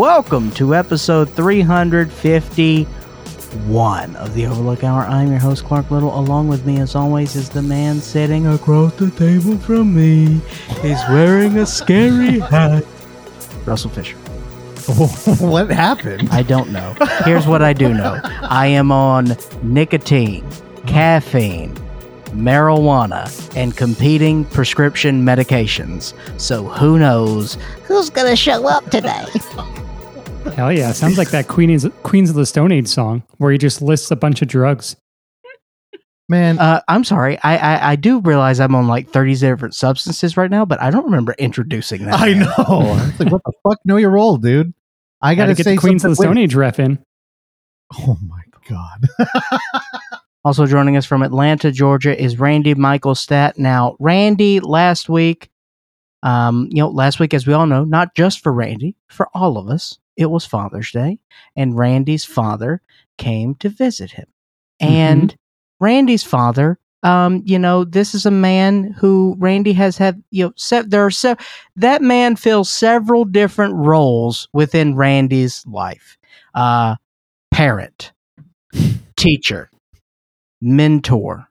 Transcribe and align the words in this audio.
Welcome 0.00 0.48
to 0.52 0.74
episode 0.74 1.28
351 1.28 4.16
of 4.16 4.32
the 4.32 4.46
Overlook 4.46 4.82
Hour. 4.82 5.02
I'm 5.02 5.28
your 5.28 5.38
host, 5.38 5.66
Clark 5.66 5.90
Little. 5.90 6.18
Along 6.18 6.48
with 6.48 6.64
me, 6.64 6.80
as 6.80 6.94
always, 6.94 7.36
is 7.36 7.50
the 7.50 7.60
man 7.60 8.00
sitting 8.00 8.46
across 8.46 8.94
the 8.94 9.10
table 9.10 9.58
from 9.58 9.94
me. 9.94 10.40
He's 10.80 11.02
wearing 11.10 11.58
a 11.58 11.66
scary 11.66 12.38
hat. 12.38 12.82
Russell 13.66 13.90
Fisher. 13.90 14.16
what 15.44 15.70
happened? 15.70 16.30
I 16.30 16.44
don't 16.44 16.72
know. 16.72 16.94
Here's 17.26 17.46
what 17.46 17.60
I 17.60 17.74
do 17.74 17.92
know 17.92 18.18
I 18.24 18.68
am 18.68 18.90
on 18.90 19.36
nicotine, 19.62 20.48
caffeine, 20.86 21.74
marijuana, 22.28 23.54
and 23.54 23.76
competing 23.76 24.46
prescription 24.46 25.26
medications. 25.26 26.14
So 26.40 26.68
who 26.68 26.98
knows 26.98 27.58
who's 27.84 28.08
going 28.08 28.30
to 28.30 28.36
show 28.36 28.66
up 28.66 28.90
today? 28.90 29.26
Hell 30.54 30.72
yeah. 30.72 30.92
Sounds 30.92 31.18
like 31.18 31.30
that 31.30 31.48
Queens, 31.48 31.86
Queens 32.02 32.30
of 32.30 32.36
the 32.36 32.46
Stone 32.46 32.72
Age 32.72 32.88
song 32.88 33.22
where 33.38 33.52
he 33.52 33.58
just 33.58 33.80
lists 33.82 34.10
a 34.10 34.16
bunch 34.16 34.42
of 34.42 34.48
drugs. 34.48 34.96
Man, 36.28 36.60
Uh, 36.60 36.80
I'm 36.86 37.02
sorry. 37.02 37.38
I, 37.42 37.56
I 37.56 37.90
I 37.92 37.96
do 37.96 38.20
realize 38.20 38.60
I'm 38.60 38.74
on 38.76 38.86
like 38.86 39.10
30 39.10 39.34
different 39.34 39.74
substances 39.74 40.36
right 40.36 40.50
now, 40.50 40.64
but 40.64 40.80
I 40.80 40.90
don't 40.90 41.04
remember 41.06 41.34
introducing 41.38 42.04
that. 42.04 42.14
I 42.20 42.34
man. 42.34 42.40
know. 42.40 42.54
I 42.58 43.12
like, 43.18 43.32
what 43.32 43.42
the 43.44 43.52
fuck? 43.68 43.78
Know 43.84 43.96
your 43.96 44.10
role, 44.10 44.36
dude. 44.36 44.72
I 45.20 45.34
Gotta 45.34 45.48
gotta 45.48 45.56
get 45.56 45.64
say 45.64 45.74
the 45.74 45.80
Queens 45.80 46.04
of 46.04 46.12
the 46.12 46.16
Stone 46.16 46.38
Age 46.38 46.54
ref 46.54 46.78
in. 46.78 46.98
Oh 47.98 48.16
my 48.26 48.42
god. 48.68 49.06
Also 50.42 50.64
joining 50.64 50.96
us 50.96 51.04
from 51.04 51.22
Atlanta, 51.22 51.70
Georgia, 51.70 52.18
is 52.18 52.38
Randy 52.40 52.74
Michael 52.74 53.14
Stat. 53.14 53.58
Now, 53.58 53.94
Randy, 53.98 54.58
last 54.60 55.06
week, 55.10 55.50
um, 56.22 56.66
you 56.70 56.78
know, 56.82 56.88
last 56.88 57.20
week, 57.20 57.34
as 57.34 57.46
we 57.46 57.52
all 57.52 57.66
know, 57.66 57.84
not 57.84 58.14
just 58.14 58.40
for 58.42 58.50
Randy, 58.50 58.96
for 59.08 59.28
all 59.34 59.58
of 59.58 59.68
us, 59.68 59.98
it 60.16 60.26
was 60.26 60.44
Father's 60.46 60.90
Day, 60.90 61.18
and 61.56 61.76
Randy's 61.76 62.24
father 62.24 62.82
came 63.18 63.54
to 63.56 63.68
visit 63.68 64.10
him. 64.12 64.26
And 64.80 65.34
Randy's 65.80 66.22
father, 66.24 66.78
um, 67.02 67.42
you 67.44 67.58
know, 67.58 67.84
this 67.84 68.14
is 68.14 68.26
a 68.26 68.30
man 68.30 68.92
who 68.98 69.36
Randy 69.38 69.72
has 69.74 69.96
had, 69.98 70.22
you 70.30 70.44
know, 70.46 70.52
se- 70.56 70.84
there 70.88 71.04
are 71.04 71.10
se- 71.10 71.36
that 71.76 72.02
man 72.02 72.36
fills 72.36 72.70
several 72.70 73.24
different 73.24 73.74
roles 73.74 74.48
within 74.52 74.94
Randy's 74.96 75.64
life. 75.66 76.18
Uh, 76.54 76.96
parent, 77.50 78.12
teacher, 79.16 79.70
mentor, 80.60 81.46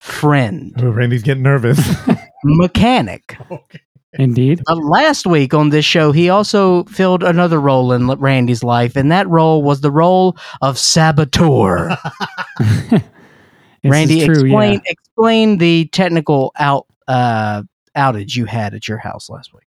friend, 0.00 0.72
Oh, 0.78 0.90
Randy's 0.90 1.22
getting 1.22 1.42
nervous. 1.42 1.80
mechanic. 2.44 3.36
Indeed. 4.14 4.62
Uh, 4.66 4.76
last 4.76 5.26
week 5.26 5.52
on 5.52 5.68
this 5.68 5.84
show, 5.84 6.12
he 6.12 6.30
also 6.30 6.84
filled 6.84 7.22
another 7.22 7.60
role 7.60 7.92
in 7.92 8.06
Randy's 8.06 8.64
life, 8.64 8.96
and 8.96 9.12
that 9.12 9.28
role 9.28 9.62
was 9.62 9.82
the 9.82 9.90
role 9.90 10.36
of 10.62 10.78
saboteur. 10.78 11.96
Randy, 13.84 14.24
true, 14.24 14.44
explain 14.44 14.72
yeah. 14.72 14.80
explain 14.86 15.58
the 15.58 15.86
technical 15.86 16.52
out 16.58 16.86
uh, 17.06 17.62
outage 17.96 18.34
you 18.34 18.46
had 18.46 18.74
at 18.74 18.88
your 18.88 18.98
house 18.98 19.28
last 19.28 19.52
week. 19.52 19.64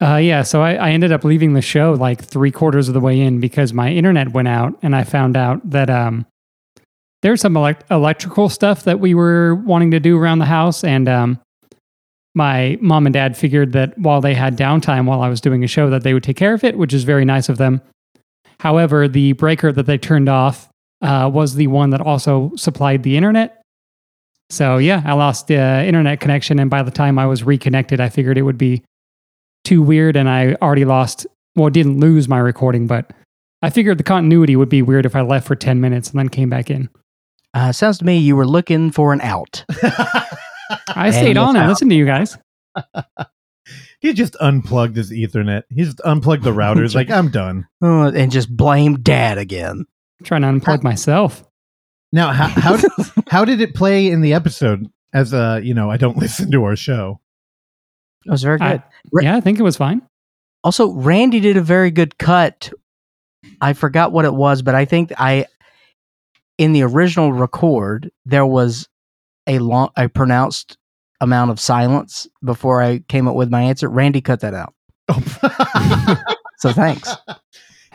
Uh, 0.00 0.16
yeah, 0.16 0.42
so 0.42 0.62
I, 0.62 0.74
I 0.74 0.90
ended 0.90 1.12
up 1.12 1.24
leaving 1.24 1.54
the 1.54 1.62
show 1.62 1.92
like 1.92 2.22
three 2.22 2.50
quarters 2.50 2.88
of 2.88 2.94
the 2.94 3.00
way 3.00 3.20
in 3.20 3.40
because 3.40 3.72
my 3.72 3.90
internet 3.90 4.32
went 4.32 4.48
out, 4.48 4.78
and 4.82 4.94
I 4.94 5.02
found 5.02 5.36
out 5.36 5.68
that 5.70 5.90
um, 5.90 6.26
there's 7.22 7.40
some 7.40 7.56
elect- 7.56 7.90
electrical 7.90 8.48
stuff 8.48 8.84
that 8.84 9.00
we 9.00 9.14
were 9.14 9.56
wanting 9.56 9.90
to 9.92 10.00
do 10.00 10.18
around 10.18 10.38
the 10.38 10.44
house, 10.44 10.84
and 10.84 11.08
um, 11.08 11.40
my 12.34 12.78
mom 12.80 13.06
and 13.06 13.12
dad 13.12 13.36
figured 13.36 13.72
that 13.72 13.96
while 13.98 14.20
they 14.20 14.34
had 14.34 14.56
downtime 14.56 15.06
while 15.06 15.22
I 15.22 15.28
was 15.28 15.40
doing 15.40 15.62
a 15.62 15.68
show, 15.68 15.90
that 15.90 16.02
they 16.02 16.14
would 16.14 16.22
take 16.22 16.36
care 16.36 16.54
of 16.54 16.64
it, 16.64 16.76
which 16.76 16.92
is 16.92 17.04
very 17.04 17.24
nice 17.24 17.48
of 17.48 17.58
them. 17.58 17.80
However, 18.60 19.08
the 19.08 19.32
breaker 19.32 19.72
that 19.72 19.86
they 19.86 19.98
turned 19.98 20.28
off 20.28 20.68
uh, 21.02 21.30
was 21.32 21.54
the 21.54 21.66
one 21.68 21.90
that 21.90 22.00
also 22.00 22.52
supplied 22.56 23.02
the 23.02 23.16
internet. 23.16 23.62
So 24.50 24.78
yeah, 24.78 25.02
I 25.04 25.14
lost 25.14 25.46
the 25.46 25.84
internet 25.84 26.20
connection, 26.20 26.58
and 26.58 26.70
by 26.70 26.82
the 26.82 26.90
time 26.90 27.18
I 27.18 27.26
was 27.26 27.44
reconnected, 27.44 28.00
I 28.00 28.08
figured 28.08 28.38
it 28.38 28.42
would 28.42 28.58
be 28.58 28.82
too 29.64 29.82
weird 29.82 30.16
and 30.16 30.28
I 30.28 30.54
already 30.62 30.84
lost 30.84 31.26
well 31.56 31.70
didn't 31.70 31.98
lose 31.98 32.28
my 32.28 32.38
recording 32.38 32.86
but 32.86 33.12
I 33.62 33.70
figured 33.70 33.98
the 33.98 34.04
continuity 34.04 34.56
would 34.56 34.68
be 34.68 34.82
weird 34.82 35.06
if 35.06 35.16
I 35.16 35.22
left 35.22 35.46
for 35.46 35.56
10 35.56 35.80
minutes 35.80 36.10
and 36.10 36.18
then 36.18 36.28
came 36.28 36.50
back 36.50 36.68
in. 36.70 36.90
Uh, 37.54 37.72
sounds 37.72 37.98
to 37.98 38.04
me 38.04 38.18
you 38.18 38.36
were 38.36 38.46
looking 38.46 38.90
for 38.90 39.12
an 39.12 39.22
out. 39.22 39.64
I 40.88 41.10
stayed 41.10 41.36
on 41.36 41.56
and 41.56 41.68
listened 41.68 41.90
to 41.90 41.96
you 41.96 42.06
guys. 42.06 42.36
he 44.00 44.12
just 44.12 44.36
unplugged 44.40 44.96
his 44.96 45.10
Ethernet. 45.10 45.62
He 45.70 45.84
just 45.84 46.00
unplugged 46.04 46.44
the 46.44 46.52
routers. 46.52 46.94
like, 46.94 47.10
I'm 47.10 47.30
done. 47.30 47.66
Uh, 47.82 48.08
and 48.14 48.30
just 48.30 48.54
blame 48.54 48.96
dad 49.00 49.38
again. 49.38 49.86
I'm 50.20 50.24
trying 50.24 50.42
to 50.42 50.48
unplug 50.48 50.82
myself. 50.82 51.44
Now, 52.12 52.32
how 52.32 52.48
how, 52.48 52.78
how 53.28 53.44
did 53.44 53.60
it 53.60 53.74
play 53.74 54.08
in 54.08 54.20
the 54.20 54.34
episode? 54.34 54.86
As 55.12 55.32
a, 55.32 55.60
you 55.62 55.74
know, 55.74 55.90
I 55.90 55.96
don't 55.96 56.16
listen 56.16 56.50
to 56.50 56.64
our 56.64 56.76
show. 56.76 57.20
It 58.26 58.30
was 58.30 58.42
very 58.42 58.58
good. 58.58 58.82
Ra- 59.12 59.22
yeah, 59.22 59.36
I 59.36 59.40
think 59.40 59.58
it 59.58 59.62
was 59.62 59.76
fine. 59.76 60.02
Also, 60.64 60.90
Randy 60.90 61.40
did 61.40 61.56
a 61.56 61.62
very 61.62 61.90
good 61.90 62.18
cut. 62.18 62.72
I 63.60 63.74
forgot 63.74 64.12
what 64.12 64.24
it 64.24 64.34
was, 64.34 64.62
but 64.62 64.74
I 64.74 64.86
think 64.86 65.12
I 65.18 65.46
in 66.58 66.72
the 66.72 66.82
original 66.82 67.32
record 67.32 68.10
there 68.24 68.46
was 68.46 68.88
a 69.46 69.58
long 69.58 69.90
a 69.96 70.08
pronounced 70.08 70.76
amount 71.20 71.50
of 71.50 71.60
silence 71.60 72.26
before 72.44 72.82
I 72.82 72.98
came 73.08 73.28
up 73.28 73.34
with 73.36 73.50
my 73.50 73.62
answer. 73.62 73.88
Randy 73.88 74.20
cut 74.20 74.40
that 74.40 74.54
out. 74.54 74.74
Oh. 75.08 76.22
So 76.64 76.72
thanks. 76.72 77.08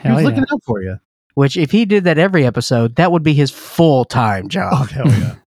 he 0.00 0.08
was 0.10 0.22
yeah. 0.22 0.28
looking 0.28 0.44
out 0.52 0.62
for 0.64 0.80
you. 0.80 0.96
Which 1.34 1.56
if 1.56 1.72
he 1.72 1.84
did 1.84 2.04
that 2.04 2.18
every 2.18 2.46
episode, 2.46 2.94
that 2.96 3.10
would 3.10 3.24
be 3.24 3.34
his 3.34 3.50
full-time 3.50 4.44
Oh, 4.44 4.48
job. 4.48 4.88
hell 4.90 5.08
yeah. 5.08 5.34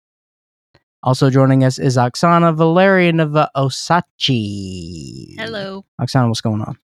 Also 1.03 1.31
joining 1.31 1.63
us 1.63 1.79
is 1.79 1.97
Oksana 1.97 2.55
Valerianova 2.55 3.47
Osachi. 3.55 5.35
Hello. 5.35 5.83
Oksana, 5.99 6.27
what's 6.27 6.41
going 6.41 6.61
on? 6.61 6.77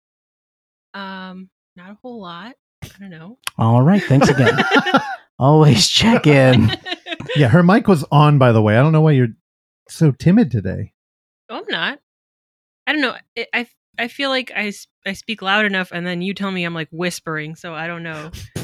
Um, 0.95 1.49
not 1.75 1.91
a 1.91 1.97
whole 2.01 2.21
lot. 2.21 2.55
I 2.83 2.87
don't 2.99 3.11
know. 3.11 3.37
All 3.59 3.83
right, 3.83 4.01
thanks 4.03 4.27
again. 4.29 4.57
Always 5.39 5.87
check 5.87 6.25
in. 6.25 6.71
Yeah, 7.35 7.47
her 7.49 7.63
mic 7.63 7.87
was 7.87 8.05
on, 8.11 8.37
by 8.37 8.51
the 8.51 8.61
way. 8.61 8.77
I 8.77 8.81
don't 8.81 8.91
know 8.91 9.01
why 9.01 9.11
you're 9.11 9.35
so 9.89 10.11
timid 10.11 10.51
today. 10.51 10.93
oh, 11.49 11.57
I'm 11.57 11.63
not. 11.69 11.99
I 12.85 12.93
don't 12.93 13.01
know. 13.01 13.15
I, 13.37 13.45
I 13.53 13.67
I 13.99 14.07
feel 14.07 14.29
like 14.29 14.51
I, 14.55 14.71
I 15.05 15.13
speak 15.13 15.41
loud 15.41 15.65
enough, 15.65 15.91
and 15.91 16.05
then 16.05 16.21
you 16.21 16.33
tell 16.33 16.51
me 16.51 16.63
I'm 16.63 16.73
like 16.73 16.89
whispering, 16.91 17.55
so 17.55 17.73
I 17.73 17.87
don't 17.87 18.03
know. 18.03 18.31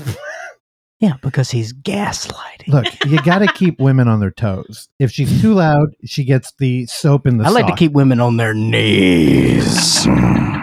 Yeah, 1.00 1.16
because 1.22 1.52
he's 1.52 1.73
gaslighting. 1.73 2.69
Look, 2.69 2.85
you 3.06 3.22
got 3.23 3.40
to 3.40 3.47
keep 3.47 3.78
women 3.78 4.07
on 4.07 4.22
their 4.22 4.31
toes. 4.31 4.88
If 5.00 5.12
she's 5.12 5.41
too 5.41 5.53
loud, 5.53 5.90
she 6.06 6.23
gets 6.23 6.53
the 6.59 6.85
soap 6.85 7.28
in 7.28 7.40
the 7.40 7.44
I 7.44 7.50
like 7.50 7.68
to 7.68 7.75
keep 7.75 7.91
women 7.91 8.22
on 8.22 8.38
their 8.38 8.53
knees. 8.53 10.07
I 10.07 10.62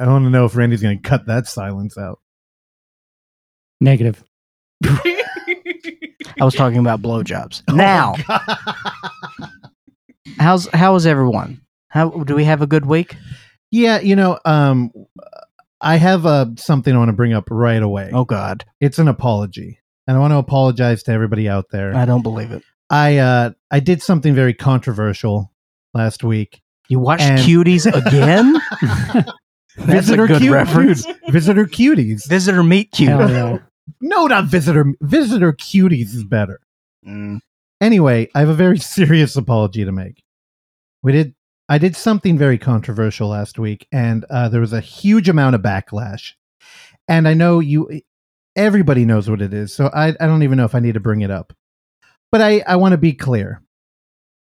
want 0.00 0.24
to 0.24 0.30
know 0.30 0.46
if 0.46 0.56
Randy's 0.56 0.80
going 0.80 0.96
to 0.96 1.06
cut 1.06 1.26
that 1.26 1.46
silence 1.46 1.98
out. 1.98 2.20
Negative. 3.82 4.22
I 4.84 6.44
was 6.44 6.54
talking 6.54 6.78
about 6.78 7.02
blowjobs. 7.02 7.62
Oh, 7.68 7.74
Now, 7.74 8.14
how's 10.38 10.66
how 10.72 10.94
is 10.94 11.06
everyone? 11.06 11.60
How 11.88 12.10
do 12.10 12.34
we 12.34 12.44
have 12.44 12.62
a 12.62 12.66
good 12.66 12.86
week? 12.86 13.16
yeah, 13.70 14.00
you 14.00 14.16
know, 14.16 14.38
um, 14.44 14.90
I 15.80 15.96
have 15.96 16.26
uh, 16.26 16.46
something 16.56 16.94
I 16.94 16.98
want 16.98 17.08
to 17.08 17.12
bring 17.14 17.32
up 17.32 17.44
right 17.50 17.82
away. 17.82 18.10
Oh 18.12 18.24
God, 18.24 18.64
It's 18.80 18.98
an 18.98 19.08
apology, 19.08 19.78
and 20.06 20.16
I 20.16 20.20
want 20.20 20.32
to 20.32 20.38
apologize 20.38 21.02
to 21.04 21.12
everybody 21.12 21.48
out 21.48 21.66
there. 21.70 21.94
I 21.94 22.04
don't 22.04 22.22
believe 22.22 22.52
it. 22.52 22.62
I 22.90 23.18
uh, 23.18 23.50
I 23.70 23.80
did 23.80 24.02
something 24.02 24.34
very 24.34 24.54
controversial 24.54 25.52
last 25.94 26.24
week. 26.24 26.60
You 26.88 26.98
watched 26.98 27.22
And- 27.24 27.40
Cuties 27.40 27.86
again? 28.06 28.54
That's 29.76 29.78
a 29.78 29.86
Visitor 29.86 30.26
good 30.26 30.40
cute- 30.42 30.52
reference. 30.52 31.06
dude, 31.06 31.16
Visitor 31.30 31.64
cuties. 31.64 32.26
Visitor 32.28 32.62
meet 32.62 32.90
cute. 32.92 33.08
No, 34.00 34.26
not 34.26 34.46
visitor. 34.46 34.86
Visitor 35.00 35.52
cuties 35.52 36.14
is 36.14 36.24
better. 36.24 36.60
Mm. 37.06 37.40
Anyway, 37.80 38.28
I 38.34 38.40
have 38.40 38.48
a 38.48 38.54
very 38.54 38.78
serious 38.78 39.36
apology 39.36 39.84
to 39.84 39.92
make. 39.92 40.22
We 41.02 41.12
did 41.12 41.34
I 41.68 41.78
did 41.78 41.96
something 41.96 42.36
very 42.36 42.58
controversial 42.58 43.28
last 43.28 43.58
week, 43.58 43.86
and 43.90 44.24
uh, 44.28 44.48
there 44.48 44.60
was 44.60 44.74
a 44.74 44.80
huge 44.80 45.28
amount 45.28 45.54
of 45.54 45.62
backlash. 45.62 46.32
And 47.08 47.26
I 47.26 47.34
know 47.34 47.60
you, 47.60 48.02
everybody 48.56 49.04
knows 49.04 49.30
what 49.30 49.40
it 49.40 49.54
is, 49.54 49.72
so 49.72 49.86
I, 49.86 50.08
I 50.08 50.26
don't 50.26 50.42
even 50.42 50.58
know 50.58 50.66
if 50.66 50.74
I 50.74 50.80
need 50.80 50.94
to 50.94 51.00
bring 51.00 51.22
it 51.22 51.30
up. 51.30 51.54
But 52.30 52.42
I, 52.42 52.62
I 52.66 52.76
want 52.76 52.92
to 52.92 52.98
be 52.98 53.12
clear. 53.12 53.62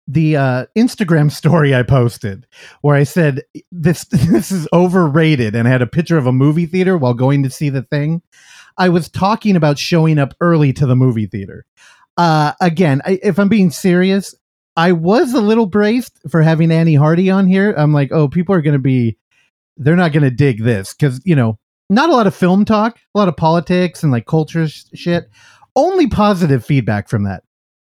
The 0.08 0.36
uh, 0.36 0.66
Instagram 0.76 1.30
story 1.32 1.74
I 1.74 1.82
posted, 1.82 2.46
where 2.80 2.96
I 2.96 3.04
said 3.04 3.42
this 3.70 4.04
this 4.10 4.50
is 4.50 4.66
overrated, 4.72 5.54
and 5.54 5.68
I 5.68 5.70
had 5.70 5.82
a 5.82 5.86
picture 5.86 6.18
of 6.18 6.26
a 6.26 6.32
movie 6.32 6.66
theater 6.66 6.98
while 6.98 7.14
going 7.14 7.42
to 7.44 7.50
see 7.50 7.68
the 7.68 7.82
thing. 7.82 8.22
I 8.76 8.88
was 8.88 9.08
talking 9.08 9.56
about 9.56 9.78
showing 9.78 10.18
up 10.18 10.34
early 10.40 10.72
to 10.74 10.86
the 10.86 10.96
movie 10.96 11.26
theater. 11.26 11.64
Uh, 12.16 12.52
again, 12.60 13.02
I, 13.04 13.18
if 13.22 13.38
I'm 13.38 13.48
being 13.48 13.70
serious, 13.70 14.34
I 14.76 14.92
was 14.92 15.32
a 15.34 15.40
little 15.40 15.66
braced 15.66 16.18
for 16.28 16.42
having 16.42 16.72
Annie 16.72 16.94
Hardy 16.94 17.30
on 17.30 17.46
here. 17.46 17.72
I'm 17.72 17.92
like, 17.92 18.10
oh, 18.12 18.28
people 18.28 18.54
are 18.54 18.62
going 18.62 18.74
to 18.74 18.78
be, 18.80 19.16
they're 19.76 19.96
not 19.96 20.12
going 20.12 20.24
to 20.24 20.30
dig 20.30 20.62
this 20.62 20.94
because, 20.94 21.20
you 21.24 21.36
know, 21.36 21.58
not 21.90 22.08
a 22.08 22.12
lot 22.12 22.26
of 22.26 22.34
film 22.34 22.64
talk, 22.64 22.98
a 23.14 23.18
lot 23.18 23.28
of 23.28 23.36
politics 23.36 24.02
and 24.02 24.10
like 24.10 24.26
culture 24.26 24.66
sh- 24.68 24.84
shit. 24.94 25.28
Only 25.76 26.08
positive 26.08 26.64
feedback 26.64 27.08
from 27.08 27.24
that. 27.24 27.42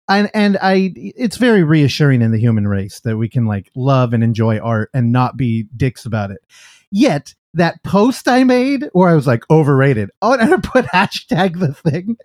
And, 0.09 0.31
and 0.35 0.59
I, 0.61 0.93
it's 0.97 1.39
very 1.39 1.63
reassuring 1.63 2.21
in 2.21 2.33
the 2.33 2.41
human 2.41 2.69
race 2.69 3.01
that 3.01 3.17
we 3.17 3.29
can 3.29 3.47
like 3.47 3.71
love 3.75 4.13
and 4.13 4.23
enjoy 4.23 4.59
art 4.59 4.91
and 4.93 5.13
not 5.13 5.37
be 5.37 5.67
dicks 5.77 6.05
about 6.05 6.31
it. 6.31 6.41
Yet, 6.91 7.35
that 7.55 7.83
post 7.83 8.29
I 8.29 8.45
made 8.45 8.89
where 8.93 9.09
I 9.09 9.15
was 9.15 9.27
like 9.27 9.49
overrated. 9.51 10.11
Oh, 10.23 10.33
and 10.35 10.55
I 10.55 10.57
put 10.59 10.85
hashtag 10.95 11.59
the 11.59 11.73
thing. 11.75 12.17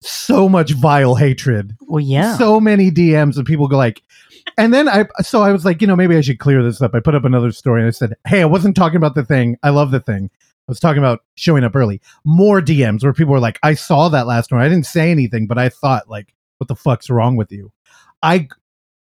So 0.00 0.48
much 0.48 0.72
vile 0.72 1.14
hatred 1.14 1.76
Well, 1.80 2.04
yeah. 2.04 2.36
so 2.36 2.60
many 2.60 2.90
DMs 2.90 3.36
and 3.36 3.46
people 3.46 3.68
go 3.68 3.76
like, 3.78 4.02
and 4.58 4.74
then 4.74 4.88
I, 4.88 5.06
so 5.22 5.42
I 5.42 5.50
was 5.52 5.64
like, 5.64 5.80
you 5.80 5.86
know, 5.86 5.96
maybe 5.96 6.16
I 6.16 6.20
should 6.20 6.38
clear 6.38 6.62
this 6.62 6.82
up. 6.82 6.94
I 6.94 7.00
put 7.00 7.14
up 7.14 7.24
another 7.24 7.52
story 7.52 7.80
and 7.80 7.88
I 7.88 7.90
said, 7.90 8.14
hey, 8.26 8.42
I 8.42 8.46
wasn't 8.46 8.76
talking 8.76 8.96
about 8.98 9.14
the 9.14 9.24
thing. 9.24 9.56
I 9.62 9.70
love 9.70 9.90
the 9.90 10.00
thing. 10.00 10.30
I 10.34 10.70
was 10.70 10.80
talking 10.80 10.98
about 10.98 11.20
showing 11.36 11.64
up 11.64 11.74
early. 11.74 12.00
More 12.24 12.60
DMs 12.60 13.02
where 13.02 13.12
people 13.14 13.32
were 13.32 13.40
like, 13.40 13.58
I 13.62 13.74
saw 13.74 14.08
that 14.10 14.26
last 14.26 14.52
one. 14.52 14.60
I 14.60 14.68
didn't 14.68 14.86
say 14.86 15.10
anything, 15.10 15.46
but 15.46 15.58
I 15.58 15.70
thought 15.70 16.08
like, 16.10 16.34
what 16.58 16.68
the 16.68 16.76
fuck's 16.76 17.08
wrong 17.08 17.36
with 17.36 17.50
you? 17.50 17.72
I 18.22 18.48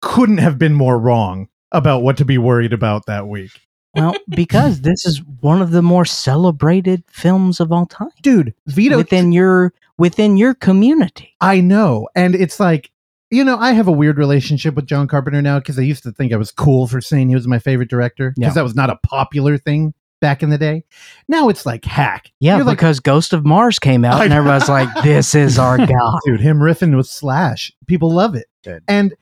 couldn't 0.01 0.39
have 0.39 0.57
been 0.57 0.73
more 0.73 0.97
wrong 0.99 1.49
about 1.71 2.03
what 2.03 2.17
to 2.17 2.25
be 2.25 2.37
worried 2.37 2.73
about 2.73 3.05
that 3.07 3.27
week. 3.27 3.51
Well, 3.95 4.15
because 4.29 4.81
this 4.81 5.05
is 5.05 5.21
one 5.41 5.61
of 5.61 5.71
the 5.71 5.81
more 5.81 6.05
celebrated 6.05 7.03
films 7.07 7.59
of 7.59 7.71
all 7.71 7.85
time 7.85 8.09
Dude, 8.21 8.53
Vito 8.67 8.97
within 8.97 9.31
your 9.31 9.73
within 9.97 10.37
your 10.37 10.53
community. 10.53 11.35
I 11.41 11.61
know. 11.61 12.07
And 12.15 12.35
it's 12.35 12.59
like, 12.59 12.91
you 13.29 13.43
know, 13.43 13.57
I 13.57 13.71
have 13.73 13.87
a 13.87 13.91
weird 13.91 14.17
relationship 14.17 14.75
with 14.75 14.85
John 14.87 15.07
Carpenter 15.07 15.41
now 15.41 15.59
because 15.59 15.77
I 15.77 15.83
used 15.83 16.03
to 16.03 16.11
think 16.11 16.33
I 16.33 16.37
was 16.37 16.51
cool 16.51 16.87
for 16.87 17.01
saying 17.01 17.29
he 17.29 17.35
was 17.35 17.47
my 17.47 17.59
favorite 17.59 17.89
director 17.89 18.31
because 18.35 18.51
Yeah. 18.51 18.53
that 18.53 18.63
was 18.63 18.75
not 18.75 18.89
a 18.89 18.97
popular 19.03 19.57
thing 19.57 19.93
back 20.21 20.41
in 20.41 20.49
the 20.49 20.57
day. 20.57 20.83
Now 21.27 21.49
it's 21.49 21.65
like 21.65 21.83
hack. 21.85 22.31
Yeah, 22.39 22.55
You're 22.57 22.65
like, 22.65 22.77
because 22.77 22.99
Ghost 23.01 23.33
of 23.33 23.45
Mars 23.45 23.77
came 23.77 24.05
out 24.05 24.21
I 24.21 24.23
and 24.25 24.29
know. 24.31 24.37
everybody's 24.37 24.69
like, 24.69 24.87
"This 25.03 25.35
is 25.35 25.59
our 25.59 25.77
guy." 25.85 26.17
dude, 26.25 26.39
him 26.39 26.59
riffing 26.59 26.95
with 26.95 27.07
Slash. 27.07 27.71
People 27.87 28.11
love 28.11 28.33
it. 28.35 28.47
Good. 28.63 28.83
And 28.87 29.13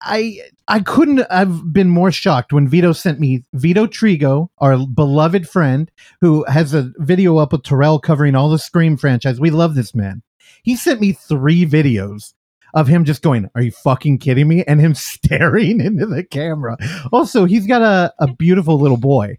I, 0.00 0.40
I 0.68 0.80
couldn't 0.80 1.24
have 1.30 1.72
been 1.72 1.88
more 1.88 2.10
shocked 2.10 2.52
when 2.52 2.68
Vito 2.68 2.92
sent 2.92 3.20
me 3.20 3.44
Vito 3.52 3.86
Trigo, 3.86 4.48
our 4.58 4.86
beloved 4.86 5.48
friend, 5.48 5.90
who 6.20 6.44
has 6.44 6.74
a 6.74 6.92
video 6.98 7.36
up 7.36 7.52
with 7.52 7.62
Terrell 7.62 7.98
covering 7.98 8.34
all 8.34 8.50
the 8.50 8.58
Scream 8.58 8.96
franchise. 8.96 9.40
We 9.40 9.50
love 9.50 9.74
this 9.74 9.94
man. 9.94 10.22
He 10.62 10.76
sent 10.76 11.00
me 11.00 11.12
three 11.12 11.64
videos 11.66 12.34
of 12.74 12.88
him 12.88 13.04
just 13.04 13.22
going, 13.22 13.48
Are 13.54 13.62
you 13.62 13.70
fucking 13.70 14.18
kidding 14.18 14.48
me? 14.48 14.64
And 14.64 14.80
him 14.80 14.94
staring 14.96 15.80
into 15.80 16.06
the 16.06 16.24
camera. 16.24 16.76
Also, 17.12 17.44
he's 17.44 17.66
got 17.66 17.82
a, 17.82 18.12
a 18.18 18.32
beautiful 18.34 18.78
little 18.78 18.96
boy. 18.96 19.38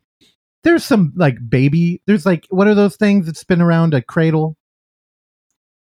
There's 0.64 0.86
some 0.86 1.12
like 1.16 1.38
baby, 1.50 2.02
there's 2.06 2.26
like, 2.26 2.48
what 2.50 2.68
are 2.68 2.76
those 2.76 2.96
things 2.96 3.26
that 3.26 3.36
spin 3.36 3.62
around 3.62 3.94
a 3.94 4.02
cradle? 4.02 4.56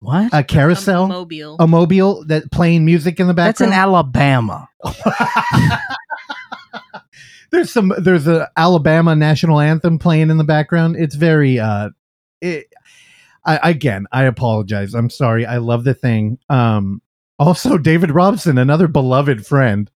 What? 0.00 0.32
A 0.32 0.42
carousel? 0.42 1.04
A 1.04 1.08
mobile. 1.08 1.56
a 1.58 1.66
mobile 1.66 2.24
that 2.26 2.50
playing 2.50 2.84
music 2.86 3.20
in 3.20 3.26
the 3.26 3.34
background. 3.34 3.72
That's 3.72 3.78
in. 3.78 3.82
Alabama. 3.82 4.68
there's 7.50 7.70
some 7.70 7.92
there's 7.98 8.26
a 8.26 8.50
Alabama 8.56 9.14
national 9.14 9.60
anthem 9.60 9.98
playing 9.98 10.30
in 10.30 10.38
the 10.38 10.44
background. 10.44 10.96
It's 10.96 11.14
very 11.14 11.58
uh 11.58 11.90
it, 12.40 12.72
I 13.44 13.70
again, 13.70 14.06
I 14.10 14.24
apologize. 14.24 14.94
I'm 14.94 15.10
sorry. 15.10 15.44
I 15.44 15.58
love 15.58 15.84
the 15.84 15.94
thing. 15.94 16.38
Um 16.48 17.02
also 17.38 17.76
David 17.76 18.10
Robson, 18.10 18.56
another 18.56 18.88
beloved 18.88 19.46
friend, 19.46 19.90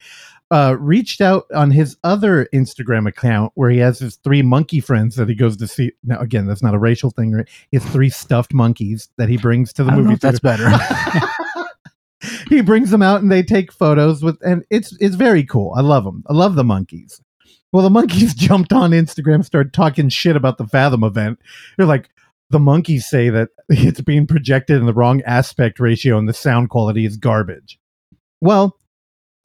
uh 0.53 0.77
reached 0.79 1.21
out 1.21 1.47
on 1.55 1.73
his 1.73 1.97
other 2.05 2.47
Instagram 2.55 3.09
account 3.09 3.53
where 3.57 3.71
he 3.71 3.79
has 3.79 3.99
his 3.99 4.17
three 4.17 4.43
monkey 4.43 4.79
friends 4.81 5.17
that 5.17 5.29
he 5.29 5.35
goes 5.35 5.57
to 5.57 5.67
see. 5.67 5.93
Now 6.05 6.21
again, 6.21 6.47
that's 6.47 6.63
not 6.63 6.75
a 6.75 6.79
racial 6.79 7.11
thing, 7.11 7.33
right? 7.33 7.49
He 7.71 7.79
has 7.79 7.87
three 7.91 8.11
stuffed 8.11 8.55
monkeys 8.55 9.09
that 9.17 9.29
he 9.29 9.37
brings 9.37 9.73
to 9.73 9.85
the 9.85 9.91
I 9.91 9.95
don't 9.97 10.05
know 10.05 10.11
movie 10.11 10.21
that's 10.21 10.41
better. 10.41 10.71
he 12.49 12.61
brings 12.61 12.91
them 12.91 13.03
out 13.03 13.23
and 13.23 13.31
they 13.31 13.43
take 13.43 13.73
photos 13.73 14.23
with 14.23 14.39
and 14.43 14.65
it's 14.71 14.97
it's 15.01 15.15
very 15.15 15.45
cool 15.45 15.73
i 15.77 15.81
love 15.81 16.05
them 16.05 16.23
i 16.29 16.33
love 16.33 16.55
the 16.55 16.65
monkeys 16.65 17.21
well 17.73 17.83
the 17.83 17.91
monkeys 17.91 18.35
jumped 18.37 18.73
on 18.73 18.91
instagram 18.91 19.45
started 19.45 19.73
talking 19.73 20.09
shit 20.09 20.37
about 20.37 20.59
the 20.59 20.67
fathom 20.67 21.05
event 21.05 21.39
they're 21.77 21.87
like 21.87 22.11
the 22.51 22.61
monkeys 22.61 23.09
say 23.09 23.31
that 23.31 23.49
it's 23.69 24.01
being 24.01 24.27
projected 24.27 24.79
in 24.79 24.87
the 24.87 24.93
wrong 24.93 25.23
aspect 25.23 25.81
ratio 25.81 26.19
and 26.19 26.29
the 26.29 26.35
sound 26.35 26.71
quality 26.71 27.05
is 27.05 27.17
garbage 27.17 27.79
well 28.41 28.77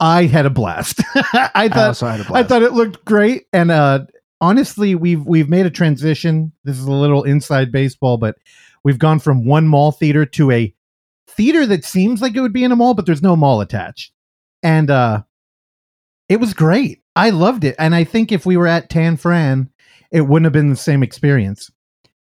i 0.00 0.24
had 0.24 0.46
a 0.46 0.50
blast 0.50 1.00
i 1.34 1.50
I 1.54 1.68
thought 1.68 1.88
also 1.88 2.06
had 2.06 2.20
a 2.20 2.24
I 2.24 2.26
blast. 2.26 2.48
thought 2.48 2.62
it 2.62 2.72
looked 2.72 3.04
great, 3.04 3.46
and 3.52 3.70
uh, 3.70 4.00
honestly, 4.40 4.94
we've 4.94 5.24
we've 5.26 5.48
made 5.48 5.66
a 5.66 5.70
transition. 5.70 6.52
This 6.64 6.78
is 6.78 6.84
a 6.84 6.92
little 6.92 7.24
inside 7.24 7.72
baseball, 7.72 8.16
but 8.16 8.36
we've 8.84 8.98
gone 8.98 9.18
from 9.18 9.44
one 9.44 9.66
mall 9.66 9.90
theater 9.92 10.24
to 10.26 10.50
a 10.52 10.72
theater 11.28 11.66
that 11.66 11.84
seems 11.84 12.22
like 12.22 12.34
it 12.36 12.40
would 12.40 12.52
be 12.52 12.64
in 12.64 12.72
a 12.72 12.76
mall, 12.76 12.94
but 12.94 13.06
there's 13.06 13.22
no 13.22 13.34
mall 13.36 13.60
attached, 13.60 14.12
and 14.62 14.90
uh, 14.90 15.22
it 16.28 16.38
was 16.40 16.54
great. 16.54 17.02
I 17.16 17.30
loved 17.30 17.64
it, 17.64 17.74
and 17.78 17.94
I 17.94 18.04
think 18.04 18.30
if 18.30 18.46
we 18.46 18.56
were 18.56 18.68
at 18.68 18.88
Tanforan, 18.90 19.68
it 20.12 20.22
wouldn't 20.22 20.46
have 20.46 20.52
been 20.52 20.70
the 20.70 20.76
same 20.76 21.02
experience. 21.02 21.70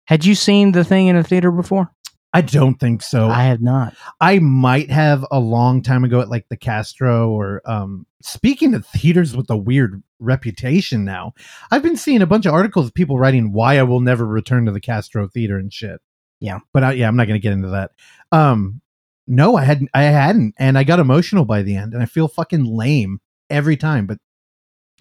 Had 0.04 0.24
you 0.24 0.36
seen 0.36 0.70
the 0.72 0.84
thing 0.84 1.08
in 1.08 1.16
a 1.16 1.24
theater 1.24 1.50
before? 1.50 1.90
I 2.36 2.40
don't 2.42 2.78
think 2.78 3.02
so. 3.02 3.28
I 3.28 3.44
have 3.44 3.62
not. 3.62 3.94
I 4.20 4.38
might 4.40 4.90
have 4.90 5.24
a 5.30 5.40
long 5.40 5.82
time 5.82 6.04
ago 6.04 6.20
at 6.20 6.28
like 6.28 6.48
the 6.48 6.56
Castro 6.56 7.30
or 7.30 7.62
um 7.64 8.06
speaking 8.22 8.74
of 8.74 8.84
theaters 8.86 9.36
with 9.36 9.48
a 9.50 9.56
weird 9.56 10.02
reputation 10.18 11.04
now. 11.04 11.32
I've 11.70 11.82
been 11.82 11.96
seeing 11.96 12.22
a 12.22 12.26
bunch 12.26 12.46
of 12.46 12.52
articles 12.52 12.86
of 12.86 12.94
people 12.94 13.18
writing 13.18 13.52
why 13.52 13.78
I 13.78 13.82
will 13.84 14.00
never 14.00 14.26
return 14.26 14.66
to 14.66 14.72
the 14.72 14.80
Castro 14.80 15.28
theater 15.28 15.56
and 15.58 15.72
shit. 15.72 16.00
Yeah. 16.40 16.58
But 16.72 16.84
I, 16.84 16.92
yeah, 16.92 17.08
I'm 17.08 17.16
not 17.16 17.26
going 17.26 17.40
to 17.40 17.42
get 17.42 17.52
into 17.52 17.68
that. 17.68 17.92
Um 18.32 18.80
no, 19.26 19.56
I 19.56 19.64
hadn't 19.64 19.90
I 19.94 20.02
hadn't 20.02 20.54
and 20.58 20.76
I 20.78 20.84
got 20.84 21.00
emotional 21.00 21.44
by 21.44 21.62
the 21.62 21.76
end 21.76 21.94
and 21.94 22.02
I 22.02 22.06
feel 22.06 22.28
fucking 22.28 22.64
lame 22.64 23.20
every 23.50 23.76
time, 23.76 24.06
but 24.06 24.18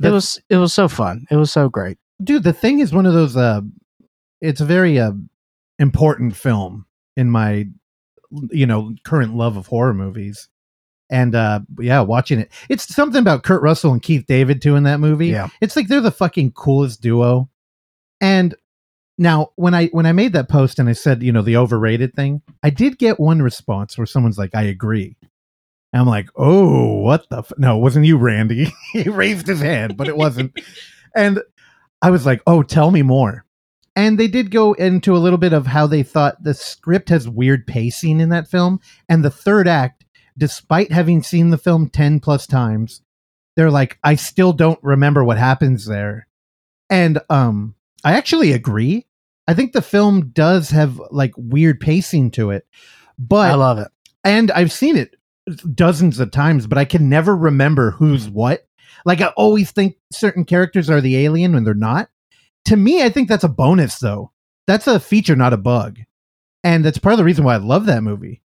It 0.01 0.09
was 0.09 0.41
it 0.49 0.57
was 0.57 0.73
so 0.73 0.87
fun. 0.87 1.25
It 1.29 1.35
was 1.35 1.51
so 1.51 1.69
great. 1.69 1.97
dude 2.23 2.43
the 2.43 2.53
thing 2.53 2.79
is 2.79 2.93
one 2.93 3.05
of 3.05 3.13
those 3.13 3.35
uh 3.35 3.61
it's 4.41 4.61
a 4.61 4.65
very 4.65 4.99
uh 4.99 5.11
important 5.79 6.35
film 6.35 6.85
in 7.15 7.29
my 7.29 7.67
you 8.51 8.65
know 8.65 8.93
current 9.03 9.35
love 9.35 9.57
of 9.57 9.67
horror 9.67 9.93
movies. 9.93 10.49
And 11.09 11.35
uh 11.35 11.59
yeah 11.79 12.01
watching 12.01 12.39
it. 12.39 12.51
It's 12.69 12.93
something 12.93 13.21
about 13.21 13.43
kurt 13.43 13.61
russell 13.61 13.93
and 13.93 14.01
keith 14.01 14.25
david 14.27 14.61
too 14.61 14.75
in 14.75 14.83
that 14.83 14.99
movie. 14.99 15.27
Yeah. 15.27 15.49
it's 15.61 15.75
like 15.75 15.87
they're 15.87 16.01
the 16.01 16.11
fucking 16.11 16.53
coolest 16.53 17.01
duo. 17.01 17.49
And 18.21 18.55
now 19.17 19.51
when 19.55 19.73
i 19.73 19.87
when 19.87 20.05
i 20.05 20.11
made 20.11 20.33
that 20.33 20.49
post 20.49 20.77
and 20.79 20.89
i 20.89 20.93
said 20.93 21.23
you 21.23 21.31
know 21.31 21.41
the 21.41 21.55
overrated 21.55 22.13
thing 22.15 22.41
i 22.63 22.69
did 22.69 22.97
get 22.97 23.17
one 23.17 23.41
response 23.41 23.97
where 23.97 24.05
someone's 24.05 24.37
like 24.37 24.53
i 24.53 24.63
agree. 24.63 25.15
And 25.93 26.01
i'm 26.01 26.07
like 26.07 26.27
oh 26.35 26.95
what 26.95 27.29
the 27.29 27.37
f-? 27.39 27.53
no 27.57 27.77
it 27.77 27.81
wasn't 27.81 28.05
you 28.05 28.17
randy. 28.17 28.73
He 28.93 29.03
raised 29.03 29.47
his 29.47 29.61
hand 29.61 29.97
but 29.97 30.07
it 30.07 30.17
wasn't. 30.17 30.57
And 31.17 31.39
i 32.01 32.09
was 32.09 32.25
like 32.25 32.41
oh 32.45 32.61
tell 32.61 32.91
me 32.91 33.03
more 33.03 33.44
and 33.95 34.19
they 34.19 34.27
did 34.27 34.51
go 34.51 34.73
into 34.73 35.15
a 35.15 35.19
little 35.19 35.37
bit 35.37 35.53
of 35.53 35.67
how 35.67 35.87
they 35.87 36.03
thought 36.03 36.43
the 36.43 36.53
script 36.53 37.09
has 37.09 37.29
weird 37.29 37.65
pacing 37.65 38.19
in 38.19 38.29
that 38.29 38.47
film 38.47 38.79
and 39.07 39.23
the 39.23 39.29
third 39.29 39.67
act 39.67 40.05
despite 40.37 40.91
having 40.91 41.23
seen 41.23 41.49
the 41.49 41.57
film 41.57 41.89
10 41.89 42.19
plus 42.19 42.45
times 42.47 43.01
they're 43.55 43.71
like 43.71 43.97
i 44.03 44.15
still 44.15 44.53
don't 44.53 44.79
remember 44.83 45.23
what 45.23 45.37
happens 45.37 45.85
there 45.85 46.27
and 46.89 47.19
um 47.29 47.75
i 48.03 48.13
actually 48.13 48.51
agree 48.51 49.05
i 49.47 49.53
think 49.53 49.73
the 49.73 49.81
film 49.81 50.29
does 50.29 50.69
have 50.69 51.01
like 51.11 51.33
weird 51.37 51.79
pacing 51.79 52.31
to 52.31 52.51
it 52.51 52.65
but 53.17 53.51
I 53.51 53.55
love 53.55 53.79
it. 53.79 53.87
and 54.23 54.51
I've 54.51 54.71
seen 54.71 54.97
it 54.97 55.15
dozens 55.73 56.19
of 56.19 56.31
times, 56.31 56.67
but 56.67 56.77
I 56.77 56.85
can 56.85 57.09
never 57.09 57.35
remember 57.35 57.91
who's 57.91 58.29
what. 58.29 58.67
Like 59.05 59.21
I 59.21 59.27
always 59.37 59.71
think 59.71 59.97
certain 60.11 60.45
characters 60.45 60.89
are 60.89 61.01
the 61.01 61.17
alien 61.17 61.53
when 61.53 61.63
they're 61.63 61.73
not. 61.73 62.09
To 62.65 62.75
me, 62.75 63.03
I 63.03 63.09
think 63.09 63.29
that's 63.29 63.43
a 63.43 63.49
bonus 63.49 63.99
though. 63.99 64.31
That's 64.67 64.87
a 64.87 64.99
feature, 64.99 65.35
not 65.35 65.53
a 65.53 65.57
bug. 65.57 65.99
And 66.63 66.83
that's 66.83 66.97
part 66.97 67.13
of 67.13 67.17
the 67.17 67.23
reason 67.23 67.45
why 67.45 67.53
I 67.53 67.57
love 67.57 67.85
that 67.85 68.03
movie. 68.03 68.41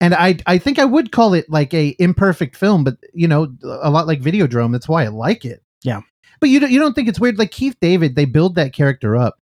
And 0.00 0.14
I 0.14 0.38
I 0.46 0.58
think 0.58 0.78
I 0.78 0.84
would 0.84 1.12
call 1.12 1.34
it 1.34 1.48
like 1.48 1.72
a 1.74 1.94
imperfect 1.98 2.56
film, 2.56 2.84
but 2.84 2.96
you 3.12 3.28
know, 3.28 3.52
a 3.62 3.90
lot 3.90 4.06
like 4.06 4.20
Videodrome, 4.20 4.72
that's 4.72 4.88
why 4.88 5.04
I 5.04 5.08
like 5.08 5.44
it. 5.44 5.62
Yeah. 5.82 6.00
But 6.40 6.48
you 6.48 6.58
don't, 6.58 6.70
you 6.70 6.80
don't 6.80 6.94
think 6.94 7.08
it's 7.08 7.20
weird 7.20 7.38
like 7.38 7.50
Keith 7.50 7.76
David, 7.80 8.16
they 8.16 8.24
build 8.24 8.54
that 8.54 8.72
character 8.72 9.16
up 9.16 9.38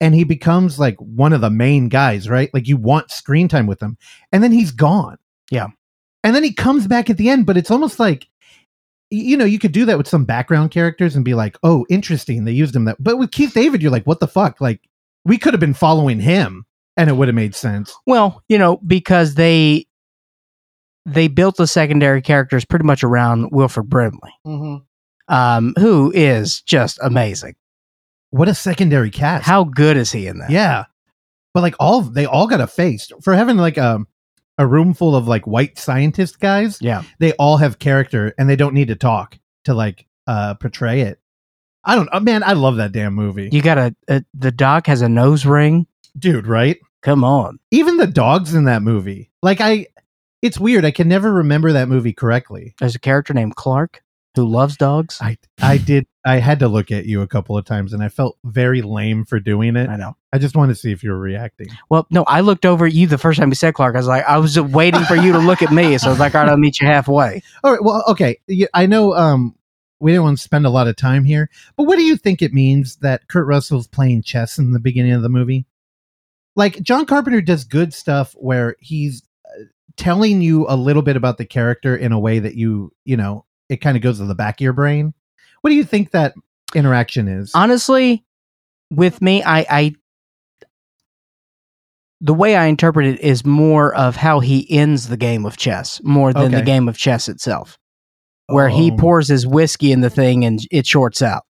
and 0.00 0.14
he 0.14 0.24
becomes 0.24 0.78
like 0.78 0.96
one 0.98 1.32
of 1.32 1.40
the 1.40 1.50
main 1.50 1.88
guys, 1.88 2.28
right? 2.28 2.52
Like 2.54 2.68
you 2.68 2.76
want 2.76 3.10
screen 3.10 3.48
time 3.48 3.66
with 3.66 3.82
him. 3.82 3.96
And 4.32 4.42
then 4.42 4.52
he's 4.52 4.70
gone. 4.70 5.18
Yeah. 5.50 5.68
And 6.24 6.34
then 6.34 6.44
he 6.44 6.52
comes 6.52 6.86
back 6.86 7.10
at 7.10 7.16
the 7.16 7.28
end, 7.28 7.46
but 7.46 7.56
it's 7.56 7.70
almost 7.70 7.98
like 7.98 8.28
you 9.10 9.36
know, 9.36 9.44
you 9.44 9.58
could 9.58 9.72
do 9.72 9.84
that 9.86 9.96
with 9.98 10.08
some 10.08 10.24
background 10.24 10.70
characters 10.70 11.16
and 11.16 11.24
be 11.24 11.34
like, 11.34 11.56
"Oh, 11.62 11.86
interesting, 11.88 12.44
they 12.44 12.52
used 12.52 12.74
him 12.76 12.84
that." 12.86 12.96
But 13.02 13.18
with 13.18 13.30
Keith 13.30 13.54
David, 13.54 13.82
you're 13.82 13.90
like, 13.92 14.06
"What 14.06 14.20
the 14.20 14.28
fuck?" 14.28 14.60
Like 14.60 14.80
we 15.24 15.38
could 15.38 15.52
have 15.54 15.60
been 15.60 15.74
following 15.74 16.20
him 16.20 16.64
and 16.96 17.08
it 17.10 17.14
would 17.14 17.28
have 17.28 17.34
made 17.34 17.54
sense. 17.54 17.94
Well, 18.06 18.42
you 18.48 18.58
know, 18.58 18.78
because 18.86 19.34
they 19.34 19.86
they 21.06 21.28
built 21.28 21.56
the 21.56 21.66
secondary 21.66 22.20
characters 22.22 22.64
pretty 22.64 22.84
much 22.84 23.02
around 23.02 23.50
Wilford 23.50 23.88
Brimley, 23.88 24.32
Mm-hmm. 24.46 25.34
um, 25.34 25.74
who 25.78 26.12
is 26.14 26.60
just 26.62 26.98
amazing. 27.02 27.54
What 28.30 28.48
a 28.48 28.54
secondary 28.54 29.10
cast! 29.10 29.46
How 29.46 29.64
good 29.64 29.96
is 29.96 30.12
he 30.12 30.26
in 30.26 30.38
that? 30.38 30.50
Yeah, 30.50 30.84
but 31.54 31.62
like 31.62 31.74
all 31.80 32.02
they 32.02 32.26
all 32.26 32.46
got 32.46 32.60
a 32.60 32.66
face 32.66 33.10
for 33.22 33.34
having 33.34 33.56
like 33.56 33.78
a 33.78 34.00
a 34.58 34.66
room 34.66 34.92
full 34.94 35.14
of 35.16 35.26
like 35.28 35.46
white 35.46 35.78
scientist 35.78 36.40
guys. 36.40 36.78
Yeah. 36.80 37.02
They 37.18 37.32
all 37.34 37.56
have 37.56 37.78
character 37.78 38.34
and 38.38 38.48
they 38.50 38.56
don't 38.56 38.74
need 38.74 38.88
to 38.88 38.96
talk 38.96 39.38
to 39.64 39.74
like 39.74 40.06
uh 40.26 40.54
portray 40.54 41.02
it. 41.02 41.20
I 41.84 41.94
don't. 41.94 42.08
Uh, 42.12 42.20
man, 42.20 42.42
I 42.42 42.52
love 42.52 42.76
that 42.76 42.92
damn 42.92 43.14
movie, 43.14 43.48
You 43.52 43.62
got 43.62 43.78
a, 43.78 43.96
a 44.08 44.24
the 44.34 44.50
doc 44.50 44.88
has 44.88 45.00
a 45.00 45.08
nose 45.08 45.46
ring. 45.46 45.86
dude. 46.18 46.46
Right? 46.46 46.78
Come 47.02 47.22
on. 47.24 47.58
Even 47.70 47.96
the 47.96 48.06
dogs 48.08 48.52
in 48.54 48.64
that 48.64 48.82
movie. 48.82 49.30
Like 49.42 49.60
I, 49.60 49.86
it's 50.42 50.58
weird. 50.58 50.84
I 50.84 50.90
can 50.90 51.08
never 51.08 51.32
remember 51.32 51.72
that 51.72 51.88
movie 51.88 52.12
correctly. 52.12 52.74
There's 52.80 52.96
a 52.96 52.98
character 53.00 53.32
named 53.32 53.54
Clark 53.56 54.02
who 54.38 54.48
loves 54.48 54.76
dogs. 54.76 55.18
I 55.20 55.36
I 55.60 55.78
did. 55.78 56.06
I 56.24 56.36
had 56.38 56.60
to 56.60 56.68
look 56.68 56.90
at 56.90 57.06
you 57.06 57.22
a 57.22 57.26
couple 57.26 57.56
of 57.56 57.64
times, 57.64 57.92
and 57.92 58.02
I 58.02 58.08
felt 58.08 58.38
very 58.44 58.82
lame 58.82 59.24
for 59.24 59.40
doing 59.40 59.76
it. 59.76 59.88
I 59.88 59.96
know. 59.96 60.16
I 60.32 60.38
just 60.38 60.56
wanted 60.56 60.74
to 60.74 60.78
see 60.78 60.92
if 60.92 61.02
you 61.02 61.10
were 61.10 61.18
reacting. 61.18 61.68
Well, 61.88 62.06
no, 62.10 62.22
I 62.24 62.40
looked 62.40 62.66
over 62.66 62.86
at 62.86 62.92
you 62.92 63.06
the 63.06 63.18
first 63.18 63.40
time 63.40 63.48
you 63.48 63.54
said 63.54 63.74
Clark. 63.74 63.94
I 63.94 63.98
was 63.98 64.06
like, 64.06 64.24
I 64.24 64.38
was 64.38 64.58
waiting 64.60 65.02
for 65.04 65.16
you 65.16 65.32
to 65.32 65.38
look 65.38 65.62
at 65.62 65.72
me. 65.72 65.96
So 65.98 66.08
I 66.08 66.10
was 66.10 66.20
like, 66.20 66.34
all 66.34 66.42
right, 66.42 66.50
I'll 66.50 66.56
meet 66.56 66.80
you 66.80 66.86
halfway. 66.86 67.42
All 67.64 67.72
right. 67.72 67.82
Well, 67.82 68.04
okay. 68.08 68.38
I 68.74 68.86
know 68.86 69.14
um, 69.14 69.56
we 70.00 70.12
didn't 70.12 70.24
want 70.24 70.36
to 70.38 70.42
spend 70.42 70.66
a 70.66 70.70
lot 70.70 70.86
of 70.86 70.96
time 70.96 71.24
here, 71.24 71.48
but 71.76 71.84
what 71.84 71.96
do 71.96 72.02
you 72.02 72.16
think 72.16 72.42
it 72.42 72.52
means 72.52 72.96
that 72.96 73.26
Kurt 73.28 73.46
Russell's 73.46 73.88
playing 73.88 74.22
chess 74.22 74.58
in 74.58 74.72
the 74.72 74.80
beginning 74.80 75.12
of 75.12 75.22
the 75.22 75.28
movie? 75.28 75.66
Like, 76.54 76.82
John 76.82 77.06
Carpenter 77.06 77.40
does 77.40 77.64
good 77.64 77.94
stuff 77.94 78.34
where 78.36 78.76
he's 78.80 79.22
uh, 79.46 79.64
telling 79.96 80.42
you 80.42 80.66
a 80.68 80.76
little 80.76 81.02
bit 81.02 81.16
about 81.16 81.38
the 81.38 81.46
character 81.46 81.96
in 81.96 82.12
a 82.12 82.18
way 82.18 82.38
that 82.38 82.54
you, 82.54 82.92
you 83.04 83.16
know, 83.16 83.44
it 83.68 83.78
kind 83.78 83.96
of 83.96 84.02
goes 84.02 84.18
to 84.18 84.24
the 84.24 84.34
back 84.34 84.60
of 84.60 84.64
your 84.64 84.72
brain. 84.72 85.14
What 85.60 85.70
do 85.70 85.76
you 85.76 85.84
think 85.84 86.10
that 86.12 86.34
interaction 86.74 87.28
is? 87.28 87.52
Honestly, 87.54 88.24
with 88.90 89.20
me, 89.20 89.42
I, 89.42 89.66
I 89.68 89.94
the 92.20 92.34
way 92.34 92.56
I 92.56 92.66
interpret 92.66 93.06
it 93.06 93.20
is 93.20 93.44
more 93.44 93.94
of 93.94 94.16
how 94.16 94.40
he 94.40 94.68
ends 94.70 95.08
the 95.08 95.16
game 95.16 95.46
of 95.46 95.56
chess 95.56 96.00
more 96.02 96.32
than 96.32 96.50
the 96.52 96.62
game 96.62 96.88
of 96.88 96.96
chess 96.98 97.28
itself, 97.28 97.78
where 98.46 98.68
he 98.68 98.90
Oh. 98.90 98.96
pours 98.96 99.28
his 99.28 99.46
whiskey 99.46 99.92
in 99.92 100.00
the 100.00 100.10
thing 100.10 100.44
and 100.44 100.60
it 100.70 100.86
shorts 100.86 101.22
out. 101.22 101.44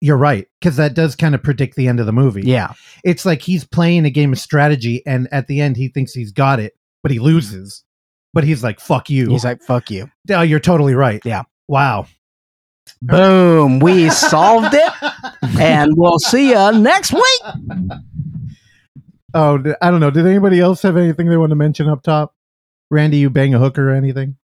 You're 0.00 0.16
right, 0.18 0.46
because 0.60 0.76
that 0.76 0.94
does 0.94 1.16
kind 1.16 1.34
of 1.34 1.42
predict 1.42 1.74
the 1.74 1.88
end 1.88 1.98
of 2.00 2.06
the 2.06 2.12
movie. 2.12 2.42
Yeah, 2.42 2.74
It's 3.02 3.24
like 3.26 3.42
he's 3.42 3.64
playing 3.64 4.04
a 4.04 4.10
game 4.10 4.32
of 4.32 4.38
strategy, 4.38 5.02
and 5.06 5.26
at 5.32 5.48
the 5.48 5.60
end, 5.60 5.76
he 5.76 5.88
thinks 5.88 6.12
he's 6.12 6.30
got 6.30 6.60
it, 6.60 6.74
but 7.02 7.10
he 7.10 7.18
loses. 7.18 7.82
But 8.34 8.44
he's 8.44 8.62
like, 8.62 8.78
fuck 8.80 9.08
you. 9.10 9.28
he's 9.30 9.44
like, 9.44 9.62
"Fuck 9.62 9.90
you." 9.90 10.10
Oh, 10.30 10.42
you're 10.42 10.60
totally 10.60 10.94
right. 10.94 11.20
Yeah. 11.24 11.42
Wow. 11.66 12.06
Boom, 13.02 13.80
we 13.80 14.10
solved 14.10 14.74
it, 14.74 14.92
and 15.58 15.92
we'll 15.96 16.18
see 16.18 16.50
you 16.50 16.72
next 16.72 17.12
week. 17.12 17.42
oh, 19.34 19.62
I 19.82 19.90
don't 19.90 20.00
know. 20.00 20.10
Did 20.10 20.26
anybody 20.26 20.60
else 20.60 20.82
have 20.82 20.96
anything 20.96 21.28
they 21.28 21.36
want 21.36 21.50
to 21.50 21.56
mention 21.56 21.88
up 21.88 22.02
top? 22.02 22.34
Randy, 22.90 23.18
you 23.18 23.30
bang 23.30 23.54
a 23.54 23.58
hooker 23.58 23.90
or 23.90 23.94
anything? 23.94 24.36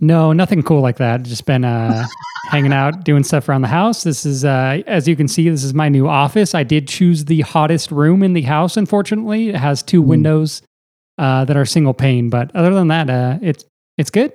No, 0.00 0.32
nothing 0.32 0.62
cool 0.62 0.80
like 0.80 0.96
that. 0.96 1.22
Just 1.22 1.46
been 1.46 1.64
uh, 1.64 2.06
hanging 2.48 2.72
out, 2.72 3.04
doing 3.04 3.22
stuff 3.22 3.48
around 3.48 3.62
the 3.62 3.68
house. 3.68 4.02
This 4.02 4.24
is, 4.26 4.44
uh, 4.44 4.82
as 4.86 5.06
you 5.06 5.14
can 5.14 5.28
see, 5.28 5.48
this 5.48 5.62
is 5.62 5.74
my 5.74 5.88
new 5.88 6.08
office. 6.08 6.54
I 6.54 6.64
did 6.64 6.88
choose 6.88 7.26
the 7.26 7.42
hottest 7.42 7.90
room 7.92 8.22
in 8.22 8.32
the 8.32 8.42
house. 8.42 8.76
Unfortunately, 8.76 9.50
it 9.50 9.56
has 9.56 9.82
two 9.82 10.02
Hmm. 10.02 10.08
windows 10.08 10.62
uh, 11.18 11.44
that 11.44 11.56
are 11.56 11.64
single 11.64 11.94
pane. 11.94 12.30
But 12.30 12.54
other 12.54 12.74
than 12.74 12.88
that, 12.88 13.10
uh, 13.10 13.38
it's 13.42 13.64
it's 13.98 14.10
good. 14.10 14.32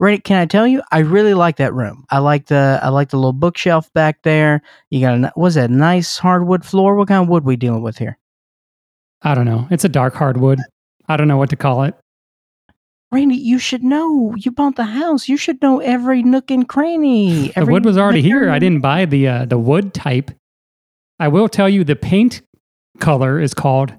Randy, 0.00 0.20
can 0.20 0.40
I 0.40 0.46
tell 0.46 0.66
you? 0.66 0.82
I 0.90 0.98
really 0.98 1.34
like 1.34 1.56
that 1.56 1.72
room. 1.74 2.04
I 2.10 2.18
like 2.18 2.46
the 2.46 2.80
I 2.82 2.88
like 2.88 3.10
the 3.10 3.16
little 3.16 3.32
bookshelf 3.32 3.92
back 3.92 4.22
there. 4.22 4.62
You 4.90 5.00
got 5.00 5.14
a 5.14 5.32
was 5.36 5.54
that 5.54 5.70
nice 5.70 6.18
hardwood 6.18 6.64
floor? 6.64 6.96
What 6.96 7.08
kind 7.08 7.22
of 7.22 7.28
wood 7.28 7.44
we 7.44 7.56
dealing 7.56 7.82
with 7.82 7.98
here? 7.98 8.18
I 9.22 9.34
don't 9.34 9.46
know. 9.46 9.68
It's 9.70 9.84
a 9.84 9.88
dark 9.88 10.14
hardwood. 10.14 10.58
I 11.08 11.16
don't 11.16 11.28
know 11.28 11.36
what 11.36 11.50
to 11.50 11.56
call 11.56 11.84
it. 11.84 11.94
Randy, 13.12 13.36
you 13.36 13.58
should 13.58 13.84
know. 13.84 14.34
You 14.36 14.50
bought 14.50 14.76
the 14.76 14.84
house. 14.84 15.28
You 15.28 15.36
should 15.36 15.60
know 15.60 15.80
every 15.80 16.22
nook 16.22 16.50
and 16.50 16.66
cranny. 16.66 17.48
The 17.48 17.66
wood 17.66 17.84
was 17.84 17.98
already 17.98 18.22
here. 18.22 18.50
I 18.50 18.58
didn't 18.58 18.80
buy 18.80 19.04
the 19.04 19.28
uh, 19.28 19.44
the 19.44 19.58
wood 19.58 19.92
type. 19.94 20.30
I 21.20 21.28
will 21.28 21.48
tell 21.48 21.68
you, 21.68 21.84
the 21.84 21.94
paint 21.94 22.42
color 22.98 23.38
is 23.38 23.54
called 23.54 23.94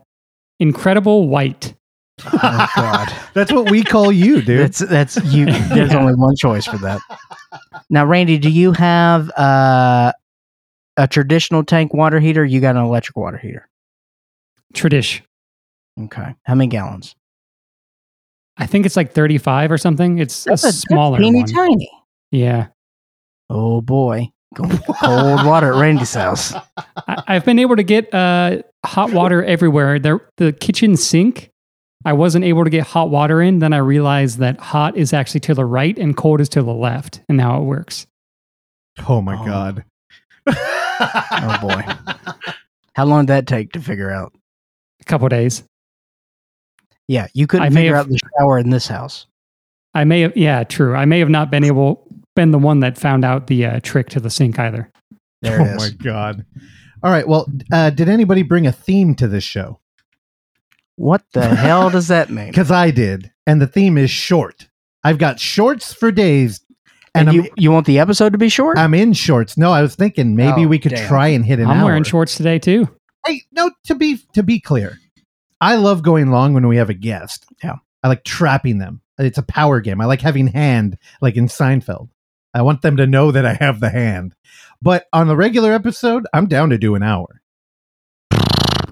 Incredible 0.59 1.29
White. 1.29 1.75
Oh 2.25 2.67
God, 2.75 3.11
That's 3.33 3.51
what 3.51 3.71
we 3.71 3.83
call 3.83 4.11
you, 4.11 4.41
dude. 4.41 4.59
that's 4.59 4.79
that's 4.79 5.15
you. 5.25 5.45
There's 5.45 5.91
Yeah. 5.91 5.99
only 5.99 6.13
one 6.13 6.35
choice 6.35 6.65
for 6.65 6.77
that. 6.77 7.01
Now, 7.89 8.05
Randy, 8.05 8.37
do 8.37 8.49
you 8.49 8.71
have 8.71 9.29
uh, 9.31 10.11
a 10.97 11.07
traditional 11.07 11.63
tank 11.63 11.93
water 11.93 12.19
heater? 12.19 12.45
You 12.45 12.61
got 12.61 12.75
an 12.75 12.83
electric 12.83 13.17
water 13.17 13.37
heater. 13.37 13.67
Tradish. 14.73 15.21
Okay, 15.99 16.35
how 16.43 16.55
many 16.55 16.67
gallons? 16.69 17.15
I 18.57 18.67
think 18.67 18.85
it's 18.85 18.95
like 18.95 19.13
35 19.13 19.71
or 19.71 19.77
something. 19.79 20.19
It's 20.19 20.45
a, 20.47 20.57
smaller 20.57 21.17
teeny 21.19 21.39
one. 21.39 21.47
tiny. 21.47 21.89
Yeah. 22.31 22.67
Oh 23.49 23.81
boy, 23.81 24.29
cold 24.55 25.45
water 25.45 25.73
at 25.73 25.79
Randy's 25.79 26.13
house. 26.13 26.53
I, 27.07 27.23
I've 27.27 27.45
been 27.45 27.59
able 27.59 27.75
to 27.75 27.83
get 27.83 28.13
uh, 28.13 28.61
hot 28.85 29.11
water 29.11 29.43
everywhere. 29.43 29.99
There, 29.99 30.21
the 30.37 30.53
kitchen 30.53 30.95
sink, 30.97 31.51
I 32.05 32.13
wasn't 32.13 32.45
able 32.45 32.63
to 32.63 32.69
get 32.69 32.85
hot 32.85 33.09
water 33.09 33.41
in. 33.41 33.59
Then 33.59 33.73
I 33.73 33.77
realized 33.77 34.39
that 34.39 34.59
hot 34.59 34.97
is 34.97 35.13
actually 35.13 35.39
to 35.41 35.53
the 35.53 35.65
right 35.65 35.97
and 35.97 36.15
cold 36.17 36.41
is 36.41 36.49
to 36.49 36.61
the 36.63 36.73
left, 36.73 37.21
and 37.29 37.37
now 37.37 37.61
it 37.61 37.65
works. 37.65 38.07
oh 39.07 39.21
my 39.21 39.39
Oh. 39.41 39.45
god. 39.45 39.85
Oh 40.47 41.57
boy. 41.61 41.83
How 42.95 43.05
long 43.05 43.25
did 43.25 43.33
that 43.33 43.47
take 43.47 43.71
to 43.73 43.81
figure 43.81 44.11
out? 44.11 44.33
A 45.01 45.05
couple 45.05 45.27
days. 45.29 45.63
Yeah, 47.07 47.27
you 47.33 47.47
couldn't 47.47 47.65
I 47.67 47.69
figure 47.69 47.95
have- 47.95 48.05
out 48.05 48.09
the 48.09 48.19
shower 48.39 48.57
in 48.59 48.69
this 48.69 48.87
house. 48.87 49.25
I 49.95 50.03
may 50.05 50.21
have, 50.21 50.35
yeah, 50.35 50.63
true. 50.63 50.95
I 50.95 51.05
may 51.05 51.19
have 51.19 51.29
not 51.29 51.51
been 51.51 51.63
able, 51.63 52.07
been 52.35 52.49
the 52.51 52.57
one 52.59 52.79
that 52.79 52.97
found 52.97 53.23
out 53.23 53.45
the 53.47 53.65
uh, 53.65 53.79
trick 53.83 54.09
to 54.09 54.19
the 54.19 54.29
sink 54.31 54.57
either. 54.57 54.91
There 55.43 55.61
oh 55.61 55.65
it 55.65 55.75
my 55.77 55.89
god. 56.03 56.45
All 57.03 57.11
right. 57.11 57.27
Well, 57.27 57.47
uh, 57.71 57.89
did 57.91 58.09
anybody 58.09 58.41
bring 58.43 58.65
a 58.65 58.71
theme 58.71 59.13
to 59.15 59.27
this 59.27 59.43
show? 59.43 59.79
What 60.95 61.23
the 61.33 61.47
hell 61.55 61.89
does 61.89 62.07
that 62.09 62.29
mean? 62.29 62.47
Because 62.47 62.71
I 62.71 62.91
did, 62.91 63.31
and 63.47 63.61
the 63.61 63.67
theme 63.67 63.97
is 63.97 64.11
short. 64.11 64.67
I've 65.03 65.17
got 65.17 65.39
shorts 65.39 65.93
for 65.93 66.11
days, 66.11 66.61
and, 67.15 67.27
And 67.29 67.35
you 67.35 67.49
you 67.57 67.71
want 67.71 67.85
the 67.85 67.99
episode 67.99 68.31
to 68.33 68.37
be 68.37 68.49
short? 68.49 68.77
I'm 68.77 68.93
in 68.93 69.13
shorts. 69.13 69.57
No, 69.57 69.71
I 69.71 69.81
was 69.81 69.95
thinking 69.95 70.35
maybe 70.35 70.65
Oh, 70.65 70.67
we 70.67 70.79
could 70.79 70.93
damn. 70.93 71.07
try 71.07 71.27
and 71.29 71.45
hit 71.45 71.59
an 71.59 71.67
I'm 71.67 71.79
hour. 71.79 71.85
wearing 71.85 72.03
shorts 72.03 72.35
today 72.37 72.59
too. 72.59 72.87
Hey, 73.25 73.41
no, 73.51 73.71
to 73.85 73.95
be 73.95 74.19
to 74.33 74.43
be 74.43 74.59
clear, 74.59 74.97
I 75.61 75.75
love 75.75 76.03
going 76.03 76.29
long 76.31 76.53
when 76.53 76.67
we 76.67 76.77
have 76.77 76.89
a 76.89 76.93
guest. 76.95 77.45
Yeah. 77.63 77.75
I 78.03 78.07
like 78.09 78.23
trapping 78.23 78.79
them. 78.79 79.01
It's 79.17 79.37
a 79.37 79.43
power 79.43 79.79
game. 79.79 80.01
I 80.01 80.05
like 80.05 80.21
having 80.21 80.47
hand, 80.47 80.97
like 81.21 81.35
in 81.37 81.47
Seinfeld. 81.47 82.09
I 82.53 82.61
want 82.63 82.81
them 82.81 82.97
to 82.97 83.07
know 83.07 83.31
that 83.31 83.45
I 83.45 83.53
have 83.53 83.79
the 83.79 83.89
hand. 83.89 84.35
But 84.81 85.05
on 85.13 85.27
the 85.27 85.35
regular 85.37 85.71
episode, 85.71 86.25
I'm 86.33 86.47
down 86.47 86.69
to 86.71 86.77
do 86.77 86.95
an 86.95 87.03
hour. 87.03 87.41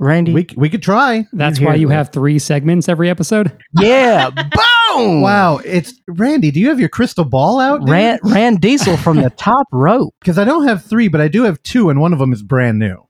Randy. 0.01 0.33
We 0.33 0.47
we 0.57 0.67
could 0.69 0.81
try. 0.81 1.27
That's 1.31 1.61
why 1.61 1.75
you 1.75 1.87
that. 1.89 1.93
have 1.93 2.09
three 2.11 2.39
segments 2.39 2.89
every 2.89 3.07
episode. 3.09 3.55
yeah. 3.79 4.29
Boom. 4.95 5.21
Wow, 5.21 5.57
it's 5.63 5.93
Randy. 6.07 6.49
Do 6.49 6.59
you 6.59 6.69
have 6.69 6.79
your 6.79 6.89
crystal 6.89 7.23
ball 7.23 7.59
out? 7.59 7.87
Ran 7.87 8.17
Rand 8.23 8.61
Diesel 8.61 8.97
from 8.97 9.17
the 9.17 9.29
top 9.37 9.67
rope. 9.71 10.15
Because 10.19 10.39
I 10.39 10.43
don't 10.43 10.67
have 10.67 10.83
three, 10.83 11.07
but 11.07 11.21
I 11.21 11.27
do 11.27 11.43
have 11.43 11.61
two, 11.61 11.91
and 11.91 12.01
one 12.01 12.13
of 12.13 12.19
them 12.19 12.33
is 12.33 12.41
brand 12.41 12.79
new. 12.79 13.07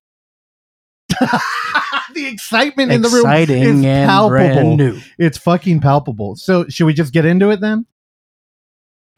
the 1.19 2.27
excitement 2.27 2.91
in 2.91 3.01
the 3.01 3.09
room 3.09 3.25
Exciting 3.25 3.63
is 3.63 3.85
and 3.85 4.07
palpable. 4.09 4.29
brand 4.37 4.77
new. 4.77 4.99
It's 5.17 5.37
fucking 5.37 5.79
palpable. 5.79 6.35
So, 6.35 6.67
should 6.67 6.85
we 6.85 6.93
just 6.93 7.13
get 7.13 7.23
into 7.25 7.51
it 7.51 7.61
then? 7.61 7.85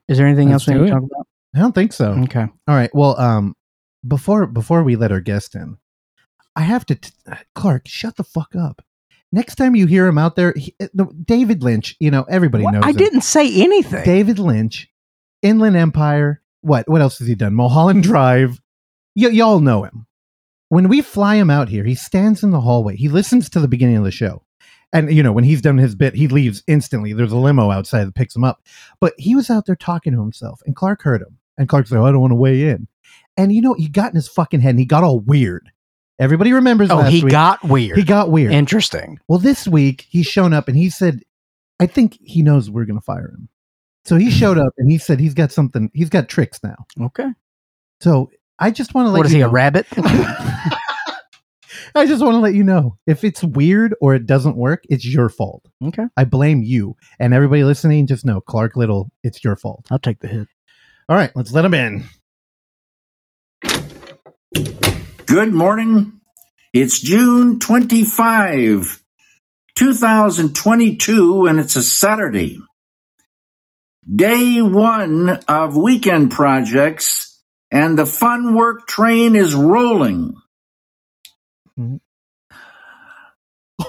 Is 0.08 0.18
there 0.20 0.28
anything 0.28 0.50
Let's 0.52 0.68
else 0.68 0.68
we 0.68 0.74
do 0.76 0.80
need 0.82 0.86
to 0.92 0.98
it. 0.98 1.00
talk 1.00 1.04
about? 1.12 1.28
I 1.56 1.60
don't 1.60 1.74
think 1.74 1.92
so. 1.94 2.12
Okay. 2.24 2.42
All 2.42 2.76
right. 2.76 2.94
Well, 2.94 3.20
um, 3.20 3.56
before 4.08 4.46
before 4.46 4.84
we 4.84 4.96
let 4.96 5.12
our 5.12 5.22
guest 5.22 5.56
in, 5.56 5.78
I 6.56 6.62
have 6.62 6.86
to. 6.88 6.96
T- 6.96 7.12
Clark, 7.56 7.88
shut 7.88 8.16
the 8.18 8.24
fuck 8.24 8.56
up. 8.56 8.84
Next 9.32 9.56
time 9.56 9.76
you 9.76 9.88
hear 9.88 10.06
him 10.06 10.18
out 10.20 10.36
there, 10.36 10.54
he, 10.56 10.76
uh, 10.80 10.88
the, 10.94 11.06
David 11.06 11.64
Lynch. 11.64 11.96
You 12.00 12.12
know 12.12 12.24
everybody 12.30 12.64
What? 12.64 12.74
knows. 12.76 12.84
I 12.86 12.90
him. 12.92 12.96
didn't 12.98 13.22
say 13.22 13.52
anything. 13.62 14.04
David 14.04 14.38
Lynch, 14.40 14.88
Inland 15.42 15.76
Empire. 15.76 16.42
What? 16.62 16.88
What 16.88 17.02
else 17.02 17.18
has 17.20 17.28
he 17.28 17.36
done? 17.36 17.56
Mulholland 17.56 18.04
Drive. 18.04 18.62
Y- 19.16 19.30
y'all 19.30 19.60
know 19.60 19.84
him. 19.84 20.06
When 20.70 20.88
we 20.90 21.02
fly 21.02 21.36
him 21.36 21.50
out 21.50 21.70
here, 21.70 21.84
he 21.84 21.96
stands 21.96 22.44
in 22.44 22.52
the 22.52 22.62
hallway. 22.62 22.96
He 22.96 23.08
listens 23.10 23.50
to 23.52 23.60
the 23.60 23.68
beginning 23.68 23.98
of 23.98 24.04
the 24.04 24.12
show. 24.12 24.44
And, 24.92 25.12
you 25.12 25.24
know, 25.24 25.32
when 25.32 25.44
he's 25.44 25.62
done 25.62 25.78
his 25.80 25.96
bit, 25.96 26.14
he 26.16 26.28
leaves 26.28 26.62
instantly. 26.68 27.14
There's 27.14 27.32
a 27.32 27.38
limo 27.38 27.72
outside 27.72 28.06
that 28.06 28.14
picks 28.16 28.36
him 28.36 28.44
up. 28.44 28.62
But 29.00 29.14
he 29.18 29.36
was 29.36 29.50
out 29.50 29.66
there 29.66 29.76
talking 29.76 30.14
to 30.14 30.20
himself, 30.22 30.62
and 30.66 30.76
Clark 30.76 31.02
heard 31.02 31.22
him. 31.22 31.38
And 31.58 31.68
Clark's 31.68 31.92
like, 31.92 32.02
I 32.02 32.12
don't 32.12 32.22
want 32.22 32.32
to 32.32 32.36
weigh 32.36 32.70
in. 32.70 32.88
And, 33.36 33.52
you 33.52 33.62
know, 33.62 33.74
he 33.74 33.88
got 33.88 34.12
in 34.12 34.16
his 34.16 34.28
fucking 34.28 34.60
head 34.62 34.72
and 34.72 34.80
he 34.80 34.86
got 34.86 35.04
all 35.04 35.20
weird. 35.20 35.72
Everybody 36.20 36.54
remembers 36.54 36.90
oh, 36.92 37.02
he 37.02 37.24
week. 37.24 37.32
got 37.32 37.64
weird. 37.64 37.98
he 37.98 38.04
got 38.04 38.30
weird. 38.30 38.54
Interesting. 38.54 39.20
Well, 39.28 39.40
this 39.40 39.68
week 39.68 40.06
he's 40.10 40.28
shown 40.28 40.54
up 40.54 40.68
and 40.68 40.78
he 40.78 40.90
said 40.90 41.22
I 41.80 41.88
think 41.88 42.18
he 42.22 42.42
knows 42.44 42.70
we're 42.70 42.86
going 42.86 43.00
to 43.00 43.04
fire 43.04 43.30
him. 43.30 43.50
So 44.06 44.16
he 44.18 44.30
showed 44.32 44.58
up 44.58 44.74
and 44.78 44.90
he 44.90 44.98
said 44.98 45.20
he's 45.20 45.34
got 45.34 45.52
something. 45.52 45.90
He's 45.94 46.10
got 46.10 46.30
tricks 46.30 46.60
now. 46.64 46.76
Okay. 47.02 47.30
So 48.02 48.30
I 48.60 48.72
just 48.72 48.94
want 48.94 49.08
to 49.08 49.12
let 49.12 49.20
What 49.20 49.26
is 49.26 49.32
he, 49.32 49.42
a 49.42 49.48
rabbit? 49.48 49.88
I 51.96 52.06
just 52.06 52.24
want 52.24 52.36
to 52.36 52.40
let 52.40 52.54
you 52.54 52.64
know 52.64 52.98
if 53.06 53.24
it's 53.24 53.44
weird 53.44 53.96
or 54.02 54.16
it 54.16 54.26
doesn't 54.26 54.56
work, 54.56 54.84
it's 54.90 55.06
your 55.06 55.30
fault. 55.30 55.66
okay. 55.84 56.06
I 56.18 56.26
blame 56.26 56.64
you 56.64 56.96
and 57.20 57.34
everybody 57.34 57.64
listening. 57.64 58.08
Just 58.08 58.26
know, 58.26 58.42
Clark 58.42 58.76
Little, 58.76 59.12
it's 59.24 59.44
your 59.44 59.56
fault. 59.56 59.86
I'll 59.92 60.00
take 60.00 60.20
the 60.20 60.28
hit. 60.28 60.48
All 61.10 61.16
right, 61.16 61.32
let's 61.36 61.52
let 61.52 61.66
him 61.66 61.74
in. 61.74 62.06
Good 65.34 65.52
morning. 65.52 66.22
It's 66.74 67.00
June 67.00 67.58
25, 67.60 69.02
2022, 69.76 71.48
and 71.48 71.60
it's 71.60 71.76
a 71.76 71.82
Saturday. 71.82 72.60
Day 74.16 74.62
one 74.62 75.30
of 75.48 75.76
weekend 75.76 76.30
projects, 76.30 77.42
and 77.72 77.98
the 77.98 78.06
fun 78.06 78.54
work 78.54 78.86
train 78.86 79.36
is 79.36 79.56
rolling. 79.56 80.36
Mhm. 81.80 82.00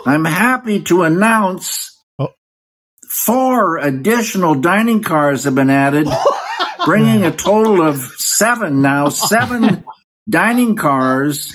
I'm 0.07 0.25
happy 0.25 0.81
to 0.85 1.03
announce 1.03 1.91
Oh. 2.19 2.33
four 3.07 3.77
additional 3.77 4.55
dining 4.55 5.03
cars 5.03 5.45
have 5.45 5.55
been 5.55 5.69
added, 5.69 6.09
bringing 6.87 7.23
a 7.23 7.31
total 7.37 7.83
of 7.87 7.99
seven 8.17 8.81
now, 8.81 9.11
seven 9.11 9.85
dining 10.28 10.76
cars, 10.76 11.54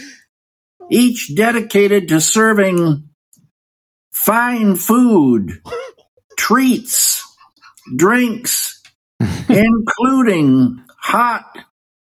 each 0.90 1.36
dedicated 1.36 2.10
to 2.10 2.22
serving 2.22 3.10
fine 4.12 4.76
food, 4.76 5.62
treats, 6.38 7.24
drinks, 7.96 8.82
including 9.50 10.82
hot, 10.98 11.58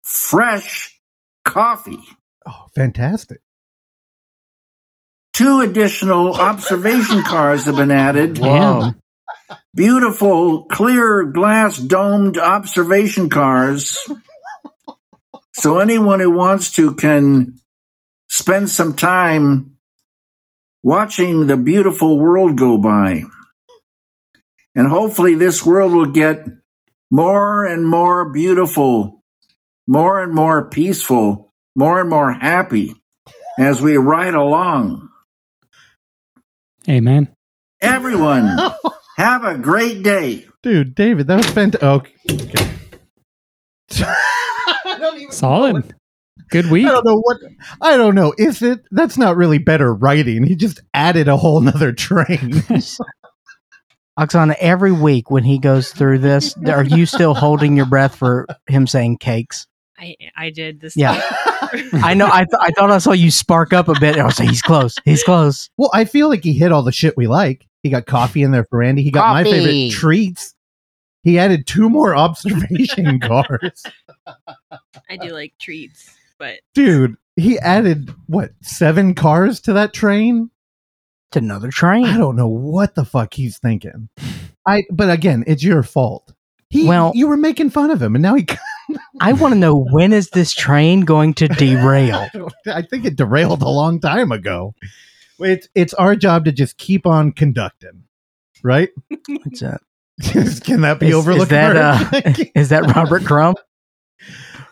fresh 0.02 1.00
coffee. 1.44 2.00
Oh, 2.46 2.66
fantastic. 2.74 3.40
Two 5.32 5.60
additional 5.60 6.34
observation 6.34 7.22
cars 7.22 7.64
have 7.64 7.76
been 7.76 7.90
added. 7.90 8.34
Damn. 8.34 9.00
Beautiful, 9.74 10.64
clear 10.64 11.24
glass 11.24 11.78
domed 11.78 12.36
observation 12.36 13.30
cars. 13.30 13.98
So 15.60 15.78
anyone 15.78 16.20
who 16.20 16.30
wants 16.30 16.70
to 16.76 16.94
can 16.94 17.60
spend 18.30 18.70
some 18.70 18.96
time 18.96 19.76
watching 20.82 21.48
the 21.48 21.58
beautiful 21.58 22.18
world 22.18 22.56
go 22.56 22.78
by. 22.78 23.24
And 24.74 24.88
hopefully 24.88 25.34
this 25.34 25.62
world 25.62 25.92
will 25.92 26.12
get 26.12 26.46
more 27.10 27.66
and 27.66 27.86
more 27.86 28.32
beautiful, 28.32 29.22
more 29.86 30.22
and 30.22 30.32
more 30.32 30.70
peaceful, 30.70 31.52
more 31.76 32.00
and 32.00 32.08
more 32.08 32.32
happy 32.32 32.94
as 33.58 33.82
we 33.82 33.98
ride 33.98 34.32
along. 34.32 35.10
Amen. 36.88 37.36
Everyone, 37.82 38.56
have 39.18 39.44
a 39.44 39.58
great 39.58 40.02
day. 40.02 40.46
Dude, 40.62 40.94
David, 40.94 41.26
that 41.26 41.36
was 41.36 41.50
fantastic. 41.50 42.14
Okay. 42.30 44.16
I 45.00 45.06
don't 45.06 45.20
even 45.20 45.32
Solid. 45.32 45.94
Good 46.50 46.70
week. 46.70 46.86
I 46.86 46.90
don't 46.90 47.06
know 47.06 47.20
what 47.20 47.38
I 47.80 47.96
don't 47.96 48.14
know. 48.14 48.34
Is 48.36 48.60
it 48.60 48.80
that's 48.90 49.16
not 49.16 49.36
really 49.36 49.58
better 49.58 49.94
writing. 49.94 50.44
He 50.44 50.56
just 50.56 50.80
added 50.92 51.28
a 51.28 51.36
whole 51.36 51.60
nother 51.60 51.92
train. 51.92 52.62
Oksana, 54.18 54.54
every 54.58 54.92
week 54.92 55.30
when 55.30 55.44
he 55.44 55.58
goes 55.58 55.92
through 55.92 56.18
this, 56.18 56.54
are 56.66 56.84
you 56.84 57.06
still 57.06 57.34
holding 57.34 57.76
your 57.76 57.86
breath 57.86 58.16
for 58.16 58.46
him 58.68 58.86
saying 58.86 59.18
cakes? 59.18 59.66
I 59.98 60.16
I 60.36 60.50
did 60.50 60.80
this. 60.80 60.96
Yeah. 60.96 61.20
time. 61.20 61.88
I 61.92 62.14
know. 62.14 62.26
I, 62.26 62.40
th- 62.40 62.60
I 62.60 62.70
thought 62.70 62.90
I 62.90 62.98
saw 62.98 63.12
you 63.12 63.30
spark 63.30 63.72
up 63.72 63.88
a 63.88 63.98
bit. 63.98 64.18
I 64.18 64.24
was 64.24 64.38
like, 64.38 64.48
he's 64.48 64.62
close. 64.62 64.96
He's 65.04 65.22
close. 65.22 65.70
well, 65.78 65.90
I 65.94 66.04
feel 66.04 66.28
like 66.28 66.44
he 66.44 66.52
hit 66.52 66.72
all 66.72 66.82
the 66.82 66.92
shit 66.92 67.16
we 67.16 67.26
like. 67.26 67.66
He 67.82 67.90
got 67.90 68.06
coffee 68.06 68.42
in 68.42 68.50
there 68.50 68.66
for 68.68 68.82
Andy. 68.82 69.02
He 69.02 69.10
got 69.10 69.32
my 69.32 69.44
favorite 69.44 69.92
treats. 69.92 70.54
He 71.22 71.38
added 71.38 71.66
two 71.66 71.90
more 71.90 72.16
observation 72.16 73.20
cars. 73.20 73.82
I 75.10 75.16
do 75.16 75.30
like 75.30 75.54
treats, 75.58 76.14
but 76.38 76.60
Dude, 76.74 77.16
he 77.36 77.58
added 77.58 78.14
what, 78.26 78.50
seven 78.62 79.14
cars 79.14 79.60
to 79.62 79.72
that 79.74 79.92
train? 79.92 80.50
To 81.32 81.38
another 81.38 81.70
train. 81.70 82.06
I 82.06 82.16
don't 82.16 82.34
know 82.36 82.48
what 82.48 82.94
the 82.96 83.04
fuck 83.04 83.34
he's 83.34 83.58
thinking. 83.58 84.08
I 84.66 84.82
but 84.90 85.10
again, 85.10 85.44
it's 85.46 85.62
your 85.62 85.82
fault. 85.82 86.32
He 86.68 86.86
Well- 86.86 87.12
you 87.14 87.28
were 87.28 87.36
making 87.36 87.70
fun 87.70 87.90
of 87.90 88.00
him 88.02 88.14
and 88.16 88.22
now 88.22 88.34
he 88.34 88.46
I 89.20 89.32
want 89.34 89.54
to 89.54 89.58
know 89.58 89.74
when 89.92 90.12
is 90.12 90.30
this 90.30 90.52
train 90.52 91.02
going 91.02 91.34
to 91.34 91.46
derail? 91.48 92.28
I 92.66 92.82
think 92.82 93.04
it 93.04 93.14
derailed 93.16 93.62
a 93.62 93.68
long 93.68 94.00
time 94.00 94.32
ago. 94.32 94.74
It's 95.38 95.68
it's 95.76 95.94
our 95.94 96.16
job 96.16 96.44
to 96.46 96.52
just 96.52 96.76
keep 96.78 97.06
on 97.06 97.30
conducting, 97.32 98.04
right? 98.64 98.90
What's 99.08 99.60
that? 99.60 99.80
Can 100.64 100.80
that 100.82 100.98
be 101.00 101.06
Is- 101.06 101.12
is 101.14 101.18
overlooked? 101.18 101.50
that, 101.50 101.76
uh, 101.76 102.44
Is 102.54 102.68
that 102.70 102.94
Robert 102.94 103.24
Crumb? 103.24 103.54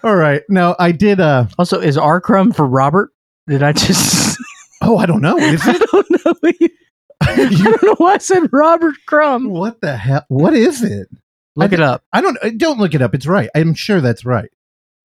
All 0.04 0.16
right. 0.16 0.42
Now 0.48 0.76
I 0.78 0.92
did. 0.92 1.20
uh 1.20 1.46
Also, 1.58 1.80
is 1.80 1.96
R 1.98 2.20
Crumb 2.20 2.52
for 2.52 2.66
Robert? 2.66 3.10
Did 3.46 3.62
I 3.62 3.72
just? 3.72 4.36
Oh, 4.80 4.96
I 4.96 5.06
don't 5.06 5.20
know. 5.22 5.36
Is 5.36 5.60
I 5.66 5.72
it? 5.74 5.82
don't 5.90 6.24
know. 6.24 6.34
I 7.20 7.36
don't 7.64 7.82
know 7.82 7.94
why 7.98 8.14
I 8.14 8.18
said 8.18 8.48
Robert 8.52 8.94
Crumb. 9.06 9.50
what 9.50 9.80
the 9.80 9.96
hell? 9.96 10.24
What 10.28 10.54
is 10.54 10.84
it? 10.84 11.08
Look 11.56 11.72
I 11.72 11.74
it 11.74 11.80
up. 11.80 12.04
I 12.12 12.20
don't. 12.20 12.38
uh, 12.44 12.50
Don't 12.56 12.78
look 12.78 12.94
it 12.94 13.02
up. 13.02 13.12
It's 13.12 13.26
right. 13.26 13.50
I'm 13.56 13.74
sure 13.74 14.00
that's 14.00 14.24
right. 14.24 14.48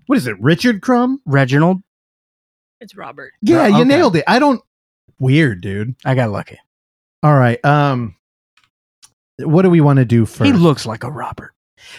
What 0.06 0.19
is 0.19 0.27
it? 0.27 0.39
Richard 0.39 0.82
Crumb? 0.84 1.21
Reginald. 1.25 1.82
it's 2.82 2.95
Robert. 2.95 3.32
Yeah, 3.41 3.65
you 3.65 3.77
okay. 3.77 3.84
nailed 3.86 4.15
it. 4.15 4.25
I 4.27 4.38
don't. 4.38 4.62
Weird, 5.17 5.62
dude. 5.62 5.95
I 6.06 6.13
got 6.13 6.29
lucky. 6.29 6.60
All 7.23 7.34
right. 7.34 7.63
Um, 7.65 8.15
what 9.39 9.63
do 9.63 9.71
we 9.71 9.82
want 9.82 9.97
to 9.97 10.06
do 10.06 10.27
first? 10.27 10.45
He 10.45 10.53
looks 10.53 10.86
like 10.86 11.03
a 11.03 11.10
Robert. 11.10 11.53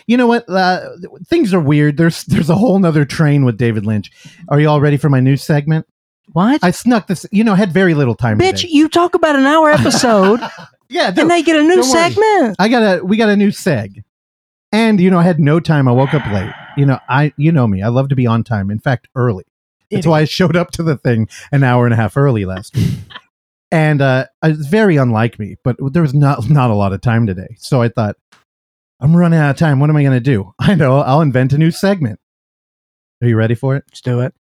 You 0.06 0.16
know 0.16 0.26
what? 0.26 0.48
Uh, 0.48 0.90
things 1.26 1.52
are 1.54 1.60
weird. 1.60 1.96
There's 1.96 2.24
there's 2.24 2.50
a 2.50 2.54
whole 2.54 2.78
nother 2.78 3.04
train 3.04 3.44
with 3.44 3.56
David 3.56 3.86
Lynch. 3.86 4.10
Are 4.48 4.60
you 4.60 4.68
all 4.68 4.80
ready 4.80 4.96
for 4.96 5.08
my 5.08 5.20
new 5.20 5.36
segment? 5.36 5.86
What? 6.32 6.64
I 6.64 6.70
snuck 6.70 7.06
this. 7.06 7.26
You 7.30 7.44
know, 7.44 7.52
I 7.52 7.56
had 7.56 7.72
very 7.72 7.94
little 7.94 8.14
time. 8.14 8.38
Bitch, 8.38 8.62
today. 8.62 8.72
you 8.72 8.88
talk 8.88 9.14
about 9.14 9.36
an 9.36 9.44
hour 9.44 9.70
episode 9.72 10.40
yeah. 10.88 11.12
and 11.16 11.30
they 11.30 11.42
get 11.42 11.56
a 11.56 11.62
new 11.62 11.82
segment. 11.82 12.56
I 12.58 12.68
got 12.68 12.98
a. 12.98 13.04
We 13.04 13.16
got 13.16 13.28
a 13.28 13.36
new 13.36 13.48
seg, 13.48 14.02
and 14.72 15.00
you 15.00 15.10
know, 15.10 15.18
I 15.18 15.24
had 15.24 15.40
no 15.40 15.60
time. 15.60 15.88
I 15.88 15.92
woke 15.92 16.14
up 16.14 16.26
late. 16.32 16.52
You 16.76 16.86
know, 16.86 16.98
I 17.08 17.32
you 17.36 17.52
know 17.52 17.66
me. 17.66 17.82
I 17.82 17.88
love 17.88 18.08
to 18.08 18.16
be 18.16 18.26
on 18.26 18.44
time. 18.44 18.70
In 18.70 18.78
fact, 18.78 19.08
early. 19.14 19.44
That's 19.90 20.06
why 20.06 20.20
I 20.20 20.24
showed 20.24 20.56
up 20.56 20.72
to 20.72 20.82
the 20.82 20.96
thing 20.96 21.28
an 21.52 21.62
hour 21.62 21.84
and 21.84 21.92
a 21.92 21.96
half 21.96 22.16
early 22.16 22.44
last 22.44 22.74
week. 22.74 22.94
and 23.70 24.02
uh, 24.02 24.26
it's 24.42 24.66
very 24.66 24.96
unlike 24.96 25.38
me, 25.38 25.56
but 25.62 25.76
there 25.92 26.02
was 26.02 26.14
not 26.14 26.48
not 26.48 26.70
a 26.70 26.74
lot 26.74 26.92
of 26.92 27.00
time 27.00 27.26
today. 27.26 27.56
So 27.58 27.82
I 27.82 27.88
thought, 27.88 28.16
I'm 29.04 29.14
running 29.14 29.38
out 29.38 29.50
of 29.50 29.56
time. 29.58 29.80
What 29.80 29.90
am 29.90 29.96
I 29.96 30.02
going 30.02 30.14
to 30.14 30.20
do? 30.20 30.54
I 30.58 30.74
know. 30.74 31.00
I'll 31.00 31.20
invent 31.20 31.52
a 31.52 31.58
new 31.58 31.70
segment. 31.70 32.18
Are 33.22 33.28
you 33.28 33.36
ready 33.36 33.54
for 33.54 33.76
it? 33.76 33.84
Let's 33.88 34.00
do 34.00 34.20
it. 34.20 34.34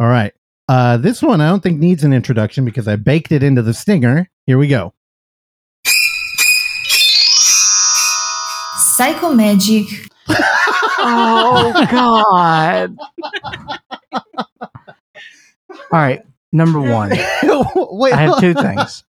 All 0.00 0.08
right. 0.08 0.32
Uh, 0.68 0.96
this 0.96 1.22
one 1.22 1.42
I 1.42 1.48
don't 1.50 1.62
think 1.62 1.78
needs 1.78 2.02
an 2.02 2.14
introduction 2.14 2.64
because 2.64 2.88
I 2.88 2.96
baked 2.96 3.30
it 3.30 3.42
into 3.42 3.60
the 3.60 3.74
stinger. 3.74 4.30
Here 4.46 4.56
we 4.56 4.68
go. 4.68 4.94
Psycho 8.78 9.34
Magic. 9.34 9.84
Oh 11.08 11.86
God! 11.92 12.96
All 15.92 16.00
right, 16.00 16.24
number 16.50 16.80
one. 16.80 17.10
Wait, 17.10 18.12
I 18.12 18.16
have 18.16 18.40
two 18.40 18.54
things. 18.54 19.04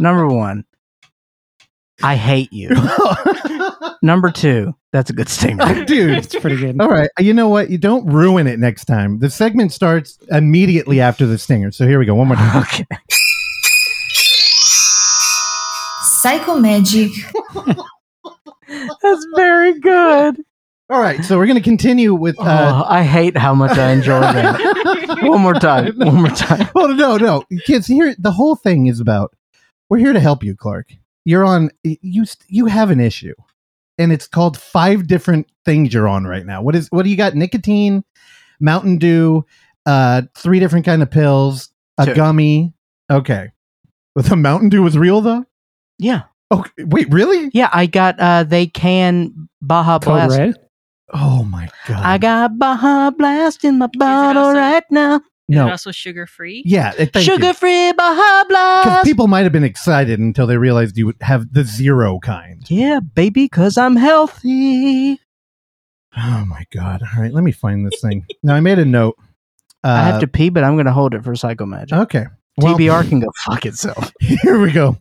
Number 0.00 0.26
one, 0.26 0.64
I 2.02 2.16
hate 2.16 2.52
you. 2.52 2.70
Number 4.02 4.30
two, 4.30 4.74
that's 4.92 5.10
a 5.10 5.12
good 5.12 5.28
statement. 5.28 5.86
Dude, 5.86 6.10
It's 6.18 6.34
pretty 6.34 6.56
good. 6.56 6.80
All 6.80 6.88
right. 6.88 7.10
You 7.18 7.32
know 7.34 7.48
what? 7.48 7.70
You 7.70 7.78
don't 7.78 8.06
ruin 8.06 8.46
it 8.46 8.58
next 8.58 8.86
time. 8.86 9.18
The 9.20 9.30
segment 9.30 9.72
starts 9.72 10.18
immediately 10.30 11.00
after 11.00 11.26
the 11.26 11.38
stinger. 11.38 11.70
So 11.70 11.86
here 11.86 11.98
we 11.98 12.06
go. 12.06 12.14
One 12.14 12.28
more 12.28 12.36
time. 12.36 12.62
Okay. 12.62 12.86
Psycho 16.20 16.58
Magic. 16.58 17.10
That's 19.02 19.26
very 19.36 19.78
good. 19.80 20.40
All 20.88 21.00
right. 21.00 21.24
So 21.24 21.38
we're 21.38 21.46
going 21.46 21.58
to 21.58 21.62
continue 21.62 22.14
with. 22.14 22.38
Uh, 22.40 22.82
oh, 22.84 22.86
I 22.88 23.02
hate 23.02 23.36
how 23.36 23.54
much 23.54 23.76
I 23.78 23.92
enjoy 23.92 24.20
that. 24.20 25.18
One 25.22 25.40
more 25.40 25.54
time. 25.54 25.94
One 25.96 26.16
more 26.16 26.28
time. 26.28 26.68
oh, 26.74 26.86
no, 26.86 27.16
no. 27.16 27.44
Kids, 27.66 27.86
here, 27.86 28.14
the 28.18 28.32
whole 28.32 28.56
thing 28.56 28.86
is 28.86 28.98
about 29.00 29.32
we're 29.88 29.98
here 29.98 30.12
to 30.12 30.20
help 30.20 30.42
you, 30.42 30.56
Clark. 30.56 30.88
You're 31.24 31.44
on, 31.44 31.70
you, 31.82 32.24
you 32.48 32.66
have 32.66 32.90
an 32.90 33.00
issue. 33.00 33.34
And 33.98 34.10
it's 34.12 34.26
called 34.26 34.56
five 34.56 35.06
different 35.06 35.46
things 35.64 35.92
you're 35.92 36.08
on 36.08 36.24
right 36.24 36.46
now. 36.46 36.62
What 36.62 36.74
is, 36.74 36.88
what 36.90 37.04
do 37.04 37.10
you 37.10 37.16
got? 37.16 37.34
Nicotine, 37.34 38.04
Mountain 38.58 38.98
Dew, 38.98 39.44
uh, 39.86 40.22
three 40.36 40.60
different 40.60 40.86
kind 40.86 41.02
of 41.02 41.10
pills, 41.10 41.70
a 41.98 42.06
Two. 42.06 42.14
gummy. 42.14 42.72
Okay. 43.10 43.52
But 44.14 44.26
the 44.26 44.36
Mountain 44.36 44.70
Dew 44.70 44.82
was 44.82 44.96
real 44.96 45.20
though? 45.20 45.44
Yeah. 45.98 46.22
Oh, 46.50 46.64
wait, 46.78 47.10
really? 47.10 47.50
Yeah, 47.54 47.70
I 47.72 47.86
got 47.86 48.20
uh 48.20 48.44
they 48.44 48.66
can 48.66 49.48
Baja 49.62 49.98
Code 49.98 50.14
Blast. 50.14 50.38
Red. 50.38 50.56
Oh 51.14 51.44
my 51.44 51.68
god! 51.86 52.02
I 52.04 52.18
got 52.18 52.58
Baja 52.58 53.10
Blast 53.10 53.64
in 53.64 53.78
my 53.78 53.88
bottle 53.98 54.52
right 54.52 54.84
now. 54.90 55.20
No. 55.52 55.70
also 55.70 55.90
sugar 55.90 56.26
free? 56.26 56.62
yeah, 56.66 56.92
uh, 57.14 57.20
Sugar 57.20 57.52
free 57.52 57.92
Baja 57.92 58.44
Because 58.44 58.48
Blast. 58.48 59.04
people 59.04 59.26
might 59.28 59.42
have 59.42 59.52
been 59.52 59.64
excited 59.64 60.18
until 60.18 60.46
they 60.46 60.56
realized 60.56 60.96
you 60.98 61.06
would 61.06 61.16
have 61.20 61.52
the 61.52 61.64
zero 61.64 62.18
kind. 62.20 62.64
yeah, 62.70 63.00
baby, 63.00 63.48
cause 63.48 63.76
I'm 63.78 63.96
healthy. 63.96 65.20
Oh 66.16 66.44
my 66.46 66.64
god! 66.72 67.02
All 67.02 67.22
right, 67.22 67.32
let 67.32 67.42
me 67.44 67.52
find 67.52 67.86
this 67.86 68.00
thing. 68.00 68.26
now 68.42 68.54
I 68.54 68.60
made 68.60 68.78
a 68.78 68.84
note. 68.84 69.16
Uh, 69.84 69.88
I 69.88 70.02
have 70.02 70.20
to 70.20 70.26
pee, 70.28 70.50
but 70.50 70.62
I'm 70.62 70.76
gonna 70.76 70.92
hold 70.92 71.14
it 71.14 71.24
for 71.24 71.34
Psycho 71.34 71.64
Magic. 71.66 71.96
Okay. 71.96 72.26
Well, 72.58 72.76
TBR 72.76 73.08
can 73.08 73.20
go 73.20 73.28
fuck 73.46 73.64
itself. 73.64 74.12
here 74.20 74.60
we 74.60 74.72
go. 74.72 74.98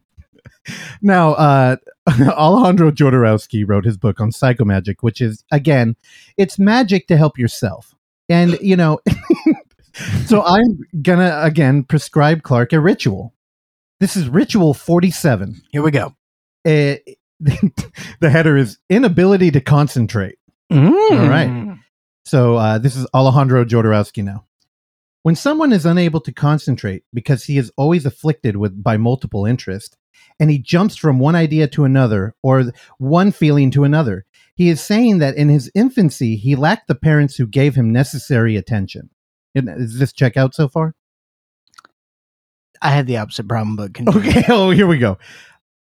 Now, 1.02 1.34
uh, 1.34 1.76
Alejandro 2.10 2.92
Jodorowsky 2.92 3.64
wrote 3.68 3.84
his 3.84 3.98
book 3.98 4.22
on 4.22 4.32
psychomagic, 4.32 4.96
which 5.02 5.20
is 5.20 5.44
again, 5.52 5.96
it's 6.38 6.58
magic 6.58 7.08
to 7.08 7.18
help 7.18 7.38
yourself. 7.38 7.94
And 8.30 8.58
you 8.62 8.78
know, 8.78 9.00
so 10.26 10.44
I'm 10.44 10.80
gonna 11.02 11.40
again 11.42 11.84
prescribe 11.84 12.44
Clark 12.44 12.74
a 12.74 12.80
ritual. 12.80 13.34
This 14.00 14.16
is 14.16 14.28
ritual 14.28 14.74
47. 14.74 15.62
Here 15.72 15.82
we 15.82 15.92
go. 15.92 16.16
Uh, 16.66 16.96
the 17.40 18.30
header 18.30 18.58
is 18.58 18.78
inability 18.90 19.52
to 19.52 19.62
concentrate. 19.62 20.38
Mm. 20.72 21.30
right. 21.30 21.78
So 22.26 22.56
uh, 22.56 22.78
this 22.78 22.96
is 22.96 23.08
Alejandro 23.14 23.66
Jodorowsky 23.66 24.24
now. 24.24 24.46
When 25.24 25.36
someone 25.36 25.72
is 25.72 25.86
unable 25.86 26.22
to 26.22 26.32
concentrate 26.32 27.04
because 27.14 27.44
he 27.44 27.58
is 27.58 27.72
always 27.78 28.06
afflicted 28.06 28.58
with 28.58 28.82
by 28.82 28.98
multiple 28.98 29.46
interests, 29.46 29.98
and 30.40 30.50
he 30.50 30.58
jumps 30.58 30.96
from 30.96 31.20
one 31.20 31.36
idea 31.36 31.68
to 31.68 31.84
another 31.84 32.36
or 32.42 32.72
one 32.98 33.32
feeling 33.32 33.70
to 33.72 33.84
another, 33.84 34.26
he 34.56 34.70
is 34.70 34.82
saying 34.82 35.20
that 35.20 35.36
in 35.36 35.50
his 35.50 35.72
infancy 35.76 36.36
he 36.36 36.56
lacked 36.56 36.88
the 36.88 36.96
parents 36.96 37.36
who 37.36 37.46
gave 37.46 37.76
him 37.76 37.92
necessary 37.92 38.56
attention. 38.56 39.10
Isn't- 39.56 40.00
this 40.00 40.14
check 40.14 40.38
out 40.38 40.56
so 40.56 40.68
far? 40.68 40.96
I 42.82 42.90
had 42.90 43.08
the 43.08 43.18
opposite 43.18 43.48
problem, 43.48 43.76
but 43.76 43.94
continue. 43.94 44.20
Okay, 44.20 44.44
oh, 44.50 44.72
here 44.72 44.88
we 44.88 44.98
go. 44.98 45.18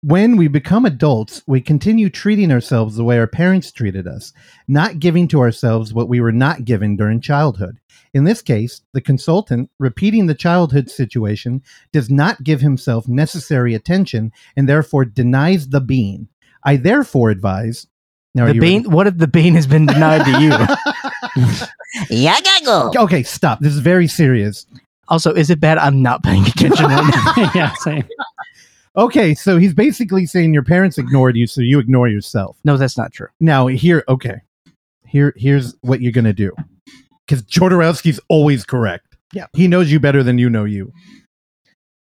When 0.02 0.36
we 0.36 0.50
become 0.50 0.86
adults, 0.86 1.42
we 1.48 1.62
continue 1.62 2.10
treating 2.10 2.52
ourselves 2.52 2.96
the 2.96 3.06
way 3.06 3.18
our 3.18 3.26
parents 3.26 3.72
treated 3.72 4.06
us, 4.06 4.34
not 4.68 5.00
giving 5.00 5.30
to 5.30 5.40
ourselves 5.40 5.94
what 5.94 6.10
we 6.10 6.20
were 6.20 6.34
not 6.34 6.66
given 6.66 6.98
during 6.98 7.22
childhood. 7.22 7.80
In 8.14 8.26
this 8.26 8.42
case, 8.42 8.82
the 8.92 9.00
consultant, 9.00 9.70
repeating 9.80 10.28
the 10.28 10.36
childhood 10.36 10.90
situation, 10.90 11.64
does 11.94 12.10
not 12.10 12.44
give 12.44 12.60
himself 12.60 13.08
necessary 13.08 13.74
attention 13.74 14.34
and 14.58 14.68
therefore 14.68 15.06
denies 15.06 15.70
the 15.70 15.82
bean. 15.82 16.28
I 16.66 16.76
therefore 16.76 17.30
advise. 17.30 17.88
Now, 18.36 18.48
the 18.48 18.60
bean. 18.60 18.92
What 18.92 19.08
if 19.08 19.18
the 19.18 19.28
bean 19.28 19.56
has 19.56 19.68
been 19.68 19.86
denied 19.86 20.26
to 20.26 20.42
you? 20.42 20.52
ready? 21.36 21.72
yeah, 22.10 22.40
gotta 22.40 22.66
go. 22.66 22.92
okay, 23.04 23.24
stop. 23.24 23.60
This 23.60 23.74
is 23.74 23.80
very 23.80 24.08
serious. 24.08 24.66
Also, 25.10 25.34
is 25.34 25.50
it 25.50 25.60
bad? 25.60 25.78
I'm 25.78 26.02
not 26.02 26.24
paying 26.24 26.46
attention 26.46 26.86
right 26.86 27.34
now. 27.36 27.52
yeah, 27.56 27.74
same. 27.76 28.08
Okay, 28.96 29.34
so 29.34 29.58
he's 29.58 29.74
basically 29.74 30.26
saying 30.26 30.54
your 30.54 30.64
parents 30.64 30.98
ignored 30.98 31.36
you, 31.36 31.48
so 31.48 31.62
you 31.62 31.80
ignore 31.80 32.08
yourself. 32.08 32.58
No, 32.64 32.78
that's 32.78 32.98
not 32.98 33.12
true. 33.12 33.28
Now 33.40 33.68
here, 33.68 34.04
okay, 34.08 34.42
here 35.06 35.34
here's 35.36 35.76
what 35.82 36.02
you're 36.02 36.12
gonna 36.12 36.34
do, 36.34 36.52
because 37.26 37.44
Jodorowsky's 37.44 38.20
always 38.30 38.66
correct. 38.66 39.18
Yeah. 39.34 39.48
he 39.54 39.68
knows 39.68 39.92
you 39.92 40.00
better 40.00 40.22
than 40.22 40.38
you 40.38 40.48
know 40.48 40.64
you. 40.64 40.94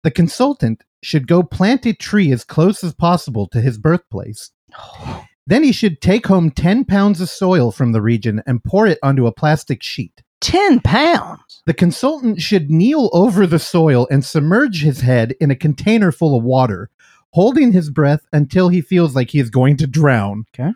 The 0.03 0.11
consultant 0.11 0.83
should 1.03 1.27
go 1.29 1.43
plant 1.43 1.85
a 1.85 1.93
tree 1.93 2.33
as 2.33 2.43
close 2.43 2.83
as 2.83 2.95
possible 2.95 3.47
to 3.49 3.61
his 3.61 3.79
birthplace. 3.79 4.51
Oh. 4.79 5.25
Then 5.49 5.63
he 5.63 5.73
should 5.73 6.03
take 6.03 6.27
home 6.27 6.51
ten 6.51 6.85
pounds 6.85 7.23
of 7.23 7.31
soil 7.31 7.73
from 7.73 7.93
the 7.93 8.03
region 8.03 8.43
and 8.47 8.63
pour 8.63 8.87
it 8.87 8.99
onto 9.03 9.27
a 9.27 9.33
plastic 9.33 9.83
sheet. 9.83 10.23
Ten 10.43 10.79
pounds. 10.79 11.63
The 11.65 11.73
consultant 11.73 12.43
should 12.43 12.71
kneel 12.71 13.09
over 13.15 13.47
the 13.47 13.59
soil 13.59 14.07
and 14.11 14.23
submerge 14.23 14.83
his 14.83 15.01
head 15.01 15.35
in 15.41 15.51
a 15.51 15.57
container 15.57 16.13
full 16.13 16.37
of 16.37 16.45
water, 16.45 16.91
holding 17.33 17.73
his 17.73 17.89
breath 17.89 18.27
until 18.31 18.69
he 18.69 18.83
feels 18.83 19.17
like 19.17 19.31
he 19.31 19.39
is 19.39 19.49
going 19.49 19.79
to 19.79 19.87
drown. 19.87 20.45
Okay. 20.55 20.71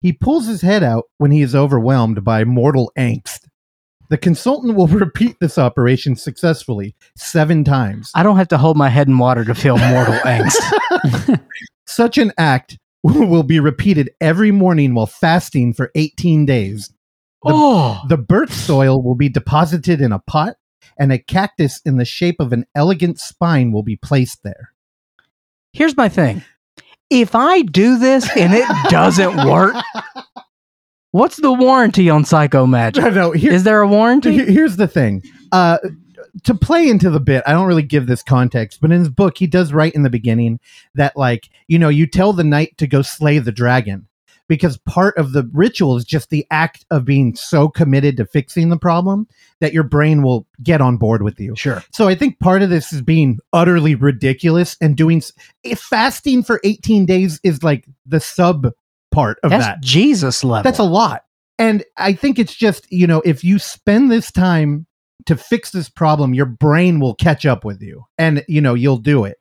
He 0.00 0.14
pulls 0.14 0.46
his 0.46 0.62
head 0.62 0.82
out 0.82 1.04
when 1.18 1.30
he 1.30 1.42
is 1.42 1.54
overwhelmed 1.54 2.24
by 2.24 2.44
mortal 2.44 2.92
angst. 2.96 3.40
The 4.08 4.16
consultant 4.16 4.74
will 4.74 4.86
repeat 5.04 5.36
this 5.38 5.58
operation 5.58 6.16
successfully 6.16 6.94
seven 7.14 7.62
times. 7.62 8.10
I 8.14 8.22
don't 8.22 8.38
have 8.38 8.48
to 8.48 8.58
hold 8.58 8.78
my 8.78 8.88
head 8.88 9.06
in 9.06 9.18
water 9.18 9.44
to 9.44 9.54
feel 9.54 9.76
mortal 9.76 10.14
angst. 10.20 11.40
Such 11.86 12.16
an 12.16 12.32
act 12.38 12.78
will 13.28 13.42
be 13.42 13.60
repeated 13.60 14.10
every 14.20 14.50
morning 14.50 14.94
while 14.94 15.06
fasting 15.06 15.72
for 15.74 15.90
18 15.94 16.46
days. 16.46 16.88
The- 17.44 17.52
oh, 17.52 18.00
The 18.08 18.16
birth 18.16 18.52
soil 18.52 19.02
will 19.02 19.14
be 19.14 19.28
deposited 19.28 20.00
in 20.00 20.10
a 20.12 20.18
pot, 20.18 20.56
and 20.98 21.12
a 21.12 21.18
cactus 21.18 21.80
in 21.84 21.98
the 21.98 22.04
shape 22.04 22.36
of 22.40 22.52
an 22.52 22.64
elegant 22.74 23.18
spine 23.18 23.70
will 23.72 23.82
be 23.82 23.96
placed 23.96 24.42
there. 24.42 24.72
here's 25.72 25.96
my 25.96 26.08
thing. 26.08 26.42
If 27.10 27.34
I 27.34 27.62
do 27.62 27.98
this 27.98 28.28
and 28.36 28.54
it 28.54 28.66
doesn't 28.90 29.46
work, 29.48 29.76
what's 31.10 31.36
the 31.36 31.52
warranty 31.52 32.08
on 32.10 32.24
Psycho 32.24 32.66
Magic? 32.66 33.02
No, 33.04 33.10
no, 33.10 33.32
here- 33.32 33.52
Is 33.52 33.64
there 33.64 33.80
a 33.82 33.86
warranty? 33.88 34.32
Here- 34.32 34.46
here's 34.50 34.76
the 34.76 34.88
thing. 34.88 35.22
Uh, 35.52 35.78
to 36.42 36.54
play 36.54 36.88
into 36.88 37.10
the 37.10 37.20
bit, 37.20 37.44
I 37.46 37.52
don't 37.52 37.68
really 37.68 37.82
give 37.82 38.06
this 38.06 38.22
context, 38.22 38.80
but 38.80 38.90
in 38.90 38.98
his 38.98 39.08
book, 39.08 39.38
he 39.38 39.46
does 39.46 39.72
write 39.72 39.94
in 39.94 40.02
the 40.02 40.10
beginning 40.10 40.58
that, 40.94 41.16
like, 41.16 41.48
you 41.68 41.78
know, 41.78 41.88
you 41.88 42.06
tell 42.06 42.32
the 42.32 42.44
knight 42.44 42.76
to 42.78 42.86
go 42.86 43.02
slay 43.02 43.38
the 43.38 43.52
dragon 43.52 44.08
because 44.48 44.76
part 44.78 45.16
of 45.16 45.32
the 45.32 45.48
ritual 45.52 45.96
is 45.96 46.04
just 46.04 46.30
the 46.30 46.46
act 46.50 46.84
of 46.90 47.04
being 47.04 47.34
so 47.34 47.68
committed 47.68 48.16
to 48.16 48.26
fixing 48.26 48.68
the 48.68 48.76
problem 48.76 49.26
that 49.60 49.72
your 49.72 49.84
brain 49.84 50.22
will 50.22 50.46
get 50.62 50.80
on 50.80 50.96
board 50.96 51.22
with 51.22 51.40
you. 51.40 51.54
Sure. 51.56 51.82
So 51.92 52.08
I 52.08 52.14
think 52.14 52.38
part 52.40 52.62
of 52.62 52.70
this 52.70 52.92
is 52.92 53.00
being 53.00 53.38
utterly 53.52 53.94
ridiculous 53.94 54.76
and 54.80 54.96
doing 54.96 55.22
if 55.62 55.72
eh, 55.72 55.74
fasting 55.76 56.42
for 56.42 56.60
18 56.64 57.06
days 57.06 57.40
is 57.42 57.62
like 57.62 57.86
the 58.04 58.20
sub 58.20 58.70
part 59.10 59.38
of 59.42 59.50
That's 59.50 59.64
that. 59.64 59.80
Jesus 59.80 60.44
level. 60.44 60.64
That's 60.64 60.78
a 60.78 60.84
lot. 60.84 61.24
And 61.58 61.84
I 61.96 62.14
think 62.14 62.38
it's 62.38 62.54
just, 62.54 62.90
you 62.90 63.06
know, 63.06 63.22
if 63.24 63.44
you 63.44 63.58
spend 63.58 64.10
this 64.10 64.32
time 64.32 64.86
to 65.26 65.36
fix 65.36 65.70
this 65.70 65.88
problem, 65.88 66.34
your 66.34 66.46
brain 66.46 67.00
will 67.00 67.14
catch 67.14 67.46
up 67.46 67.64
with 67.64 67.80
you 67.82 68.04
and, 68.18 68.44
you 68.48 68.60
know, 68.60 68.74
you'll 68.74 68.96
do 68.98 69.24
it. 69.24 69.38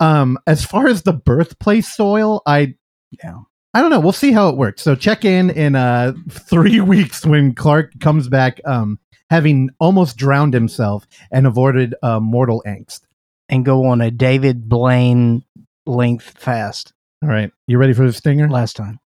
Um, 0.00 0.38
as 0.46 0.64
far 0.64 0.86
as 0.88 1.02
the 1.02 1.12
birthplace 1.12 1.94
soil, 1.94 2.42
I, 2.46 2.74
Yeah. 3.22 3.38
I 3.72 3.80
don't 3.80 3.90
know. 3.90 3.98
We'll 4.00 4.12
see 4.12 4.30
how 4.32 4.48
it 4.50 4.56
works. 4.56 4.82
So 4.82 4.94
check 4.94 5.24
in 5.24 5.50
in 5.50 5.74
uh 5.74 6.12
three 6.30 6.80
weeks 6.94 7.26
when 7.26 7.54
Clark 7.54 7.92
comes 8.00 8.28
back, 8.28 8.60
um, 8.64 8.98
having 9.30 9.70
almost 9.80 10.16
drowned 10.16 10.54
himself 10.54 11.06
and 11.32 11.44
avoided 11.46 11.94
uh, 12.02 12.20
mortal 12.20 12.62
angst. 12.66 13.00
and 13.48 13.64
go 13.64 13.86
on 13.86 14.00
a 14.00 14.10
David 14.12 14.68
Blaine 14.68 15.42
length 15.86 16.38
fast 16.38 16.92
All 17.22 17.28
right, 17.28 17.50
you 17.66 17.78
ready 17.78 17.92
for 17.94 18.06
the 18.06 18.12
stinger? 18.12 18.48
last 18.48 18.76
time. 18.76 19.00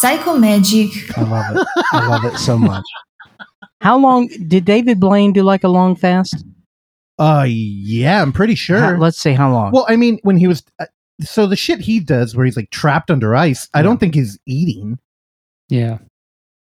Psycho 0.00 0.36
Magic. 0.38 0.88
I 1.18 1.22
love 1.22 1.56
it. 1.56 1.66
I 1.92 2.06
love 2.08 2.24
it 2.24 2.38
so 2.38 2.56
much. 2.58 2.84
How 3.80 3.98
long 3.98 4.28
did 4.48 4.64
David 4.64 4.98
Blaine 5.00 5.32
do 5.32 5.42
like 5.42 5.64
a 5.64 5.68
long 5.68 5.94
fast? 5.96 6.44
Uh, 7.18 7.44
yeah, 7.48 8.22
I'm 8.22 8.32
pretty 8.32 8.54
sure. 8.54 8.78
How- 8.80 8.96
let's 8.96 9.18
see 9.18 9.32
how 9.32 9.52
long. 9.52 9.72
Well, 9.72 9.84
I 9.88 9.96
mean, 9.96 10.18
when 10.22 10.36
he 10.38 10.46
was 10.46 10.62
uh, 10.78 10.86
so 11.20 11.46
the 11.46 11.56
shit 11.56 11.80
he 11.80 12.00
does 12.00 12.34
where 12.34 12.46
he's 12.46 12.56
like 12.56 12.70
trapped 12.70 13.10
under 13.10 13.34
ice, 13.36 13.68
I 13.74 13.82
don't 13.82 13.98
think 13.98 14.14
he's 14.14 14.38
eating. 14.46 14.98
Yeah. 15.68 15.98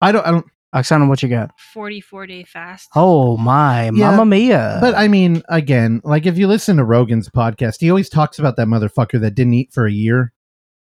I 0.00 0.12
don't. 0.12 0.26
I 0.26 0.30
don't. 0.30 0.46
Oksana, 0.74 1.08
what 1.08 1.22
you 1.22 1.28
got? 1.30 1.50
44 1.74 2.26
day 2.26 2.44
fast. 2.44 2.88
Oh 2.94 3.36
my, 3.38 3.84
Yeah, 3.84 3.90
Mamma 4.10 4.26
Mia! 4.26 4.78
But 4.80 4.94
I 4.94 5.08
mean, 5.08 5.42
again, 5.48 6.02
like 6.04 6.26
if 6.26 6.36
you 6.36 6.46
listen 6.48 6.76
to 6.76 6.84
Rogan's 6.84 7.30
podcast, 7.30 7.80
he 7.80 7.88
always 7.88 8.10
talks 8.10 8.38
about 8.38 8.56
that 8.56 8.66
motherfucker 8.66 9.18
that 9.20 9.34
didn't 9.34 9.54
eat 9.54 9.72
for 9.72 9.86
a 9.86 9.92
year. 9.92 10.32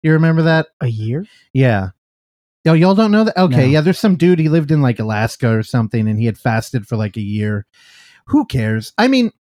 You 0.03 0.13
remember 0.13 0.43
that? 0.43 0.69
a 0.81 0.87
year? 0.87 1.27
Yeah. 1.53 1.91
Oh, 2.67 2.73
y'all 2.73 2.95
don't 2.95 3.11
know 3.13 3.25
that? 3.25 3.37
Okay, 3.39 3.57
No. 3.59 3.65
yeah. 3.67 3.81
There's 3.81 3.99
some 3.99 4.17
dude 4.17 4.39
he 4.39 4.49
lived 4.49 4.71
in 4.71 4.83
like 4.83 4.99
Alaska 4.99 5.49
or 5.57 5.63
something, 5.63 6.09
and 6.09 6.19
he 6.19 6.27
had 6.27 6.37
fasted 6.39 6.87
for 6.87 6.97
like 6.97 7.17
a 7.17 7.21
year. 7.23 7.65
Who 8.27 8.45
cares? 8.47 8.93
I 8.99 9.09
mean, 9.09 9.31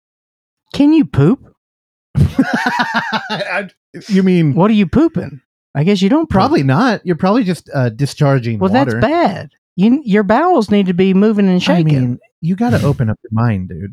Can 0.73 0.93
you 0.93 1.05
poop? 1.05 1.41
I- 2.17 3.71
you 4.09 4.23
mean 4.23 4.55
What 4.55 4.71
are 4.71 4.75
you 4.75 4.87
pooping? 4.87 5.41
I 5.75 5.85
guess 5.85 6.01
you 6.03 6.09
don't. 6.09 6.25
Poop. 6.27 6.31
probably 6.31 6.63
not? 6.63 7.05
You're 7.05 7.17
probably 7.17 7.45
just 7.45 7.69
uh, 7.75 7.89
discharging 7.91 8.59
Well, 8.59 8.71
water. 8.73 8.93
that's 8.93 9.01
bad. 9.03 9.51
You 9.77 10.01
your 10.05 10.23
bowels 10.23 10.71
need 10.71 10.87
to 10.87 10.95
be 10.95 11.13
moving 11.15 11.47
and 11.47 11.57
I 11.57 11.59
shaking. 11.59 11.87
mean, 11.87 12.19
you 12.41 12.57
got 12.57 12.71
to 12.71 12.83
open 12.87 13.11
up 13.11 13.19
your 13.23 13.31
mind, 13.43 13.69
dude. 13.71 13.93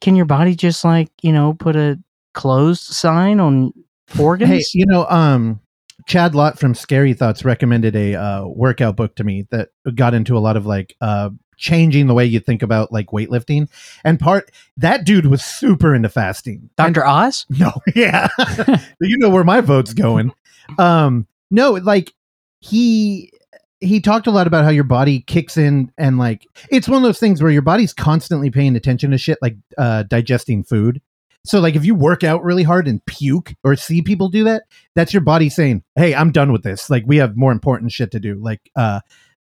Can 0.00 0.16
your 0.16 0.24
body 0.26 0.54
just 0.54 0.84
like 0.84 1.08
you 1.22 1.32
know 1.32 1.54
put 1.54 1.76
a 1.76 1.98
closed 2.34 2.82
sign 2.82 3.40
on 3.40 3.72
organs? 4.18 4.50
Hey, 4.50 4.62
you 4.78 4.84
know, 4.86 5.06
um, 5.08 5.60
Chad 6.06 6.34
Lott 6.34 6.58
from 6.58 6.74
Scary 6.74 7.14
Thoughts 7.14 7.44
recommended 7.44 7.96
a 7.96 8.14
uh, 8.14 8.46
workout 8.46 8.96
book 8.96 9.16
to 9.16 9.24
me 9.24 9.46
that 9.50 9.70
got 9.94 10.14
into 10.14 10.36
a 10.36 10.40
lot 10.40 10.56
of 10.56 10.66
like 10.66 10.96
uh, 11.00 11.30
changing 11.56 12.06
the 12.06 12.14
way 12.14 12.24
you 12.26 12.40
think 12.40 12.62
about 12.62 12.92
like 12.92 13.06
weightlifting. 13.08 13.68
And 14.04 14.20
part 14.20 14.50
that 14.76 15.04
dude 15.04 15.26
was 15.26 15.44
super 15.44 15.94
into 15.94 16.08
fasting. 16.08 16.70
And- 16.78 16.94
Dr. 16.94 17.06
Oz? 17.06 17.46
no, 17.50 17.72
yeah. 17.94 18.28
you 19.00 19.18
know 19.18 19.30
where 19.30 19.44
my 19.44 19.60
vote's 19.60 19.94
going. 19.94 20.32
Um, 20.78 21.26
no, 21.50 21.72
like 21.72 22.12
he 22.60 23.32
he 23.80 24.00
talked 24.00 24.26
a 24.26 24.30
lot 24.30 24.46
about 24.46 24.64
how 24.64 24.70
your 24.70 24.84
body 24.84 25.20
kicks 25.20 25.56
in 25.56 25.92
and 25.98 26.18
like 26.18 26.46
it's 26.70 26.88
one 26.88 26.96
of 26.96 27.02
those 27.02 27.18
things 27.18 27.42
where 27.42 27.52
your 27.52 27.62
body's 27.62 27.92
constantly 27.92 28.50
paying 28.50 28.76
attention 28.76 29.10
to 29.10 29.18
shit 29.18 29.38
like 29.42 29.56
uh 29.78 30.02
digesting 30.04 30.64
food. 30.64 31.00
So 31.46 31.60
like 31.60 31.76
if 31.76 31.84
you 31.84 31.94
work 31.94 32.24
out 32.24 32.42
really 32.42 32.62
hard 32.62 32.88
and 32.88 33.04
puke 33.06 33.54
or 33.64 33.76
see 33.76 34.00
people 34.02 34.28
do 34.28 34.44
that, 34.44 34.62
that's 34.94 35.12
your 35.12 35.20
body 35.20 35.48
saying, 35.50 35.82
"Hey, 35.96 36.14
I'm 36.14 36.32
done 36.32 36.52
with 36.52 36.62
this. 36.62 36.88
Like 36.88 37.04
we 37.06 37.18
have 37.18 37.36
more 37.36 37.52
important 37.52 37.92
shit 37.92 38.10
to 38.12 38.20
do, 38.20 38.36
like 38.36 38.70
uh 38.76 39.00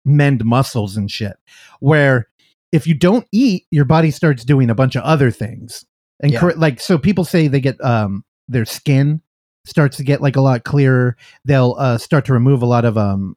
mend 0.04 0.44
muscles 0.46 0.98
and 0.98 1.10
shit." 1.10 1.38
Where 1.80 2.28
if 2.72 2.86
you 2.86 2.94
don't 2.96 3.26
eat, 3.32 3.66
your 3.72 3.86
body 3.86 4.12
starts 4.12 4.44
doing 4.44 4.70
a 4.70 4.76
bunch 4.76 4.96
of 4.96 5.04
other 5.04 5.32
things. 5.32 5.86
And 6.22 6.34
Yeah. 6.34 6.40
cor- 6.40 6.54
like 6.56 6.80
so 6.82 6.98
people 6.98 7.24
say 7.24 7.48
they 7.48 7.62
get 7.62 7.82
um 7.84 8.24
their 8.50 8.66
skin 8.66 9.22
starts 9.66 9.98
to 9.98 10.04
get 10.04 10.22
like 10.22 10.36
a 10.36 10.42
lot 10.42 10.64
clearer. 10.66 11.16
They'll 11.46 11.76
uh 11.80 11.98
start 11.98 12.26
to 12.26 12.34
remove 12.34 12.62
a 12.62 12.66
lot 12.68 12.84
of 12.86 12.98
um 12.98 13.36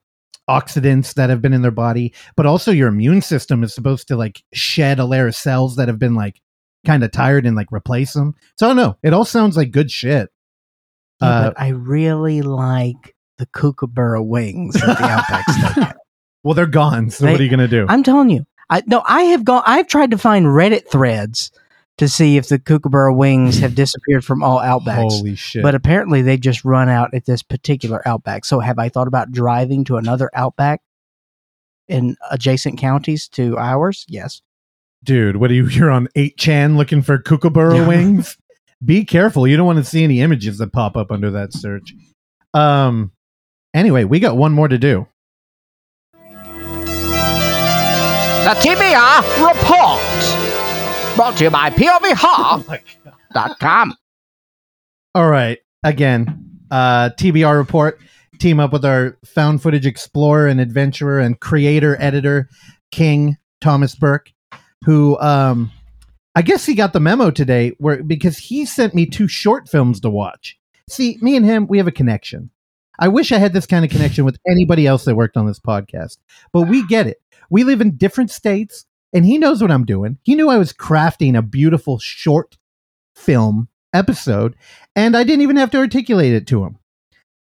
oxidants 0.51 1.14
that 1.14 1.31
have 1.31 1.42
been 1.42 1.53
in 1.53 1.62
their 1.62 1.71
body, 1.71 2.12
but 2.35 2.47
also 2.47 2.71
your 2.73 2.88
immune 2.88 3.21
system 3.21 3.62
is 3.62 3.75
supposed 3.75 4.09
to 4.09 4.16
like 4.16 4.42
shed 4.53 4.99
a 4.99 5.05
layer 5.05 5.29
of 5.29 5.37
cells 5.37 5.77
that 5.77 5.88
have 5.88 5.99
been 5.99 6.14
like 6.14 6.40
kind 6.87 7.03
of 7.05 7.11
tired 7.12 7.47
and 7.47 7.57
like 7.57 7.71
replace 7.73 8.12
them. 8.12 8.35
So 8.57 8.67
I 8.67 8.71
don't 8.71 8.77
know. 8.77 8.97
It 9.03 9.12
all 9.12 9.25
sounds 9.25 9.57
like 9.57 9.71
good 9.71 9.91
shit. 9.91 10.31
Yeah, 11.21 11.29
Uh, 11.29 11.49
but 11.51 11.61
I 11.61 11.69
really 11.69 12.43
like 12.43 13.14
the 13.38 13.47
kookaburra 13.47 14.23
wings 14.23 14.77
at 14.77 14.99
the 14.99 15.05
Outback 15.05 15.47
Steakhouse. 15.49 15.95
well, 16.45 16.55
they're 16.55 16.67
gone. 16.67 17.11
So 17.11 17.25
They- 17.25 17.33
what 17.33 17.41
are 17.41 17.45
you 17.45 17.51
gonna 17.51 17.69
do? 17.69 17.87
I'm 17.88 18.03
telling 18.03 18.31
you, 18.31 18.47
I 18.71 18.83
no, 18.87 19.03
I 19.07 19.23
have 19.25 19.45
gone. 19.45 19.62
I've 19.67 19.87
tried 19.88 20.11
to 20.12 20.19
find 20.19 20.47
Reddit 20.47 20.88
threads 20.91 21.51
to 21.99 22.07
see 22.09 22.37
if 22.37 22.49
the 22.49 22.61
kookaburra 22.61 23.12
wings 23.12 23.59
have 23.59 23.75
disappeared 23.75 24.25
from 24.25 24.43
all 24.45 24.61
Outbacks. 24.61 25.11
Holy 25.11 25.35
shit! 25.35 25.62
But 25.64 25.75
apparently, 25.75 26.23
they 26.23 26.37
just 26.37 26.64
run 26.64 26.88
out 26.88 27.12
at 27.14 27.25
this 27.25 27.43
particular 27.43 28.07
Outback. 28.07 28.45
So, 28.45 28.61
have 28.61 28.79
I 28.79 28.88
thought 28.88 29.09
about 29.09 29.33
driving 29.33 29.83
to 29.85 29.97
another 29.97 30.31
Outback 30.35 30.81
in 31.88 32.17
adjacent 32.31 32.79
counties 32.79 33.27
to 33.31 33.57
ours? 33.59 34.05
Yes. 34.09 34.43
Dude, 35.04 35.37
what 35.37 35.50
are 35.50 35.54
you? 35.54 35.66
You're 35.68 35.90
on 35.90 36.08
eight 36.14 36.37
chan 36.37 36.76
looking 36.76 37.02
for 37.02 37.18
kookaburra 37.18 37.87
wings. 37.87 38.37
Be 38.84 39.04
careful. 39.04 39.46
You 39.46 39.56
don't 39.56 39.66
want 39.66 39.78
to 39.78 39.84
see 39.84 40.04
any 40.04 40.20
images 40.20 40.58
that 40.58 40.72
pop 40.72 40.96
up 40.96 41.11
under 41.11 41.30
that 41.32 41.52
search. 41.52 41.94
Um. 42.54 43.12
Anyway, 43.74 44.04
we 44.04 44.18
got 44.18 44.37
one 44.37 44.52
more 44.52 44.68
to 44.68 44.78
do. 44.78 45.06
The 48.44 48.54
TBR 48.54 49.46
Report. 49.46 50.00
Brought 51.16 51.37
to 51.38 51.44
you 51.44 51.50
by 51.50 51.68
POVHR.com. 51.70 52.74
All 55.14 55.28
right. 55.28 55.58
Again, 55.82 56.48
uh, 56.70 57.11
TBR 57.18 57.58
report. 57.58 57.98
Team 58.38 58.61
up 58.61 58.72
with 58.72 58.84
our 58.84 59.18
found 59.24 59.61
footage 59.62 59.84
explorer 59.84 60.46
and 60.46 60.61
adventurer 60.61 61.18
and 61.18 61.40
creator 61.40 61.96
editor 62.00 62.48
King 62.92 63.37
Thomas 63.61 63.96
Burke, 63.96 64.30
who 64.85 65.19
um, 65.19 65.71
I 66.35 66.43
guess 66.43 66.64
he 66.64 66.75
got 66.75 66.93
the 66.93 67.01
memo 67.01 67.31
today, 67.31 67.73
where 67.79 68.03
because 68.03 68.38
he 68.38 68.64
sent 68.64 68.95
me 68.95 69.07
two 69.07 69.29
short 69.29 69.69
films 69.69 70.01
to 70.01 70.11
watch. 70.11 70.59
See, 70.88 71.19
me 71.21 71.37
and 71.37 71.45
him, 71.45 71.67
we 71.67 71.79
have 71.79 71.88
a 71.88 71.93
connection. 71.93 72.51
I 72.99 73.09
wish 73.09 73.33
I 73.33 73.38
had 73.38 73.53
this 73.53 73.67
kind 73.67 73.85
of 73.85 73.91
connection 73.91 74.25
with 74.25 74.38
anybody 74.49 74.87
else 74.87 75.05
that 75.05 75.14
worked 75.14 75.37
on 75.37 75.47
this 75.47 75.61
podcast, 75.61 76.19
but 76.53 76.62
we 76.62 76.87
get 76.87 77.07
it. 77.07 77.21
We 77.51 77.64
live 77.64 77.81
in 77.81 77.97
different 77.97 78.31
states, 78.31 78.87
and 79.12 79.25
he 79.25 79.38
knows 79.38 79.62
what 79.62 79.71
I'm 79.71 79.85
doing. 79.85 80.19
He 80.23 80.35
knew 80.35 80.49
I 80.49 80.59
was 80.59 80.73
crafting 80.73 81.37
a 81.37 81.43
beautiful 81.43 81.99
short 81.99 82.57
film 83.14 83.69
episode, 83.93 84.55
and 84.97 85.17
I 85.17 85.25
didn't 85.25 85.43
even 85.43 85.57
have 85.57 85.71
to 85.73 85.79
articulate 85.79 86.35
it 86.35 86.47
to 86.49 86.64
him. 86.64 86.79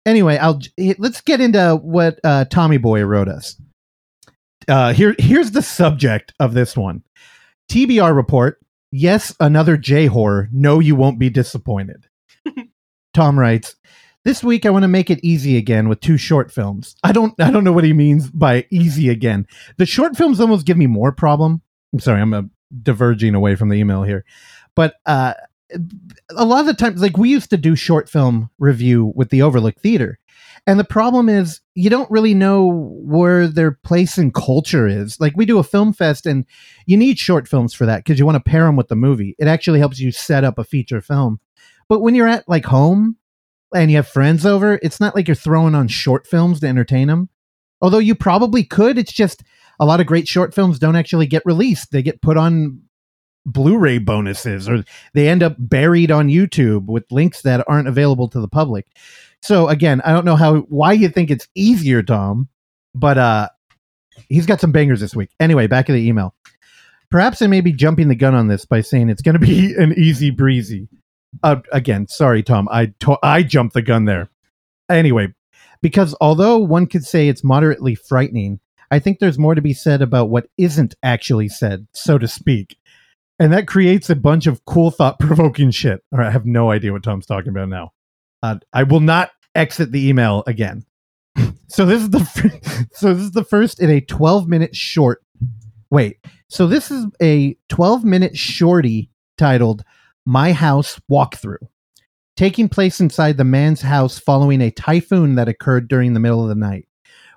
Anyway, 0.06 0.38
I'll 0.38 0.62
let's 1.00 1.22
get 1.22 1.42
into 1.42 1.80
what 1.82 2.20
uh, 2.24 2.46
Tommy 2.46 2.78
Boy 2.78 3.04
wrote 3.04 3.28
us. 3.28 3.60
Uh, 4.68 4.94
here, 4.94 5.16
here's 5.20 5.52
the 5.52 5.62
subject 5.62 6.34
of 6.40 6.54
this 6.54 6.76
one: 6.76 7.04
TBR 7.70 8.16
report. 8.16 8.60
Yes, 8.92 9.36
another 9.40 9.78
J 9.78 10.06
horror. 10.06 10.50
No, 10.52 10.80
you 10.80 10.96
won't 10.96 11.20
be 11.20 11.30
disappointed. 11.30 12.08
Tom 13.14 13.38
writes, 13.38 13.76
"This 14.24 14.44
week 14.44 14.66
I 14.66 14.70
want 14.70 14.84
to 14.84 14.90
make 14.90 15.10
it 15.10 15.24
easy 15.24 15.58
again 15.58 15.90
with 15.90 16.00
two 16.00 16.18
short 16.18 16.52
films. 16.52 16.96
I 17.04 17.12
don't, 17.12 17.40
I 17.40 17.52
don't 17.52 17.64
know 17.64 17.74
what 17.74 17.84
he 17.84 17.94
means 17.94 18.30
by 18.30 18.66
easy 18.70 19.10
again. 19.10 19.48
The 19.78 19.86
short 19.86 20.16
films 20.16 20.40
almost 20.40 20.66
give 20.66 20.78
me 20.78 20.88
more 20.88 21.12
problem. 21.12 21.62
I'm 21.94 22.00
sorry, 22.00 22.22
I'm 22.22 22.34
uh, 22.34 22.44
diverging 22.82 23.36
away 23.36 23.56
from 23.56 23.70
the 23.70 23.78
email 23.78 24.04
here, 24.04 24.26
but 24.76 24.96
uh, 25.06 25.34
a 26.36 26.46
lot 26.46 26.62
of 26.62 26.66
the 26.68 26.74
times 26.74 27.02
like 27.02 27.18
we 27.18 27.30
used 27.30 27.50
to 27.50 27.58
do 27.58 27.76
short 27.76 28.10
film 28.10 28.50
review 28.60 29.12
with 29.16 29.30
the 29.30 29.42
overlook 29.42 29.80
theater 29.80 30.20
and 30.68 30.80
the 30.80 30.84
problem 30.84 31.30
is 31.30 31.62
you 31.76 31.90
don't 31.90 32.10
really 32.10 32.34
know 32.34 32.72
where 33.04 33.48
their 33.48 33.72
place 33.72 34.18
in 34.18 34.32
culture 34.32 34.88
is. 34.88 35.20
Like 35.20 35.36
we 35.36 35.46
do 35.46 35.60
a 35.60 35.64
film 35.64 35.94
fest 35.94 36.26
and 36.26 36.46
you 36.86 36.98
need 36.98 37.20
short 37.20 37.48
films 37.48 37.74
for 37.74 37.86
that 37.86 38.04
because 38.04 38.18
you 38.18 38.26
want 38.26 38.44
to 38.44 38.50
pair 38.50 38.64
them 38.66 38.76
with 38.76 38.88
the 38.88 38.96
movie. 38.96 39.36
It 39.38 39.48
actually 39.48 39.80
helps 39.80 40.00
you 40.00 40.12
set 40.12 40.44
up 40.44 40.58
a 40.58 40.64
feature 40.64 41.02
film. 41.02 41.40
But 41.88 42.02
when 42.02 42.16
you're 42.16 42.28
at 42.28 42.50
like 42.50 42.66
home 42.66 43.18
and 43.74 43.92
you 43.92 43.98
have 43.98 44.08
friends 44.08 44.46
over 44.46 44.80
it's 44.82 45.00
not 45.00 45.16
like 45.16 45.28
you're 45.28 45.36
throwing 45.36 45.76
on 45.76 45.88
short 45.88 46.26
films 46.28 46.60
to 46.60 46.68
entertain 46.68 47.08
them 47.08 47.30
although 47.82 47.98
you 47.98 48.16
probably 48.16 48.64
could 48.64 48.98
it's 48.98 49.12
just 49.12 49.44
a 49.80 49.86
lot 49.86 50.00
of 50.00 50.08
great 50.08 50.28
short 50.28 50.54
films 50.54 50.80
don't 50.80 50.96
actually 50.96 51.28
get 51.28 51.44
released. 51.46 51.92
They 51.92 52.02
get 52.02 52.22
put 52.22 52.38
on 52.38 52.82
blu-ray 53.46 54.00
bonuses 54.00 54.68
or 54.68 54.84
they 55.14 55.28
end 55.28 55.44
up 55.44 55.56
buried 55.60 56.12
on 56.12 56.30
YouTube 56.30 56.86
with 56.86 57.12
links 57.12 57.42
that 57.44 57.64
aren't 57.68 57.88
available 57.88 58.28
to 58.30 58.40
the 58.40 58.48
public. 58.48 58.88
So 59.46 59.68
again, 59.68 60.02
I 60.02 60.12
don't 60.12 60.26
know 60.26 60.36
how 60.36 60.62
why 60.62 60.94
you 60.94 61.08
think 61.08 61.30
it's 61.30 61.48
easier, 61.54 62.02
Tom, 62.02 62.50
but 62.96 63.20
uh 63.20 63.50
he's 64.28 64.48
got 64.48 64.60
some 64.60 64.72
bangers 64.72 65.00
this 65.02 65.16
week. 65.16 65.30
Anyway, 65.40 65.68
back 65.68 65.86
to 65.86 65.94
the 65.94 66.08
email. 66.08 66.34
Perhaps 67.12 67.44
I 67.44 67.48
may 67.48 67.62
be 67.62 67.72
jumping 67.72 68.08
the 68.08 68.16
gun 68.16 68.34
on 68.34 68.48
this 68.48 68.66
by 68.66 68.82
saying 68.82 69.10
it's 69.10 69.22
going 69.22 69.40
to 69.40 69.46
be 69.46 69.76
an 69.78 69.94
easy 69.94 70.32
breezy. 70.32 70.88
Uh, 71.44 71.58
again, 71.72 72.08
sorry, 72.08 72.42
Tom. 72.42 72.68
I 72.72 72.88
to- 73.02 73.20
I 73.22 73.44
jumped 73.44 73.76
the 73.76 73.84
gun 73.84 74.06
there. 74.06 74.30
Anyway, 74.90 75.32
because 75.80 76.16
although 76.20 76.58
one 76.58 76.88
could 76.88 77.06
say 77.06 77.28
it's 77.28 77.44
moderately 77.44 77.94
frightening, 77.94 78.60
I 78.90 78.98
think 78.98 79.20
there's 79.20 79.38
more 79.38 79.54
to 79.54 79.62
be 79.62 79.74
said 79.74 80.02
about 80.02 80.30
what 80.30 80.48
isn't 80.58 80.96
actually 81.04 81.50
said, 81.50 81.86
so 81.94 82.18
to 82.18 82.28
speak. 82.28 82.78
And 83.38 83.54
that 83.54 83.68
creates 83.68 84.10
a 84.10 84.16
bunch 84.16 84.48
of 84.48 84.66
cool, 84.66 84.90
thought 84.90 85.20
provoking 85.20 85.70
shit. 85.70 86.04
All 86.12 86.18
right, 86.20 86.30
I 86.30 86.32
have 86.32 86.48
no 86.48 86.72
idea 86.72 86.94
what 86.94 87.04
Tom's 87.04 87.28
talking 87.28 87.50
about 87.50 87.70
now. 87.70 87.92
Uh, 88.44 88.58
I 88.74 88.84
will 88.84 89.00
not 89.00 89.32
exit 89.56 89.92
the 89.92 90.08
email 90.08 90.44
again. 90.48 90.86
so 91.68 91.86
this 91.86 92.02
is 92.02 92.10
the 92.10 92.24
fir- 92.24 92.86
so 92.94 93.14
this 93.14 93.24
is 93.24 93.32
the 93.32 93.44
first 93.44 93.82
in 93.82 93.90
a 93.90 94.02
12 94.02 94.48
minute 94.48 94.76
short. 94.76 95.24
Wait, 95.90 96.18
so 96.50 96.68
this 96.68 96.92
is 96.92 97.06
a 97.22 97.58
12 97.70 98.04
minute 98.04 98.38
shorty 98.38 99.10
titled 99.38 99.84
"My 100.26 100.52
House 100.54 101.00
Walkthrough," 101.10 101.68
taking 102.36 102.70
place 102.70 103.00
inside 103.00 103.38
the 103.38 103.44
man's 103.44 103.82
house 103.82 104.20
following 104.20 104.62
a 104.62 104.72
typhoon 104.72 105.36
that 105.36 105.48
occurred 105.48 105.88
during 105.88 106.14
the 106.14 106.20
middle 106.20 106.44
of 106.44 106.50
the 106.50 106.56
night, 106.56 106.88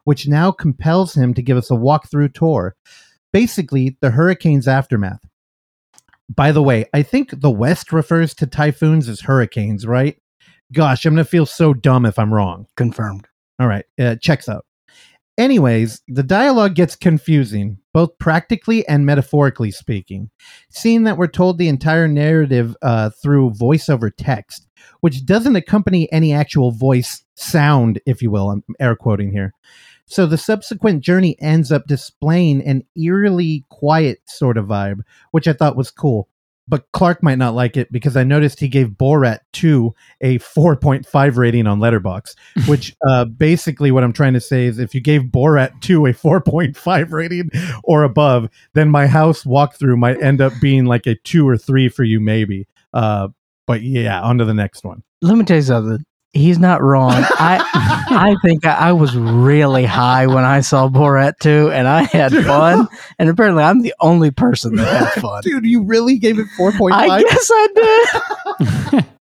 which 0.05 0.29
now 0.29 0.51
compels 0.51 1.15
him 1.15 1.35
to 1.35 1.43
give 1.43 1.57
us 1.57 1.71
a 1.71 1.75
walkthrough 1.75 2.35
tour. 2.35 2.77
Basically, 3.33 3.97
the 4.01 4.11
hurricane's 4.11 4.67
aftermath. 4.67 5.21
By 6.35 6.53
the 6.53 6.63
way, 6.63 6.87
I 6.93 7.03
think 7.03 7.41
the 7.41 7.51
West 7.51 7.93
refers 7.93 8.35
to 8.35 8.47
typhoons 8.47 9.09
as 9.09 9.21
hurricanes, 9.21 9.87
right? 9.87 10.19
Gosh, 10.73 11.07
I'm 11.07 11.15
going 11.15 11.25
to 11.25 11.31
feel 11.31 11.47
so 11.47 11.73
dumb 11.73 12.05
if 12.05 12.19
I'm 12.19 12.33
wrong. 12.33 12.67
Confirmed. 12.77 13.27
All 13.59 13.67
right, 13.67 13.85
uh, 13.99 14.17
checks 14.17 14.49
out. 14.49 14.65
Anyways, 15.39 16.03
the 16.09 16.25
dialogue 16.25 16.75
gets 16.75 16.97
confusing, 16.97 17.79
both 17.95 18.19
practically 18.19 18.87
and 18.89 19.07
metaphorically 19.07 19.71
speaking, 19.71 20.31
seeing 20.69 21.05
that 21.05 21.17
we're 21.17 21.29
told 21.29 21.59
the 21.59 21.69
entire 21.69 22.09
narrative 22.09 22.77
uh, 22.83 23.11
through 23.11 23.53
voiceover 23.53 24.11
text, 24.17 24.67
which 25.01 25.25
doesn't 25.25 25.55
accompany 25.55 26.11
any 26.13 26.33
actual 26.33 26.73
voice 26.73 27.23
sound, 27.37 28.01
if 28.05 28.21
you 28.21 28.33
will. 28.33 28.51
I'm 28.51 28.65
air 28.81 28.97
quoting 28.97 29.31
here. 29.31 29.55
So 30.07 30.27
the 30.27 30.39
subsequent 30.39 31.05
journey 31.05 31.37
ends 31.41 31.71
up 31.71 31.87
displaying 31.87 32.63
an 32.65 32.83
eerily 32.97 33.65
quiet 33.69 34.21
sort 34.27 34.57
of 34.57 34.67
vibe, 34.67 35.03
which 35.31 35.47
I 35.47 35.53
thought 35.53 35.77
was 35.77 35.93
cool. 35.93 36.29
But 36.69 36.85
Clark 36.93 37.23
might 37.23 37.39
not 37.39 37.55
like 37.55 37.77
it 37.77 37.91
because 37.91 38.17
I 38.17 38.25
noticed 38.25 38.61
he 38.61 38.69
gave 38.69 38.89
Borat 38.89 39.41
2 39.53 39.95
a 40.21 40.39
4.5 40.39 41.37
rating 41.37 41.67
on 41.67 41.81
Letterboxd, 41.81 42.35
which 42.69 42.95
uh, 43.09 43.25
basically 43.25 43.91
what 43.91 44.05
I'm 44.05 44.13
trying 44.13 44.35
to 44.35 44.41
say 44.41 44.67
is 44.67 44.79
if 44.79 44.95
you 44.95 45.01
gave 45.01 45.23
Borat 45.23 45.81
2 45.81 46.07
a 46.07 46.13
4.5 46.13 47.13
rating 47.13 47.51
or 47.85 48.03
above, 48.03 48.49
then 48.75 48.91
my 48.91 49.07
house 49.07 49.45
walkthrough 49.45 49.99
might 49.99 50.23
end 50.23 50.41
up 50.41 50.53
being 50.61 50.85
like 50.85 51.07
a 51.07 51.15
2 51.15 51.49
or 51.49 51.57
3 51.57 51.89
for 51.89 52.05
you 52.05 52.21
maybe. 52.21 52.67
Uh, 52.93 53.29
but 53.67 53.83
yeah, 53.83 54.21
on 54.21 54.39
to 54.39 54.45
the 54.45 54.55
next 54.55 54.85
one. 54.85 55.03
Let 55.23 55.37
me 55.37 55.45
tell 55.45 55.57
you 55.57 55.63
something. 55.63 56.05
He's 56.33 56.59
not 56.59 56.83
wrong. 56.83 57.13
I 57.13 57.59
I 58.11 58.37
think 58.43 58.65
I, 58.67 58.75
I 58.75 58.93
was 58.93 59.17
really 59.17 59.85
high 59.85 60.27
when 60.27 60.45
I 60.45 60.61
saw 60.61 60.89
Borat 60.89 61.39
2 61.41 61.71
and 61.73 61.87
I 61.87 62.03
had 62.03 62.33
fun. 62.45 62.89
And 63.19 63.29
apparently 63.29 63.63
I'm 63.63 63.83
the 63.83 63.95
only 64.01 64.31
person 64.31 64.77
that 64.77 64.87
had 65.15 65.23
fun. 65.23 65.43
Dude, 65.43 65.65
you 65.65 65.83
really 65.83 66.19
gave 66.19 66.39
it 66.39 66.47
4.5? 66.59 66.93
I 66.93 67.23
guess 67.23 67.51
I 67.53 68.89
did. 68.91 69.05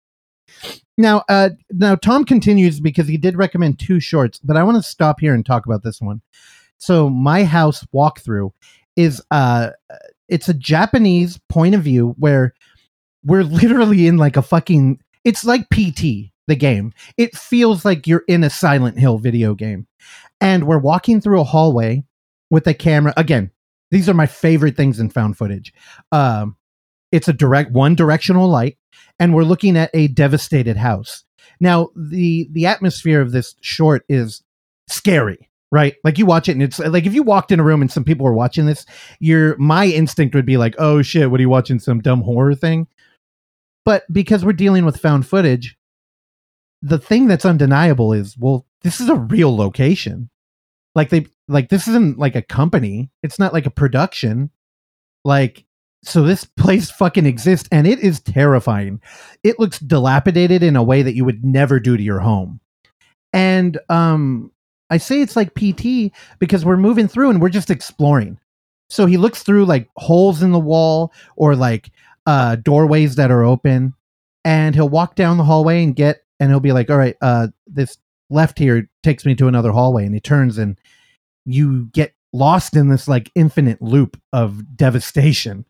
Now, 0.99 1.23
uh, 1.29 1.51
now 1.69 1.93
Tom 1.93 2.25
continues 2.25 2.79
because 2.79 3.07
he 3.07 3.17
did 3.17 3.37
recommend 3.37 3.77
two 3.77 3.99
shorts, 3.99 4.39
but 4.39 4.57
I 4.57 4.63
want 4.63 4.77
to 4.77 4.89
stop 4.89 5.19
here 5.19 5.35
and 5.35 5.45
talk 5.45 5.67
about 5.67 5.83
this 5.83 6.01
one. 6.01 6.23
So, 6.79 7.07
my 7.07 7.43
house 7.43 7.85
walkthrough 7.93 8.51
is 8.95 9.21
uh, 9.29 9.69
it's 10.27 10.49
a 10.49 10.55
Japanese 10.55 11.39
point 11.49 11.75
of 11.75 11.83
view 11.83 12.15
where 12.17 12.55
we're 13.23 13.43
literally 13.43 14.07
in 14.07 14.17
like 14.17 14.37
a 14.37 14.41
fucking. 14.41 14.99
It's 15.23 15.45
like 15.45 15.69
PT 15.69 16.31
the 16.47 16.55
game. 16.55 16.93
It 17.17 17.35
feels 17.35 17.85
like 17.85 18.07
you're 18.07 18.23
in 18.27 18.43
a 18.43 18.49
Silent 18.49 18.99
Hill 18.99 19.17
video 19.17 19.53
game, 19.53 19.87
and 20.41 20.65
we're 20.65 20.79
walking 20.79 21.21
through 21.21 21.41
a 21.41 21.45
hallway 21.45 22.03
with 22.49 22.67
a 22.67 22.73
camera. 22.73 23.13
Again, 23.17 23.51
these 23.91 24.09
are 24.09 24.13
my 24.13 24.25
favorite 24.25 24.75
things 24.75 24.99
in 24.99 25.09
found 25.09 25.37
footage. 25.37 25.73
Um, 26.11 26.55
it's 27.11 27.27
a 27.27 27.33
direct 27.33 27.71
one 27.71 27.95
directional 27.95 28.49
light 28.49 28.77
and 29.19 29.33
we're 29.33 29.43
looking 29.43 29.77
at 29.77 29.89
a 29.93 30.07
devastated 30.09 30.77
house. 30.77 31.23
Now, 31.59 31.89
the 31.95 32.47
the 32.51 32.65
atmosphere 32.65 33.21
of 33.21 33.31
this 33.31 33.55
short 33.61 34.03
is 34.09 34.43
scary, 34.89 35.49
right? 35.71 35.95
Like 36.03 36.17
you 36.17 36.25
watch 36.25 36.49
it 36.49 36.53
and 36.53 36.63
it's 36.63 36.79
like 36.79 37.05
if 37.05 37.13
you 37.13 37.23
walked 37.23 37.51
in 37.51 37.59
a 37.59 37.63
room 37.63 37.81
and 37.81 37.91
some 37.91 38.03
people 38.03 38.25
were 38.25 38.33
watching 38.33 38.65
this, 38.65 38.85
your 39.19 39.57
my 39.57 39.85
instinct 39.85 40.35
would 40.35 40.45
be 40.45 40.57
like, 40.57 40.75
"Oh 40.77 41.01
shit, 41.01 41.31
what 41.31 41.39
are 41.39 41.43
you 41.43 41.49
watching 41.49 41.79
some 41.79 42.01
dumb 42.01 42.21
horror 42.21 42.55
thing?" 42.55 42.87
But 43.85 44.03
because 44.11 44.43
we're 44.43 44.53
dealing 44.53 44.85
with 44.85 44.97
found 44.97 45.25
footage, 45.25 45.76
the 46.81 46.99
thing 46.99 47.27
that's 47.27 47.45
undeniable 47.45 48.13
is, 48.13 48.37
well, 48.37 48.65
this 48.81 49.01
is 49.01 49.09
a 49.09 49.15
real 49.15 49.55
location. 49.55 50.29
Like 50.95 51.09
they 51.09 51.27
like 51.47 51.69
this 51.69 51.87
isn't 51.87 52.17
like 52.17 52.35
a 52.35 52.41
company. 52.41 53.09
It's 53.23 53.39
not 53.39 53.53
like 53.53 53.65
a 53.65 53.71
production. 53.71 54.49
Like 55.23 55.65
so 56.03 56.23
this 56.23 56.43
place 56.57 56.89
fucking 56.89 57.25
exists 57.25 57.67
and 57.71 57.87
it 57.87 57.99
is 57.99 58.19
terrifying. 58.19 59.01
It 59.43 59.59
looks 59.59 59.79
dilapidated 59.79 60.63
in 60.63 60.75
a 60.75 60.83
way 60.83 61.01
that 61.01 61.15
you 61.15 61.25
would 61.25 61.43
never 61.43 61.79
do 61.79 61.97
to 61.97 62.03
your 62.03 62.19
home. 62.19 62.59
And 63.33 63.77
um 63.89 64.51
I 64.89 64.97
say 64.97 65.21
it's 65.21 65.35
like 65.35 65.53
PT 65.53 66.13
because 66.39 66.63
we're 66.63 66.77
moving 66.77 67.07
through 67.07 67.29
and 67.29 67.41
we're 67.41 67.49
just 67.49 67.69
exploring. 67.69 68.39
So 68.89 69.05
he 69.05 69.17
looks 69.17 69.43
through 69.43 69.65
like 69.65 69.89
holes 69.97 70.41
in 70.41 70.51
the 70.51 70.59
wall 70.59 71.11
or 71.35 71.55
like 71.55 71.91
uh 72.25 72.55
doorways 72.55 73.15
that 73.15 73.31
are 73.31 73.43
open 73.43 73.93
and 74.45 74.75
he'll 74.75 74.89
walk 74.89 75.15
down 75.15 75.37
the 75.37 75.43
hallway 75.43 75.83
and 75.83 75.95
get 75.95 76.23
and 76.39 76.49
he'll 76.49 76.59
be 76.59 76.73
like, 76.73 76.89
"All 76.89 76.97
right, 76.97 77.15
uh 77.21 77.47
this 77.65 77.97
left 78.29 78.59
here 78.59 78.89
takes 79.03 79.25
me 79.25 79.35
to 79.35 79.47
another 79.47 79.71
hallway." 79.71 80.05
And 80.05 80.13
he 80.13 80.19
turns 80.19 80.57
and 80.57 80.79
you 81.45 81.85
get 81.93 82.13
lost 82.33 82.75
in 82.75 82.89
this 82.89 83.07
like 83.07 83.31
infinite 83.35 83.81
loop 83.81 84.19
of 84.33 84.75
devastation. 84.75 85.65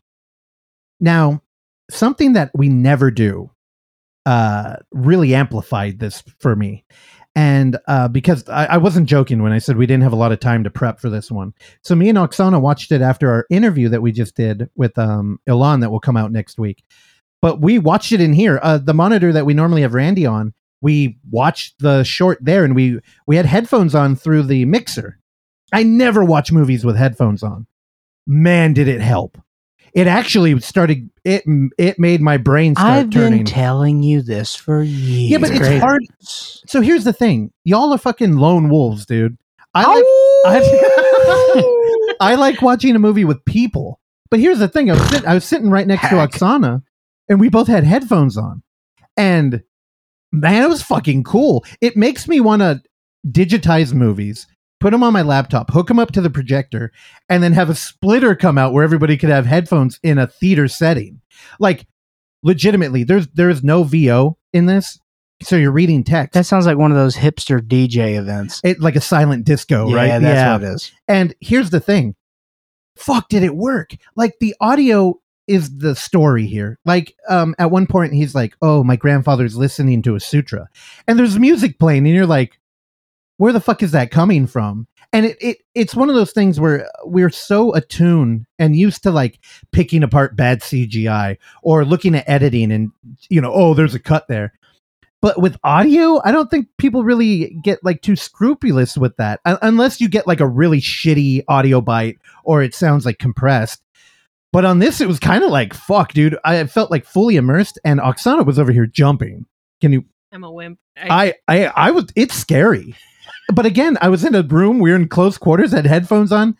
Now, 1.00 1.42
something 1.90 2.32
that 2.34 2.50
we 2.54 2.68
never 2.68 3.10
do 3.10 3.50
uh, 4.26 4.76
really 4.92 5.34
amplified 5.34 5.98
this 5.98 6.22
for 6.38 6.54
me. 6.54 6.84
And 7.34 7.78
uh, 7.86 8.08
because 8.08 8.46
I, 8.48 8.66
I 8.66 8.76
wasn't 8.78 9.08
joking 9.08 9.42
when 9.42 9.52
I 9.52 9.58
said 9.58 9.76
we 9.76 9.86
didn't 9.86 10.02
have 10.02 10.12
a 10.12 10.16
lot 10.16 10.32
of 10.32 10.40
time 10.40 10.64
to 10.64 10.70
prep 10.70 11.00
for 11.00 11.08
this 11.08 11.30
one. 11.30 11.54
So 11.82 11.94
me 11.94 12.08
and 12.08 12.18
Oksana 12.18 12.60
watched 12.60 12.90
it 12.90 13.00
after 13.00 13.30
our 13.30 13.46
interview 13.48 13.88
that 13.90 14.02
we 14.02 14.10
just 14.12 14.34
did 14.34 14.68
with 14.74 14.98
um, 14.98 15.38
Ilan 15.48 15.80
that 15.80 15.90
will 15.90 16.00
come 16.00 16.16
out 16.16 16.32
next 16.32 16.58
week. 16.58 16.82
But 17.40 17.60
we 17.60 17.78
watched 17.78 18.10
it 18.10 18.20
in 18.20 18.32
here. 18.32 18.58
Uh, 18.62 18.78
the 18.78 18.92
monitor 18.92 19.32
that 19.32 19.46
we 19.46 19.54
normally 19.54 19.82
have 19.82 19.94
Randy 19.94 20.26
on, 20.26 20.52
we 20.80 21.18
watched 21.30 21.78
the 21.80 22.04
short 22.04 22.38
there 22.40 22.64
and 22.64 22.74
we 22.74 23.00
we 23.26 23.36
had 23.36 23.46
headphones 23.46 23.94
on 23.94 24.16
through 24.16 24.44
the 24.44 24.64
mixer. 24.64 25.18
I 25.72 25.82
never 25.82 26.24
watch 26.24 26.50
movies 26.52 26.84
with 26.84 26.96
headphones 26.96 27.42
on. 27.42 27.66
Man, 28.26 28.72
did 28.74 28.88
it 28.88 29.00
help 29.00 29.38
it 29.94 30.06
actually 30.06 30.58
started 30.60 31.10
it 31.24 31.44
it 31.78 31.98
made 31.98 32.20
my 32.20 32.36
brain 32.36 32.74
start 32.74 32.90
I've 32.90 33.10
turning. 33.10 33.38
been 33.38 33.46
telling 33.46 34.02
you 34.02 34.22
this 34.22 34.54
for 34.54 34.82
years. 34.82 35.30
yeah, 35.30 35.38
but 35.38 35.50
it's 35.50 35.58
Great. 35.58 35.80
hard. 35.80 36.02
So 36.20 36.80
here's 36.80 37.04
the 37.04 37.12
thing: 37.12 37.52
y'all 37.64 37.92
are 37.92 37.98
fucking 37.98 38.36
lone 38.36 38.68
wolves, 38.68 39.06
dude. 39.06 39.36
I 39.74 39.86
like 39.86 40.04
I, 40.46 42.16
I 42.32 42.34
like 42.34 42.62
watching 42.62 42.94
a 42.94 42.98
movie 42.98 43.24
with 43.24 43.44
people. 43.44 44.00
But 44.30 44.40
here's 44.40 44.58
the 44.58 44.68
thing: 44.68 44.90
I 44.90 44.94
was 44.94 45.08
sit- 45.08 45.24
I 45.26 45.34
was 45.34 45.44
sitting 45.44 45.70
right 45.70 45.86
next 45.86 46.02
Hack. 46.02 46.30
to 46.30 46.38
Oksana, 46.38 46.82
and 47.28 47.40
we 47.40 47.48
both 47.48 47.66
had 47.68 47.84
headphones 47.84 48.36
on, 48.36 48.62
and 49.16 49.62
man, 50.32 50.62
it 50.62 50.68
was 50.68 50.82
fucking 50.82 51.24
cool. 51.24 51.64
It 51.80 51.96
makes 51.96 52.28
me 52.28 52.40
want 52.40 52.62
to 52.62 52.82
digitize 53.26 53.92
movies, 53.92 54.46
put 54.80 54.90
them 54.90 55.02
on 55.02 55.12
my 55.12 55.22
laptop, 55.22 55.70
hook 55.70 55.88
them 55.88 55.98
up 55.98 56.12
to 56.12 56.20
the 56.20 56.30
projector, 56.30 56.92
and 57.28 57.42
then 57.42 57.52
have 57.52 57.70
a 57.70 57.74
splitter 57.74 58.34
come 58.34 58.58
out 58.58 58.72
where 58.72 58.84
everybody 58.84 59.16
could 59.16 59.30
have 59.30 59.46
headphones 59.46 59.98
in 60.02 60.18
a 60.18 60.26
theater 60.26 60.68
setting. 60.68 61.20
Like 61.58 61.86
legitimately, 62.42 63.04
there's 63.04 63.26
there's 63.28 63.62
no 63.62 63.82
VO 63.82 64.36
in 64.52 64.66
this, 64.66 64.98
so 65.42 65.56
you're 65.56 65.72
reading 65.72 66.04
text. 66.04 66.34
That 66.34 66.46
sounds 66.46 66.66
like 66.66 66.78
one 66.78 66.90
of 66.90 66.96
those 66.96 67.16
hipster 67.16 67.60
DJ 67.60 68.18
events. 68.18 68.60
it 68.64 68.80
like 68.80 68.96
a 68.96 69.00
silent 69.00 69.44
disco, 69.44 69.90
right? 69.92 70.06
yeah, 70.06 70.12
right? 70.14 70.22
that's 70.22 70.62
what 70.62 70.70
it 70.70 70.74
is. 70.74 70.92
And 71.06 71.34
here's 71.40 71.70
the 71.70 71.80
thing. 71.80 72.14
Fuck, 72.96 73.28
did 73.28 73.44
it 73.44 73.54
work? 73.54 73.90
Like 74.16 74.34
the 74.40 74.56
audio 74.60 75.20
is 75.48 75.78
the 75.78 75.94
story 75.94 76.46
here. 76.46 76.78
Like 76.84 77.14
um 77.28 77.54
at 77.58 77.70
one 77.70 77.86
point 77.86 78.12
he's 78.12 78.34
like, 78.34 78.54
"Oh, 78.62 78.84
my 78.84 78.96
grandfather's 78.96 79.56
listening 79.56 80.02
to 80.02 80.14
a 80.14 80.20
sutra." 80.20 80.68
And 81.06 81.18
there's 81.18 81.38
music 81.38 81.78
playing 81.78 82.06
and 82.06 82.14
you're 82.14 82.26
like, 82.26 82.58
"Where 83.38 83.52
the 83.52 83.60
fuck 83.60 83.82
is 83.82 83.92
that 83.92 84.10
coming 84.10 84.46
from?" 84.46 84.86
And 85.12 85.26
it, 85.26 85.38
it 85.40 85.58
it's 85.74 85.94
one 85.94 86.10
of 86.10 86.14
those 86.14 86.32
things 86.32 86.60
where 86.60 86.88
we're 87.04 87.30
so 87.30 87.74
attuned 87.74 88.46
and 88.58 88.76
used 88.76 89.02
to 89.04 89.10
like 89.10 89.40
picking 89.72 90.02
apart 90.02 90.36
bad 90.36 90.60
CGI 90.60 91.38
or 91.62 91.84
looking 91.84 92.14
at 92.14 92.28
editing 92.28 92.70
and 92.70 92.90
you 93.30 93.40
know, 93.40 93.52
"Oh, 93.52 93.74
there's 93.74 93.94
a 93.94 94.00
cut 94.00 94.28
there." 94.28 94.52
But 95.20 95.40
with 95.40 95.56
audio, 95.64 96.20
I 96.24 96.30
don't 96.30 96.48
think 96.48 96.68
people 96.78 97.02
really 97.02 97.58
get 97.64 97.82
like 97.82 98.02
too 98.02 98.14
scrupulous 98.14 98.96
with 98.96 99.16
that, 99.16 99.40
Un- 99.44 99.58
unless 99.62 100.00
you 100.00 100.08
get 100.08 100.28
like 100.28 100.38
a 100.40 100.46
really 100.46 100.80
shitty 100.80 101.42
audio 101.48 101.80
bite 101.80 102.18
or 102.44 102.62
it 102.62 102.74
sounds 102.74 103.04
like 103.04 103.18
compressed. 103.18 103.82
But 104.52 104.64
on 104.64 104.78
this, 104.78 105.00
it 105.00 105.08
was 105.08 105.18
kind 105.18 105.44
of 105.44 105.50
like 105.50 105.74
fuck, 105.74 106.12
dude. 106.12 106.38
I 106.44 106.64
felt 106.66 106.90
like 106.90 107.04
fully 107.04 107.36
immersed, 107.36 107.78
and 107.84 108.00
Oksana 108.00 108.46
was 108.46 108.58
over 108.58 108.72
here 108.72 108.86
jumping. 108.86 109.46
Can 109.80 109.92
you? 109.92 110.04
I'm 110.32 110.44
a 110.44 110.52
wimp. 110.52 110.78
I, 110.96 111.34
I, 111.46 111.66
I, 111.66 111.72
I 111.76 111.90
was. 111.90 112.06
It's 112.16 112.34
scary, 112.34 112.94
but 113.52 113.66
again, 113.66 113.98
I 114.00 114.08
was 114.08 114.24
in 114.24 114.34
a 114.34 114.42
room. 114.42 114.78
We 114.78 114.90
were 114.90 114.96
in 114.96 115.08
close 115.08 115.36
quarters, 115.38 115.72
had 115.72 115.86
headphones 115.86 116.32
on, 116.32 116.56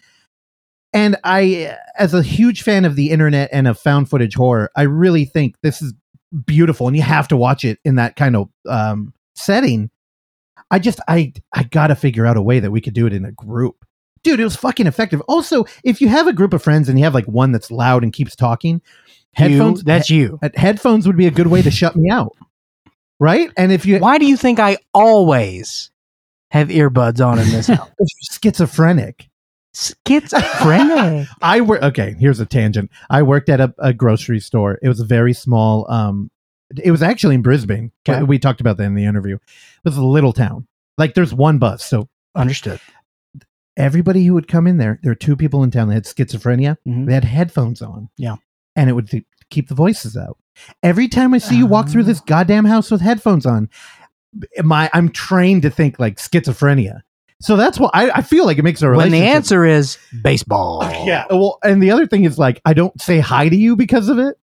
and 0.93 1.17
I, 1.25 1.77
as 1.99 2.15
a 2.15 2.23
huge 2.23 2.63
fan 2.63 2.85
of 2.85 2.97
the 2.97 3.11
internet 3.11 3.51
and 3.53 3.69
of 3.69 3.79
found 3.79 4.09
footage 4.09 4.35
horror, 4.35 4.71
I 4.77 4.83
really 4.83 5.25
think 5.25 5.57
this 5.63 5.83
is 5.83 5.95
beautiful, 6.47 6.89
and 6.89 6.97
you 6.97 7.03
have 7.03 7.29
to 7.29 7.37
watch 7.37 7.65
it 7.65 7.79
in 7.85 7.97
that 7.97 8.17
kind 8.17 8.37
of 8.37 8.49
um, 8.69 9.13
setting. 9.35 9.91
I 10.71 10.79
just, 10.79 11.01
I, 11.09 11.33
I 11.55 11.63
gotta 11.63 11.95
figure 11.95 12.27
out 12.27 12.37
a 12.37 12.43
way 12.43 12.61
that 12.61 12.71
we 12.71 12.81
could 12.81 12.95
do 12.95 13.07
it 13.07 13.13
in 13.13 13.25
a 13.25 13.33
group. 13.33 13.85
Dude, 14.23 14.41
it 14.41 14.45
was 14.45 14.57
fucking 14.57 14.87
effective. 14.87 15.21
Also, 15.29 15.65
if 15.85 16.01
you 16.01 16.09
have 16.09 16.27
a 16.27 16.33
group 16.33 16.53
of 16.53 16.63
friends 16.63 16.89
and 16.89 16.99
you 16.99 17.05
have 17.05 17.15
like 17.15 17.27
one 17.27 17.53
that's 17.53 17.71
loud 17.71 18.03
and 18.03 18.13
keeps 18.13 18.35
talking, 18.37 18.81
headphones 19.35 19.81
You, 19.81 19.85
that's 19.85 20.11
you. 20.11 20.39
he- 20.43 20.49
headphones 20.61 21.07
would 21.07 21.17
be 21.17 21.27
a 21.27 21.31
good 21.31 21.47
way 21.47 21.63
to 21.63 21.71
shut 21.71 21.97
me 21.97 22.11
out. 22.11 22.37
Right? 23.21 23.51
And 23.57 23.73
if 23.73 23.85
you 23.87 23.99
Why 23.99 24.19
do 24.19 24.27
you 24.27 24.37
think 24.37 24.61
I 24.61 24.79
always 24.95 25.91
have 26.51 26.69
earbuds 26.69 27.25
on 27.25 27.39
in 27.39 27.49
this 27.51 27.67
house? 27.69 27.89
schizophrenic, 28.31 29.29
Schizophrenic. 29.75 31.29
I 31.43 31.61
work. 31.61 31.83
Okay, 31.83 32.15
here's 32.19 32.41
a 32.41 32.47
tangent. 32.47 32.91
I 33.11 33.23
worked 33.23 33.49
at 33.49 33.61
a, 33.61 33.75
a 33.79 33.93
grocery 33.93 34.41
store. 34.41 34.79
It 34.83 34.89
was 34.89 35.01
a 35.01 35.05
very 35.05 35.33
small. 35.33 35.91
Um, 35.91 36.31
it 36.83 36.91
was 36.91 37.03
actually 37.03 37.35
in 37.37 37.43
Brisbane. 37.43 37.93
Okay. 38.09 38.23
We 38.23 38.39
talked 38.39 38.61
about 38.61 38.77
that 38.77 38.85
in 38.85 38.95
the 38.95 39.05
interview. 39.05 39.37
It 39.37 39.41
was 39.85 39.97
a 39.97 40.05
little 40.05 40.33
town. 40.33 40.67
Like 40.97 41.15
there's 41.15 41.33
one 41.33 41.59
bus, 41.59 41.85
so 41.85 42.09
Understood. 42.35 42.81
Everybody 43.79 44.27
who 44.27 44.35
would 44.35 44.49
come 44.49 44.67
in 44.67 44.77
there, 44.77 44.99
there 45.03 45.11
were 45.13 45.15
two 45.17 45.37
people 45.37 45.63
in 45.63 45.71
town 45.71 45.89
that 45.89 45.95
had 45.95 46.05
schizophrenia. 46.05 46.77
Mhm. 46.87 47.07
They 47.07 47.15
had 47.15 47.25
headphones 47.25 47.81
on. 47.81 48.11
Yeah. 48.19 48.37
and 48.77 48.89
it 48.89 48.93
would 48.93 49.09
th- 49.11 49.25
keep 49.51 49.69
the 49.69 49.75
voices 49.75 50.17
out. 50.17 50.37
Every 50.85 51.09
time 51.09 51.33
I 51.35 51.39
see 51.39 51.57
you 51.57 51.67
walk 51.67 51.89
through 51.89 52.03
Ah. 52.03 52.07
this 52.07 52.21
goddamn 52.21 52.65
house 52.67 52.91
with 52.93 53.01
headphones 53.01 53.45
on, 53.47 53.69
my 54.63 54.89
I'm 54.93 55.09
trained 55.09 55.63
to 55.63 55.71
think 55.71 55.99
like 55.99 56.17
schizophrenia. 56.19 57.01
So 57.41 57.57
that's 57.57 57.79
what 57.81 57.91
I, 57.95 58.11
I 58.11 58.23
feel 58.23 58.45
like 58.47 58.59
it 58.59 58.63
makes 58.65 58.83
a 58.83 58.89
relationship. 58.91 59.13
When 59.15 59.21
the 59.21 59.29
answer 59.35 59.65
is 59.65 59.97
baseball. 60.23 60.83
Yeah. 61.07 61.25
Well, 61.31 61.59
and 61.65 61.83
the 61.83 61.91
other 61.91 62.07
thing 62.07 62.25
is 62.25 62.39
like 62.39 62.61
I 62.65 62.73
don't 62.75 63.01
say 63.01 63.19
hi 63.21 63.49
to 63.49 63.57
you 63.57 63.75
because 63.77 64.09
of 64.09 64.19
it. 64.19 64.37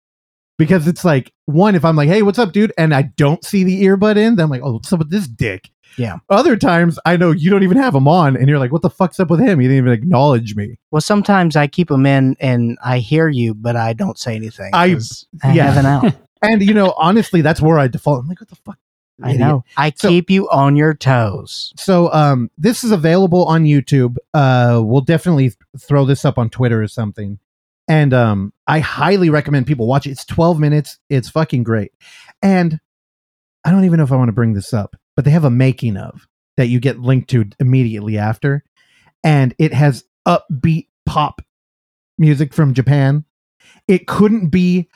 Because 0.58 0.86
it's 0.86 1.04
like 1.04 1.32
one, 1.46 1.74
if 1.74 1.84
I'm 1.84 1.96
like, 1.96 2.08
hey, 2.08 2.22
what's 2.22 2.38
up, 2.38 2.52
dude? 2.52 2.72
And 2.78 2.94
I 2.94 3.02
don't 3.02 3.42
see 3.44 3.64
the 3.64 3.82
earbud 3.84 4.16
in, 4.16 4.36
then 4.36 4.44
I'm 4.44 4.50
like, 4.50 4.60
oh, 4.62 4.74
what's 4.74 4.92
up 4.92 4.98
with 5.00 5.10
this 5.10 5.26
dick? 5.26 5.70
Yeah. 5.96 6.18
Other 6.28 6.56
times 6.56 6.98
I 7.04 7.16
know 7.16 7.30
you 7.30 7.50
don't 7.50 7.62
even 7.62 7.76
have 7.76 7.92
them 7.92 8.08
on, 8.08 8.36
and 8.36 8.48
you're 8.48 8.58
like, 8.58 8.72
what 8.72 8.82
the 8.82 8.90
fuck's 8.90 9.20
up 9.20 9.30
with 9.30 9.40
him? 9.40 9.60
He 9.60 9.66
didn't 9.68 9.78
even 9.78 9.92
acknowledge 9.92 10.54
me. 10.56 10.78
Well, 10.90 11.00
sometimes 11.00 11.56
I 11.56 11.66
keep 11.66 11.88
them 11.88 12.06
in 12.06 12.36
and 12.40 12.78
I 12.84 12.98
hear 12.98 13.28
you, 13.28 13.54
but 13.54 13.76
I 13.76 13.92
don't 13.92 14.18
say 14.18 14.34
anything. 14.36 14.70
I- 14.72 14.96
I 15.42 15.52
yeah. 15.52 15.70
have 15.70 15.76
an 15.76 15.86
out. 15.86 16.14
And 16.44 16.60
you 16.60 16.74
know, 16.74 16.92
honestly, 16.98 17.40
that's 17.40 17.60
where 17.62 17.78
I 17.78 17.86
default. 17.86 18.18
I'm 18.18 18.28
like, 18.28 18.40
what 18.40 18.48
the 18.48 18.56
fuck? 18.56 18.76
I 19.22 19.34
know. 19.34 19.62
I 19.76 19.92
So- 19.94 20.08
keep 20.08 20.28
you 20.28 20.50
on 20.50 20.74
your 20.74 20.92
toes. 20.92 21.72
So 21.76 22.12
um, 22.12 22.50
this 22.58 22.82
is 22.82 22.90
available 22.90 23.44
on 23.44 23.62
YouTube. 23.62 24.16
Uh, 24.34 24.82
we'll 24.84 25.02
definitely 25.02 25.52
throw 25.78 26.04
this 26.04 26.24
up 26.24 26.38
on 26.38 26.50
Twitter 26.50 26.82
or 26.82 26.88
something. 26.88 27.38
And 27.86 28.12
um, 28.12 28.52
I 28.66 28.80
highly 28.80 29.30
recommend 29.30 29.68
people 29.68 29.86
watch 29.86 30.06
it. 30.06 30.10
It's 30.10 30.24
12 30.24 30.58
minutes. 30.58 30.98
It's 31.08 31.28
fucking 31.28 31.62
great. 31.62 31.92
And 32.42 32.80
I 33.64 33.70
don't 33.70 33.84
even 33.84 33.98
know 33.98 34.04
if 34.04 34.10
I 34.10 34.16
want 34.16 34.28
to 34.28 34.32
bring 34.32 34.54
this 34.54 34.72
up, 34.72 34.96
but 35.16 35.24
they 35.24 35.30
have 35.30 35.44
a 35.44 35.50
making 35.50 35.96
of 35.96 36.26
that 36.56 36.66
you 36.66 36.80
get 36.80 37.00
linked 37.00 37.30
to 37.30 37.44
immediately 37.60 38.18
after. 38.18 38.64
And 39.24 39.54
it 39.58 39.72
has 39.72 40.04
upbeat 40.26 40.88
pop 41.06 41.42
music 42.18 42.54
from 42.54 42.74
Japan. 42.74 43.24
It 43.88 44.06
couldn't 44.06 44.48
be 44.48 44.88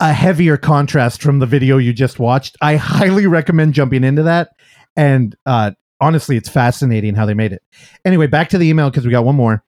a 0.00 0.12
heavier 0.12 0.56
contrast 0.56 1.22
from 1.22 1.38
the 1.38 1.46
video 1.46 1.78
you 1.78 1.92
just 1.92 2.18
watched. 2.18 2.56
I 2.60 2.76
highly 2.76 3.26
recommend 3.26 3.74
jumping 3.74 4.04
into 4.04 4.24
that. 4.24 4.50
And 4.96 5.34
uh, 5.46 5.72
honestly, 6.00 6.36
it's 6.36 6.48
fascinating 6.48 7.14
how 7.14 7.26
they 7.26 7.34
made 7.34 7.52
it. 7.52 7.62
Anyway, 8.04 8.26
back 8.26 8.50
to 8.50 8.58
the 8.58 8.68
email 8.68 8.90
because 8.90 9.04
we 9.04 9.12
got 9.12 9.24
one 9.24 9.36
more. 9.36 9.63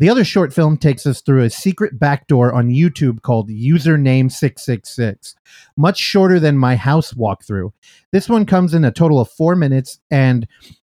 The 0.00 0.08
other 0.08 0.24
short 0.24 0.52
film 0.52 0.76
takes 0.76 1.06
us 1.06 1.20
through 1.20 1.42
a 1.42 1.50
secret 1.50 1.98
backdoor 1.98 2.52
on 2.52 2.68
YouTube 2.68 3.22
called 3.22 3.50
Username 3.50 4.30
666, 4.30 5.34
much 5.76 5.98
shorter 5.98 6.38
than 6.38 6.56
my 6.56 6.76
house 6.76 7.14
walkthrough. 7.14 7.72
This 8.12 8.28
one 8.28 8.46
comes 8.46 8.74
in 8.74 8.84
a 8.84 8.92
total 8.92 9.18
of 9.18 9.28
four 9.28 9.56
minutes 9.56 9.98
and 10.08 10.46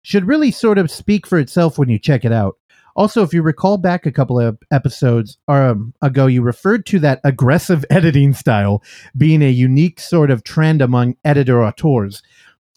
should 0.04 0.26
really 0.26 0.52
sort 0.52 0.78
of 0.78 0.90
speak 0.90 1.28
for 1.28 1.38
itself 1.38 1.78
when 1.78 1.90
you 1.90 2.00
check 2.00 2.24
it 2.24 2.32
out. 2.32 2.56
Also, 2.96 3.24
if 3.24 3.34
you 3.34 3.42
recall 3.42 3.78
back 3.78 4.06
a 4.06 4.12
couple 4.12 4.40
of 4.40 4.58
episodes 4.72 5.38
um, 5.50 5.94
ago, 6.02 6.28
you 6.28 6.42
referred 6.42 6.86
to 6.86 7.00
that 7.00 7.20
aggressive 7.26 7.84
editing 7.90 8.34
style 8.34 8.82
being 9.18 9.42
a 9.42 9.50
unique 9.50 10.00
sort 10.00 10.32
of 10.32 10.46
trend 10.46 10.82
among 10.82 11.18
editor 11.26 11.62
auteurs. 11.62 12.22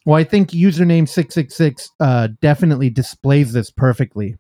Well, 0.05 0.17
I 0.17 0.25
think 0.25 0.51
username 0.51 1.09
666 1.09 1.91
uh, 2.01 2.29
definitely 2.41 2.91
displays 2.91 3.53
this 3.53 3.71
perfectly. 3.71 4.37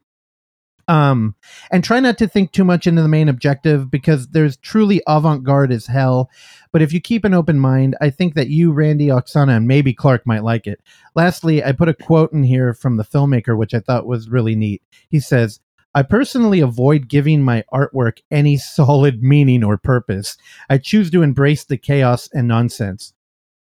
Um, 0.89 1.35
and 1.73 1.83
try 1.83 1.99
not 1.99 2.17
to 2.19 2.29
think 2.29 2.53
too 2.53 2.65
much 2.65 2.87
into 2.87 3.03
the 3.03 3.09
main 3.09 3.29
objective 3.29 3.91
because 3.91 4.29
there's 4.29 4.57
truly 4.57 5.03
avant 5.09 5.43
garde 5.43 5.73
as 5.73 5.87
hell. 5.87 6.31
But 6.73 6.81
if 6.81 6.93
you 6.93 7.01
keep 7.01 7.25
an 7.25 7.35
open 7.35 7.59
mind, 7.59 7.97
I 8.01 8.11
think 8.11 8.35
that 8.35 8.49
you, 8.49 8.73
Randy, 8.73 9.09
Oksana, 9.09 9.57
and 9.57 9.67
maybe 9.67 9.93
Clark 9.93 10.27
might 10.27 10.45
like 10.45 10.67
it. 10.67 10.81
Lastly, 11.17 11.65
I 11.65 11.73
put 11.73 11.89
a 11.89 11.95
quote 11.95 12.33
in 12.33 12.45
here 12.45 12.73
from 12.73 12.97
the 12.97 13.05
filmmaker, 13.05 13.57
which 13.57 13.75
I 13.75 13.81
thought 13.81 14.07
was 14.07 14.29
really 14.29 14.55
neat. 14.55 14.81
He 15.09 15.19
says, 15.19 15.59
I 15.97 16.03
personally 16.03 16.61
avoid 16.61 17.09
giving 17.09 17.43
my 17.43 17.65
artwork 17.73 18.19
any 18.31 18.57
solid 18.59 19.23
meaning 19.23 19.65
or 19.65 19.79
purpose. 19.79 20.37
I 20.69 20.79
choose 20.79 21.11
to 21.11 21.23
embrace 21.23 21.65
the 21.65 21.79
chaos 21.79 22.29
and 22.33 22.47
nonsense. 22.47 23.15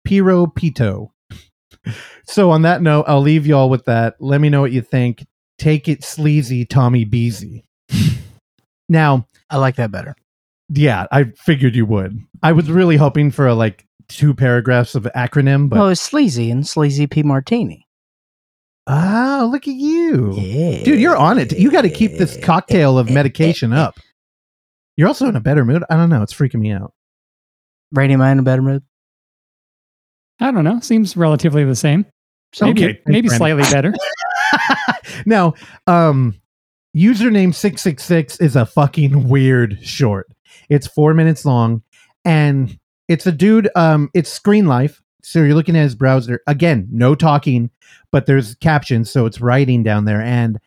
Piro 0.03 0.45
Pito. 0.45 1.11
so 2.25 2.51
on 2.51 2.63
that 2.63 2.81
note, 2.81 3.05
I'll 3.07 3.21
leave 3.21 3.47
y'all 3.47 3.69
with 3.69 3.85
that. 3.85 4.15
Let 4.19 4.41
me 4.41 4.49
know 4.49 4.61
what 4.61 4.73
you 4.73 4.81
think. 4.81 5.25
Take 5.59 5.87
it 5.87 6.03
sleazy, 6.03 6.65
Tommy 6.65 7.05
Beasy. 7.05 7.63
now, 8.89 9.27
I 9.49 9.57
like 9.57 9.75
that 9.75 9.91
better. 9.91 10.15
yeah, 10.69 11.05
I 11.11 11.25
figured 11.35 11.75
you 11.75 11.85
would. 11.85 12.17
I 12.41 12.53
was 12.53 12.69
really 12.71 12.95
hoping 12.97 13.29
for 13.31 13.45
a 13.47 13.53
like 13.53 13.85
two 14.07 14.33
paragraphs 14.33 14.95
of 14.95 15.03
acronym, 15.15 15.69
but 15.69 15.79
oh, 15.79 15.87
it's 15.89 16.01
sleazy 16.01 16.49
and 16.49 16.65
sleazy 16.67 17.05
P 17.07 17.21
Martini. 17.23 17.85
oh, 18.87 19.49
look 19.51 19.67
at 19.67 19.75
you. 19.75 20.33
Yeah. 20.33 20.83
Dude, 20.83 20.99
you're 20.99 21.17
on 21.17 21.37
it. 21.37 21.51
You 21.51 21.71
got 21.71 21.81
to 21.83 21.89
keep 21.89 22.13
this 22.13 22.37
cocktail 22.43 22.97
of 22.97 23.09
medication 23.11 23.73
up. 23.73 23.99
You're 24.97 25.07
also 25.07 25.27
in 25.27 25.35
a 25.35 25.41
better 25.41 25.63
mood. 25.63 25.83
I 25.89 25.95
don't 25.95 26.09
know. 26.09 26.23
It's 26.23 26.33
freaking 26.33 26.59
me 26.61 26.71
out. 26.71 26.93
Brady, 27.91 28.13
am 28.13 28.21
I 28.21 28.31
in 28.31 28.39
a 28.39 28.43
better 28.43 28.61
mood? 28.61 28.83
I 30.39 30.51
don't 30.51 30.63
know. 30.63 30.79
Seems 30.79 31.17
relatively 31.17 31.63
the 31.65 31.75
same. 31.75 32.05
Maybe, 32.61 32.85
Okay, 32.85 33.01
maybe 33.05 33.29
slightly 33.29 33.63
better. 33.63 33.93
now, 35.25 35.53
um, 35.87 36.35
username 36.95 37.53
666 37.53 38.39
is 38.39 38.55
a 38.55 38.65
fucking 38.65 39.27
weird 39.29 39.79
short. 39.83 40.27
It's 40.69 40.87
four 40.87 41.13
minutes 41.13 41.45
long 41.45 41.83
and 42.25 42.77
it's 43.07 43.27
a 43.27 43.31
dude. 43.31 43.69
Um, 43.75 44.09
it's 44.13 44.31
screen 44.31 44.65
life. 44.65 45.01
So 45.21 45.39
you're 45.39 45.55
looking 45.55 45.75
at 45.75 45.83
his 45.83 45.95
browser. 45.95 46.41
Again, 46.47 46.87
no 46.91 47.13
talking, 47.13 47.69
but 48.11 48.25
there's 48.25 48.55
captions. 48.55 49.11
So 49.11 49.25
it's 49.25 49.41
writing 49.41 49.83
down 49.83 50.05
there. 50.05 50.21
And 50.21 50.59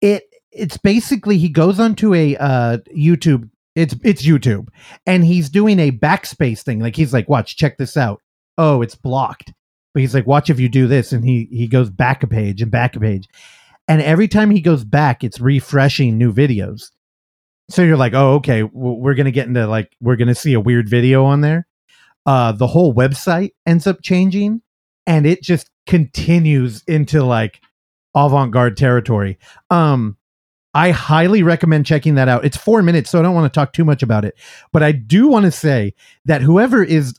it, 0.00 0.24
it's 0.52 0.76
basically, 0.76 1.38
he 1.38 1.48
goes 1.48 1.80
onto 1.80 2.14
a, 2.14 2.36
uh, 2.36 2.78
YouTube. 2.96 3.50
It's, 3.74 3.94
it's 4.04 4.24
YouTube 4.24 4.68
and 5.06 5.22
he's 5.24 5.50
doing 5.50 5.78
a 5.78 5.90
backspace 5.90 6.62
thing. 6.62 6.80
Like 6.80 6.96
he's 6.96 7.12
like, 7.12 7.28
watch, 7.28 7.56
check 7.56 7.76
this 7.76 7.96
out. 7.96 8.22
Oh, 8.56 8.80
it's 8.80 8.94
blocked 8.94 9.52
but 9.96 10.02
he's 10.02 10.12
like, 10.12 10.26
watch 10.26 10.50
if 10.50 10.60
you 10.60 10.68
do 10.68 10.86
this, 10.86 11.10
and 11.10 11.24
he 11.24 11.48
he 11.50 11.66
goes 11.66 11.88
back 11.88 12.22
a 12.22 12.26
page 12.26 12.60
and 12.60 12.70
back 12.70 12.94
a 12.96 13.00
page, 13.00 13.26
and 13.88 14.02
every 14.02 14.28
time 14.28 14.50
he 14.50 14.60
goes 14.60 14.84
back, 14.84 15.24
it's 15.24 15.40
refreshing 15.40 16.18
new 16.18 16.34
videos. 16.34 16.90
So 17.70 17.80
you're 17.80 17.96
like, 17.96 18.12
oh, 18.12 18.34
okay, 18.34 18.62
we're 18.62 19.14
gonna 19.14 19.30
get 19.30 19.46
into 19.48 19.66
like 19.66 19.96
we're 20.02 20.16
gonna 20.16 20.34
see 20.34 20.52
a 20.52 20.60
weird 20.60 20.86
video 20.86 21.24
on 21.24 21.40
there. 21.40 21.66
Uh, 22.26 22.52
the 22.52 22.66
whole 22.66 22.92
website 22.92 23.52
ends 23.64 23.86
up 23.86 24.02
changing, 24.02 24.60
and 25.06 25.24
it 25.24 25.42
just 25.42 25.70
continues 25.86 26.82
into 26.86 27.24
like 27.24 27.62
avant-garde 28.14 28.76
territory. 28.76 29.38
Um, 29.70 30.18
I 30.74 30.90
highly 30.90 31.42
recommend 31.42 31.86
checking 31.86 32.16
that 32.16 32.28
out. 32.28 32.44
It's 32.44 32.58
four 32.58 32.82
minutes, 32.82 33.08
so 33.08 33.18
I 33.18 33.22
don't 33.22 33.34
want 33.34 33.50
to 33.50 33.58
talk 33.58 33.72
too 33.72 33.86
much 33.86 34.02
about 34.02 34.26
it, 34.26 34.34
but 34.74 34.82
I 34.82 34.92
do 34.92 35.26
want 35.26 35.46
to 35.46 35.50
say 35.50 35.94
that 36.26 36.42
whoever 36.42 36.84
is 36.84 37.18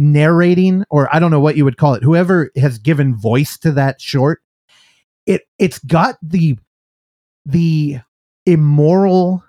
narrating 0.00 0.82
or 0.88 1.14
I 1.14 1.18
don't 1.18 1.30
know 1.30 1.40
what 1.40 1.58
you 1.58 1.64
would 1.66 1.76
call 1.76 1.92
it 1.92 2.02
whoever 2.02 2.50
has 2.56 2.78
given 2.78 3.14
voice 3.14 3.58
to 3.58 3.70
that 3.72 4.00
short 4.00 4.40
it 5.26 5.42
it's 5.58 5.78
got 5.80 6.16
the 6.22 6.58
the 7.44 7.98
immoral 8.46 9.44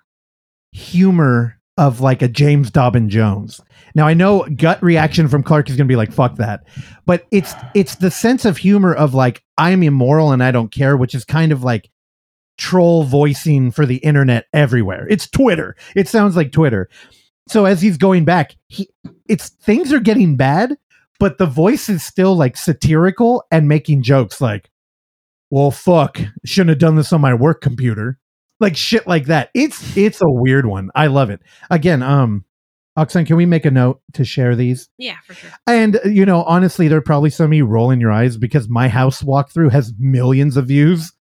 humor 0.74 1.58
of 1.78 2.02
like 2.02 2.22
a 2.22 2.28
James 2.28 2.70
Dobbin 2.70 3.10
Jones. 3.10 3.62
Now 3.96 4.08
I 4.08 4.14
know 4.14 4.46
gut 4.58 4.84
reaction 4.84 5.30
from 5.30 5.42
Clark 5.42 5.70
is 5.70 5.78
going 5.78 5.88
to 5.88 5.92
be 5.92 5.96
like 5.96 6.12
fuck 6.12 6.36
that. 6.36 6.66
But 7.06 7.26
it's 7.32 7.54
it's 7.74 7.96
the 7.96 8.12
sense 8.12 8.44
of 8.44 8.58
humor 8.58 8.94
of 8.94 9.14
like 9.14 9.44
I'm 9.58 9.84
immoral 9.84 10.34
and 10.34 10.44
I 10.44 10.52
don't 10.52 10.72
care 10.72 10.98
which 10.98 11.16
is 11.16 11.24
kind 11.24 11.54
of 11.54 11.64
like 11.64 11.90
troll 12.58 13.04
voicing 13.04 13.72
for 13.72 13.86
the 13.86 13.98
internet 13.98 14.48
everywhere. 14.52 15.08
It's 15.10 15.30
Twitter. 15.30 15.78
It 15.96 16.10
sounds 16.10 16.36
like 16.36 16.52
Twitter. 16.52 16.90
So 17.48 17.66
as 17.66 17.82
he's 17.82 17.98
going 17.98 18.26
back, 18.26 18.56
he 18.68 18.90
it's 19.32 19.48
things 19.48 19.94
are 19.94 20.00
getting 20.02 20.36
bad, 20.36 20.78
but 21.18 21.38
the 21.38 21.46
voice 21.46 21.88
is 21.88 22.04
still 22.04 22.36
like 22.36 22.58
satirical 22.58 23.46
and 23.50 23.66
making 23.66 24.02
jokes 24.04 24.42
like, 24.42 24.70
well, 25.50 25.72
fuck, 25.72 26.20
shouldn't 26.44 26.72
have 26.72 26.80
done 26.80 26.98
this 26.98 27.14
on 27.14 27.22
my 27.22 27.34
work 27.34 27.62
computer. 27.62 28.20
Like 28.60 28.76
shit 28.76 29.08
like 29.08 29.28
that. 29.28 29.50
It's 29.56 29.96
it's 29.96 30.22
a 30.22 30.30
weird 30.30 30.66
one. 30.66 30.90
I 30.96 31.08
love 31.08 31.30
it. 31.30 31.42
Again, 31.70 32.04
um, 32.04 32.44
Oxen, 32.98 33.24
can 33.26 33.38
we 33.38 33.46
make 33.46 33.66
a 33.66 33.72
note 33.72 34.02
to 34.14 34.26
share 34.26 34.54
these? 34.54 34.90
Yeah, 34.98 35.16
for 35.26 35.34
sure. 35.34 35.50
And 35.66 35.96
uh, 35.96 36.10
you 36.10 36.26
know, 36.26 36.44
honestly, 36.44 36.90
there 36.90 36.98
are 36.98 37.02
probably 37.02 37.30
some 37.30 37.46
of 37.48 37.54
you 37.54 37.66
rolling 37.66 38.02
your 38.02 38.12
eyes 38.12 38.36
because 38.36 38.68
my 38.68 38.90
house 38.90 39.22
walkthrough 39.24 39.72
has 39.72 39.94
millions 39.98 40.58
of 40.58 40.68
views, 40.68 41.14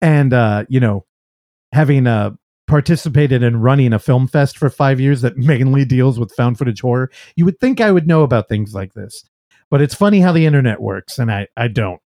and 0.00 0.32
uh, 0.32 0.64
you 0.70 0.80
know, 0.80 1.04
having 1.72 2.06
uh 2.06 2.30
participated 2.66 3.42
in 3.42 3.60
running 3.60 3.92
a 3.92 3.98
film 3.98 4.26
fest 4.26 4.56
for 4.58 4.70
five 4.70 4.98
years 5.00 5.20
that 5.22 5.36
mainly 5.36 5.84
deals 5.84 6.18
with 6.18 6.32
found 6.32 6.58
footage 6.58 6.80
horror, 6.80 7.10
you 7.36 7.44
would 7.44 7.58
think 7.60 7.80
I 7.80 7.90
would 7.92 8.06
know 8.06 8.22
about 8.22 8.48
things 8.48 8.74
like 8.74 8.94
this. 8.94 9.24
But 9.70 9.80
it's 9.82 9.94
funny 9.94 10.20
how 10.20 10.32
the 10.32 10.46
internet 10.46 10.80
works, 10.80 11.18
and 11.18 11.30
I 11.32 11.48
I 11.56 11.68
don't. 11.68 12.00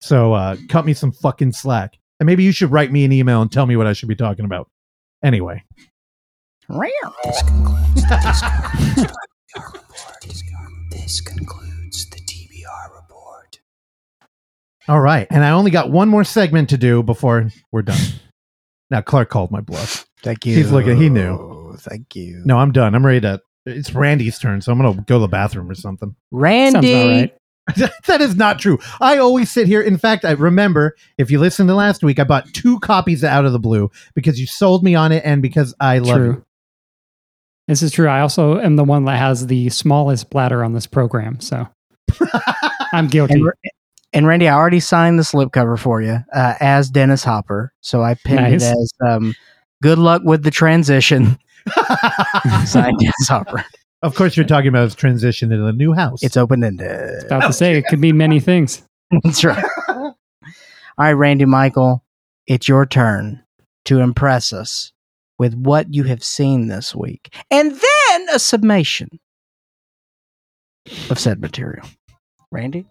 So 0.00 0.32
uh, 0.34 0.56
cut 0.68 0.84
me 0.84 0.92
some 0.94 1.12
fucking 1.12 1.52
slack, 1.52 1.96
and 2.20 2.26
maybe 2.26 2.42
you 2.42 2.52
should 2.52 2.70
write 2.70 2.92
me 2.92 3.04
an 3.04 3.12
email 3.12 3.40
and 3.40 3.50
tell 3.50 3.66
me 3.66 3.76
what 3.76 3.86
I 3.86 3.92
should 3.92 4.08
be 4.08 4.16
talking 4.16 4.44
about. 4.44 4.68
Anyway, 5.22 5.62
This 7.24 7.42
concludes 7.42 8.02
the 8.02 8.16
TBR 8.16 9.72
report. 9.74 10.90
This 10.90 11.20
concludes 11.20 12.10
the 12.10 12.16
TBR 12.20 12.94
report. 12.94 13.60
all 14.88 15.00
right, 15.00 15.26
and 15.30 15.44
I 15.44 15.50
only 15.50 15.70
got 15.70 15.90
one 15.90 16.08
more 16.08 16.24
segment 16.24 16.68
to 16.70 16.78
do 16.78 17.02
before 17.02 17.48
we're 17.72 17.82
done. 17.82 18.00
Now 18.90 19.00
Clark 19.00 19.30
called 19.30 19.50
my 19.50 19.60
bluff. 19.60 20.06
Thank 20.22 20.46
you. 20.46 20.56
He's 20.56 20.70
looking- 20.72 20.96
he 20.96 21.08
knew. 21.08 21.74
Thank 21.78 22.14
you. 22.14 22.42
No, 22.44 22.58
I'm 22.58 22.72
done. 22.72 22.94
I'm 22.94 23.04
ready 23.04 23.20
to. 23.22 23.40
It's 23.66 23.92
Randy's 23.94 24.38
turn, 24.38 24.60
so 24.60 24.70
I'm 24.72 24.78
gonna 24.78 24.94
go 25.06 25.16
to 25.16 25.20
the 25.20 25.28
bathroom 25.28 25.70
or 25.70 25.74
something. 25.74 26.14
Randy. 26.30 26.94
all 26.94 27.08
right. 27.08 27.34
that 28.06 28.20
is 28.20 28.36
not 28.36 28.58
true. 28.58 28.78
I 29.00 29.16
always 29.16 29.50
sit 29.50 29.66
here. 29.66 29.80
In 29.80 29.96
fact, 29.96 30.24
I 30.26 30.32
remember 30.32 30.94
if 31.16 31.30
you 31.30 31.40
listened 31.40 31.68
to 31.70 31.74
last 31.74 32.02
week, 32.04 32.18
I 32.18 32.24
bought 32.24 32.46
two 32.52 32.78
copies 32.80 33.22
of 33.22 33.30
Out 33.30 33.46
of 33.46 33.52
the 33.52 33.58
Blue 33.58 33.90
because 34.14 34.38
you 34.38 34.46
sold 34.46 34.84
me 34.84 34.94
on 34.94 35.12
it 35.12 35.22
and 35.24 35.40
because 35.40 35.74
I 35.80 35.98
love 35.98 36.16
True. 36.16 36.44
This 37.66 37.82
is 37.82 37.92
true. 37.92 38.08
I 38.08 38.20
also 38.20 38.60
am 38.60 38.76
the 38.76 38.84
one 38.84 39.06
that 39.06 39.16
has 39.16 39.46
the 39.46 39.70
smallest 39.70 40.28
bladder 40.28 40.62
on 40.62 40.74
this 40.74 40.86
program, 40.86 41.40
so. 41.40 41.66
I'm 42.92 43.08
guilty. 43.08 43.34
And, 43.40 43.50
and 44.14 44.26
Randy, 44.26 44.48
I 44.48 44.54
already 44.54 44.80
signed 44.80 45.18
the 45.18 45.24
slipcover 45.24 45.78
for 45.78 46.00
you 46.00 46.20
uh, 46.32 46.54
as 46.60 46.88
Dennis 46.88 47.24
Hopper. 47.24 47.72
So 47.80 48.02
I 48.02 48.14
pinned 48.14 48.40
Nice. 48.40 48.62
it 48.62 48.76
as 48.78 48.92
um, 49.06 49.34
"Good 49.82 49.98
luck 49.98 50.22
with 50.24 50.42
the 50.44 50.50
transition." 50.50 51.38
Signed 52.64 52.98
Dennis 52.98 53.28
Hopper. 53.28 53.64
Of 54.02 54.14
course, 54.14 54.36
you're 54.36 54.46
talking 54.46 54.68
about 54.68 54.84
his 54.84 54.94
transition 54.94 55.50
into 55.50 55.64
the 55.64 55.72
new 55.72 55.94
house. 55.94 56.22
It's 56.22 56.36
open 56.36 56.62
ended. 56.62 57.24
About 57.24 57.46
to 57.46 57.52
say 57.52 57.76
it 57.76 57.86
could 57.88 58.00
mean 58.00 58.16
many 58.18 58.38
things. 58.38 58.82
That's 59.24 59.42
right. 59.42 59.64
All 59.88 60.14
right, 60.98 61.12
Randy 61.12 61.46
Michael, 61.46 62.04
it's 62.46 62.68
your 62.68 62.84
turn 62.86 63.42
to 63.86 64.00
impress 64.00 64.52
us 64.52 64.92
with 65.38 65.54
what 65.54 65.92
you 65.92 66.04
have 66.04 66.22
seen 66.22 66.68
this 66.68 66.94
week, 66.94 67.34
and 67.50 67.72
then 67.72 68.26
a 68.32 68.38
summation 68.38 69.08
of 71.10 71.18
said 71.18 71.40
material. 71.40 71.86
Randy, 72.50 72.86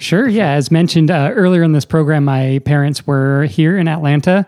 Sure. 0.00 0.28
Yeah. 0.28 0.52
As 0.52 0.70
mentioned 0.70 1.10
uh, 1.10 1.32
earlier 1.34 1.62
in 1.62 1.72
this 1.72 1.84
program, 1.84 2.24
my 2.24 2.60
parents 2.64 3.06
were 3.06 3.44
here 3.44 3.76
in 3.76 3.88
Atlanta 3.88 4.46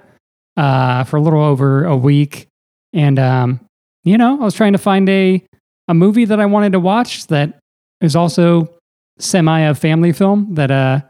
uh, 0.56 1.04
for 1.04 1.16
a 1.16 1.20
little 1.20 1.42
over 1.42 1.84
a 1.84 1.96
week. 1.96 2.46
And, 2.92 3.18
um, 3.18 3.60
you 4.04 4.16
know, 4.16 4.40
I 4.40 4.44
was 4.44 4.54
trying 4.54 4.72
to 4.72 4.78
find 4.78 5.08
a, 5.08 5.44
a 5.88 5.94
movie 5.94 6.24
that 6.24 6.38
I 6.40 6.46
wanted 6.46 6.72
to 6.72 6.80
watch 6.80 7.26
that 7.28 7.58
is 8.00 8.14
also 8.14 8.72
semi 9.18 9.60
a 9.60 9.74
family 9.74 10.12
film 10.12 10.54
that, 10.54 10.70
uh, 10.70 11.00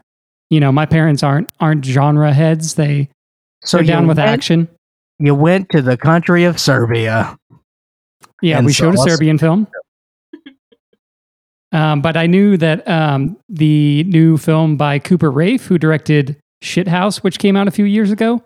you 0.49 0.59
know, 0.59 0.73
my 0.73 0.85
parents 0.87 1.23
aren't 1.23 1.49
aren't 1.61 1.85
genre 1.85 2.33
heads. 2.33 2.75
They 2.75 3.09
so 3.63 3.77
they're 3.77 3.87
down 3.87 4.09
with 4.09 4.19
went, 4.19 4.31
action. 4.31 4.69
You 5.19 5.35
went 5.35 5.69
to 5.71 5.83
the 5.83 5.97
country 5.97 6.45
of 6.45 6.59
Serbia. 6.59 7.37
Yeah, 8.43 8.57
And 8.57 8.67
we 8.67 8.73
showed 8.73 8.95
a 8.95 8.99
Serbian 8.99 9.39
film. 9.39 9.69
Um, 11.73 12.01
but 12.03 12.17
I 12.17 12.27
knew 12.27 12.57
that 12.57 12.87
um, 12.89 13.37
the 13.49 14.05
new 14.05 14.37
film 14.37 14.77
by 14.77 14.99
Cooper 14.99 15.31
Raiff, 15.31 15.67
who 15.67 15.79
directed 15.79 16.37
Shithouse, 16.63 17.19
which 17.19 17.39
came 17.39 17.57
out 17.57 17.69
a 17.69 17.71
few 17.71 17.85
years 17.85 18.11
ago, 18.11 18.43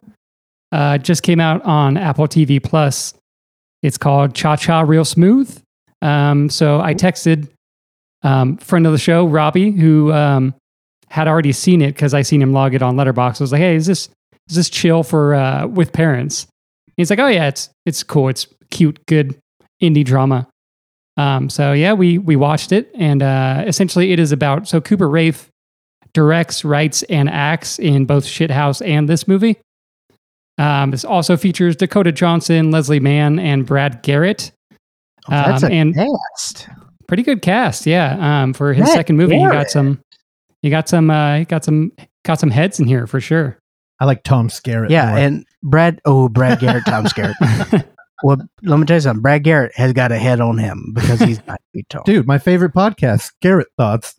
uh, 0.73 0.99
just 0.99 1.23
came 1.23 1.41
out 1.41 1.63
on 1.65 1.97
Apple 1.97 2.29
TV 2.29 2.63
Plus. 2.63 3.15
It's 3.83 3.97
called 3.97 4.35
Cha 4.35 4.57
Cha 4.57 4.81
Real 4.81 5.05
Smooth. 5.05 5.61
Um, 6.03 6.51
so 6.51 6.81
I 6.81 6.95
texted 6.95 7.49
um, 8.23 8.57
friend 8.57 8.87
of 8.87 8.93
the 8.93 8.99
show, 8.99 9.27
Robbie, 9.27 9.71
who 9.71 10.13
um, 10.13 10.55
had 11.09 11.29
already 11.29 11.53
seen 11.53 11.81
it 11.81 11.89
because 11.89 12.13
I 12.15 12.23
seen 12.23 12.43
him 12.43 12.53
log 12.53 12.75
it 12.75 12.83
on 12.83 12.97
Letterboxd. 12.97 13.41
I 13.41 13.45
was 13.45 13.53
like, 13.53 13.61
"Hey, 13.61 13.77
is 13.77 13.87
this 13.87 14.09
is 14.49 14.57
this 14.57 14.69
chill 14.71 15.03
for 15.03 15.35
uh, 15.35 15.67
with 15.67 15.93
parents?" 15.93 16.47
He's 16.97 17.11
like, 17.11 17.19
"Oh 17.19 17.29
yeah, 17.29 17.49
it's 17.49 17.71
it's 17.87 18.03
cool. 18.03 18.29
It's 18.29 18.47
cute, 18.71 19.05
good 19.07 19.39
indie 19.83 20.05
drama." 20.05 20.49
Um, 21.17 21.49
so 21.49 21.73
yeah, 21.73 21.93
we 21.93 22.19
we 22.19 22.37
watched 22.37 22.73
it, 22.73 22.91
and 22.95 23.23
uh, 23.23 23.65
essentially 23.67 24.13
it 24.13 24.19
is 24.19 24.33
about 24.33 24.67
so 24.67 24.81
Cooper 24.81 25.09
Raiff 25.09 25.49
directs, 26.13 26.65
writes, 26.65 27.03
and 27.05 27.29
acts 27.29 27.79
in 27.79 28.05
both 28.05 28.25
Shithouse 28.25 28.85
and 28.87 29.09
this 29.09 29.27
movie. 29.29 29.57
Um, 30.59 30.91
this 30.93 31.05
also 31.05 31.37
features 31.37 31.75
Dakota 31.77 32.13
Johnson, 32.13 32.71
Leslie 32.71 33.01
Mann, 33.01 33.39
and 33.39 33.67
Brad 33.67 34.03
Garrett. 34.03 34.53
Oh, 35.27 35.31
that's 35.31 35.63
Um, 35.65 35.71
a 35.71 35.75
and- 35.75 35.95
cast. 35.95 36.69
Pretty 37.07 37.23
good 37.23 37.43
cast, 37.43 37.87
yeah. 37.87 38.43
Um, 38.43 38.55
for 38.55 38.73
his 38.73 38.85
Brad 38.87 38.95
second 38.97 39.17
movie, 39.17 39.37
you 39.37 39.51
got 39.51 39.69
some, 39.71 40.01
you 40.63 40.71
got 40.71 40.89
some, 40.89 41.11
uh, 41.11 41.37
you 41.39 41.45
got 41.45 41.63
some, 41.65 41.93
got 42.25 42.41
some 42.41 42.51
heads 42.51 42.81
in 42.81 42.87
here 42.87 43.07
for 43.07 43.21
sure. 43.21 43.59
I 44.01 44.07
like 44.07 44.23
Tom 44.23 44.49
Skerritt. 44.49 44.89
Yeah, 44.91 45.11
more. 45.11 45.19
and 45.19 45.47
Brad. 45.63 46.01
Oh, 46.07 46.29
Brad 46.29 46.61
Garrett, 46.61 46.85
Tom 46.87 47.05
Garrett. 47.15 47.37
Well, 48.25 48.39
let 48.63 48.79
me 48.79 48.87
tell 48.87 48.97
you 48.97 49.03
something. 49.03 49.21
Brad 49.21 49.45
Garrett 49.45 49.77
has 49.77 49.93
got 49.93 50.11
a 50.11 50.17
head 50.17 50.41
on 50.41 50.57
him 50.57 50.93
because 50.95 51.21
he's 51.21 51.39
not 51.47 51.61
feet 51.75 51.87
tall. 51.91 52.05
dude, 52.05 52.27
my 52.27 52.39
favorite 52.39 52.73
podcast, 52.73 53.31
Garrett 53.43 53.69
Thoughts. 53.77 54.15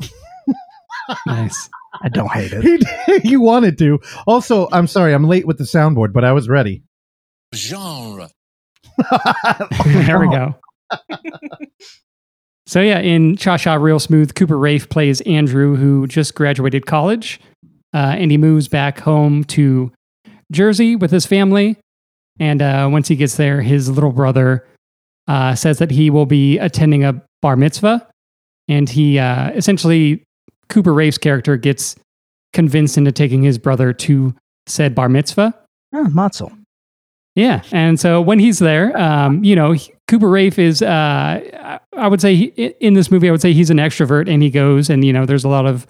nice. 1.26 1.72
I 2.04 2.10
don't 2.10 2.30
hate 2.30 2.52
it. 2.54 3.26
you 3.26 3.42
wanted 3.42 3.80
to. 3.80 4.00
Also, 4.28 4.68
I'm 4.72 4.86
sorry, 4.86 5.16
I'm 5.16 5.24
late 5.24 5.48
with 5.48 5.58
the 5.58 5.64
soundboard, 5.64 6.14
but 6.14 6.24
I 6.24 6.34
was 6.34 6.48
ready. 6.48 6.84
Genre. 7.56 8.30
there 10.06 10.20
we 10.20 10.30
go. 10.30 10.54
so 12.68 12.82
yeah, 12.82 13.00
in 13.00 13.36
Cha 13.38 13.58
Cha 13.58 13.74
Real 13.74 13.98
Smooth, 13.98 14.36
Cooper 14.36 14.60
Raiff 14.60 14.88
plays 14.88 15.22
Andrew, 15.22 15.76
who 15.76 16.06
just 16.06 16.36
graduated 16.36 16.86
college, 16.86 17.40
uh, 17.92 18.14
and 18.20 18.30
he 18.30 18.38
moves 18.38 18.68
back 18.68 19.00
home 19.00 19.44
to 19.46 19.92
Jersey 20.52 20.96
with 20.96 21.10
his 21.10 21.26
family. 21.26 21.80
And 22.40 22.62
uh, 22.62 22.90
once 22.92 23.08
he 23.08 23.16
gets 23.16 23.38
there, 23.38 23.62
his 23.62 23.90
little 23.90 24.12
brother 24.12 24.68
uh, 25.28 25.56
says 25.56 25.80
that 25.80 25.92
he 25.92 26.10
will 26.10 26.26
be 26.26 26.58
attending 26.58 27.04
a 27.04 27.22
bar 27.42 27.56
mitzvah, 27.56 28.08
and 28.68 28.90
he 28.90 29.18
uh, 29.20 29.52
essentially 29.52 30.24
Cooper 30.70 30.94
Raiff's 30.94 31.18
character 31.18 31.58
gets 31.58 31.96
convinced 32.54 32.98
into 32.98 33.12
taking 33.12 33.44
his 33.44 33.58
brother 33.58 33.94
to 33.94 34.34
said 34.68 34.96
bar 34.96 35.10
mitzvah. 35.10 35.54
Oh, 35.94 36.06
Matzel. 36.06 36.56
Yeah, 37.36 37.64
and 37.72 38.00
so 38.00 38.22
when 38.22 38.40
he's 38.40 38.60
there, 38.60 38.96
um, 38.98 39.44
you 39.44 39.56
know, 39.56 39.74
he- 39.74 39.94
Cooper 40.08 40.30
Raiff 40.30 40.58
is, 40.58 40.82
uh, 40.82 41.80
I 41.98 42.08
would 42.08 42.22
say, 42.22 42.36
he, 42.36 42.46
in 42.80 42.94
this 42.94 43.12
movie, 43.12 43.28
I 43.28 43.32
would 43.32 43.42
say 43.42 43.52
he's 43.54 43.70
an 43.70 43.78
extrovert, 43.78 44.30
and 44.30 44.42
he 44.42 44.50
goes, 44.50 44.90
and 44.90 45.04
you 45.04 45.12
know, 45.12 45.26
there's 45.26 45.44
a 45.44 45.50
lot 45.50 45.66
of 45.66 45.86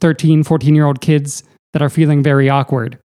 13, 0.00 0.42
14 0.42 0.74
year 0.74 0.86
old 0.86 1.00
kids 1.00 1.44
that 1.72 1.82
are 1.82 1.90
feeling 1.90 2.22
very 2.22 2.48
awkward 2.48 2.98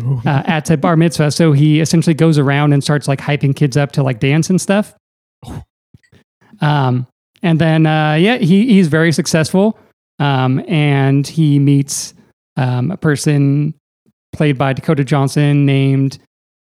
uh, 0.00 0.42
at 0.46 0.66
said 0.66 0.80
bar 0.80 0.96
mitzvah. 0.96 1.30
So 1.30 1.52
he 1.52 1.80
essentially 1.80 2.14
goes 2.14 2.38
around 2.38 2.72
and 2.72 2.82
starts 2.82 3.08
like 3.08 3.20
hyping 3.20 3.54
kids 3.54 3.76
up 3.76 3.92
to 3.92 4.02
like 4.02 4.20
dance 4.20 4.50
and 4.50 4.60
stuff. 4.60 4.94
Um, 6.60 7.06
and 7.42 7.60
then, 7.60 7.86
uh, 7.86 8.14
yeah, 8.14 8.38
he, 8.38 8.66
he's 8.66 8.88
very 8.88 9.12
successful. 9.12 9.78
Um, 10.18 10.64
and 10.68 11.26
he 11.26 11.58
meets 11.58 12.14
um, 12.56 12.90
a 12.90 12.96
person 12.96 13.74
played 14.32 14.56
by 14.56 14.72
Dakota 14.72 15.04
Johnson 15.04 15.66
named 15.66 16.18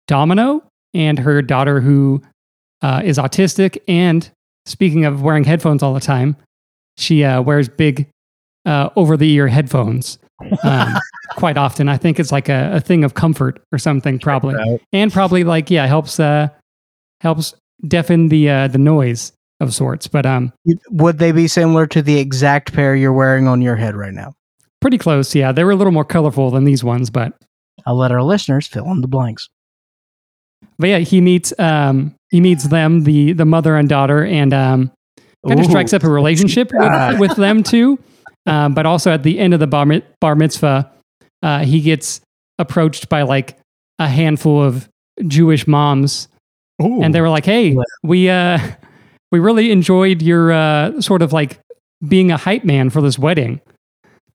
Domino 0.06 0.62
and 0.94 1.18
her 1.18 1.42
daughter, 1.42 1.80
who 1.80 2.22
uh, 2.82 3.02
is 3.04 3.18
autistic. 3.18 3.78
And 3.88 4.30
speaking 4.66 5.04
of 5.04 5.22
wearing 5.22 5.44
headphones 5.44 5.82
all 5.82 5.94
the 5.94 6.00
time, 6.00 6.36
she 6.96 7.24
uh, 7.24 7.40
wears 7.42 7.68
big 7.68 8.08
uh, 8.66 8.90
over 8.96 9.16
the 9.16 9.30
ear 9.32 9.48
headphones 9.48 10.18
um, 10.64 10.94
quite 11.36 11.56
often. 11.56 11.88
I 11.88 11.96
think 11.96 12.18
it's 12.20 12.32
like 12.32 12.48
a, 12.48 12.70
a 12.74 12.80
thing 12.80 13.04
of 13.04 13.14
comfort 13.14 13.62
or 13.72 13.78
something, 13.78 14.18
probably, 14.18 14.54
Out. 14.56 14.80
and 14.92 15.12
probably 15.12 15.44
like 15.44 15.70
yeah, 15.70 15.86
helps 15.86 16.18
uh, 16.20 16.48
helps 17.20 17.54
deafen 17.86 18.28
the 18.28 18.50
uh, 18.50 18.68
the 18.68 18.78
noise 18.78 19.32
of 19.60 19.74
sorts. 19.74 20.06
But 20.06 20.26
um, 20.26 20.52
Would 20.90 21.18
they 21.18 21.32
be 21.32 21.48
similar 21.48 21.86
to 21.88 22.02
the 22.02 22.18
exact 22.18 22.72
pair 22.72 22.94
you're 22.94 23.12
wearing 23.12 23.46
on 23.48 23.60
your 23.62 23.76
head 23.76 23.94
right 23.96 24.14
now? 24.14 24.32
pretty 24.80 24.96
close. 24.96 25.34
Yeah, 25.34 25.52
they 25.52 25.62
were 25.62 25.72
a 25.72 25.76
little 25.76 25.92
more 25.92 26.06
colorful 26.06 26.50
than 26.50 26.64
these 26.64 26.82
ones, 26.82 27.10
but 27.10 27.34
I'll 27.84 27.96
let 27.96 28.12
our 28.12 28.22
listeners 28.22 28.66
fill 28.66 28.90
in 28.90 29.02
the 29.02 29.08
blanks. 29.08 29.48
but 30.78 30.88
yeah, 30.88 30.98
he 30.98 31.20
meets 31.20 31.52
um 31.58 32.14
he 32.30 32.40
meets 32.40 32.64
them 32.68 33.04
the 33.04 33.32
the 33.34 33.44
mother 33.44 33.76
and 33.76 33.88
daughter 33.90 34.24
and 34.24 34.54
um 34.54 34.90
kind 35.46 35.60
of 35.60 35.66
strikes 35.66 35.92
up 35.92 36.02
a 36.02 36.08
relationship 36.08 36.70
with, 36.72 37.18
with 37.20 37.36
them 37.36 37.62
too. 37.62 37.98
Um, 38.46 38.72
but 38.72 38.86
also 38.86 39.10
at 39.10 39.22
the 39.22 39.38
end 39.38 39.52
of 39.52 39.60
the 39.60 39.66
bar, 39.66 39.84
mit- 39.84 40.18
bar 40.18 40.34
mitzvah, 40.34 40.90
uh, 41.42 41.64
he 41.64 41.80
gets 41.80 42.20
approached 42.58 43.08
by 43.08 43.22
like 43.22 43.58
a 43.98 44.08
handful 44.08 44.62
of 44.62 44.88
Jewish 45.26 45.66
moms, 45.66 46.28
Ooh. 46.82 47.02
and 47.02 47.14
they 47.14 47.20
were 47.20 47.28
like, 47.28 47.44
"Hey, 47.44 47.76
we 48.02 48.28
uh, 48.28 48.58
we 49.32 49.38
really 49.38 49.70
enjoyed 49.70 50.22
your 50.22 50.52
uh, 50.52 51.00
sort 51.00 51.22
of 51.22 51.32
like 51.32 51.60
being 52.06 52.30
a 52.30 52.36
hype 52.36 52.64
man 52.64 52.90
for 52.90 53.00
this 53.00 53.18
wedding, 53.18 53.60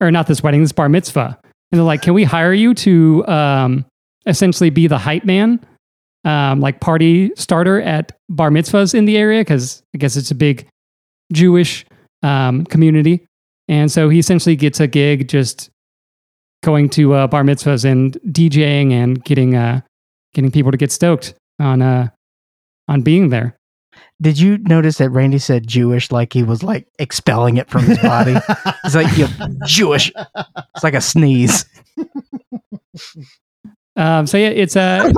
or 0.00 0.10
not 0.10 0.26
this 0.26 0.42
wedding, 0.42 0.62
this 0.62 0.72
bar 0.72 0.88
mitzvah." 0.88 1.38
And 1.72 1.78
they're 1.78 1.86
like, 1.86 2.02
"Can 2.02 2.14
we 2.14 2.24
hire 2.24 2.52
you 2.52 2.74
to 2.74 3.26
um, 3.26 3.86
essentially 4.26 4.70
be 4.70 4.86
the 4.86 4.98
hype 4.98 5.24
man, 5.24 5.64
um, 6.24 6.60
like 6.60 6.80
party 6.80 7.32
starter 7.36 7.80
at 7.80 8.12
bar 8.28 8.50
mitzvahs 8.50 8.94
in 8.94 9.04
the 9.04 9.16
area? 9.16 9.40
Because 9.40 9.82
I 9.94 9.98
guess 9.98 10.16
it's 10.16 10.30
a 10.30 10.36
big 10.36 10.66
Jewish 11.32 11.84
um, 12.22 12.64
community." 12.64 13.26
And 13.68 13.90
so 13.90 14.08
he 14.08 14.20
essentially 14.20 14.54
gets 14.54 14.78
a 14.78 14.86
gig 14.86 15.28
just 15.28 15.70
going 16.66 16.90
to 16.90 17.14
uh, 17.14 17.26
bar 17.28 17.44
mitzvahs 17.44 17.84
and 17.84 18.18
DJing 18.26 18.92
and 18.92 19.22
getting 19.24 19.54
uh, 19.54 19.80
getting 20.34 20.50
people 20.50 20.72
to 20.72 20.76
get 20.76 20.90
stoked 20.90 21.32
on 21.60 21.80
uh, 21.80 22.08
on 22.88 23.02
being 23.02 23.30
there. 23.30 23.56
Did 24.20 24.38
you 24.38 24.58
notice 24.58 24.98
that 24.98 25.10
Randy 25.10 25.38
said 25.38 25.66
Jewish 25.66 26.10
like 26.10 26.32
he 26.32 26.42
was 26.42 26.62
like 26.62 26.88
expelling 26.98 27.56
it 27.56 27.70
from 27.70 27.84
his 27.84 27.98
body? 27.98 28.34
He's 28.82 28.96
like, 28.96 29.16
you 29.16 29.28
Jewish. 29.64 30.10
It's 30.74 30.84
like 30.84 30.94
a 30.94 31.00
sneeze. 31.00 31.64
Um, 33.98 34.26
so 34.26 34.36
yeah, 34.36 34.50
it's 34.50 34.76
uh, 34.76 35.10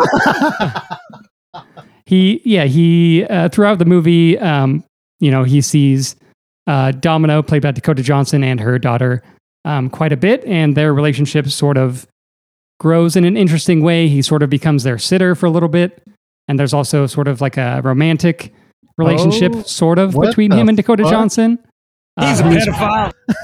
he 2.06 2.40
yeah 2.44 2.62
he 2.64 3.24
uh, 3.24 3.48
throughout 3.48 3.80
the 3.80 3.84
movie, 3.84 4.38
um, 4.38 4.84
you 5.18 5.32
know, 5.32 5.42
he 5.42 5.60
sees 5.60 6.14
uh, 6.68 6.92
Domino 6.92 7.42
played 7.42 7.62
by 7.62 7.72
Dakota 7.72 8.04
Johnson 8.04 8.44
and 8.44 8.60
her 8.60 8.78
daughter 8.78 9.20
um, 9.64 9.90
quite 9.90 10.12
a 10.12 10.16
bit, 10.16 10.44
and 10.44 10.76
their 10.76 10.92
relationship 10.94 11.48
sort 11.48 11.76
of 11.76 12.06
grows 12.80 13.16
in 13.16 13.24
an 13.24 13.36
interesting 13.36 13.82
way. 13.82 14.08
He 14.08 14.22
sort 14.22 14.42
of 14.42 14.50
becomes 14.50 14.82
their 14.84 14.98
sitter 14.98 15.34
for 15.34 15.46
a 15.46 15.50
little 15.50 15.68
bit, 15.68 16.02
and 16.48 16.58
there's 16.58 16.72
also 16.74 17.06
sort 17.06 17.28
of 17.28 17.40
like 17.40 17.56
a 17.56 17.80
romantic 17.82 18.52
relationship, 18.96 19.52
Oh, 19.54 19.62
sort 19.62 19.98
of 19.98 20.12
between 20.14 20.50
him 20.52 20.68
and 20.68 20.76
Dakota 20.76 21.02
fuck? 21.04 21.12
Johnson. 21.12 21.58
He's 22.20 22.40
Uh, 22.40 22.44
a 22.44 22.48
pedophile. 22.48 23.12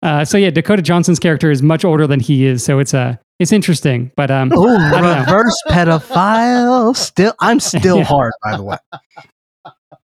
Uh, 0.00 0.24
so 0.24 0.38
yeah, 0.38 0.48
Dakota 0.50 0.80
Johnson's 0.80 1.18
character 1.18 1.50
is 1.50 1.60
much 1.60 1.84
older 1.84 2.06
than 2.06 2.20
he 2.20 2.44
is, 2.46 2.62
so 2.62 2.78
it's 2.78 2.94
uh, 2.94 3.16
it's 3.40 3.50
interesting. 3.50 4.12
But 4.16 4.30
um, 4.30 4.52
Oh, 4.54 4.76
I 4.76 5.00
know. 5.00 5.18
reverse 5.20 5.60
pedophile. 5.68 6.94
Still, 6.96 7.34
I'm 7.40 7.58
still 7.58 7.96
Yeah. 7.98 8.04
hard, 8.04 8.32
by 8.44 8.56
the 8.56 8.62
way. 8.62 8.76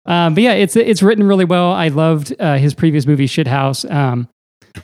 Um, 0.06 0.36
but 0.36 0.43
yeah, 0.43 0.53
it's 0.53 0.76
it's 0.76 1.01
written 1.01 1.26
really 1.28 1.45
well. 1.45 1.72
I 1.72 1.88
loved 1.88 2.34
uh, 2.39 2.58
his 2.58 2.74
previous 2.74 3.06
movie, 3.08 3.28
Shithouse. 3.28 3.89
Um, 3.91 4.28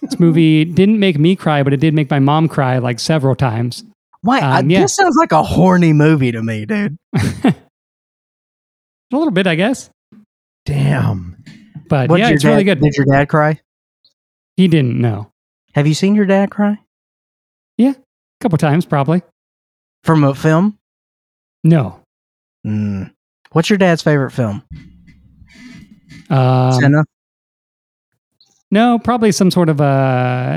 this 0.01 0.19
movie 0.19 0.65
didn't 0.65 0.99
make 0.99 1.19
me 1.19 1.35
cry, 1.35 1.61
but 1.63 1.73
it 1.73 1.77
did 1.79 1.93
make 1.93 2.09
my 2.09 2.19
mom 2.19 2.47
cry 2.47 2.77
like 2.79 2.99
several 2.99 3.35
times. 3.35 3.83
Why? 4.21 4.39
Um, 4.39 4.69
yeah. 4.69 4.81
This 4.81 4.95
sounds 4.95 5.15
like 5.19 5.31
a 5.31 5.41
horny 5.43 5.93
movie 5.93 6.31
to 6.31 6.41
me, 6.43 6.65
dude. 6.65 6.97
A 9.13 9.17
little 9.17 9.31
bit, 9.31 9.45
I 9.47 9.55
guess. 9.55 9.89
Damn. 10.65 11.43
But 11.89 12.09
What, 12.09 12.19
yeah, 12.19 12.29
it's 12.29 12.45
really 12.45 12.63
good. 12.63 12.79
Did 12.79 12.93
your 12.95 13.05
dad 13.05 13.27
cry? 13.27 13.59
He 14.55 14.67
didn't 14.67 14.99
know. 15.01 15.31
Have 15.73 15.87
you 15.87 15.93
seen 15.93 16.15
your 16.15 16.25
dad 16.25 16.49
cry 16.51 16.77
Yeah, 17.77 17.91
A 17.91 17.95
couple 18.41 18.57
times, 18.57 18.85
probably. 18.85 19.21
from 20.03 20.23
a 20.23 20.33
film? 20.35 20.77
No. 21.63 21.99
Mm. 22.65 23.11
What's 23.51 23.69
your 23.69 23.77
dad's 23.77 24.01
favorite 24.01 24.31
film? 24.31 24.63
Um, 26.31 26.71
Senna. 26.73 27.03
no, 28.71 28.99
probably 28.99 29.31
some 29.31 29.51
sort 29.51 29.69
of 29.69 29.81
uh, 29.81 29.83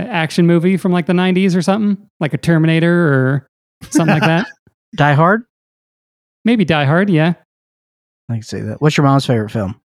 action 0.09 0.47
movie 0.47 0.77
from 0.77 0.93
like 0.93 1.07
the 1.07 1.13
90s 1.13 1.57
or 1.57 1.63
something, 1.63 2.09
like 2.21 2.33
a 2.33 2.39
Terminator 2.39 3.09
or 3.13 3.49
something 3.91 4.15
like 4.15 4.23
that. 4.23 4.47
Die 4.97 5.13
Hard. 5.15 5.43
Maybe 6.45 6.65
Die 6.65 6.85
Hard. 6.85 7.11
Yeah, 7.11 7.35
I 8.31 8.35
can 8.35 8.43
say 8.43 8.61
that. 8.61 8.81
What's 8.81 8.97
your 8.97 9.05
mom's 9.05 9.27
favorite 9.27 9.51
film? 9.51 9.81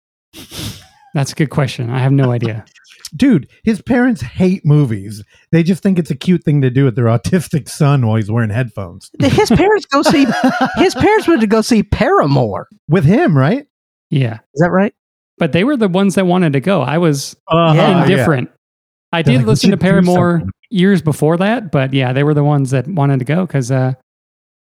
that's 1.15 1.33
a 1.33 1.35
good 1.35 1.51
question. 1.51 1.91
I 1.91 1.99
have 1.99 2.13
no 2.13 2.33
idea. 2.33 2.65
Dude, 3.17 3.49
his 3.63 3.81
parents 3.81 4.23
hate 4.23 4.65
movies. 4.65 5.23
They 5.53 5.63
just 5.63 5.83
think 5.85 6.01
it's 6.01 6.11
a 6.11 6.17
cute 6.17 6.43
thing 6.43 6.63
to 6.63 6.71
do 6.71 6.85
with 6.85 6.97
their 6.97 7.05
autistic 7.05 7.69
son 7.69 8.05
while 8.07 8.17
he's 8.17 8.31
wearing 8.31 8.51
headphones. 8.51 9.11
His 9.21 9.49
parents 9.51 9.87
go 9.87 10.03
see. 10.03 10.27
His 10.79 10.95
parents 10.97 11.29
went 11.29 11.41
to 11.43 11.47
go 11.47 11.61
see 11.61 11.85
Paramore. 11.85 12.67
With 12.89 13.05
him, 13.05 13.37
right? 13.37 13.67
Yeah, 14.11 14.39
Is 14.55 14.61
that 14.63 14.71
right? 14.71 14.93
But 15.39 15.53
they 15.53 15.65
were 15.65 15.77
the 15.77 15.89
ones 15.89 16.15
that 16.17 16.27
wanted 16.27 16.53
to 16.55 16.61
go. 16.61 16.83
I 16.83 16.99
was 16.99 17.37
Yeah. 17.53 18.03
indifferent. 18.03 18.51
I 19.13 19.23
They're 19.23 19.35
did 19.35 19.39
like, 19.41 19.47
listen 19.49 19.71
to 19.71 19.77
Paramore 19.77 20.43
years 20.71 21.01
before 21.03 21.37
that, 21.37 21.71
but 21.71 21.93
yeah, 21.93 22.13
they 22.13 22.25
were 22.25 22.35
the 22.35 22.43
ones 22.45 22.71
that 22.73 22.89
wanted 22.89 23.21
to 23.21 23.25
go 23.25 23.47
because, 23.47 23.71
uh, 23.71 23.95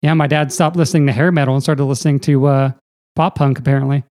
yeah, 0.02 0.14
my 0.16 0.26
dad 0.28 0.52
stopped 0.52 0.76
listening 0.76 1.06
to 1.08 1.14
hair 1.14 1.32
metal 1.32 1.54
and 1.54 1.62
started 1.62 1.84
listening 1.86 2.20
to 2.22 2.48
uh, 2.48 2.72
pop 3.16 3.36
punk. 3.36 3.60
Apparently, 3.60 4.04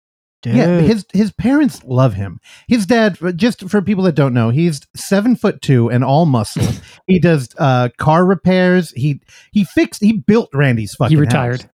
Dude. 0.42 0.54
Yeah, 0.54 0.80
his 0.80 1.06
his 1.14 1.32
parents 1.32 1.82
love 1.84 2.12
him. 2.14 2.38
His 2.68 2.84
dad, 2.86 3.18
just 3.36 3.68
for 3.70 3.80
people 3.82 4.04
that 4.04 4.14
don't 4.14 4.34
know, 4.34 4.50
he's 4.50 4.82
seven 4.94 5.34
foot 5.34 5.62
two 5.62 5.90
and 5.90 6.04
all 6.04 6.26
muscle. 6.26 6.62
he 7.06 7.18
does 7.18 7.48
uh, 7.58 7.88
car 7.96 8.24
repairs. 8.26 8.90
He 8.90 9.20
he 9.52 9.64
fixed. 9.64 10.02
He 10.02 10.12
built 10.18 10.50
Randy's 10.52 10.94
fucking. 10.94 11.16
he 11.16 11.20
retired. 11.20 11.68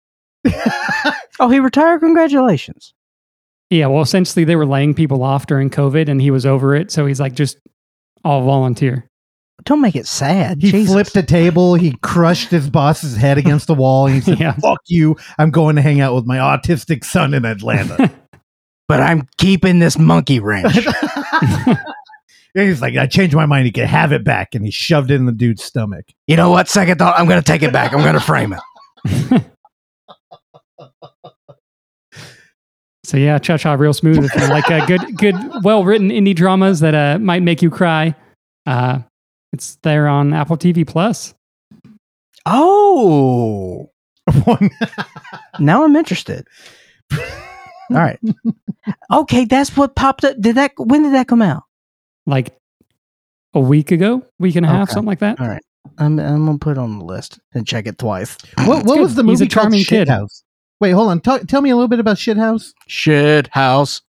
house. 0.44 1.14
oh, 1.40 1.48
he 1.48 1.60
retired. 1.60 2.00
Congratulations. 2.00 2.94
Yeah, 3.70 3.86
well, 3.86 4.02
essentially, 4.02 4.44
they 4.44 4.56
were 4.56 4.66
laying 4.66 4.94
people 4.94 5.22
off 5.22 5.46
during 5.46 5.70
COVID, 5.70 6.08
and 6.08 6.20
he 6.20 6.30
was 6.32 6.44
over 6.44 6.74
it. 6.74 6.90
So 6.90 7.06
he's 7.06 7.20
like, 7.20 7.34
just 7.34 7.56
all 8.24 8.42
volunteer. 8.44 9.08
Don't 9.64 9.80
make 9.80 9.94
it 9.94 10.06
sad. 10.06 10.60
he 10.60 10.70
Jesus. 10.70 10.92
flipped 10.92 11.16
a 11.16 11.22
table. 11.22 11.74
He 11.74 11.92
crushed 12.02 12.50
his 12.50 12.68
boss's 12.68 13.16
head 13.16 13.38
against 13.38 13.66
the 13.66 13.74
wall. 13.74 14.06
And 14.06 14.14
he 14.16 14.20
said, 14.22 14.40
Yeah. 14.40 14.52
"Fuck 14.54 14.80
you! 14.86 15.16
I'm 15.38 15.50
going 15.50 15.76
to 15.76 15.82
hang 15.82 16.00
out 16.00 16.14
with 16.14 16.24
my 16.26 16.38
autistic 16.38 17.04
son 17.04 17.34
in 17.34 17.44
Atlanta." 17.44 18.10
but 18.88 19.00
I'm 19.00 19.28
keeping 19.38 19.78
this 19.78 19.98
monkey 19.98 20.40
wrench. 20.40 20.72
He's 22.54 22.80
like, 22.80 22.96
"I 22.96 23.06
changed 23.06 23.36
my 23.36 23.46
mind. 23.46 23.66
He 23.66 23.72
can 23.72 23.86
have 23.86 24.12
it 24.12 24.24
back," 24.24 24.54
and 24.54 24.64
he 24.64 24.70
shoved 24.70 25.10
it 25.10 25.16
in 25.16 25.26
the 25.26 25.32
dude's 25.32 25.62
stomach. 25.62 26.06
you 26.26 26.36
know 26.36 26.50
what? 26.50 26.68
Second 26.68 26.98
thought. 26.98 27.18
I'm 27.18 27.26
going 27.26 27.40
to 27.40 27.46
take 27.46 27.62
it 27.62 27.72
back. 27.72 27.92
I'm 27.92 28.00
going 28.00 28.14
to 28.14 28.20
frame 28.20 28.54
it. 28.54 29.42
So 33.04 33.16
yeah, 33.16 33.38
cha 33.38 33.56
cha, 33.56 33.74
real 33.74 33.94
smooth. 33.94 34.24
If 34.24 34.34
you 34.34 34.48
like 34.48 34.70
uh, 34.70 34.84
good, 34.86 35.16
good, 35.16 35.34
well 35.64 35.84
written 35.84 36.10
indie 36.10 36.34
dramas 36.34 36.80
that 36.80 36.94
uh, 36.94 37.18
might 37.18 37.42
make 37.42 37.62
you 37.62 37.70
cry, 37.70 38.14
uh, 38.66 38.98
it's 39.52 39.76
there 39.82 40.06
on 40.06 40.32
Apple 40.34 40.56
TV 40.58 40.86
Plus. 40.86 41.34
Oh, 42.46 43.90
now 45.58 45.84
I'm 45.84 45.96
interested. 45.96 46.46
All 47.12 47.96
right. 47.96 48.18
Okay, 49.10 49.44
that's 49.44 49.76
what 49.76 49.94
popped 49.96 50.24
up. 50.24 50.36
Did 50.40 50.56
that? 50.56 50.72
When 50.76 51.02
did 51.02 51.12
that 51.14 51.26
come 51.28 51.42
out? 51.42 51.62
Like 52.26 52.54
a 53.54 53.60
week 53.60 53.90
ago, 53.90 54.24
week 54.38 54.56
and 54.56 54.64
a 54.64 54.68
half, 54.68 54.88
Okay. 54.88 54.92
something 54.94 55.08
like 55.08 55.18
that. 55.20 55.40
All 55.40 55.48
right. 55.48 55.62
I'm, 55.98 56.18
I'm 56.20 56.46
gonna 56.46 56.58
put 56.58 56.72
it 56.72 56.78
on 56.78 56.98
the 56.98 57.04
list 57.04 57.40
and 57.52 57.66
check 57.66 57.86
it 57.86 57.98
twice. 57.98 58.36
what 58.64 58.84
what 58.84 59.00
was 59.00 59.14
the 59.16 59.22
He's 59.24 59.40
a 59.40 59.44
movie 59.44 59.48
called? 59.48 59.50
charming 59.64 59.84
kid. 59.84 60.08
Shithouse. 60.08 60.42
Wait, 60.80 60.92
hold 60.92 61.08
on. 61.08 61.20
Talk, 61.20 61.46
tell 61.46 61.60
me 61.60 61.70
a 61.70 61.76
little 61.76 61.88
bit 61.88 62.00
about 62.00 62.16
Shithouse. 62.16 62.72
Shit 62.86 63.48
house. 63.48 64.00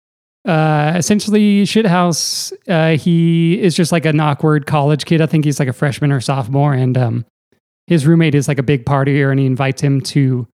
Uh, 0.46 0.94
essentially, 0.96 1.64
Shithouse. 1.64 2.52
Uh, 2.66 2.96
he 2.96 3.60
is 3.60 3.74
just 3.76 3.92
like 3.92 4.06
an 4.06 4.18
awkward 4.18 4.66
college 4.66 5.04
kid. 5.04 5.20
I 5.20 5.26
think 5.26 5.44
he's 5.44 5.58
like 5.58 5.68
a 5.68 5.72
freshman 5.72 6.10
or 6.10 6.20
sophomore, 6.20 6.72
and 6.72 6.96
um, 6.96 7.26
his 7.86 8.06
roommate 8.06 8.34
is 8.34 8.48
like 8.48 8.58
a 8.58 8.62
big 8.62 8.84
partier, 8.84 9.30
and 9.30 9.38
he 9.38 9.46
invites 9.46 9.82
him 9.82 10.00
to 10.00 10.48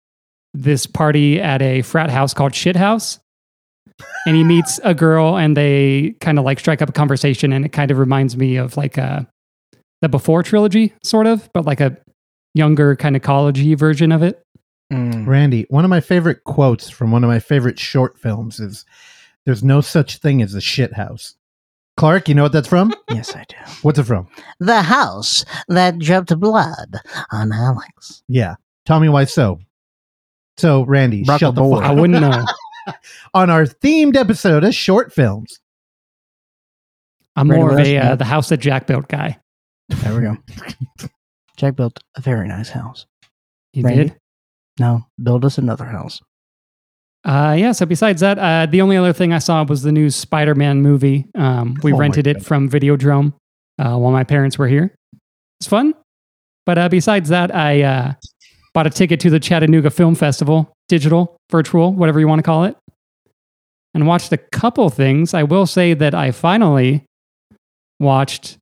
this 0.54 0.86
party 0.86 1.40
at 1.40 1.60
a 1.60 1.82
frat 1.82 2.10
house 2.10 2.32
called 2.32 2.52
Shithouse. 2.52 3.18
And 4.26 4.36
he 4.36 4.42
meets 4.42 4.80
a 4.84 4.94
girl, 4.94 5.36
and 5.36 5.56
they 5.56 6.14
kind 6.20 6.38
of 6.38 6.44
like 6.44 6.58
strike 6.58 6.82
up 6.82 6.88
a 6.88 6.92
conversation, 6.92 7.52
and 7.52 7.64
it 7.64 7.70
kind 7.70 7.90
of 7.90 7.98
reminds 7.98 8.36
me 8.36 8.56
of 8.56 8.76
like 8.76 8.96
uh, 8.98 9.20
the 10.00 10.08
Before 10.08 10.42
trilogy, 10.42 10.94
sort 11.04 11.26
of, 11.26 11.48
but 11.52 11.64
like 11.66 11.80
a 11.80 11.96
younger 12.54 12.96
kind 12.96 13.16
of 13.16 13.22
collegey 13.22 13.76
version 13.78 14.10
of 14.12 14.22
it. 14.22 14.42
Mm. 14.92 15.26
Randy, 15.26 15.66
one 15.68 15.84
of 15.84 15.90
my 15.90 16.00
favorite 16.00 16.44
quotes 16.44 16.88
from 16.88 17.10
one 17.10 17.24
of 17.24 17.28
my 17.28 17.40
favorite 17.40 17.78
short 17.78 18.18
films 18.18 18.60
is 18.60 18.84
There's 19.44 19.64
no 19.64 19.80
such 19.80 20.18
thing 20.18 20.42
as 20.42 20.54
a 20.54 20.60
shit 20.60 20.92
house. 20.92 21.34
Clark, 21.96 22.28
you 22.28 22.34
know 22.34 22.42
what 22.42 22.52
that's 22.52 22.68
from? 22.68 22.94
Yes, 23.10 23.34
I 23.34 23.44
do. 23.48 23.56
What's 23.82 23.98
it 23.98 24.04
from? 24.04 24.28
The 24.60 24.82
house 24.82 25.44
that 25.68 25.98
dripped 25.98 26.38
blood 26.38 26.96
on 27.30 27.52
Alex. 27.52 28.22
Yeah. 28.28 28.56
Tell 28.84 29.00
me 29.00 29.08
why 29.08 29.24
so. 29.24 29.58
So, 30.58 30.84
Randy, 30.84 31.22
Rock 31.22 31.40
shut 31.40 31.54
the 31.54 31.62
the 31.62 31.68
board. 31.68 31.84
I 31.84 31.92
wouldn't 31.92 32.20
know. 32.20 32.44
on 33.34 33.50
our 33.50 33.64
themed 33.64 34.16
episode 34.16 34.64
of 34.64 34.74
short 34.74 35.12
films. 35.12 35.60
I'm 37.36 37.50
Ready 37.50 37.62
more 37.62 37.72
of 37.72 37.86
a 37.86 37.98
uh, 37.98 38.16
the 38.16 38.24
house 38.24 38.48
that 38.48 38.58
Jack 38.58 38.86
built 38.86 39.08
guy. 39.08 39.38
There 39.88 40.14
we 40.14 40.22
go. 40.22 40.36
Jack 41.56 41.76
built 41.76 42.02
a 42.16 42.20
very 42.20 42.48
nice 42.48 42.68
house. 42.68 43.06
You 43.72 43.82
Randy? 43.82 44.04
did. 44.04 44.20
Now 44.78 45.08
build 45.22 45.44
us 45.44 45.58
another 45.58 45.84
house. 45.84 46.20
Uh, 47.24 47.56
yeah. 47.58 47.72
So 47.72 47.86
besides 47.86 48.20
that, 48.20 48.38
uh, 48.38 48.66
the 48.66 48.80
only 48.80 48.96
other 48.96 49.12
thing 49.12 49.32
I 49.32 49.38
saw 49.38 49.64
was 49.64 49.82
the 49.82 49.90
new 49.90 50.10
Spider-Man 50.10 50.80
movie. 50.80 51.26
Um, 51.34 51.76
we 51.82 51.92
Oh 51.92 51.96
rented 51.96 52.26
it 52.26 52.44
from 52.44 52.70
Videodrome 52.70 53.32
uh, 53.78 53.96
while 53.96 54.12
my 54.12 54.22
parents 54.22 54.58
were 54.58 54.68
here. 54.68 54.94
It's 55.60 55.68
fun. 55.68 55.94
But 56.66 56.78
uh, 56.78 56.88
besides 56.88 57.28
that, 57.30 57.54
I 57.54 57.82
uh, 57.82 58.12
bought 58.74 58.86
a 58.86 58.90
ticket 58.90 59.20
to 59.20 59.30
the 59.30 59.40
Chattanooga 59.40 59.90
Film 59.90 60.14
Festival, 60.14 60.72
digital, 60.88 61.36
virtual, 61.50 61.92
whatever 61.92 62.20
you 62.20 62.28
want 62.28 62.38
to 62.40 62.42
call 62.44 62.64
it, 62.64 62.76
and 63.94 64.06
watched 64.06 64.32
a 64.32 64.36
couple 64.36 64.88
things. 64.90 65.34
I 65.34 65.42
will 65.42 65.66
say 65.66 65.94
that 65.94 66.14
I 66.14 66.30
finally 66.30 67.04
watched 67.98 68.58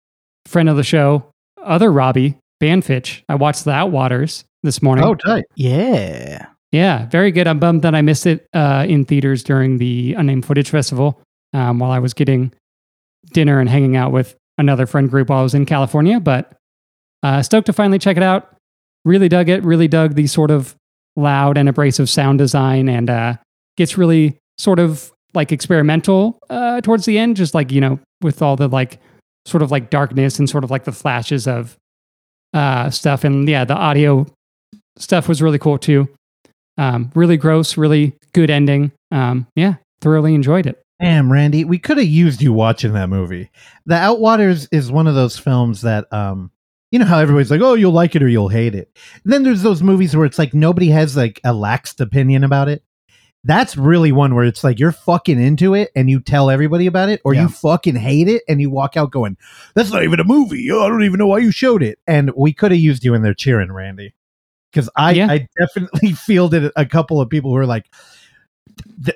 friend 0.46 0.68
of 0.68 0.76
the 0.76 0.84
show, 0.84 1.30
other 1.62 1.90
Robbie 1.90 2.38
Banfitch. 2.62 3.22
I 3.28 3.34
watched 3.34 3.64
The 3.64 3.72
Outwaters 3.72 4.44
this 4.64 4.82
morning. 4.82 5.04
Oh, 5.04 5.14
tight. 5.14 5.44
Yeah. 5.54 6.46
Yeah, 6.72 7.06
very 7.06 7.30
good. 7.30 7.46
I'm 7.46 7.60
bummed 7.60 7.82
that 7.82 7.94
I 7.94 8.02
missed 8.02 8.26
it 8.26 8.48
uh, 8.52 8.84
in 8.88 9.04
theaters 9.04 9.44
during 9.44 9.78
the 9.78 10.14
Unnamed 10.14 10.44
Footage 10.44 10.70
Festival 10.70 11.22
um, 11.52 11.78
while 11.78 11.92
I 11.92 12.00
was 12.00 12.12
getting 12.14 12.52
dinner 13.32 13.60
and 13.60 13.68
hanging 13.68 13.94
out 13.94 14.10
with 14.10 14.34
another 14.58 14.86
friend 14.86 15.08
group 15.08 15.28
while 15.28 15.38
I 15.38 15.42
was 15.44 15.54
in 15.54 15.66
California. 15.66 16.18
But 16.18 16.52
uh, 17.22 17.42
stoked 17.42 17.66
to 17.66 17.72
finally 17.72 18.00
check 18.00 18.16
it 18.16 18.24
out. 18.24 18.56
Really 19.04 19.28
dug 19.28 19.48
it. 19.48 19.62
Really 19.62 19.86
dug 19.86 20.16
the 20.16 20.26
sort 20.26 20.50
of 20.50 20.74
loud 21.14 21.56
and 21.56 21.68
abrasive 21.68 22.10
sound 22.10 22.38
design 22.38 22.88
and 22.88 23.08
uh, 23.08 23.36
gets 23.76 23.96
really 23.96 24.36
sort 24.58 24.80
of 24.80 25.12
like 25.32 25.52
experimental 25.52 26.40
uh, 26.50 26.80
towards 26.80 27.04
the 27.04 27.18
end, 27.18 27.36
just 27.36 27.54
like, 27.54 27.70
you 27.70 27.80
know, 27.80 28.00
with 28.20 28.42
all 28.42 28.56
the 28.56 28.66
like 28.66 28.98
sort 29.46 29.62
of 29.62 29.70
like 29.70 29.90
darkness 29.90 30.40
and 30.40 30.50
sort 30.50 30.64
of 30.64 30.72
like 30.72 30.84
the 30.84 30.92
flashes 30.92 31.46
of 31.46 31.76
uh, 32.52 32.90
stuff. 32.90 33.22
And 33.22 33.48
yeah, 33.48 33.64
the 33.64 33.74
audio 33.74 34.26
stuff 34.96 35.28
was 35.28 35.42
really 35.42 35.58
cool 35.58 35.78
too. 35.78 36.08
Um, 36.76 37.10
really 37.14 37.36
gross, 37.36 37.76
really 37.76 38.16
good 38.32 38.50
ending. 38.50 38.92
Um, 39.10 39.46
yeah, 39.54 39.74
thoroughly 40.00 40.34
enjoyed 40.34 40.66
it. 40.66 40.80
Damn, 41.00 41.30
Randy, 41.30 41.64
we 41.64 41.78
could 41.78 41.98
have 41.98 42.06
used 42.06 42.40
you 42.42 42.52
watching 42.52 42.92
that 42.94 43.08
movie. 43.08 43.50
The 43.86 43.96
Outwaters 43.96 44.68
is 44.72 44.90
one 44.90 45.06
of 45.06 45.14
those 45.14 45.38
films 45.38 45.82
that, 45.82 46.10
um, 46.12 46.50
you 46.90 46.98
know 46.98 47.04
how 47.04 47.18
everybody's 47.18 47.50
like, 47.50 47.60
oh, 47.60 47.74
you'll 47.74 47.92
like 47.92 48.14
it 48.14 48.22
or 48.22 48.28
you'll 48.28 48.48
hate 48.48 48.74
it. 48.74 48.96
then 49.24 49.42
there's 49.42 49.62
those 49.62 49.82
movies 49.82 50.16
where 50.16 50.24
it's 50.26 50.38
like 50.38 50.54
nobody 50.54 50.88
has 50.90 51.16
like 51.16 51.40
a 51.44 51.50
laxed 51.52 52.00
opinion 52.00 52.44
about 52.44 52.68
it. 52.68 52.82
That's 53.46 53.76
really 53.76 54.10
one 54.12 54.34
where 54.34 54.44
it's 54.44 54.64
like 54.64 54.78
you're 54.78 54.92
fucking 54.92 55.38
into 55.40 55.74
it 55.74 55.90
and 55.94 56.08
you 56.08 56.20
tell 56.20 56.48
everybody 56.48 56.86
about 56.86 57.08
it, 57.10 57.20
or 57.24 57.34
Yeah. 57.34 57.42
you 57.42 57.48
fucking 57.48 57.96
hate 57.96 58.28
it 58.28 58.42
and 58.48 58.60
you 58.60 58.70
walk 58.70 58.96
out 58.96 59.10
going, 59.10 59.36
"That's 59.74 59.92
not 59.92 60.02
even 60.04 60.18
a 60.20 60.24
movie. 60.24 60.70
Oh, 60.70 60.82
I 60.82 60.88
don't 60.88 61.02
even 61.04 61.18
know 61.18 61.26
why 61.26 61.38
you 61.38 61.50
showed 61.50 61.82
it." 61.82 61.98
And 62.06 62.30
we 62.36 62.52
could 62.54 62.70
have 62.70 62.80
used 62.80 63.04
you 63.04 63.12
in 63.14 63.22
there 63.22 63.34
cheering, 63.34 63.70
Randy, 63.70 64.14
because 64.74 64.90
I 64.96 65.12
Yeah. 65.12 65.30
I 65.30 65.46
definitely 65.58 66.12
fielded 66.26 66.72
a 66.76 66.84
couple 66.86 67.20
of 67.20 67.28
people 67.30 67.50
who 67.50 67.56
were 67.56 67.66
like, 67.66 67.86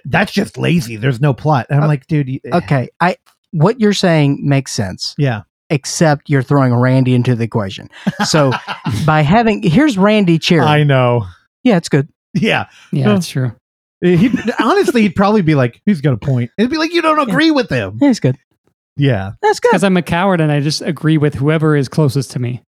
that's 0.04 0.32
just 0.32 0.56
lazy. 0.56 0.96
There's 0.96 1.20
no 1.20 1.34
plot. 1.34 1.66
And 1.70 1.78
I'm 1.78 1.84
Uh, 1.84 1.88
like, 1.88 2.06
dude, 2.06 2.28
you- 2.28 2.40
Okay, 2.52 2.88
I 3.00 3.16
what 3.50 3.80
you're 3.80 3.92
saying 3.94 4.46
makes 4.46 4.72
sense, 4.72 5.14
yeah. 5.18 5.42
except 5.70 6.28
you're 6.28 6.42
throwing 6.42 6.74
Randy 6.74 7.14
into 7.14 7.34
the 7.34 7.44
equation. 7.44 7.88
So 8.26 8.52
by 9.06 9.22
having 9.22 9.62
here's 9.62 9.96
Randy 9.98 10.38
cheering. 10.38 10.68
I 10.68 10.84
know. 10.84 11.26
yeah, 11.64 11.76
it's 11.76 11.88
good. 11.88 12.08
Yeah. 12.34 12.66
Yeah, 12.92 13.06
Well, 13.06 13.14
that's 13.14 13.28
true. 13.28 13.52
He 14.00 14.30
honestly, 14.60 15.02
he'd 15.02 15.16
probably 15.16 15.42
be 15.42 15.56
like, 15.56 15.80
he's 15.84 16.00
got 16.00 16.12
a 16.12 16.18
point. 16.18 16.52
It'd 16.56 16.70
be 16.70 16.76
like, 16.78 16.92
you 16.94 17.02
don't 17.02 17.18
agree 17.28 17.50
with 17.50 17.68
him. 17.68 17.98
Yeah, 18.00 18.10
it's 18.10 18.20
good. 18.20 18.36
Yeah. 18.96 19.32
That's 19.42 19.58
good. 19.58 19.70
Because 19.70 19.82
I'm 19.82 19.96
a 19.96 20.02
coward 20.02 20.40
and 20.40 20.52
I 20.52 20.60
just 20.60 20.82
agree 20.82 21.18
with 21.18 21.34
whoever 21.34 21.74
is 21.74 21.88
closest 21.88 22.30
to 22.32 22.38
me. 22.38 22.62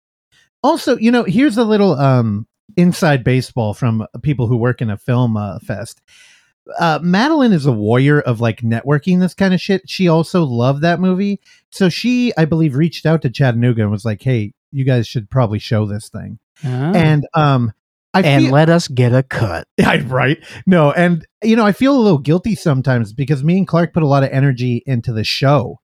Also, 0.63 0.97
you 0.99 1.11
know, 1.11 1.25
here's 1.25 1.57
a 1.57 1.65
little 1.65 1.93
um 1.99 2.47
inside 2.77 3.25
baseball 3.25 3.75
from 3.75 4.07
people 4.23 4.47
who 4.47 4.57
work 4.57 4.83
in 4.83 4.91
a 4.91 4.97
film 4.97 5.37
uh, 5.37 5.59
fest. 5.61 6.03
Uh, 6.79 6.99
Madeline 7.01 7.53
is 7.53 7.67
a 7.67 7.73
warrior 7.73 8.21
of 8.21 8.41
like 8.41 8.61
networking 8.61 9.21
this 9.21 9.35
kind 9.35 9.55
of 9.55 9.61
shit. 9.61 9.89
She 9.89 10.09
also 10.09 10.43
loved 10.43 10.83
that 10.83 11.01
movie, 11.01 11.41
so 11.71 11.89
she, 11.89 12.33
I 12.37 12.45
believe, 12.45 12.75
reached 12.75 13.07
out 13.07 13.23
to 13.23 13.31
Chattanooga 13.31 13.83
and 13.83 13.91
was 13.91 14.05
like, 14.05 14.21
"Hey, 14.21 14.53
you 14.73 14.85
guys 14.85 15.07
should 15.07 15.31
probably 15.31 15.61
show 15.61 15.87
this 15.87 16.09
thing." 16.09 16.41
Ah. 16.65 16.93
And 16.93 17.27
um, 17.35 17.73
I 18.15 18.23
and 18.23 18.45
feel, 18.45 18.53
let 18.53 18.69
us 18.71 18.89
get 18.89 19.15
a 19.15 19.23
cut. 19.23 19.69
I, 19.85 19.99
right? 20.01 20.39
No, 20.67 20.91
and 20.91 21.27
you 21.43 21.55
know, 21.55 21.67
I 21.67 21.73
feel 21.73 21.97
a 21.97 22.01
little 22.01 22.19
guilty 22.19 22.55
sometimes 22.55 23.13
because 23.13 23.45
me 23.45 23.59
and 23.59 23.69
Clark 23.69 23.93
put 23.93 24.03
a 24.03 24.09
lot 24.09 24.25
of 24.25 24.31
energy 24.31 24.83
into 24.87 25.13
the 25.13 25.25
show. 25.25 25.81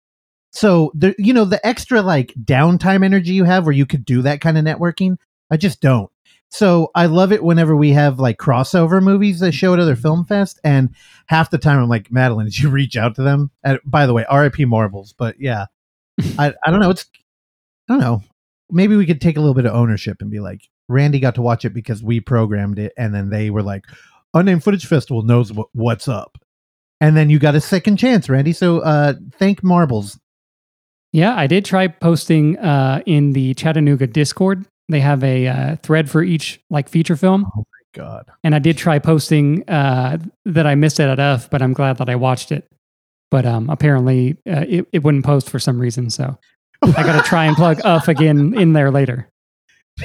So 0.50 0.92
the 0.94 1.14
you 1.18 1.32
know 1.32 1.44
the 1.44 1.64
extra 1.66 2.02
like 2.02 2.32
downtime 2.42 3.04
energy 3.04 3.32
you 3.32 3.44
have 3.44 3.66
where 3.66 3.74
you 3.74 3.86
could 3.86 4.04
do 4.04 4.22
that 4.22 4.40
kind 4.40 4.58
of 4.58 4.64
networking, 4.64 5.16
I 5.50 5.56
just 5.58 5.80
don't. 5.80 6.10
So 6.52 6.90
I 6.94 7.06
love 7.06 7.32
it 7.32 7.42
whenever 7.42 7.74
we 7.74 7.92
have 7.92 8.20
like 8.20 8.36
crossover 8.36 9.02
movies 9.02 9.40
that 9.40 9.52
show 9.52 9.72
at 9.72 9.80
other 9.80 9.96
film 9.96 10.26
fest, 10.26 10.60
and 10.62 10.90
half 11.26 11.48
the 11.48 11.56
time 11.56 11.80
I'm 11.80 11.88
like, 11.88 12.12
Madeline, 12.12 12.44
did 12.44 12.58
you 12.58 12.68
reach 12.68 12.94
out 12.94 13.14
to 13.14 13.22
them? 13.22 13.50
And 13.64 13.80
by 13.86 14.04
the 14.04 14.12
way, 14.12 14.26
R.I.P. 14.26 14.66
Marbles, 14.66 15.14
but 15.16 15.40
yeah, 15.40 15.66
I 16.38 16.52
I 16.62 16.70
don't 16.70 16.80
know. 16.80 16.90
It's 16.90 17.06
I 17.88 17.94
don't 17.94 18.00
know. 18.00 18.22
Maybe 18.70 18.96
we 18.96 19.06
could 19.06 19.22
take 19.22 19.38
a 19.38 19.40
little 19.40 19.54
bit 19.54 19.64
of 19.64 19.74
ownership 19.74 20.18
and 20.20 20.30
be 20.30 20.40
like, 20.40 20.60
Randy 20.88 21.20
got 21.20 21.36
to 21.36 21.42
watch 21.42 21.64
it 21.64 21.72
because 21.72 22.02
we 22.02 22.20
programmed 22.20 22.78
it, 22.78 22.92
and 22.98 23.14
then 23.14 23.30
they 23.30 23.48
were 23.48 23.62
like, 23.62 23.86
Unnamed 24.34 24.62
Footage 24.62 24.84
Festival 24.84 25.22
knows 25.22 25.50
what, 25.54 25.68
what's 25.72 26.06
up, 26.06 26.36
and 27.00 27.16
then 27.16 27.30
you 27.30 27.38
got 27.38 27.54
a 27.54 27.62
second 27.62 27.96
chance, 27.96 28.28
Randy. 28.28 28.52
So 28.52 28.80
uh, 28.80 29.14
thank 29.38 29.64
Marbles. 29.64 30.20
Yeah, 31.12 31.34
I 31.34 31.46
did 31.46 31.64
try 31.64 31.88
posting 31.88 32.58
uh, 32.58 33.00
in 33.06 33.32
the 33.32 33.54
Chattanooga 33.54 34.06
Discord. 34.06 34.66
They 34.92 35.00
have 35.00 35.24
a 35.24 35.46
uh, 35.46 35.76
thread 35.76 36.10
for 36.10 36.22
each 36.22 36.60
like 36.70 36.88
feature 36.88 37.16
film, 37.16 37.46
Oh 37.56 37.60
my 37.60 38.02
God, 38.02 38.26
and 38.44 38.54
I 38.54 38.58
did 38.58 38.76
try 38.76 38.98
posting 38.98 39.68
uh, 39.68 40.18
that 40.44 40.66
I 40.66 40.74
missed 40.74 41.00
it 41.00 41.08
at 41.08 41.18
F, 41.18 41.48
but 41.48 41.62
I'm 41.62 41.72
glad 41.72 41.98
that 41.98 42.10
I 42.10 42.16
watched 42.16 42.52
it. 42.52 42.70
But 43.30 43.46
um, 43.46 43.70
apparently, 43.70 44.36
uh, 44.46 44.66
it 44.68 44.86
it 44.92 45.02
wouldn't 45.02 45.24
post 45.24 45.48
for 45.48 45.58
some 45.58 45.80
reason, 45.80 46.10
so 46.10 46.38
I 46.82 47.02
got 47.02 47.22
to 47.22 47.28
try 47.28 47.46
and 47.46 47.56
plug 47.56 47.80
F 47.84 48.08
again 48.08 48.54
in 48.58 48.74
there 48.74 48.90
later. 48.90 49.30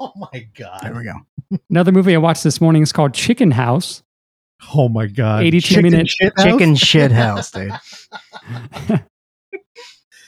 oh 0.00 0.12
my 0.16 0.46
God. 0.56 0.80
There 0.82 0.94
we 0.94 1.04
go. 1.04 1.58
Another 1.70 1.92
movie 1.92 2.14
I 2.14 2.18
watched 2.18 2.44
this 2.44 2.60
morning 2.60 2.82
is 2.82 2.92
called 2.92 3.14
Chicken 3.14 3.50
House. 3.50 4.02
Oh 4.74 4.88
my 4.88 5.06
God. 5.06 5.42
82 5.42 5.60
Chicken 5.60 5.82
minute 5.82 6.08
shit 6.08 6.32
house? 6.36 6.46
Chicken 6.46 6.74
shit 6.76 7.12
house, 7.12 7.50
dude. 7.50 7.72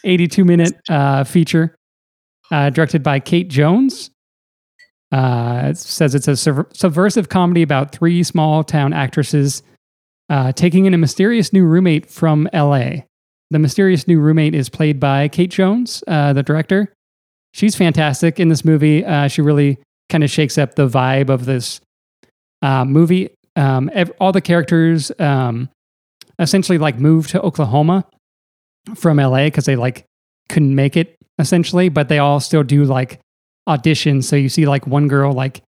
82 0.04 0.44
minute 0.44 0.74
uh, 0.88 1.24
feature 1.24 1.78
uh, 2.50 2.70
directed 2.70 3.02
by 3.02 3.20
Kate 3.20 3.48
Jones. 3.48 4.10
Uh, 5.12 5.68
it 5.70 5.78
says 5.78 6.14
it's 6.14 6.28
a 6.28 6.36
sub- 6.36 6.74
subversive 6.76 7.28
comedy 7.28 7.62
about 7.62 7.92
three 7.92 8.22
small 8.22 8.64
town 8.64 8.92
actresses 8.92 9.62
uh, 10.28 10.52
taking 10.52 10.86
in 10.86 10.94
a 10.94 10.98
mysterious 10.98 11.52
new 11.52 11.64
roommate 11.64 12.10
from 12.10 12.48
LA. 12.52 12.90
The 13.50 13.58
mysterious 13.58 14.08
new 14.08 14.18
roommate 14.18 14.54
is 14.54 14.68
played 14.68 14.98
by 14.98 15.28
Kate 15.28 15.50
Jones, 15.50 16.02
uh, 16.08 16.32
the 16.32 16.42
director. 16.42 16.92
She's 17.54 17.76
fantastic 17.76 18.40
in 18.40 18.48
this 18.48 18.64
movie. 18.64 19.04
Uh, 19.04 19.28
she 19.28 19.40
really 19.40 19.78
kind 20.08 20.24
of 20.24 20.30
shakes 20.30 20.58
up 20.58 20.74
the 20.74 20.88
vibe 20.88 21.30
of 21.30 21.44
this 21.44 21.80
uh, 22.62 22.84
movie. 22.84 23.30
Um, 23.54 23.88
ev- 23.94 24.12
all 24.20 24.32
the 24.32 24.40
characters 24.40 25.12
um, 25.18 25.70
essentially 26.38 26.78
like 26.78 26.98
move 26.98 27.28
to 27.28 27.40
Oklahoma 27.40 28.04
from 28.94 29.18
LA 29.18 29.44
because 29.44 29.64
they 29.64 29.76
like 29.76 30.04
couldn't 30.48 30.74
make 30.74 30.96
it 30.96 31.15
essentially, 31.38 31.88
but 31.88 32.08
they 32.08 32.18
all 32.18 32.40
still 32.40 32.62
do 32.62 32.84
like 32.84 33.20
auditions. 33.68 34.24
So 34.24 34.36
you 34.36 34.48
see 34.48 34.66
like 34.66 34.86
one 34.86 35.08
girl 35.08 35.32
like 35.32 35.62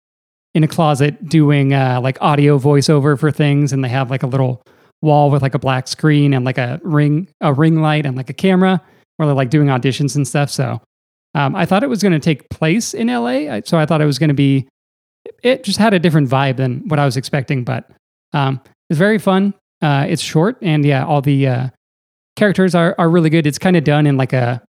in 0.54 0.64
a 0.64 0.68
closet 0.68 1.28
doing 1.28 1.74
uh, 1.74 2.00
like 2.02 2.18
audio 2.20 2.58
voiceover 2.58 3.18
for 3.18 3.30
things, 3.30 3.72
and 3.72 3.84
they 3.84 3.88
have 3.88 4.10
like 4.10 4.22
a 4.22 4.26
little 4.26 4.62
wall 5.02 5.30
with 5.30 5.42
like 5.42 5.54
a 5.54 5.58
black 5.58 5.86
screen 5.88 6.32
and 6.32 6.44
like 6.44 6.58
a 6.58 6.80
ring 6.82 7.28
a 7.40 7.52
ring 7.52 7.80
light 7.80 8.06
and 8.06 8.16
like 8.16 8.30
a 8.30 8.34
camera 8.34 8.80
where 9.16 9.26
they're 9.26 9.34
like 9.34 9.50
doing 9.50 9.68
auditions 9.68 10.16
and 10.16 10.26
stuff. 10.26 10.50
So 10.50 10.80
um, 11.34 11.54
I 11.54 11.66
thought 11.66 11.82
it 11.82 11.88
was 11.88 12.02
going 12.02 12.12
to 12.12 12.18
take 12.18 12.48
place 12.48 12.94
in 12.94 13.08
LA, 13.08 13.60
so 13.64 13.78
I 13.78 13.86
thought 13.86 14.00
it 14.00 14.06
was 14.06 14.18
going 14.18 14.28
to 14.28 14.34
be. 14.34 14.66
It 15.42 15.64
just 15.64 15.78
had 15.78 15.92
a 15.92 15.98
different 15.98 16.30
vibe 16.30 16.56
than 16.56 16.86
what 16.88 16.98
I 16.98 17.04
was 17.04 17.16
expecting, 17.16 17.64
but 17.64 17.90
um, 18.32 18.60
it's 18.88 18.98
very 18.98 19.18
fun. 19.18 19.52
Uh, 19.82 20.06
it's 20.08 20.22
short, 20.22 20.56
and 20.62 20.84
yeah, 20.84 21.04
all 21.04 21.20
the 21.20 21.46
uh, 21.46 21.68
characters 22.36 22.74
are 22.74 22.94
are 22.98 23.10
really 23.10 23.28
good. 23.28 23.46
It's 23.46 23.58
kind 23.58 23.76
of 23.76 23.84
done 23.84 24.06
in 24.06 24.16
like 24.16 24.32
a 24.32 24.62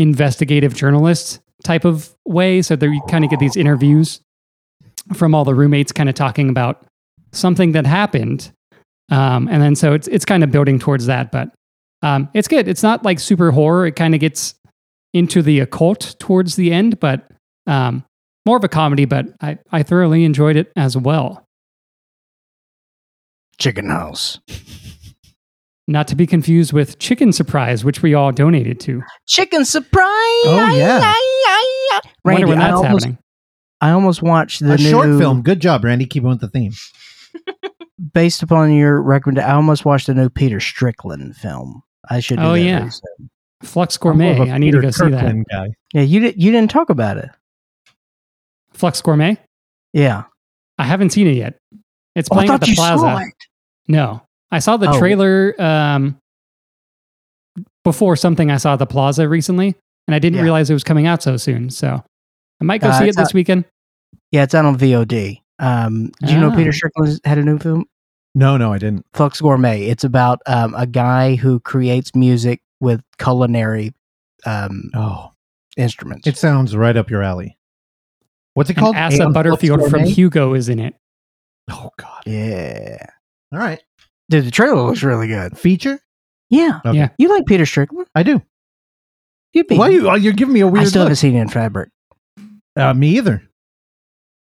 investigative 0.00 0.74
journalist 0.74 1.40
type 1.62 1.84
of 1.84 2.14
way, 2.26 2.62
so 2.62 2.74
there 2.74 2.92
you 2.92 3.02
kind 3.08 3.22
of 3.22 3.30
get 3.30 3.38
these 3.38 3.56
interviews 3.56 4.20
from 5.14 5.34
all 5.34 5.44
the 5.44 5.54
roommates, 5.54 5.92
kind 5.92 6.08
of 6.08 6.14
talking 6.14 6.48
about 6.48 6.86
something 7.32 7.72
that 7.72 7.86
happened, 7.86 8.50
um, 9.10 9.46
and 9.48 9.62
then 9.62 9.76
so 9.76 9.92
it's 9.92 10.08
it's 10.08 10.24
kind 10.24 10.42
of 10.42 10.50
building 10.50 10.78
towards 10.78 11.06
that. 11.06 11.30
But 11.30 11.52
um, 12.02 12.28
it's 12.32 12.48
good. 12.48 12.66
It's 12.66 12.82
not 12.82 13.04
like 13.04 13.20
super 13.20 13.50
horror. 13.50 13.86
It 13.86 13.96
kind 13.96 14.14
of 14.14 14.20
gets 14.20 14.54
into 15.12 15.42
the 15.42 15.60
occult 15.60 16.16
towards 16.18 16.56
the 16.56 16.72
end, 16.72 16.98
but 16.98 17.30
um, 17.66 18.04
more 18.46 18.56
of 18.56 18.64
a 18.64 18.68
comedy. 18.68 19.04
But 19.04 19.26
I 19.42 19.58
I 19.70 19.82
thoroughly 19.82 20.24
enjoyed 20.24 20.56
it 20.56 20.72
as 20.76 20.96
well. 20.96 21.44
Chicken 23.58 23.90
house. 23.90 24.40
Not 25.90 26.06
to 26.06 26.14
be 26.14 26.24
confused 26.24 26.72
with 26.72 27.00
Chicken 27.00 27.32
Surprise, 27.32 27.84
which 27.84 28.00
we 28.00 28.14
all 28.14 28.30
donated 28.30 28.78
to. 28.80 29.02
Chicken 29.26 29.64
surprise. 29.64 30.04
Oh, 30.04 30.72
yeah. 30.72 31.00
I 31.02 32.00
Randy, 32.24 32.44
wonder 32.44 32.46
when 32.46 32.58
I 32.62 32.68
that's 32.68 32.76
almost, 32.76 33.04
happening. 33.04 33.18
I 33.80 33.90
almost 33.90 34.22
watched 34.22 34.60
the 34.60 34.74
a 34.74 34.76
new 34.76 34.88
short 34.88 35.18
film. 35.18 35.42
Good 35.42 35.58
job, 35.58 35.82
Randy. 35.82 36.06
Keeping 36.06 36.28
with 36.28 36.40
the 36.40 36.48
theme. 36.48 36.70
based 38.14 38.40
upon 38.44 38.72
your 38.72 39.02
recommendation. 39.02 39.50
I 39.50 39.54
almost 39.54 39.84
watched 39.84 40.06
the 40.06 40.14
new 40.14 40.28
Peter 40.28 40.60
Strickland 40.60 41.34
film. 41.34 41.82
I 42.08 42.20
should. 42.20 42.38
Oh, 42.38 42.54
yeah. 42.54 42.78
very. 42.78 42.90
Flux 43.64 43.96
Gourmet. 43.98 44.38
I 44.38 44.44
a 44.44 44.50
I 44.52 44.58
need 44.58 44.70
to 44.70 44.76
Peter 44.78 44.82
go 44.82 44.90
see 44.92 45.10
that. 45.10 45.20
Kirkland 45.22 45.46
Guy. 45.50 45.68
Yeah, 45.92 46.02
you 46.02 46.20
did. 46.20 46.40
You 46.40 46.52
didn't 46.52 46.70
talk 46.70 46.90
about 46.90 47.16
it. 47.16 47.30
Flux 48.74 49.02
Gourmet. 49.02 49.38
Yeah. 49.92 50.22
I 50.78 50.84
haven't 50.84 51.10
seen 51.10 51.26
it 51.26 51.34
yet. 51.34 51.58
It's 52.14 52.28
Oh, 52.30 52.36
I 52.36 52.46
playing 52.46 52.50
at 52.52 52.60
the 52.60 52.68
you 52.68 52.74
plaza. 52.76 53.00
saw 53.00 53.18
it. 53.18 53.34
No, 53.88 54.22
I 54.52 54.58
saw 54.58 54.76
the 54.76 54.90
Oh. 54.90 54.98
trailer 54.98 55.54
um, 55.60 56.18
before 57.84 58.16
something 58.16 58.50
I 58.50 58.56
saw 58.56 58.74
at 58.74 58.78
the 58.78 58.86
plaza 58.86 59.28
recently, 59.28 59.74
and 60.06 60.14
I 60.14 60.18
didn't 60.18 60.36
Yeah. 60.38 60.42
realize 60.44 60.70
it 60.70 60.74
was 60.74 60.84
coming 60.84 61.06
out 61.06 61.22
so 61.22 61.36
soon. 61.36 61.70
So 61.70 62.02
I 62.60 62.64
might 62.64 62.80
go 62.80 62.88
Uh, 62.88 62.98
see 62.98 63.04
it 63.08 63.16
this 63.16 63.28
out- 63.28 63.34
weekend. 63.34 63.64
Yeah, 64.32 64.42
it's 64.44 64.54
out 64.54 64.64
on 64.64 64.76
VOD. 64.76 65.42
Um, 65.58 66.10
do 66.22 66.32
you 66.32 66.40
know 66.40 66.50
Ah. 66.50 66.56
Peter 66.56 66.72
Strickland 66.72 67.20
had 67.24 67.38
a 67.38 67.42
new 67.42 67.58
film, 67.58 67.84
No, 68.34 68.56
no, 68.56 68.72
I 68.72 68.78
didn't. 68.78 69.04
Flux 69.12 69.40
Gourmet? 69.40 69.86
It's 69.86 70.04
about 70.04 70.40
um, 70.46 70.72
a 70.76 70.86
guy 70.86 71.34
who 71.34 71.58
creates 71.60 72.14
music 72.14 72.60
with 72.80 73.02
culinary 73.18 73.92
um, 74.46 74.90
Oh, 74.94 75.32
instruments. 75.76 76.26
it 76.26 76.36
sounds 76.38 76.74
right 76.76 76.96
up 76.96 77.10
your 77.10 77.22
alley. 77.22 77.58
What's 78.54 78.70
it 78.70 78.76
And 78.76 78.84
called? 78.84 78.96
Asa 78.96 79.28
Butterfield 79.30 79.90
from 79.90 80.04
Hugo 80.04 80.54
is 80.54 80.68
in 80.68 80.78
it. 80.78 80.94
Oh 81.70 81.90
God. 81.98 82.22
yeah, 82.26 83.04
All 83.52 83.58
right. 83.58 83.82
Dude, 84.30 84.46
the 84.46 84.50
trailer 84.50 84.80
looks 84.82 85.02
really 85.02 85.26
good. 85.28 85.58
Feature. 85.58 86.00
Yeah, 86.48 86.80
Okay. 86.84 86.96
Yeah. 86.96 87.08
you 87.18 87.28
like 87.28 87.44
Peter 87.46 87.66
Strickland? 87.66 88.08
I 88.14 88.22
do. 88.22 88.40
You'd 89.52 89.66
be. 89.66 89.76
Why 89.76 89.88
are 89.88 89.90
you? 89.92 90.08
oh, 90.08 90.14
You're 90.14 90.32
giving 90.32 90.54
me 90.54 90.60
a 90.60 90.66
weird 90.66 90.86
I 90.86 90.88
still 90.88 91.00
look. 91.00 91.06
haven't 91.08 91.16
seen 91.16 91.36
it 91.36 91.40
in 91.42 91.48
Fabric. 91.48 91.90
Uh, 92.76 92.94
me 92.94 93.16
either. 93.18 93.42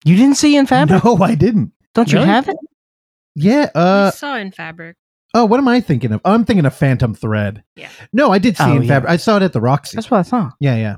You 0.06 0.16
didn't 0.16 0.38
see 0.38 0.56
it 0.56 0.60
in 0.60 0.66
Fabric? 0.68 1.04
No, 1.04 1.18
I 1.22 1.36
didn't. 1.36 1.74
Don't 1.94 2.12
you 2.12 2.20
Really? 2.20 2.30
have 2.30 2.48
it? 2.48 2.56
Yeah. 3.36 3.70
Uh. 3.76 4.12
I 4.14 4.16
saw 4.18 4.36
in 4.38 4.52
fabric. 4.52 4.96
Oh, 5.34 5.46
what 5.46 5.60
am 5.60 5.68
I 5.68 5.80
thinking 5.82 6.12
of? 6.12 6.22
I'm 6.26 6.44
thinking 6.46 6.66
of 6.66 6.76
Phantom 6.76 7.14
Thread. 7.16 7.64
Yeah. 7.76 7.90
No, 8.14 8.32
I 8.32 8.38
did 8.40 8.58
see 8.58 8.64
Oh, 8.64 8.74
it 8.74 8.76
in 8.78 8.84
yeah. 8.84 8.88
Fabric. 8.96 9.12
I 9.12 9.18
saw 9.18 9.38
it 9.38 9.44
at 9.44 9.54
the 9.54 9.62
Roxy. 9.62 9.96
That's 9.98 10.12
what 10.12 10.20
I 10.20 10.24
thought. 10.24 10.54
yeah, 10.60 10.76
yeah. 10.76 10.96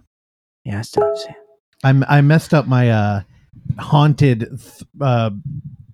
Yeah, 0.65 0.79
I 0.79 0.81
still 0.83 1.03
haven't 1.03 1.17
seen 1.19 1.29
it. 1.31 1.37
I'm 1.83 2.03
I 2.07 2.21
messed 2.21 2.53
up 2.53 2.65
my 2.67 2.89
uh 2.89 3.21
haunted 3.79 4.39
th- 4.39 4.83
uh 5.01 5.29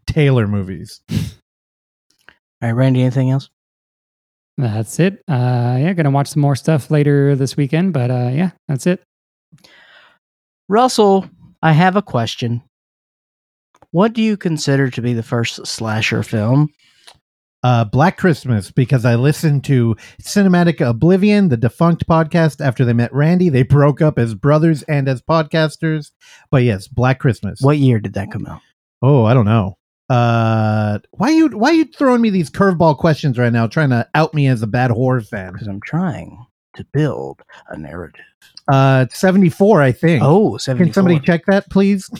tailor 0.07 0.47
movies. 0.47 1.01
All 2.61 2.69
right, 2.69 2.75
Randy. 2.75 3.01
Anything 3.01 3.31
else? 3.31 3.49
That's 4.57 4.99
it. 4.99 5.23
Uh, 5.27 5.77
yeah, 5.79 5.93
gonna 5.93 6.11
watch 6.11 6.27
some 6.27 6.41
more 6.41 6.55
stuff 6.55 6.91
later 6.91 7.35
this 7.35 7.55
weekend, 7.55 7.93
but 7.93 8.11
uh, 8.11 8.31
yeah, 8.33 8.51
that's 8.67 8.85
it. 8.87 9.01
Russell, 10.67 11.29
I 11.61 11.71
have 11.71 11.95
a 11.95 12.01
question. 12.01 12.61
What 13.91 14.13
do 14.13 14.21
you 14.21 14.37
consider 14.37 14.89
to 14.89 15.01
be 15.01 15.13
the 15.13 15.23
first 15.23 15.65
slasher 15.65 16.23
film? 16.23 16.69
uh, 17.63 17.85
Black 17.85 18.17
Christmas 18.17 18.71
because 18.71 19.05
I 19.05 19.15
listened 19.15 19.63
to 19.65 19.95
Cinematic 20.21 20.85
Oblivion, 20.85 21.49
the 21.49 21.57
defunct 21.57 22.07
podcast. 22.07 22.63
After 22.65 22.85
they 22.85 22.93
met 22.93 23.13
Randy, 23.13 23.49
they 23.49 23.63
broke 23.63 24.01
up 24.01 24.17
as 24.17 24.35
brothers 24.35 24.83
and 24.83 25.07
as 25.07 25.21
podcasters. 25.21 26.11
But 26.51 26.63
yes, 26.63 26.87
Black 26.87 27.19
Christmas. 27.19 27.59
What 27.61 27.77
year 27.77 27.99
did 27.99 28.13
that 28.13 28.31
come 28.31 28.45
out? 28.45 28.61
Oh, 29.01 29.25
I 29.25 29.33
don't 29.33 29.45
know. 29.45 29.77
Uh, 30.09 30.99
why 31.11 31.29
you 31.29 31.47
why 31.49 31.71
you 31.71 31.85
throwing 31.85 32.21
me 32.21 32.29
these 32.29 32.49
curveball 32.49 32.97
questions 32.97 33.37
right 33.37 33.53
now, 33.53 33.67
trying 33.67 33.89
to 33.91 34.07
out 34.15 34.33
me 34.33 34.47
as 34.47 34.61
a 34.61 34.67
bad 34.67 34.89
horror 34.91 35.21
fan? 35.21 35.53
Because 35.53 35.67
I'm 35.67 35.81
trying 35.81 36.45
to 36.75 36.83
build 36.93 37.41
a 37.69 37.77
narrative. 37.77 38.25
Uh, 38.67 39.05
seventy 39.11 39.49
four, 39.49 39.81
I 39.81 39.91
think. 39.91 40.23
Oh, 40.25 40.57
74. 40.57 40.85
can 40.85 40.93
somebody 40.93 41.19
check 41.19 41.45
that, 41.47 41.69
please? 41.69 42.09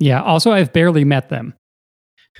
Yeah. 0.00 0.22
Also, 0.22 0.52
I've 0.52 0.72
barely 0.72 1.04
met 1.04 1.28
them. 1.28 1.54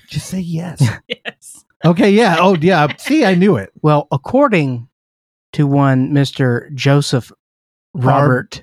Just 0.09 0.29
say 0.29 0.39
yes. 0.39 0.81
Yes. 1.09 1.65
okay, 1.85 2.09
yeah. 2.09 2.37
Oh, 2.39 2.55
yeah. 2.55 2.87
See, 2.99 3.25
I 3.25 3.35
knew 3.35 3.57
it. 3.57 3.73
Well, 3.83 4.07
according 4.13 4.89
to 5.55 5.67
one 5.67 6.11
Mr. 6.13 6.73
Joseph 6.75 7.33
Robert 7.95 8.63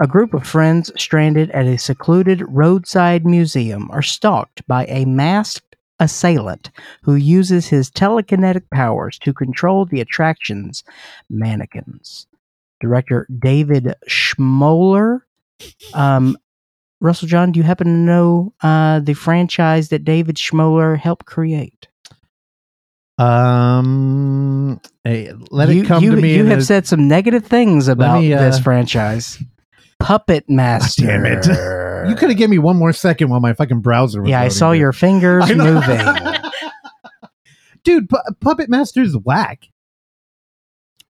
A 0.00 0.06
group 0.06 0.34
of 0.34 0.46
friends 0.46 0.90
stranded 0.96 1.50
at 1.50 1.66
a 1.66 1.78
secluded 1.78 2.42
roadside 2.48 3.24
museum 3.24 3.88
are 3.92 4.02
stalked 4.02 4.66
by 4.66 4.84
a 4.86 5.04
masked 5.04 5.71
assailant 6.02 6.70
who 7.02 7.14
uses 7.14 7.68
his 7.68 7.90
telekinetic 7.90 8.68
powers 8.70 9.18
to 9.20 9.32
control 9.32 9.86
the 9.86 10.00
attraction's 10.00 10.84
mannequins. 11.30 12.26
Director 12.80 13.26
David 13.38 13.94
Schmoeller. 14.08 15.20
Um, 15.94 16.36
Russell 17.00 17.28
John, 17.28 17.52
do 17.52 17.58
you 17.58 17.64
happen 17.64 17.86
to 17.86 17.92
know 17.92 18.52
uh, 18.62 19.00
the 19.00 19.14
franchise 19.14 19.88
that 19.88 20.04
David 20.04 20.36
Schmoeller 20.36 20.98
helped 20.98 21.26
create? 21.26 21.88
Um, 23.18 24.80
hey, 25.04 25.32
let 25.50 25.68
you, 25.68 25.82
it 25.82 25.86
come 25.86 26.02
you, 26.02 26.14
to 26.14 26.20
me. 26.20 26.34
You 26.34 26.46
have 26.46 26.58
a- 26.58 26.64
said 26.64 26.86
some 26.86 27.06
negative 27.08 27.46
things 27.46 27.88
about 27.88 28.20
me, 28.20 28.32
uh, 28.34 28.40
this 28.40 28.58
franchise. 28.58 29.42
Puppet 30.00 30.44
Master. 30.48 31.06
damn 31.06 31.26
it. 31.26 31.46
You 32.08 32.14
could 32.16 32.28
have 32.30 32.38
given 32.38 32.50
me 32.50 32.58
one 32.58 32.76
more 32.76 32.92
second 32.92 33.28
while 33.30 33.40
my 33.40 33.52
fucking 33.54 33.80
browser 33.80 34.20
was. 34.22 34.30
Yeah, 34.30 34.38
I 34.38 34.42
loading, 34.44 34.56
saw 34.56 34.72
dude. 34.72 34.80
your 34.80 34.92
fingers 34.92 35.44
I 35.50 35.54
know. 35.54 35.74
moving. 35.74 36.40
dude. 37.84 38.08
Pu- 38.08 38.34
Puppet 38.40 38.68
Master's 38.68 39.16
whack. 39.16 39.66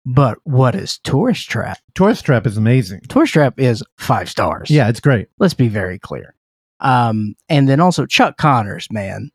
But 0.05 0.37
what 0.43 0.73
is 0.75 0.99
Tourist 0.99 1.49
Trap? 1.49 1.79
Tourist 1.93 2.23
Trap 2.25 2.47
is 2.47 2.55
amazing. 2.57 3.01
Tourist 3.09 3.33
Trap 3.33 3.59
is 3.59 3.83
five 3.97 4.29
stars. 4.29 4.69
Yeah, 4.69 4.87
it's 4.87 5.01
great. 5.01 5.27
Let's 5.37 5.53
be 5.53 5.67
very 5.67 5.99
clear. 5.99 6.33
Um, 6.79 7.35
and 7.49 7.67
then 7.67 7.79
also 7.81 8.05
Chuck 8.05 8.37
Connors, 8.37 8.87
man. 8.91 9.31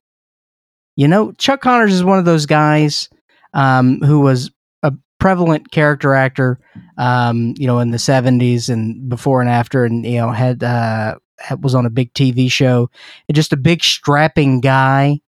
You 0.96 1.08
know, 1.08 1.32
Chuck 1.32 1.60
Connors 1.60 1.92
is 1.92 2.04
one 2.04 2.18
of 2.18 2.24
those 2.24 2.46
guys 2.46 3.10
um, 3.52 4.00
who 4.00 4.20
was 4.20 4.50
a 4.82 4.92
prevalent 5.18 5.70
character 5.72 6.14
actor, 6.14 6.58
um, 6.96 7.52
you 7.58 7.66
know, 7.66 7.78
in 7.80 7.90
the 7.90 7.98
'70s 7.98 8.68
and 8.70 9.08
before 9.10 9.40
and 9.42 9.50
after, 9.50 9.84
and 9.84 10.04
you 10.06 10.18
know 10.18 10.30
had, 10.30 10.62
uh, 10.62 11.16
had 11.16 11.16
was 11.60 11.74
on 11.74 11.86
a 11.86 11.90
big 11.90 12.12
TV 12.14 12.50
show. 12.50 12.90
And 13.28 13.34
just 13.36 13.52
a 13.52 13.56
big 13.56 13.82
strapping 13.82 14.60
guy. 14.60 15.20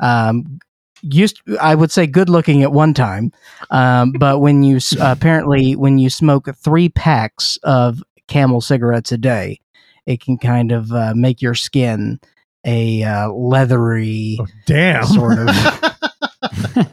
Um, 0.00 0.58
used 1.02 1.40
I 1.60 1.74
would 1.74 1.90
say 1.90 2.06
good 2.06 2.28
looking 2.28 2.62
at 2.62 2.72
one 2.72 2.94
time, 2.94 3.32
um, 3.70 4.12
but 4.12 4.40
when 4.40 4.62
you 4.62 4.78
apparently 5.00 5.74
when 5.76 5.98
you 5.98 6.10
smoke 6.10 6.48
three 6.56 6.88
packs 6.88 7.58
of 7.62 8.02
Camel 8.28 8.60
cigarettes 8.60 9.12
a 9.12 9.18
day, 9.18 9.60
it 10.06 10.20
can 10.20 10.38
kind 10.38 10.72
of 10.72 10.90
uh, 10.92 11.12
make 11.14 11.42
your 11.42 11.54
skin 11.54 12.20
a 12.64 13.02
uh, 13.02 13.28
leathery 13.32 14.38
Oh, 14.40 14.46
damn. 14.66 15.04
sort 15.06 15.38
of. 15.38 15.48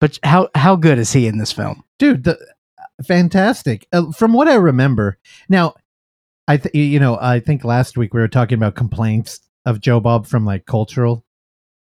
but 0.00 0.18
how 0.22 0.48
how 0.54 0.76
good 0.76 0.98
is 0.98 1.12
he 1.12 1.26
in 1.26 1.38
this 1.38 1.52
film? 1.52 1.82
dude 1.98 2.24
the 2.24 2.36
fantastic 3.06 3.86
uh, 3.92 4.10
from 4.12 4.32
what 4.32 4.48
i 4.48 4.54
remember 4.54 5.16
now 5.48 5.74
i 6.48 6.56
th- 6.56 6.74
you 6.74 6.98
know 7.00 7.18
i 7.20 7.40
think 7.40 7.64
last 7.64 7.96
week 7.96 8.12
we 8.14 8.20
were 8.20 8.28
talking 8.28 8.56
about 8.56 8.74
complaints 8.74 9.40
of 9.66 9.80
joe 9.80 10.00
bob 10.00 10.26
from 10.26 10.44
like 10.44 10.66
cultural 10.66 11.24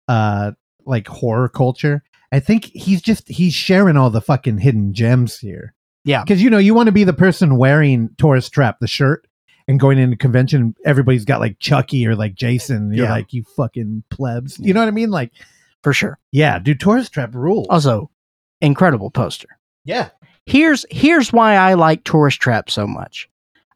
uh 0.09 0.53
like 0.87 1.07
horror 1.09 1.49
culture 1.49 2.03
i 2.33 2.41
think 2.41 2.67
he's 2.75 3.01
just 3.03 3.29
he's 3.29 3.55
sharing 3.55 3.97
all 3.97 4.11
the 4.11 4.21
fucking 4.21 4.59
hidden 4.59 4.93
gems 4.93 5.39
here 5.39 5.75
Yeah. 6.05 6.23
because 6.23 6.43
you 6.43 6.51
know 6.51 6.59
you 6.59 6.75
want 6.75 6.87
to 6.87 6.93
be 6.93 7.05
the 7.05 7.13
person 7.13 7.57
wearing 7.57 8.11
tourist 8.19 8.53
trap 8.53 8.79
the 8.81 8.87
shirt 8.87 9.27
and 9.69 9.79
going 9.79 9.99
into 9.99 10.17
convention 10.17 10.75
everybody's 10.85 11.25
got 11.25 11.41
like 11.41 11.59
chucky 11.59 12.07
or 12.07 12.17
like 12.17 12.35
jason 12.35 12.93
you're 12.93 13.07
Yeah. 13.07 13.13
like 13.13 13.33
you 13.33 13.45
fucking 13.57 14.03
plebs 14.11 14.59
you 14.59 14.75
know 14.75 14.81
what 14.81 14.89
i 14.89 14.93
mean 14.93 15.11
like 15.11 15.33
For 15.83 15.93
sure. 15.93 16.19
yeah 16.33 16.59
dude 16.59 16.81
tourist 16.81 17.13
trap 17.13 17.35
rules 17.35 17.67
Also, 17.71 18.11
incredible 18.61 19.11
poster. 19.11 19.49
yeah 19.85 20.11
Here's 20.47 20.85
here's 20.91 21.33
why 21.33 21.55
I 21.55 21.75
like 21.75 22.03
Tourist 22.03 22.41
Trap 22.41 22.71
so 22.71 22.85
much. 22.85 23.29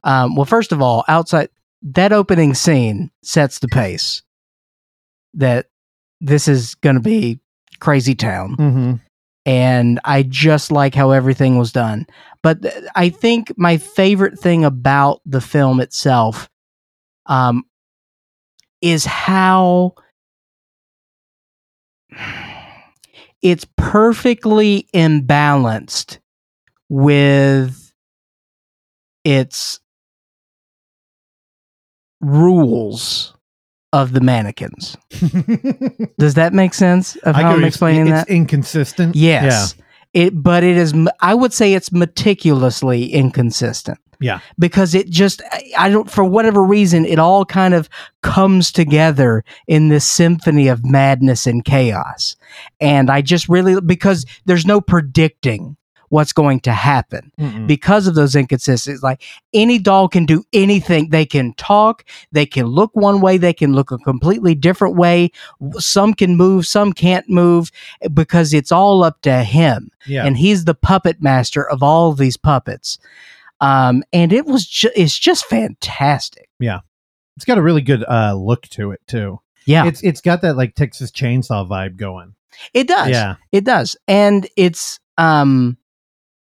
Um, 0.04 0.36
well, 0.36 0.44
first 0.44 0.70
of 0.70 0.80
all, 0.80 1.04
outside 1.08 1.48
that 1.82 2.12
opening 2.12 2.54
scene 2.54 3.10
sets 3.22 3.58
the 3.58 3.68
pace 3.68 4.22
that 5.34 5.66
this 6.20 6.46
is 6.46 6.74
going 6.76 6.94
to 6.94 7.00
be 7.02 7.40
crazy 7.80 8.14
town. 8.14 8.56
mm-hmm. 8.56 8.92
and 9.44 10.00
I 10.04 10.22
just 10.22 10.70
like 10.70 10.94
how 10.94 11.10
everything 11.10 11.58
was 11.58 11.72
done. 11.72 12.06
But 12.42 12.62
th- 12.62 12.74
I 12.94 13.08
think 13.08 13.52
my 13.56 13.76
favorite 13.78 14.38
thing 14.38 14.64
about 14.64 15.20
the 15.26 15.40
film 15.40 15.80
itself 15.80 16.48
um, 17.26 17.64
is 18.80 19.04
how 19.04 19.94
it's 23.42 23.66
perfectly 23.76 24.86
imbalanced 24.94 26.18
with 26.88 27.92
its 29.24 29.80
rules 32.24 33.34
of 33.92 34.12
the 34.12 34.20
mannequins. 34.20 34.96
Does 36.18 36.34
that 36.34 36.52
make 36.52 36.74
sense 36.74 37.16
of 37.16 37.36
how 37.36 37.52
I'm 37.52 37.64
explaining 37.64 38.08
it's 38.08 38.26
that? 38.26 38.28
inconsistent. 38.28 39.14
Yes. 39.14 39.76
It 40.12 40.42
but 40.42 40.64
it 40.64 40.76
is. 40.76 40.94
I 41.20 41.34
would 41.34 41.52
say 41.52 41.74
it's 41.74 41.92
meticulously 41.92 43.12
inconsistent. 43.12 43.98
Yeah. 44.20 44.40
Because 44.58 44.94
it 44.94 45.10
just 45.10 45.42
I 45.78 45.90
don't 45.90 46.10
for 46.10 46.24
whatever 46.24 46.62
reason 46.64 47.04
it 47.04 47.18
all 47.18 47.44
kind 47.44 47.74
of 47.74 47.88
comes 48.22 48.72
together 48.72 49.44
in 49.66 49.88
this 49.88 50.04
symphony 50.04 50.68
of 50.68 50.84
madness 50.84 51.46
and 51.46 51.64
chaos. 51.64 52.36
And 52.80 53.10
I 53.10 53.22
just 53.22 53.48
really 53.48 53.80
because 53.80 54.24
there's 54.44 54.66
no 54.66 54.80
predicting 54.80 55.76
what's 56.14 56.32
going 56.32 56.60
to 56.60 56.72
happen 56.72 57.32
Mm-mm. 57.40 57.66
because 57.66 58.06
of 58.06 58.14
those 58.14 58.34
inconsistencies. 58.36 59.02
Like 59.02 59.22
any 59.52 59.78
doll 59.78 60.08
can 60.08 60.26
do 60.26 60.44
anything. 60.52 61.10
They 61.10 61.26
can 61.26 61.52
talk. 61.54 62.04
They 62.32 62.46
can 62.46 62.66
look 62.66 62.90
one 62.94 63.20
way. 63.20 63.36
They 63.38 63.52
can 63.52 63.72
look 63.72 63.90
a 63.90 63.98
completely 63.98 64.54
different 64.54 64.96
way. 64.96 65.30
Some 65.78 66.14
can 66.14 66.36
move. 66.36 66.66
Some 66.66 66.92
can't 66.92 67.28
move 67.28 67.70
because 68.12 68.54
it's 68.54 68.70
all 68.72 69.02
up 69.02 69.20
to 69.22 69.42
him. 69.42 69.90
yeah. 70.06 70.24
And 70.24 70.36
he's 70.36 70.64
the 70.64 70.74
puppet 70.74 71.20
master 71.20 71.68
of 71.68 71.82
all 71.82 72.12
these 72.12 72.36
puppets. 72.36 72.98
Um, 73.60 74.02
and 74.12 74.32
it 74.32 74.46
was 74.46 74.66
ju- 74.66 74.90
it's 74.94 75.18
just 75.18 75.46
fantastic. 75.46 76.48
Yeah. 76.60 76.80
It's 77.36 77.44
got 77.44 77.58
a 77.58 77.62
really 77.62 77.82
good 77.82 78.04
uh, 78.08 78.34
look 78.34 78.62
to 78.70 78.92
it 78.92 79.00
too. 79.08 79.40
Yeah, 79.66 79.86
It's 79.86 80.02
it's 80.02 80.20
got 80.20 80.42
that 80.42 80.56
like 80.56 80.74
Texas 80.74 81.10
Chainsaw 81.10 81.66
vibe 81.68 81.96
going. 81.96 82.34
it 82.74 82.86
does. 82.86 83.08
Yeah. 83.08 83.36
It 83.50 83.64
does. 83.64 83.96
And 84.06 84.46
it's 84.56 85.00
um 85.18 85.76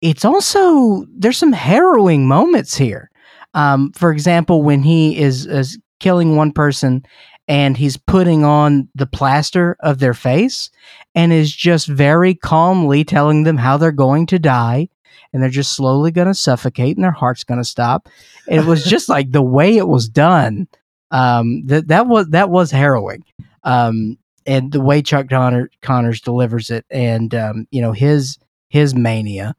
it's 0.05 0.23
also 0.25 1.05
there's 1.17 1.37
some 1.37 1.53
harrowing 1.53 2.27
moments 2.27 2.75
here. 2.75 3.09
Um 3.53 3.91
for 3.93 4.11
example 4.11 4.61
when 4.61 4.83
he 4.83 5.17
is 5.17 5.45
is 5.45 5.77
killing 5.99 6.35
one 6.35 6.51
person 6.51 7.05
and 7.47 7.77
he's 7.77 7.97
putting 7.97 8.43
on 8.43 8.89
the 8.95 9.05
plaster 9.07 9.77
of 9.79 9.99
their 9.99 10.13
face 10.13 10.69
and 11.13 11.31
is 11.31 11.55
just 11.55 11.87
very 11.87 12.35
calmly 12.35 13.03
telling 13.03 13.43
them 13.43 13.57
how 13.57 13.77
they're 13.77 13.91
going 13.91 14.25
to 14.27 14.39
die 14.39 14.89
and 15.31 15.41
they're 15.41 15.49
just 15.49 15.73
slowly 15.73 16.11
going 16.11 16.27
to 16.27 16.33
suffocate 16.33 16.97
and 16.97 17.03
their 17.03 17.11
heart's 17.11 17.43
going 17.43 17.59
to 17.59 17.63
stop. 17.63 18.09
It 18.47 18.65
was 18.65 18.83
just 18.93 19.09
like 19.09 19.31
the 19.31 19.41
way 19.41 19.77
it 19.77 19.87
was 19.87 20.07
done. 20.09 20.67
Um 21.11 21.65
that 21.67 21.87
that 21.87 22.07
was 22.07 22.27
that 22.29 22.49
was 22.49 22.71
harrowing. 22.71 23.23
Um 23.63 24.17
and 24.45 24.71
the 24.71 24.81
way 24.81 25.01
Chuck 25.01 25.29
Connor, 25.29 25.69
Connors 25.81 26.21
delivers 26.21 26.69
it, 26.69 26.85
and 26.89 27.33
um, 27.33 27.67
you 27.71 27.81
know 27.81 27.91
his 27.91 28.37
his 28.69 28.93
mania, 28.93 29.55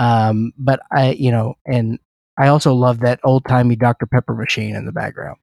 Um, 0.00 0.52
but 0.56 0.80
I, 0.90 1.10
you 1.12 1.30
know, 1.30 1.56
and 1.66 1.98
I 2.38 2.48
also 2.48 2.72
love 2.74 3.00
that 3.00 3.20
old 3.22 3.44
timey 3.46 3.76
Dr 3.76 4.06
Pepper 4.06 4.34
machine 4.34 4.74
in 4.74 4.86
the 4.86 4.92
background. 4.92 5.36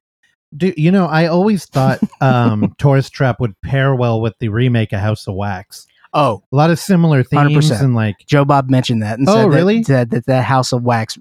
Do 0.56 0.72
you 0.76 0.90
know? 0.90 1.06
I 1.06 1.26
always 1.26 1.64
thought 1.66 2.00
um, 2.20 2.74
Tourist 2.78 3.12
Trap 3.12 3.38
would 3.40 3.54
pair 3.62 3.94
well 3.94 4.20
with 4.20 4.34
the 4.40 4.48
remake 4.48 4.92
of 4.92 5.00
House 5.00 5.26
of 5.28 5.34
Wax. 5.34 5.86
Oh, 6.14 6.42
A 6.52 6.56
lot 6.56 6.70
of 6.70 6.78
similar 6.78 7.22
themes 7.22 7.70
100%. 7.70 7.80
and 7.82 7.94
like 7.94 8.16
Joe 8.26 8.44
Bob 8.46 8.68
mentioned 8.70 9.02
that 9.02 9.18
and 9.18 9.28
Oh, 9.28 9.34
said 9.34 9.44
that- 9.44 9.56
really? 9.56 9.82
said 9.84 10.10
that 10.10 10.26
that 10.26 10.44
House 10.44 10.72
of 10.72 10.82
Wax 10.82 11.18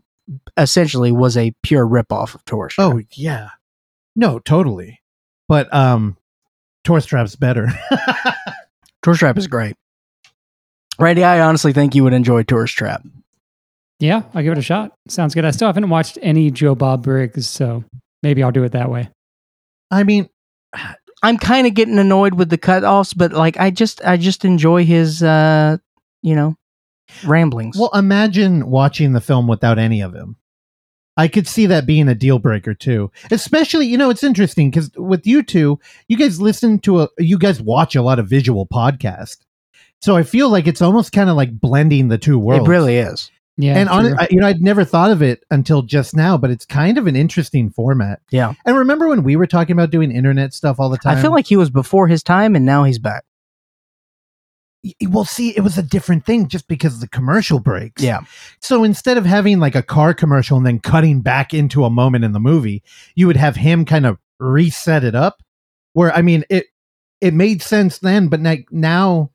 essentially 0.57 1.11
was 1.11 1.37
a 1.37 1.53
pure 1.61 1.85
ripoff 1.85 2.33
of 2.35 2.43
Tourist. 2.45 2.75
Trap. 2.75 2.93
oh 2.93 3.01
yeah, 3.13 3.49
no, 4.15 4.39
totally. 4.39 5.01
But 5.49 5.71
um, 5.73 6.17
Tourist 6.85 7.09
Trap's 7.09 7.35
better. 7.35 7.67
Tourist 9.03 9.19
Trap 9.19 9.37
is 9.37 9.47
great. 9.47 9.75
Randy, 10.99 11.23
I 11.23 11.41
honestly 11.41 11.73
think 11.73 11.93
you 11.93 12.03
would 12.03 12.13
enjoy 12.13 12.43
Tourist 12.43 12.75
Trap. 12.75 13.03
Yeah, 13.99 14.23
I'll 14.33 14.43
give 14.43 14.51
it 14.53 14.59
a 14.59 14.63
shot. 14.63 14.93
Sounds 15.07 15.33
good. 15.33 15.45
I 15.45 15.51
still 15.51 15.67
haven't 15.67 15.89
watched 15.89 16.19
any 16.21 16.51
Joe 16.51 16.75
Bob 16.75 17.03
Briggs, 17.03 17.47
so 17.47 17.83
maybe 18.21 18.43
I'll 18.43 18.51
do 18.51 18.63
it 18.63 18.73
that 18.73 18.91
way. 18.91 19.09
I 19.89 20.03
mean, 20.03 20.29
I'm 21.23 21.37
kind 21.37 21.65
of 21.65 21.73
getting 21.73 21.97
annoyed 21.97 22.35
with 22.35 22.49
the 22.49 22.57
cutoffs, 22.57 23.13
but 23.15 23.33
like 23.33 23.57
I 23.59 23.71
just 23.71 24.03
I 24.05 24.17
just 24.17 24.45
enjoy 24.45 24.85
his 24.85 25.23
uh 25.23 25.77
you 26.21 26.35
know 26.35 26.55
ramblings. 27.25 27.77
well, 27.77 27.89
imagine 27.93 28.69
watching 28.69 29.13
the 29.13 29.21
film 29.21 29.47
without 29.47 29.79
any 29.79 30.01
of 30.01 30.13
him. 30.13 30.35
I 31.19 31.27
could 31.27 31.47
see 31.47 31.65
that 31.65 31.87
being 31.87 32.07
a 32.07 32.13
deal 32.13 32.37
breaker 32.37 32.75
too. 32.75 33.11
Especially, 33.31 33.87
you 33.87 33.97
know, 33.97 34.11
it's 34.11 34.23
interesting 34.23 34.69
because 34.69 34.91
with 34.95 35.25
you 35.25 35.41
two, 35.41 35.79
you 36.07 36.15
guys 36.15 36.39
listen 36.39 36.77
to 36.79 37.01
a, 37.01 37.09
you 37.17 37.39
guys 37.39 37.59
watch 37.59 37.95
a 37.95 38.03
lot 38.03 38.19
of 38.19 38.27
visual 38.27 38.67
podcast. 38.67 39.37
So 39.99 40.15
I 40.15 40.21
feel 40.21 40.49
like 40.49 40.67
it's 40.67 40.81
almost 40.83 41.11
kind 41.13 41.27
of 41.27 41.35
like 41.35 41.59
blending 41.59 42.09
the 42.09 42.19
two 42.19 42.37
worlds. 42.37 42.67
it 42.67 42.69
really 42.69 42.97
is. 42.97 43.31
Yeah, 43.57 43.75
and 43.75 43.89
on. 43.89 44.19
I, 44.19 44.27
you 44.29 44.39
know, 44.39 44.47
I'd 44.47 44.61
never 44.61 44.85
thought 44.85 45.09
of 45.09 45.23
it 45.23 45.43
until 45.49 45.81
just 45.81 46.15
now, 46.15 46.37
but 46.37 46.51
it's 46.51 46.65
kind 46.65 46.97
of 46.99 47.07
an 47.07 47.15
interesting 47.15 47.71
format. 47.71 48.21
Yeah. 48.29 48.53
And 48.65 48.77
remember 48.77 49.07
when 49.07 49.23
we 49.23 49.35
were 49.35 49.47
talking 49.47 49.73
about 49.73 49.89
doing 49.89 50.11
internet 50.11 50.53
stuff 50.53 50.79
all 50.79 50.89
the 50.89 50.97
time? 50.97 51.17
I 51.17 51.21
feel 51.21 51.31
like 51.31 51.47
he 51.47 51.57
was 51.57 51.71
before 51.71 52.07
his 52.07 52.21
time 52.21 52.55
and 52.55 52.65
now 52.65 52.83
he's 52.83 52.99
back. 52.99 53.25
Y- 54.83 54.93
well, 55.09 55.25
see, 55.25 55.57
it 55.57 55.61
was 55.61 55.75
a 55.75 55.83
different 55.83 56.23
thing 56.23 56.47
just 56.47 56.67
because 56.67 56.93
of 56.93 56.99
the 56.99 57.07
commercial 57.07 57.59
breaks. 57.59 58.03
Yeah. 58.03 58.21
So 58.61 58.83
instead 58.83 59.17
of 59.17 59.25
having 59.25 59.59
like 59.59 59.75
a 59.75 59.81
car 59.81 60.13
commercial 60.13 60.57
and 60.57 60.65
then 60.65 60.79
cutting 60.79 61.21
back 61.21 61.51
into 61.51 61.83
a 61.83 61.89
moment 61.89 62.25
in 62.25 62.33
the 62.33 62.39
movie, 62.39 62.83
you 63.15 63.25
would 63.25 63.37
have 63.37 63.55
him 63.55 63.85
kind 63.85 64.05
of 64.05 64.19
reset 64.39 65.03
it 65.03 65.15
up. 65.15 65.41
Where 65.93 66.13
I 66.13 66.21
mean, 66.21 66.43
it 66.51 66.67
it 67.21 67.33
made 67.33 67.63
sense 67.63 67.97
then, 67.97 68.27
but 68.27 68.39
like 68.41 68.67
now, 68.71 69.31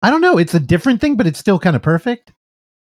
I 0.00 0.08
don't 0.08 0.22
know. 0.22 0.38
It's 0.38 0.54
a 0.54 0.60
different 0.60 1.02
thing, 1.02 1.16
but 1.16 1.26
it's 1.26 1.38
still 1.38 1.58
kind 1.58 1.76
of 1.76 1.82
perfect. 1.82 2.32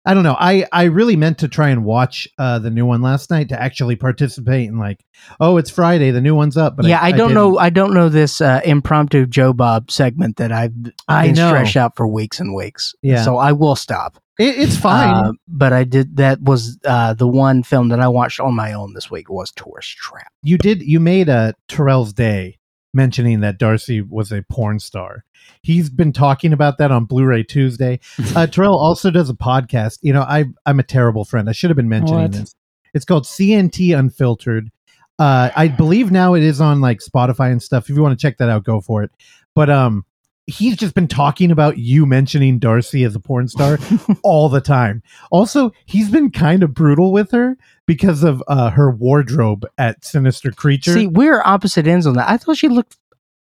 I 0.08 0.14
don't 0.14 0.22
know. 0.22 0.36
I 0.38 0.66
I 0.72 0.84
really 0.84 1.16
meant 1.16 1.36
to 1.38 1.48
try 1.48 1.68
and 1.68 1.84
watch 1.84 2.26
uh, 2.38 2.58
the 2.58 2.70
new 2.70 2.86
one 2.86 3.02
last 3.02 3.30
night 3.30 3.50
to 3.50 3.60
actually 3.60 3.94
participate 3.94 4.66
and 4.66 4.78
like, 4.78 5.04
oh, 5.38 5.58
it's 5.58 5.68
Friday, 5.68 6.10
the 6.12 6.22
new 6.22 6.34
one's 6.34 6.56
up. 6.56 6.76
But 6.78 6.86
yeah, 6.86 6.98
I, 7.02 7.10
don't 7.10 7.28
didn't. 7.28 7.34
know 7.34 7.58
I 7.58 7.68
don't 7.68 7.92
know 7.92 8.08
this 8.08 8.40
uh, 8.40 8.62
impromptu 8.64 9.26
Joe 9.26 9.52
Bob 9.52 9.90
segment 9.90 10.38
that 10.38 10.50
I've 10.50 10.72
I 11.08 11.26
been 11.26 11.34
know. 11.34 11.48
stretched 11.48 11.76
out 11.76 11.94
for 11.94 12.08
weeks 12.08 12.40
and 12.40 12.54
weeks. 12.54 12.94
Yeah. 13.02 13.22
So 13.22 13.36
I 13.36 13.52
will 13.52 13.76
stop. 13.76 14.16
It, 14.38 14.58
it's 14.58 14.78
fine. 14.78 15.14
Uh, 15.14 15.32
but 15.46 15.74
I 15.74 15.84
did 15.84 16.16
that 16.16 16.40
was 16.40 16.78
uh, 16.86 17.12
the 17.12 17.28
one 17.28 17.62
film 17.62 17.90
that 17.90 18.00
I 18.00 18.08
watched 18.08 18.40
on 18.40 18.54
my 18.54 18.72
own 18.72 18.94
this 18.94 19.10
week 19.10 19.28
was 19.28 19.50
Tourist 19.50 19.98
Trap. 19.98 20.32
you 20.42 20.56
did 20.56 20.80
you 20.80 21.00
made 21.00 21.28
a 21.28 21.52
Terrell's 21.68 22.14
Day 22.14 22.58
mentioning 22.94 23.40
that 23.40 23.58
Darcy 23.58 24.00
was 24.00 24.32
a 24.32 24.42
porn 24.50 24.78
star. 24.78 25.24
He's 25.62 25.90
been 25.90 26.12
talking 26.12 26.52
about 26.52 26.78
that 26.78 26.90
on 26.90 27.04
Blu-ray 27.04 27.44
Tuesday. 27.44 28.00
Uh, 28.36 28.46
Terrell 28.46 28.78
also 28.78 29.10
does 29.10 29.30
a 29.30 29.34
podcast. 29.34 29.98
You 30.02 30.12
know, 30.12 30.22
I 30.22 30.44
I'm 30.66 30.78
a 30.78 30.82
terrible 30.84 31.24
friend. 31.24 31.48
I 31.48 31.52
should 31.52 31.70
have 31.70 31.76
been 31.76 31.88
mentioning 31.88 32.22
What? 32.22 32.32
this. 32.32 32.54
It's 32.94 33.04
called 33.04 33.24
CNT 33.24 33.98
Unfiltered. 33.98 34.70
Uh, 35.18 35.50
I 35.56 35.68
believe 35.68 36.12
now 36.12 36.34
it 36.34 36.42
is 36.42 36.60
on 36.60 36.80
like 36.80 37.00
Spotify 37.00 37.50
and 37.50 37.62
stuff. 37.62 37.88
If 37.90 37.96
you 37.96 38.02
want 38.02 38.18
to 38.18 38.22
check 38.22 38.38
that 38.38 38.48
out, 38.48 38.64
go 38.64 38.80
for 38.80 39.02
it. 39.02 39.10
But 39.54 39.68
um, 39.70 40.04
he's 40.48 40.76
just 40.76 40.94
been 40.94 41.06
talking 41.06 41.50
about 41.50 41.78
you 41.78 42.06
mentioning 42.06 42.58
Darcy 42.58 43.04
as 43.04 43.14
a 43.14 43.20
porn 43.20 43.46
star 43.48 43.78
all 44.22 44.48
the 44.48 44.60
time. 44.60 45.02
Also, 45.30 45.72
he's 45.84 46.10
been 46.10 46.30
kind 46.30 46.62
of 46.62 46.74
brutal 46.74 47.12
with 47.12 47.30
her 47.30 47.56
because 47.86 48.24
of 48.24 48.42
uh, 48.48 48.70
her 48.70 48.90
wardrobe 48.90 49.66
at 49.76 50.04
Sinister 50.04 50.50
Creature. 50.50 50.94
See, 50.94 51.06
we're 51.06 51.42
opposite 51.44 51.86
ends 51.86 52.06
on 52.06 52.14
that. 52.14 52.28
I 52.28 52.38
thought 52.38 52.56
she 52.56 52.68
looked 52.68 52.96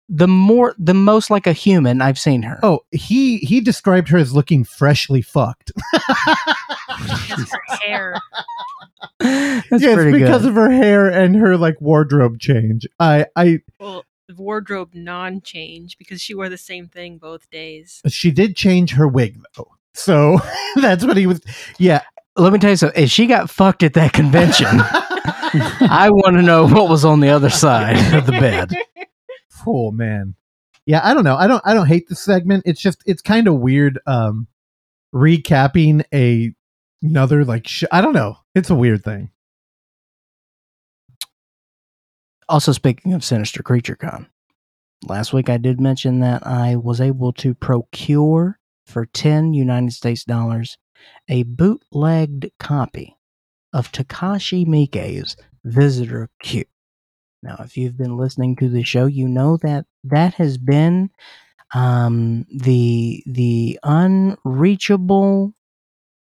the 0.09 0.27
more 0.27 0.75
the 0.79 0.95
most 0.95 1.31
like 1.31 1.47
a 1.47 1.53
human 1.53 2.01
I've 2.01 2.19
seen 2.19 2.43
her. 2.43 2.59
oh, 2.63 2.81
he 2.91 3.39
he 3.39 3.61
described 3.61 4.09
her 4.09 4.19
as 4.19 4.35
looking 4.35 4.65
freshly 4.65 5.21
fucked. 5.21 5.71
Just 7.27 7.53
her 7.53 7.77
hair. 7.83 8.21
That's 9.21 9.83
yes, 9.83 9.95
pretty 9.95 10.19
because 10.19 10.43
good. 10.43 10.49
of 10.49 10.55
her 10.55 10.71
hair 10.71 11.09
and 11.09 11.37
her 11.37 11.57
like 11.57 11.81
wardrobe 11.81 12.39
change. 12.39 12.87
I 12.99 13.27
I 13.37 13.61
Well, 13.79 14.05
the 14.29 14.35
wardrobe 14.35 14.91
non-change 14.95 15.97
because 15.97 16.21
she 16.21 16.35
wore 16.35 16.51
the 16.51 16.59
same 16.59 16.87
thing 16.87 17.17
both 17.17 17.49
days. 17.51 18.03
she 18.09 18.31
did 18.31 18.55
change 18.55 18.93
her 18.93 19.09
wig 19.09 19.41
though. 19.57 19.73
So 19.95 20.39
that's 20.77 21.05
what 21.05 21.17
he 21.17 21.27
was. 21.27 21.41
Yeah, 21.79 22.03
Let 22.37 22.53
me 22.53 22.59
tell 22.59 22.71
you 22.71 22.77
something. 22.77 23.03
If 23.03 23.11
she 23.11 23.27
got 23.27 23.51
fucked 23.51 23.83
at 23.83 23.95
that 23.95 24.13
convention, 24.13 24.69
I 24.71 26.09
want 26.13 26.37
to 26.37 26.43
know 26.43 26.69
what 26.69 26.89
was 26.91 27.05
on 27.05 27.21
the 27.21 27.31
other 27.31 27.51
side 27.51 28.15
of 28.15 28.27
the 28.27 28.33
bed. 28.33 28.77
oh 29.67 29.91
man. 29.91 30.35
Yeah, 30.85 31.01
I 31.03 31.15
don't 31.15 31.25
know. 31.25 31.37
I 31.37 31.47
don't. 31.47 31.63
I 31.67 31.75
don't 31.75 31.87
hate 31.87 32.09
the 32.09 32.15
segment. 32.15 32.63
It's 32.67 32.81
just 32.81 33.03
it's 33.07 33.21
kind 33.23 33.47
of 33.49 33.57
weird. 33.57 33.99
Um, 34.07 34.47
recapping 35.15 36.05
a 36.15 36.55
another 37.03 37.45
like 37.45 37.67
sh- 37.67 37.85
I 37.91 38.01
don't 38.01 38.13
know. 38.15 38.37
It's 38.55 38.71
a 38.71 38.75
weird 38.75 39.05
thing. 39.05 39.31
Also, 42.49 42.73
speaking 42.73 43.13
of 43.13 43.25
Sinister 43.25 43.63
Creature 43.63 43.97
Con, 43.97 44.27
last 45.07 45.33
week 45.33 45.51
I 45.51 45.59
did 45.59 45.81
mention 45.81 46.21
that 46.21 46.47
I 46.47 46.77
was 46.77 47.01
able 47.01 47.33
to 47.35 47.55
procure 47.55 48.59
for 48.87 49.05
10 49.05 49.53
United 49.53 49.93
States 49.93 50.25
dollars 50.25 50.79
a 51.29 51.43
bootlegged 51.43 52.51
copy 52.59 53.17
of 53.73 53.93
Takashi 53.93 54.67
Miike's 54.67 55.37
Visitor 55.65 56.31
Q. 56.43 56.65
Now, 57.43 57.57
if 57.61 57.77
you've 57.77 57.99
been 57.99 58.17
listening 58.17 58.57
to 58.57 58.69
the 58.69 58.83
show, 58.83 59.07
you 59.07 59.29
know 59.29 59.59
that 59.59 59.85
that 60.05 60.35
has 60.35 60.57
been 60.59 61.11
um, 61.75 62.47
the 62.51 63.23
the 63.27 63.79
unreachable 63.83 65.55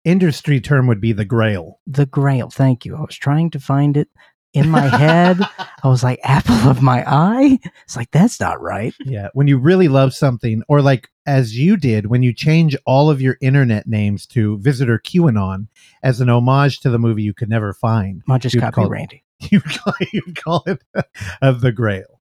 Industry 0.05 0.59
term 0.59 0.87
would 0.87 0.99
be 0.99 1.13
the 1.13 1.23
Grail. 1.23 1.79
the 1.87 2.05
grail. 2.05 2.49
Thank 2.49 2.83
you. 2.85 2.95
I 2.95 3.01
was 3.01 3.15
trying 3.17 3.49
to 3.51 3.59
find 3.59 3.95
it 3.95 4.09
in 4.53 4.69
my 4.69 4.81
head. 4.81 5.39
I 5.83 5.87
was 5.87 6.03
like, 6.03 6.19
apple 6.23 6.69
of 6.69 6.81
my 6.81 7.03
eye? 7.05 7.59
It's 7.83 7.95
like, 7.95 8.11
that's 8.11 8.39
not 8.39 8.61
right. 8.61 8.93
Yeah, 8.99 9.29
when 9.33 9.47
you 9.47 9.57
really 9.57 9.87
love 9.87 10.13
something, 10.13 10.63
or 10.67 10.81
like 10.81 11.09
as 11.25 11.57
you 11.57 11.77
did 11.77 12.07
when 12.07 12.21
you 12.21 12.33
change 12.33 12.75
all 12.85 13.09
of 13.09 13.21
your 13.21 13.37
internet 13.41 13.87
names 13.87 14.25
to 14.27 14.57
Visitor 14.59 14.99
QAnon 14.99 15.67
as 16.03 16.19
an 16.21 16.29
homage 16.29 16.79
to 16.81 16.89
the 16.89 16.99
movie 16.99 17.23
you 17.23 17.33
could 17.33 17.49
never 17.49 17.73
find, 17.73 18.21
I'll 18.29 18.39
just 18.39 18.57
copy 18.57 18.73
call- 18.75 18.89
Randy. 18.89 19.23
you 19.51 19.61
call, 19.61 19.93
you 20.11 20.21
call 20.35 20.63
it 20.67 20.81
of 21.41 21.61
the 21.61 21.71
Grail. 21.71 22.21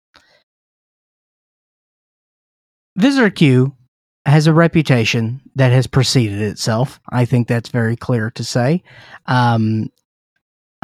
Visitor 2.97 3.31
Q 3.31 3.77
has 4.25 4.47
a 4.47 4.53
reputation 4.53 5.41
that 5.55 5.71
has 5.71 5.87
preceded 5.87 6.41
itself. 6.41 6.99
I 7.11 7.25
think 7.27 7.47
that's 7.47 7.69
very 7.69 7.95
clear 7.95 8.31
to 8.33 8.43
say. 8.45 8.83
Um, 9.27 9.91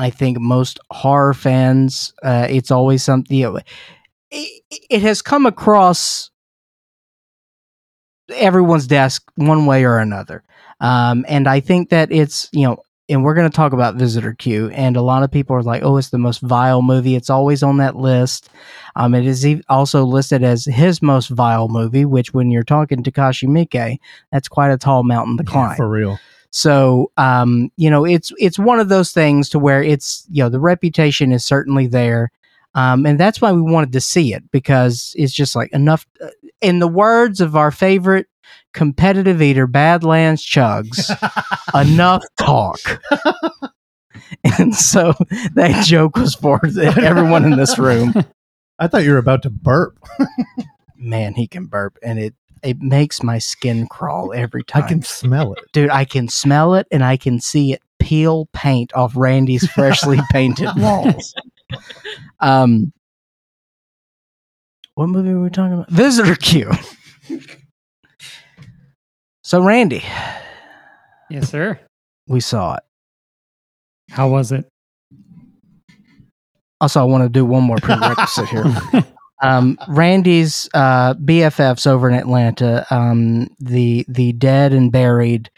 I 0.02 0.10
think 0.10 0.40
most 0.40 0.80
horror 0.90 1.34
fans, 1.34 2.12
uh, 2.22 2.46
it's 2.50 2.70
always 2.70 3.02
something. 3.02 3.36
You 3.36 3.52
know, 3.52 3.60
it, 4.30 4.62
it 4.90 5.02
has 5.02 5.22
come 5.22 5.46
across 5.46 6.30
everyone's 8.34 8.86
desk 8.86 9.30
one 9.36 9.66
way 9.66 9.84
or 9.84 9.98
another, 9.98 10.42
um, 10.80 11.24
and 11.28 11.48
I 11.48 11.60
think 11.60 11.90
that 11.90 12.10
it's 12.12 12.48
you 12.52 12.66
know. 12.66 12.78
And 13.08 13.24
we're 13.24 13.34
going 13.34 13.50
to 13.50 13.54
talk 13.54 13.72
about 13.74 13.96
Visitor 13.96 14.32
Q, 14.32 14.70
and 14.70 14.96
a 14.96 15.02
lot 15.02 15.22
of 15.22 15.30
people 15.30 15.54
are 15.56 15.62
like, 15.62 15.82
"Oh, 15.82 15.98
it's 15.98 16.10
the 16.10 16.18
most 16.18 16.40
vile 16.40 16.80
movie." 16.80 17.14
It's 17.16 17.28
always 17.28 17.62
on 17.62 17.76
that 17.78 17.96
list. 17.96 18.48
Um, 18.96 19.14
it 19.14 19.26
is 19.26 19.44
also 19.68 20.04
listed 20.04 20.42
as 20.42 20.64
his 20.64 21.02
most 21.02 21.28
vile 21.28 21.68
movie, 21.68 22.04
which, 22.06 22.32
when 22.32 22.50
you're 22.50 22.62
talking 22.62 23.02
Takashi 23.02 23.48
Miike, 23.48 23.98
that's 24.30 24.48
quite 24.48 24.70
a 24.70 24.78
tall 24.78 25.02
mountain 25.02 25.36
to 25.36 25.44
climb. 25.44 25.76
for 25.76 25.88
real. 25.88 26.18
So, 26.54 27.10
um, 27.16 27.72
you 27.76 27.88
know, 27.90 28.04
it's 28.04 28.30
it's 28.38 28.58
one 28.58 28.78
of 28.78 28.88
those 28.90 29.10
things 29.12 29.48
to 29.50 29.58
where 29.58 29.82
it's 29.82 30.26
you 30.30 30.42
know 30.44 30.50
the 30.50 30.60
reputation 30.60 31.32
is 31.32 31.44
certainly 31.44 31.86
there, 31.86 32.30
um, 32.74 33.06
and 33.06 33.18
that's 33.18 33.40
why 33.40 33.52
we 33.52 33.62
wanted 33.62 33.92
to 33.92 34.00
see 34.02 34.34
it 34.34 34.50
because 34.50 35.14
it's 35.16 35.32
just 35.32 35.56
like 35.56 35.72
enough. 35.72 36.06
uh, 36.22 36.28
In 36.60 36.78
the 36.78 36.88
words 36.88 37.40
of 37.40 37.56
our 37.56 37.70
favorite 37.70 38.26
competitive 38.74 39.40
eater, 39.40 39.66
Badlands 39.66 40.44
Chugs, 40.44 41.10
enough 41.74 42.22
talk. 42.38 42.78
and 44.58 44.74
so 44.74 45.14
that 45.54 45.84
joke 45.86 46.16
was 46.16 46.34
for 46.34 46.60
everyone 46.80 47.44
in 47.44 47.56
this 47.56 47.78
room. 47.78 48.12
I 48.78 48.88
thought 48.88 49.04
you 49.04 49.12
were 49.12 49.18
about 49.18 49.42
to 49.44 49.50
burp. 49.50 49.98
Man, 50.96 51.34
he 51.34 51.46
can 51.46 51.66
burp, 51.66 51.98
and 52.02 52.18
it 52.18 52.34
it 52.62 52.80
makes 52.80 53.22
my 53.22 53.38
skin 53.38 53.86
crawl 53.88 54.32
every 54.34 54.62
time. 54.64 54.84
I 54.84 54.88
can 54.88 55.02
smell 55.02 55.52
it. 55.54 55.60
Dude, 55.72 55.90
I 55.90 56.04
can 56.04 56.28
smell 56.28 56.74
it 56.74 56.86
and 56.90 57.04
I 57.04 57.16
can 57.16 57.40
see 57.40 57.72
it 57.72 57.82
peel 57.98 58.48
paint 58.52 58.92
off 58.94 59.16
Randy's 59.16 59.66
freshly 59.68 60.18
painted 60.32 60.68
walls. 60.76 61.34
Um, 62.40 62.92
what 64.94 65.06
movie 65.06 65.32
were 65.32 65.42
we 65.44 65.48
talking 65.48 65.72
about? 65.74 65.88
Visitor 65.90 66.34
Q. 66.34 66.70
so, 69.42 69.62
Randy, 69.62 70.04
Yes, 71.30 71.48
sir. 71.50 71.80
we 72.26 72.40
saw 72.40 72.74
it. 72.74 72.82
How 74.10 74.28
was 74.28 74.52
it? 74.52 74.66
Also, 76.80 77.00
I 77.00 77.04
want 77.04 77.22
to 77.24 77.28
do 77.30 77.46
one 77.46 77.62
more 77.62 77.76
prerequisite 77.82 78.48
here. 78.48 78.64
Um, 79.42 79.76
Randy's 79.88 80.68
uh, 80.72 81.14
BFFs 81.14 81.86
over 81.86 82.08
in 82.08 82.14
Atlanta, 82.14 82.86
um, 82.90 83.48
the 83.58 84.04
the 84.08 84.32
Dead 84.32 84.72
and 84.72 84.90
Buried 84.92 85.50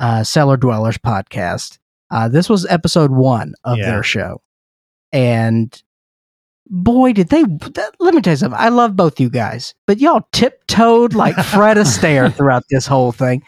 uh, 0.00 0.24
Cellar 0.24 0.56
Dwellers 0.56 0.98
podcast. 0.98 1.78
Uh, 2.10 2.28
this 2.28 2.48
was 2.48 2.66
episode 2.66 3.10
one 3.12 3.54
of 3.64 3.78
Yeah. 3.78 3.90
their 3.92 4.02
show, 4.02 4.42
and 5.12 5.80
boy, 6.66 7.12
did 7.12 7.28
they! 7.28 7.42
That, 7.44 7.92
let 8.00 8.14
me 8.14 8.20
tell 8.22 8.32
you 8.32 8.38
something. 8.38 8.58
I 8.60 8.70
love 8.70 8.96
both 8.96 9.20
you 9.20 9.30
guys, 9.30 9.74
but 9.86 9.98
y'all 10.00 10.26
tiptoed 10.32 11.14
like 11.14 11.36
Fred 11.46 11.76
Astaire 11.76 12.34
throughout 12.34 12.64
this 12.70 12.86
whole 12.86 13.12
thing. 13.12 13.42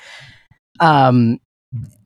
Um, 0.78 1.40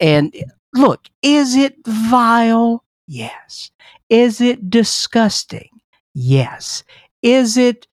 and 0.01 0.35
look, 0.75 1.07
is 1.23 1.55
it 1.55 1.77
vile? 1.87 2.83
Yes. 3.07 3.71
Is 4.09 4.41
it 4.41 4.71
disgusting? 4.71 5.69
Yes. 6.15 6.83
Is 7.25 7.57
it 7.57 7.89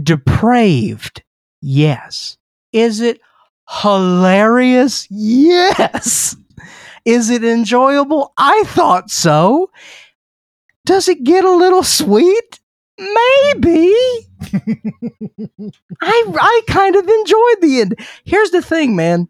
depraved? 0.00 1.22
Yes. 1.60 2.38
Is 2.72 3.00
it 3.00 3.20
hilarious? 3.68 5.08
Yes. 5.10 6.36
Is 7.04 7.28
it 7.28 7.42
enjoyable? 7.42 8.32
I 8.38 8.62
thought 8.66 9.10
so. 9.10 9.70
Does 10.86 11.08
it 11.08 11.24
get 11.24 11.44
a 11.44 11.50
little 11.50 11.82
sweet? 11.82 12.60
Maybe. 12.98 13.92
I 16.00 16.24
I 16.32 16.62
kind 16.68 16.96
of 16.96 17.06
enjoyed 17.06 17.60
the 17.60 17.80
end. 17.80 17.98
Here's 18.24 18.50
the 18.50 18.62
thing, 18.62 18.94
man. 18.94 19.28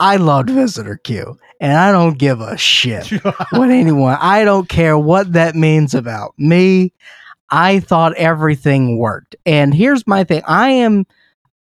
I 0.00 0.16
loved 0.16 0.50
Visitor 0.50 0.96
Q, 0.96 1.38
and 1.60 1.76
I 1.76 1.92
don't 1.92 2.18
give 2.18 2.40
a 2.40 2.56
shit 2.56 3.08
what 3.50 3.70
anyone. 3.70 4.16
I 4.20 4.44
don't 4.44 4.68
care 4.68 4.96
what 4.96 5.32
that 5.34 5.54
means 5.54 5.94
about 5.94 6.34
me. 6.38 6.92
I 7.50 7.80
thought 7.80 8.14
everything 8.14 8.98
worked. 8.98 9.36
And 9.46 9.74
here's 9.74 10.06
my 10.06 10.24
thing. 10.24 10.42
I 10.46 10.70
am 10.70 11.06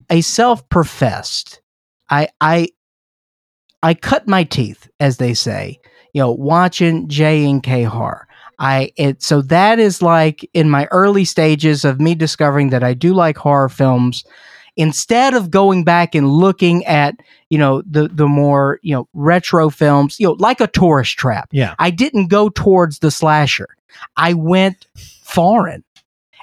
a 0.10 0.22
self-professed. 0.22 1.62
I 2.10 2.28
I 2.42 2.70
I 3.82 3.94
cut 3.94 4.28
my 4.28 4.44
teeth, 4.44 4.88
as 5.00 5.18
they 5.18 5.34
say, 5.34 5.80
you 6.14 6.22
know, 6.22 6.32
watching 6.32 7.08
J 7.08 7.50
and 7.50 7.64
K 7.64 7.84
horror. 7.84 8.28
I 8.60 8.92
it 8.98 9.24
so 9.24 9.42
that 9.44 9.80
is 9.80 10.02
like 10.02 10.48
in 10.54 10.70
my 10.70 10.88
early 10.92 11.26
stages 11.26 11.84
of 11.84 12.00
me 12.00 12.16
discovering 12.16 12.70
that 12.70 12.84
I 12.84 12.94
do 12.94 13.14
like 13.14 13.38
horror 13.38 13.70
films. 13.70 14.24
Instead 14.76 15.36
of 15.36 15.52
going 15.52 15.84
back 15.84 16.16
and 16.16 16.28
looking 16.28 16.84
at, 16.86 17.16
you 17.50 17.60
know, 17.60 17.84
the 17.84 18.08
the 18.08 18.28
more, 18.28 18.80
you 18.82 18.94
know, 18.94 19.08
retro 19.14 19.70
films, 19.70 20.20
you 20.20 20.28
know, 20.28 20.36
like 20.40 20.62
a 20.62 20.68
tourist 20.68 21.18
trap. 21.18 21.50
Yeah. 21.52 21.76
I 21.78 21.92
didn't 21.92 22.28
go 22.28 22.50
towards 22.50 23.00
the 23.00 23.12
slasher. 23.12 23.68
I 24.18 24.34
went 24.34 24.88
foreign. 25.34 25.84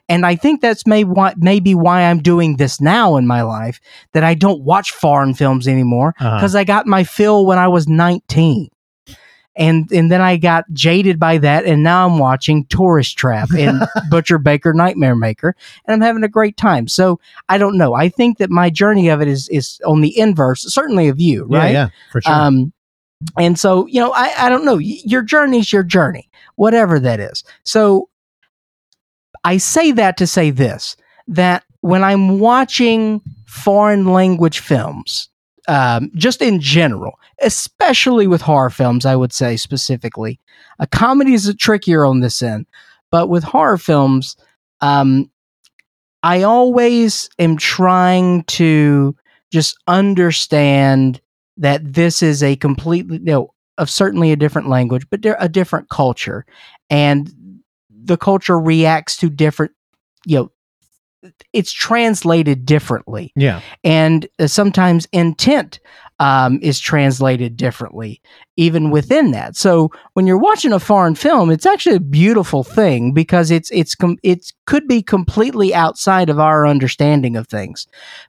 And 0.09 0.27
I 0.27 0.35
think 0.35 0.61
that's 0.61 0.87
may 0.87 1.05
why, 1.05 1.35
maybe 1.37 1.75
why 1.75 2.03
I'm 2.03 2.21
doing 2.21 2.57
this 2.57 2.81
now 2.81 3.17
in 3.17 3.27
my 3.29 3.43
life 3.43 3.81
that 4.13 4.25
I 4.25 4.35
don't 4.35 4.63
watch 4.63 4.91
foreign 4.91 5.35
films 5.35 5.69
anymore 5.69 6.15
Uh-huh. 6.19 6.37
because 6.37 6.57
I 6.57 6.65
got 6.65 6.87
my 6.87 7.05
fill 7.05 7.47
when 7.47 7.59
I 7.59 7.69
was 7.69 7.87
19. 7.87 8.69
And 9.57 9.91
and 9.93 10.11
then 10.11 10.21
I 10.21 10.37
got 10.37 10.65
jaded 10.73 11.19
by 11.19 11.37
that, 11.39 11.65
and 11.67 11.83
now 11.83 12.07
I'm 12.07 12.19
watching 12.21 12.65
Tourist 12.67 13.19
Trap 13.19 13.51
and 13.53 13.83
Butcher 14.11 14.39
Baker 14.39 14.73
Nightmare 14.73 15.17
Maker, 15.17 15.57
and 15.85 15.93
I'm 15.93 16.01
having 16.01 16.23
a 16.23 16.29
great 16.29 16.57
time. 16.57 16.87
So 16.87 17.19
I 17.49 17.59
don't 17.59 17.77
know. 17.77 17.93
I 17.93 18.09
think 18.09 18.39
that 18.39 18.49
my 18.49 18.71
journey 18.71 19.09
of 19.09 19.21
it 19.21 19.27
is 19.29 19.49
is 19.49 19.81
on 19.85 20.03
the 20.03 20.17
inverse, 20.17 20.63
certainly 20.73 21.09
of 21.09 21.21
you, 21.21 21.45
right? 21.47 21.73
yeah, 21.73 21.89
for 22.13 22.23
sure. 22.23 22.33
Um, 22.33 22.73
and 23.37 23.59
so, 23.59 23.87
you 23.87 24.01
know, 24.01 24.13
I, 24.13 24.33
I 24.39 24.49
don't 24.49 24.65
know. 24.65 24.79
Your 24.79 25.23
journey's 25.23 25.73
your 25.73 25.83
journey, 25.83 26.31
whatever 26.55 26.99
that 27.01 27.19
is. 27.21 27.43
So 27.65 28.09
I 29.45 29.57
say 29.57 29.93
that 29.93 30.17
to 30.19 30.27
say 30.27 30.51
this 30.51 30.97
that 31.29 31.65
when 31.81 32.03
I'm 32.03 32.39
watching 32.41 33.23
foreign 33.47 34.07
language 34.13 34.59
films, 34.59 35.29
um, 35.69 36.11
just 36.15 36.43
in 36.43 36.61
general, 36.61 37.19
especially 37.41 38.27
with 38.27 38.43
horror 38.43 38.71
films, 38.71 39.07
I 39.07 39.17
would 39.17 39.33
say 39.33 39.57
specifically, 39.57 40.41
a 40.79 40.87
comedy 40.87 41.35
is 41.35 41.53
trickier 41.59 42.05
on 42.05 42.21
this 42.21 42.43
end, 42.43 42.67
but 43.11 43.29
with 43.29 43.45
horror 43.45 43.79
films, 43.79 44.37
um, 44.81 45.31
I 46.23 46.43
always 46.43 47.31
am 47.39 47.57
trying 47.57 48.45
to 48.45 49.17
just 49.51 49.79
understand 49.87 51.21
that 51.57 51.93
this 51.95 52.23
is 52.23 52.43
a 52.43 52.57
completely 52.57 53.19
you 53.19 53.25
know 53.25 53.55
of 53.79 53.89
certainly 53.89 54.31
a 54.31 54.37
different 54.37 54.69
language 54.69 55.07
but 55.11 55.21
a 55.39 55.49
different 55.49 55.89
culture. 55.89 56.45
And 56.91 57.33
the 58.11 58.17
culture 58.17 58.59
reacts 58.59 59.17
to 59.17 59.31
different 59.31 59.71
you 60.27 60.37
know 60.37 60.53
it's 61.53 61.71
translated 61.71 62.65
differently. 62.67 63.31
Yeah. 63.37 63.61
and 63.85 64.27
uh, 64.39 64.47
sometimes 64.49 65.07
intent 65.13 65.79
um, 66.19 66.59
is 66.61 66.81
translated 66.81 67.57
differently 67.57 68.21
even 68.57 68.91
within 68.91 69.31
that. 69.31 69.55
So 69.55 69.91
when 70.15 70.27
you're 70.27 70.37
watching 70.39 70.73
a 70.73 70.81
foreign 70.81 71.15
film 71.15 71.51
it's 71.53 71.67
actually 71.67 71.97
a 71.97 72.01
beautiful 72.01 72.65
thing 72.65 73.15
because 73.15 73.53
it's 73.53 73.71
it's 73.71 73.95
com- 73.95 74.19
it's 74.25 74.53
could 74.67 74.89
be 74.89 75.03
completely 75.03 75.73
outside 75.73 76.31
of 76.31 76.41
our 76.41 76.67
understanding 76.67 77.37
of 77.37 77.47
things. 77.47 77.87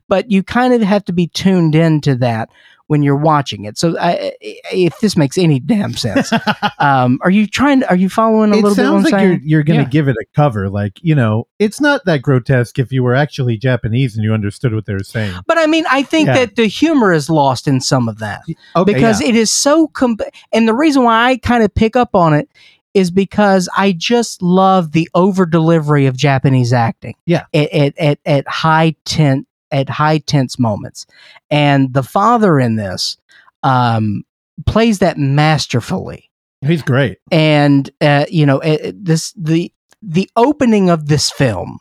But 0.08 0.30
you 0.30 0.44
kind 0.44 0.72
of 0.72 0.80
have 0.82 1.04
to 1.06 1.12
be 1.12 1.26
tuned 1.26 1.74
into 1.74 2.14
that 2.16 2.50
when 2.92 3.02
you're 3.02 3.16
watching 3.16 3.64
it 3.64 3.78
so 3.78 3.98
I, 3.98 4.32
if 4.40 5.00
this 5.00 5.16
makes 5.16 5.38
any 5.38 5.58
damn 5.58 5.94
sense 5.94 6.30
um, 6.78 7.18
are 7.22 7.30
you 7.30 7.46
trying 7.46 7.80
to 7.80 7.88
are 7.88 7.96
you 7.96 8.10
following 8.10 8.50
a 8.52 8.58
it 8.58 8.62
little 8.62 8.76
bit 8.76 8.82
what 8.82 8.86
sounds 8.90 9.04
like 9.04 9.12
saying? 9.14 9.28
you're 9.30 9.40
you're 9.44 9.62
gonna 9.62 9.80
Yeah. 9.80 9.88
give 9.88 10.08
it 10.08 10.16
a 10.20 10.24
cover. 10.36 10.68
Like 10.68 10.98
you 11.02 11.14
know, 11.14 11.46
it's 11.58 11.80
not 11.80 12.04
that 12.04 12.20
grotesque 12.20 12.78
if 12.78 12.92
you 12.92 13.02
were 13.02 13.14
actually 13.14 13.56
Japanese 13.56 14.14
and 14.14 14.22
you 14.22 14.34
understood 14.34 14.74
what 14.74 14.84
they 14.84 14.92
were 14.92 15.00
saying. 15.04 15.34
But 15.46 15.56
I 15.56 15.66
mean, 15.66 15.84
I 15.90 16.02
think 16.02 16.26
Yeah. 16.26 16.34
that 16.34 16.56
the 16.56 16.66
humor 16.66 17.12
is 17.12 17.30
lost 17.30 17.66
in 17.66 17.80
some 17.80 18.08
of 18.08 18.18
that 18.18 18.42
Okay, 18.76 18.92
because 18.92 19.20
yeah. 19.22 19.28
it 19.28 19.36
is 19.36 19.50
so. 19.50 19.86
Com- 19.88 20.18
and 20.52 20.68
the 20.68 20.74
reason 20.74 21.04
why 21.04 21.30
I 21.30 21.36
kind 21.38 21.62
of 21.64 21.74
pick 21.74 21.96
up 21.96 22.14
on 22.14 22.34
it 22.34 22.48
is 22.94 23.10
because 23.10 23.68
I 23.76 23.92
just 23.92 24.42
love 24.42 24.92
the 24.92 25.08
over 25.14 25.46
delivery 25.46 26.04
of 26.06 26.16
Japanese 26.16 26.72
acting. 26.72 27.14
Yeah. 27.24 27.44
At 27.54 27.72
at 27.72 27.98
at, 27.98 28.18
at 28.26 28.48
high 28.48 28.94
tent 29.06 29.46
at 29.72 29.88
high 29.88 30.18
tense 30.18 30.58
moments, 30.58 31.06
and 31.50 31.92
the 31.92 32.02
father 32.04 32.60
in 32.60 32.76
this 32.76 33.16
um, 33.62 34.22
plays 34.66 35.00
that 35.00 35.18
masterfully. 35.18 36.30
He's 36.64 36.82
great. 36.82 37.18
and 37.32 37.90
uh, 38.00 38.26
you 38.28 38.46
know 38.46 38.62
uh, 38.62 38.92
this 38.94 39.32
the 39.36 39.72
the 40.00 40.30
opening 40.36 40.90
of 40.90 41.08
this 41.08 41.30
film 41.30 41.80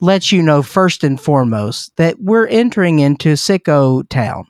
lets 0.00 0.32
you 0.32 0.42
know 0.42 0.62
first 0.62 1.04
and 1.04 1.20
foremost 1.20 1.94
that 1.96 2.20
we're 2.20 2.46
entering 2.46 2.98
into 2.98 3.32
sicko 3.34 4.08
town 4.08 4.46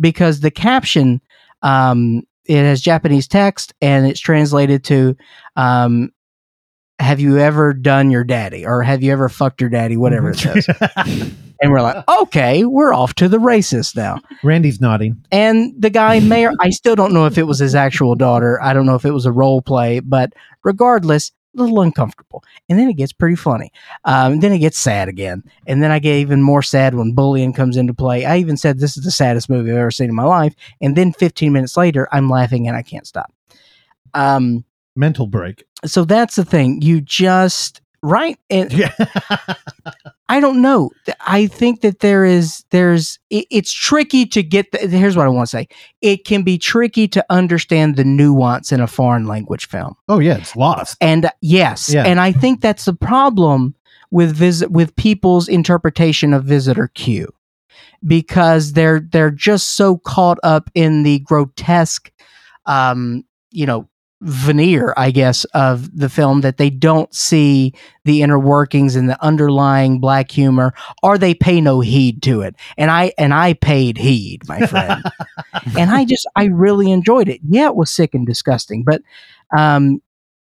because 0.00 0.40
the 0.40 0.50
caption 0.50 1.20
um, 1.62 2.22
it 2.44 2.56
has 2.62 2.80
Japanese 2.80 3.28
text 3.28 3.72
and 3.80 4.06
it's 4.06 4.20
translated 4.20 4.84
to 4.84 5.16
um, 5.56 6.10
have 6.98 7.20
you 7.20 7.38
ever 7.38 7.72
done 7.72 8.10
your 8.10 8.24
daddy? 8.24 8.64
or 8.66 8.82
have 8.82 9.02
you 9.02 9.12
ever 9.12 9.28
fucked 9.28 9.60
your 9.60 9.70
daddy? 9.70 9.96
whatever 9.96 10.30
it 10.30 10.38
says 10.38 10.68
and 11.62 11.70
we're 11.72 11.80
like 11.80 12.04
okay 12.08 12.64
we're 12.64 12.92
off 12.92 13.14
to 13.14 13.28
the 13.28 13.38
racist 13.38 13.96
now 13.96 14.18
Randy's 14.42 14.80
nodding. 14.80 15.24
and 15.30 15.72
the 15.80 15.90
guy 15.90 16.20
Mayor, 16.20 16.52
I 16.60 16.70
still 16.70 16.94
don't 16.96 17.12
know 17.14 17.24
if 17.26 17.38
it 17.38 17.44
was 17.44 17.58
his 17.60 17.74
actual 17.74 18.14
daughter. 18.14 18.60
I 18.62 18.72
don't 18.74 18.84
know 18.86 18.94
if 18.96 19.04
it 19.04 19.12
was 19.12 19.24
a 19.26 19.32
role 19.32 19.62
play, 19.62 20.00
but 20.00 20.32
regardless, 20.64 21.30
a 21.56 21.60
little 21.62 21.80
uncomfortable. 21.82 22.42
And 22.68 22.78
then 22.78 22.88
it 22.88 22.94
gets 22.94 23.12
pretty 23.12 23.36
funny. 23.36 23.70
Um, 24.04 24.40
then 24.40 24.52
it 24.52 24.58
gets 24.58 24.78
sad 24.78 25.08
again. 25.08 25.42
And 25.66 25.82
then 25.82 25.90
I 25.90 25.98
get 25.98 26.16
even 26.16 26.40
more 26.42 26.62
sad 26.62 26.94
when 26.94 27.12
bullying 27.14 27.52
comes 27.52 27.76
into 27.76 27.92
play. 27.94 28.24
I 28.24 28.38
even 28.38 28.56
said 28.56 28.78
this 28.78 28.96
is 28.96 29.04
the 29.04 29.10
saddest 29.10 29.48
movie 29.50 29.70
I've 29.70 29.76
ever 29.76 29.90
seen 29.90 30.08
in 30.08 30.14
my 30.14 30.24
life. 30.24 30.54
And 30.80 30.96
then 30.96 31.12
15 31.12 31.52
minutes 31.52 31.76
later, 31.76 32.08
I'm 32.10 32.28
laughing 32.30 32.66
and 32.68 32.76
I 32.76 32.82
can't 32.82 33.06
stop. 33.06 33.32
Um, 34.14 34.64
Mental 34.96 35.26
break. 35.26 35.64
so 35.84 36.04
that's 36.04 36.36
the 36.36 36.44
thing. 36.44 36.80
You 36.82 37.00
just 37.00 37.80
right 38.02 38.38
and 38.50 38.72
Yeah. 38.72 38.92
I 40.28 40.40
don't 40.40 40.62
know. 40.62 40.90
I 41.26 41.46
think 41.46 41.82
that 41.82 41.98
there 42.00 42.24
is 42.24 42.64
there's 42.70 43.18
it, 43.28 43.46
it's 43.50 43.72
tricky 43.72 44.24
to 44.26 44.42
get. 44.42 44.70
The, 44.72 44.78
here's 44.88 45.16
what 45.16 45.26
I 45.26 45.28
want 45.28 45.48
to 45.48 45.56
say. 45.56 45.68
It 46.00 46.24
can 46.24 46.42
be 46.42 46.56
tricky 46.58 47.06
to 47.08 47.24
understand 47.28 47.96
the 47.96 48.04
nuance 48.04 48.72
in 48.72 48.80
a 48.80 48.86
foreign 48.86 49.26
language 49.26 49.68
film. 49.68 49.94
oh 50.08 50.20
yeah, 50.20 50.38
it's 50.38 50.56
lost. 50.56 50.96
And 51.00 51.26
uh, 51.26 51.30
yes, 51.42 51.92
Yeah. 51.92 52.04
and 52.04 52.18
I 52.20 52.32
think 52.32 52.60
that's 52.60 52.84
the 52.86 52.94
problem 52.94 53.74
with 54.10 54.34
visit 54.34 54.70
with 54.70 54.94
people's 54.96 55.48
interpretation 55.48 56.32
of 56.32 56.44
Visitor 56.44 56.88
Q 56.94 57.28
because 58.06 58.72
they're 58.72 59.00
they're 59.00 59.30
just 59.30 59.74
so 59.76 59.98
caught 59.98 60.38
up 60.42 60.70
in 60.74 61.02
the 61.02 61.18
grotesque 61.20 62.10
um 62.66 63.24
you 63.50 63.66
know 63.66 63.88
veneer 64.24 64.94
i 64.96 65.10
guess 65.10 65.44
of 65.54 65.96
the 65.98 66.08
film 66.08 66.40
that 66.42 66.56
they 66.56 66.70
don't 66.70 67.12
see 67.14 67.74
the 68.04 68.22
inner 68.22 68.38
workings 68.38 68.96
and 68.96 69.08
the 69.08 69.22
underlying 69.24 70.00
black 70.00 70.30
humor. 70.30 70.72
Or 71.02 71.18
they 71.18 71.34
pay 71.34 71.60
no 71.60 71.80
heed 71.80 72.22
to 72.24 72.40
it. 72.42 72.54
And 72.76 72.90
i 72.90 73.12
and 73.18 73.32
i 73.34 73.52
paid 73.54 73.98
heed 73.98 74.46
my 74.48 74.66
friend. 74.66 75.02
And 75.78 75.90
i 75.90 76.04
just 76.04 76.26
i 76.36 76.44
really 76.46 76.90
enjoyed 76.90 77.28
it. 77.28 77.40
Yeah 77.48 77.66
it 77.68 77.76
was 77.76 77.90
sick 77.90 78.14
and 78.14 78.26
disgusting 78.26 78.82
but 78.84 79.02
um 79.56 80.00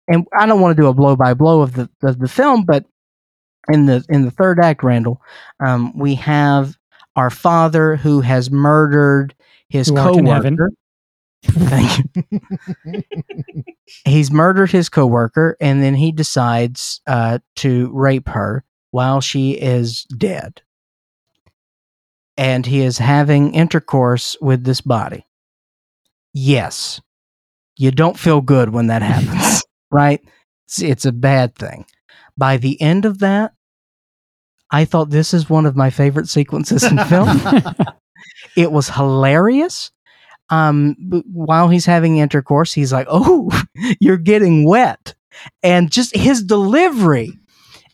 and 0.09 0.27
i 0.39 0.47
don't 0.47 0.61
want 0.61 0.77
to 0.77 0.83
do 0.83 0.89
a 0.89 0.95
blow 0.95 1.17
by 1.17 1.35
blow 1.35 1.61
of 1.63 1.75
the 1.75 1.89
of 2.03 2.19
the 2.19 2.29
film 2.29 2.65
but 2.65 2.85
in 3.69 3.87
the 3.87 4.05
in 4.09 4.25
the 4.25 4.31
third 4.31 4.59
act 4.61 4.83
randall 4.83 5.21
um 5.65 5.97
we 5.97 6.15
have 6.15 6.77
our 7.17 7.31
father 7.31 7.97
who 7.97 8.21
has 8.21 8.51
murdered 8.51 9.35
his 9.69 9.89
Who 9.89 9.97
art 9.97 10.17
in 10.17 10.27
heaven. 10.27 10.57
coworker 10.57 10.71
Thank 11.43 12.05
you. 12.15 13.03
He's 14.05 14.31
murdered 14.31 14.71
his 14.71 14.89
coworker, 14.89 15.57
and 15.61 15.83
then 15.83 15.95
he 15.95 16.13
decides 16.13 17.01
uh, 17.07 17.39
to 17.57 17.91
rape 17.93 18.29
her 18.29 18.65
while 18.91 19.21
she 19.21 19.53
is 19.53 20.05
dead. 20.05 20.63
And 22.37 22.67
he 22.67 22.83
is 22.83 22.99
having 22.99 23.55
intercourse 23.55 24.37
with 24.41 24.65
this 24.65 24.81
body. 24.81 25.27
Yes, 26.33 27.01
you 27.77 27.91
don't 27.91 28.19
feel 28.19 28.41
good 28.41 28.71
when 28.71 28.89
that 28.89 29.03
happens, 29.03 29.63
right? 29.91 30.21
It's, 30.67 30.83
it's 30.83 31.05
a 31.05 31.13
bad 31.13 31.55
thing. 31.55 31.87
By 32.37 32.57
the 32.57 32.81
end 32.81 33.05
of 33.05 33.19
that, 33.21 33.55
I 34.71 34.85
thought 34.85 35.11
this 35.11 35.33
is 35.33 35.49
one 35.49 35.67
of 35.67 35.77
my 35.77 35.91
favorite 35.91 36.29
sequences 36.29 36.85
in 36.85 36.99
film. 37.05 37.41
it 38.57 38.71
was 38.71 38.91
hilarious 38.91 39.91
um 40.51 40.95
while 41.33 41.69
he's 41.69 41.87
having 41.87 42.17
intercourse 42.19 42.73
he's 42.73 42.93
like 42.93 43.07
oh 43.11 43.51
you're 44.01 44.17
getting 44.17 44.65
wet 44.67 45.15
and 45.63 45.91
just 45.91 46.15
his 46.17 46.43
delivery 46.43 47.33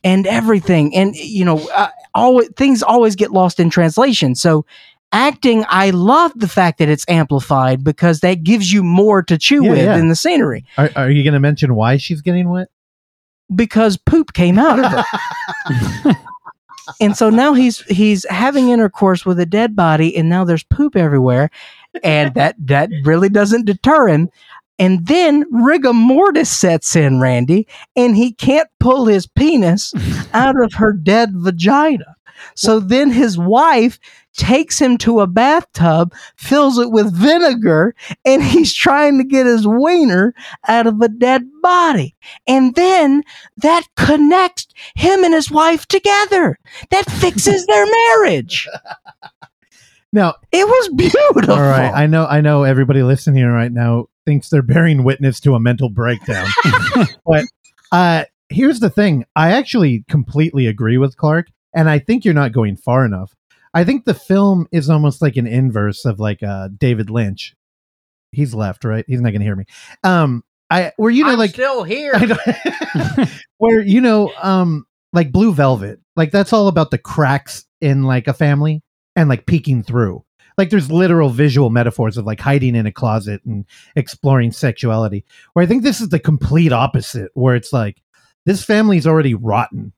and 0.02 0.26
everything 0.26 0.94
and 0.94 1.14
you 1.16 1.44
know 1.44 1.59
uh, 1.74 1.89
always 2.14 2.48
things 2.56 2.82
always 2.82 3.16
get 3.16 3.32
lost 3.32 3.59
in 3.59 3.70
translation 3.70 4.35
so 4.35 4.64
acting 5.12 5.64
i 5.68 5.90
love 5.90 6.32
the 6.36 6.48
fact 6.48 6.78
that 6.78 6.89
it's 6.89 7.05
amplified 7.09 7.82
because 7.85 8.20
that 8.20 8.43
gives 8.43 8.72
you 8.72 8.82
more 8.82 9.22
to 9.22 9.36
chew 9.39 9.64
Yeah, 9.64 9.70
with 9.70 9.78
yeah. 9.78 9.97
in 9.97 10.09
the 10.09 10.16
scenery 10.16 10.64
Are, 10.78 10.90
are 10.97 11.10
you 11.10 11.22
going 11.24 11.35
to 11.35 11.40
mention 11.40 11.74
why 11.74 11.97
she's 11.97 12.20
getting 12.22 12.48
wet? 12.48 12.68
because 13.55 13.97
poop 13.98 14.32
came 14.32 14.59
out 14.59 14.78
of 14.78 14.90
her. 14.90 16.16
and 17.01 17.16
so 17.16 17.31
now 17.31 17.52
he's 17.55 17.81
he's 17.85 18.26
having 18.28 18.70
intercourse 18.70 19.24
with 19.26 19.39
a 19.39 19.47
dead 19.47 19.76
body 19.76 20.16
and 20.16 20.28
now 20.28 20.44
there's 20.44 20.64
poop 20.64 20.97
everywhere 20.97 21.51
and 22.02 22.34
that 22.34 22.56
that 22.58 22.90
really 23.04 23.28
doesn't 23.28 23.66
deter 23.66 24.08
him. 24.08 24.30
And 24.78 25.06
then 25.06 25.44
rigor 25.52 25.92
mortis 25.92 26.50
sets 26.50 26.96
in 26.96 27.20
randy 27.20 27.68
and 27.94 28.16
he 28.16 28.32
can't 28.32 28.68
pull 28.80 29.06
his 29.06 29.26
penis 29.26 29.94
out 30.34 30.60
of 30.60 30.74
her 30.74 30.92
dead 30.92 31.30
vagina. 31.32 32.16
So 32.54 32.80
then 32.80 33.10
his 33.10 33.38
wife 33.38 33.98
takes 34.36 34.80
him 34.80 34.98
to 34.98 35.20
a 35.20 35.26
bathtub 35.26 36.12
fills 36.36 36.78
it 36.78 36.90
with 36.90 37.14
vinegar 37.14 37.94
and 38.24 38.42
he's 38.42 38.74
trying 38.74 39.18
to 39.18 39.24
get 39.24 39.46
his 39.46 39.66
wiener 39.66 40.34
out 40.66 40.86
of 40.86 41.00
a 41.00 41.08
dead 41.08 41.48
body. 41.62 42.14
And 42.46 42.74
then 42.74 43.22
that 43.58 43.84
connects 43.96 44.66
him 44.96 45.24
and 45.24 45.34
his 45.34 45.50
wife 45.50 45.86
together. 45.86 46.58
That 46.90 47.08
fixes 47.10 47.64
their 47.66 47.86
marriage 47.86 48.68
Now, 50.14 50.36
it 50.52 50.64
was 50.64 50.88
beautiful 50.94 51.52
all 51.52 51.60
right, 51.60 51.92
I 51.92 52.06
know, 52.06 52.24
I 52.24 52.40
know. 52.40 52.62
Everybody 52.62 53.02
listening 53.02 53.34
here 53.34 53.52
right 53.52 53.72
now 53.72 54.06
thinks 54.24 54.48
they're 54.48 54.62
bearing 54.62 55.02
witness 55.02 55.40
to 55.40 55.56
a 55.56 55.60
mental 55.60 55.88
breakdown, 55.88 56.46
but 57.26 57.44
uh, 57.90 58.22
here's 58.48 58.78
the 58.78 58.90
thing: 58.90 59.24
I 59.34 59.50
actually 59.50 60.04
completely 60.08 60.68
agree 60.68 60.98
with 60.98 61.16
Clark, 61.16 61.48
and 61.74 61.90
I 61.90 61.98
think 61.98 62.24
you're 62.24 62.32
not 62.32 62.52
going 62.52 62.76
far 62.76 63.04
enough. 63.04 63.34
I 63.74 63.82
think 63.82 64.04
the 64.04 64.14
film 64.14 64.68
is 64.70 64.88
almost 64.88 65.20
like 65.20 65.36
an 65.36 65.48
inverse 65.48 66.04
of 66.04 66.20
like 66.20 66.44
uh, 66.44 66.68
David 66.68 67.10
Lynch. 67.10 67.56
He's 68.30 68.54
left, 68.54 68.84
right? 68.84 69.04
He's 69.08 69.20
not 69.20 69.30
going 69.30 69.40
to 69.40 69.46
hear 69.46 69.56
me. 69.56 69.64
Um, 70.04 70.44
I 70.70 70.92
where 70.96 71.10
you 71.10 71.24
know 71.24 71.32
I'm 71.32 71.38
like 71.38 71.50
still 71.50 71.82
here 71.82 72.14
where 73.58 73.80
you 73.80 74.00
know 74.00 74.32
um 74.40 74.86
like 75.12 75.32
blue 75.32 75.52
velvet 75.52 75.98
like 76.14 76.30
that's 76.30 76.52
all 76.52 76.68
about 76.68 76.92
the 76.92 76.98
cracks 76.98 77.66
in 77.80 78.04
like 78.04 78.28
a 78.28 78.32
family 78.32 78.80
and 79.16 79.28
like 79.28 79.46
peeking 79.46 79.82
through. 79.82 80.24
Like 80.56 80.70
there's 80.70 80.90
literal 80.90 81.30
visual 81.30 81.70
metaphors 81.70 82.16
of 82.16 82.26
like 82.26 82.40
hiding 82.40 82.76
in 82.76 82.86
a 82.86 82.92
closet 82.92 83.42
and 83.44 83.64
exploring 83.96 84.52
sexuality 84.52 85.24
where 85.52 85.64
i 85.64 85.66
think 85.66 85.82
this 85.82 86.00
is 86.00 86.10
the 86.10 86.20
complete 86.20 86.72
opposite 86.72 87.32
where 87.34 87.56
it's 87.56 87.72
like 87.72 88.00
this 88.46 88.64
family's 88.64 89.06
already 89.06 89.34
rotten 89.34 89.92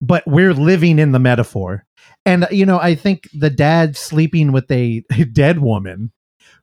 but 0.00 0.22
we're 0.26 0.54
living 0.54 0.98
in 0.98 1.12
the 1.12 1.18
metaphor. 1.18 1.84
And 2.24 2.46
you 2.50 2.64
know 2.66 2.78
i 2.78 2.94
think 2.94 3.28
the 3.32 3.50
dad 3.50 3.96
sleeping 3.96 4.52
with 4.52 4.70
a 4.70 5.00
dead 5.32 5.58
woman 5.58 6.12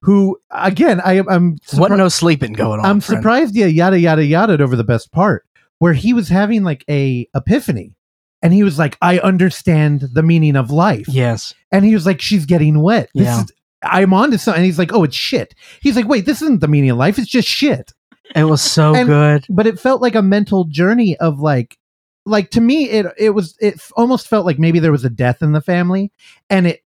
who 0.02 0.40
again 0.52 1.02
i 1.02 1.24
i'm 1.30 1.58
what 1.74 1.92
no 1.92 2.08
sleeping 2.08 2.54
going 2.54 2.80
on 2.80 2.86
I'm 2.86 3.02
friend. 3.02 3.20
surprised 3.20 3.56
you 3.56 3.66
yada 3.66 4.00
yada 4.00 4.24
yada 4.24 4.62
over 4.62 4.76
the 4.76 4.84
best 4.84 5.12
part 5.12 5.46
where 5.80 5.94
he 5.94 6.14
was 6.14 6.30
having 6.30 6.64
like 6.64 6.86
a 6.90 7.28
epiphany 7.36 7.97
and 8.42 8.54
he 8.54 8.64
was 8.64 8.78
like 8.80 8.98
I 9.02 9.20
understand 9.20 10.02
the 10.14 10.24
meaning 10.24 10.56
of 10.56 10.72
life. 10.72 11.08
Yes. 11.08 11.54
And 11.72 11.84
he 11.86 11.94
was 11.94 12.06
like 12.06 12.22
she's 12.22 12.46
getting 12.46 12.82
wet. 12.82 13.10
This 13.14 13.26
Yeah. 13.26 13.42
is 13.44 13.52
I'm 13.84 14.14
on 14.14 14.32
to 14.32 14.38
something. 14.38 14.60
And 14.60 14.66
he's 14.66 14.80
like 14.80 14.94
oh 14.94 15.04
it's 15.04 15.16
shit. 15.16 15.54
He's 15.82 15.96
like 15.96 16.08
wait 16.08 16.26
this 16.26 16.42
isn't 16.42 16.62
the 16.62 16.68
meaning 16.68 16.90
of 16.92 16.98
life. 16.98 17.18
It's 17.18 17.30
just 17.30 17.48
shit. 17.48 17.92
It 18.36 18.44
was 18.46 18.62
so 18.62 18.96
And- 18.96 19.08
good. 19.08 19.46
but 19.50 19.68
it 19.68 19.80
felt 19.80 20.02
like 20.02 20.16
a 20.16 20.22
mental 20.22 20.66
journey 20.66 21.18
of 21.18 21.40
like 21.40 21.78
like 22.26 22.50
to 22.52 22.62
me 22.62 22.90
it 22.90 23.06
it 23.18 23.30
was 23.32 23.56
it 23.62 23.82
almost 23.96 24.28
felt 24.28 24.46
like 24.46 24.60
maybe 24.60 24.80
there 24.80 24.92
was 24.92 25.06
a 25.06 25.10
death 25.10 25.42
in 25.42 25.54
the 25.54 25.62
family 25.62 26.12
and 26.50 26.68
it 26.68 26.82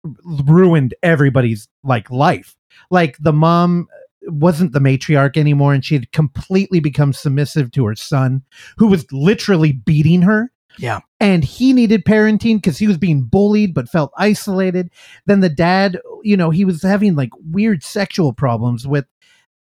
ruined 0.44 0.94
everybody's 1.02 1.66
like 1.82 2.10
life. 2.10 2.56
Like 2.90 3.16
the 3.18 3.32
mom 3.32 3.86
wasn't 4.24 4.72
the 4.72 4.80
matriarch 4.80 5.36
anymore 5.38 5.72
and 5.72 5.82
she 5.84 5.94
had 5.94 6.12
completely 6.12 6.78
become 6.78 7.12
submissive 7.14 7.70
to 7.72 7.86
her 7.86 7.94
son 7.94 8.42
who 8.76 8.86
was 8.86 9.10
literally 9.12 9.72
beating 9.72 10.20
her 10.22 10.52
Yeah. 10.80 11.00
and 11.20 11.44
he 11.44 11.72
needed 11.72 12.04
parenting 12.04 12.56
because 12.56 12.78
he 12.78 12.86
was 12.86 12.98
being 12.98 13.22
bullied 13.22 13.74
but 13.74 13.88
felt 13.88 14.12
isolated. 14.16 14.90
Then 15.26 15.40
the 15.40 15.48
dad 15.50 16.00
you 16.22 16.36
know 16.36 16.50
he 16.50 16.64
was 16.64 16.82
having 16.82 17.14
like 17.14 17.30
weird 17.50 17.82
sexual 17.84 18.32
problems 18.32 18.86
with 18.86 19.04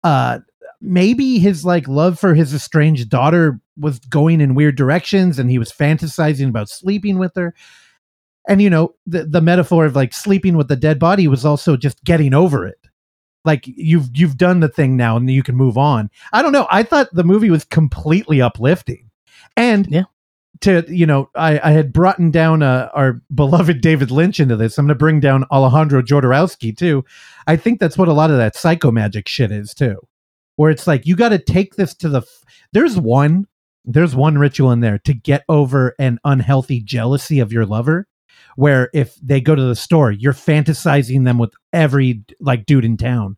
uh 0.04 0.40
maybe 0.82 1.40
his 1.40 1.66
like 1.66 1.88
love 1.88 2.18
for 2.20 2.34
his 2.34 2.54
estranged 2.54 3.10
daughter 3.10 3.60
was 3.78 4.00
going 4.00 4.40
in 4.42 4.56
weird 4.56 4.76
directions 4.78 5.38
and 5.40 5.50
he 5.52 5.60
was 5.60 5.72
fantasizing 5.72 6.50
about 6.50 6.70
sleeping 6.70 7.18
with 7.20 7.34
her. 7.36 7.54
And 8.48 8.62
you 8.62 8.70
know 8.70 8.96
the 9.06 9.26
the 9.26 9.42
metaphor 9.42 9.86
of 9.86 9.96
like 9.96 10.14
sleeping 10.14 10.56
with 10.58 10.70
the 10.70 10.76
dead 10.76 11.00
body 11.00 11.28
was 11.28 11.46
also 11.46 11.76
just 11.78 12.04
getting 12.04 12.34
over 12.34 12.66
it. 12.66 12.78
Like 13.46 13.64
you've 13.66 14.10
you've 14.14 14.38
done 14.38 14.60
the 14.60 14.68
thing 14.70 14.98
now 14.98 15.18
and 15.18 15.30
you 15.30 15.44
can 15.44 15.56
move 15.56 15.78
on. 15.78 16.10
I 16.34 16.42
don't 16.42 16.52
know. 16.52 16.68
I 16.72 16.84
thought 16.84 17.10
the 17.14 17.24
movie 17.24 17.50
was 17.50 17.64
completely 17.66 18.42
uplifting. 18.42 19.10
And 19.56 19.88
Yeah. 19.88 20.04
To 20.62 20.84
you 20.88 21.06
know 21.06 21.30
i 21.36 21.60
i 21.60 21.72
had 21.72 21.94
brought 21.94 22.18
down 22.32 22.62
uh, 22.62 22.90
our 22.94 23.22
beloved 23.34 23.82
david 23.82 24.12
lynch 24.12 24.40
into 24.40 24.56
this. 24.56 24.78
I'm 24.78 24.86
going 24.86 24.90
to 24.90 25.00
bring 25.00 25.20
down 25.20 25.46
alejandro 25.52 26.02
jodorowsky 26.02 26.76
too. 26.76 27.06
I 27.48 27.56
think 27.56 27.80
that's 27.80 27.98
what 27.98 28.08
a 28.08 28.14
lot 28.14 28.32
of 28.32 28.38
that 28.38 28.56
psycho 28.56 28.92
magic 28.92 29.28
shit 29.28 29.52
is 29.52 29.74
too 29.74 29.98
where 30.60 30.70
it's 30.70 30.88
like 30.88 31.06
you 31.06 31.16
got 31.16 31.30
to 31.30 31.40
take 31.40 31.76
this 31.76 31.96
to 31.96 32.10
the 32.10 32.20
f- 32.20 32.44
there's 32.74 33.00
one 33.00 33.48
there's 33.86 34.14
one 34.14 34.38
ritual 34.38 34.74
in 34.74 34.82
there 34.82 35.00
to 35.00 35.14
get 35.14 35.46
over 35.48 35.96
an 36.00 36.20
unhealthy 36.26 36.82
jealousy 36.82 37.40
of 37.40 37.54
your 37.54 37.66
lover 37.66 38.10
where 38.58 38.90
if 38.94 39.16
they 39.24 39.40
go 39.40 39.56
to 39.56 39.64
the 39.64 39.76
store 39.76 40.12
you're 40.12 40.34
fantasizing 40.34 41.24
them 41.24 41.38
with 41.38 41.54
every 41.72 42.26
like 42.42 42.66
dude 42.66 42.84
in 42.84 42.98
town. 42.98 43.38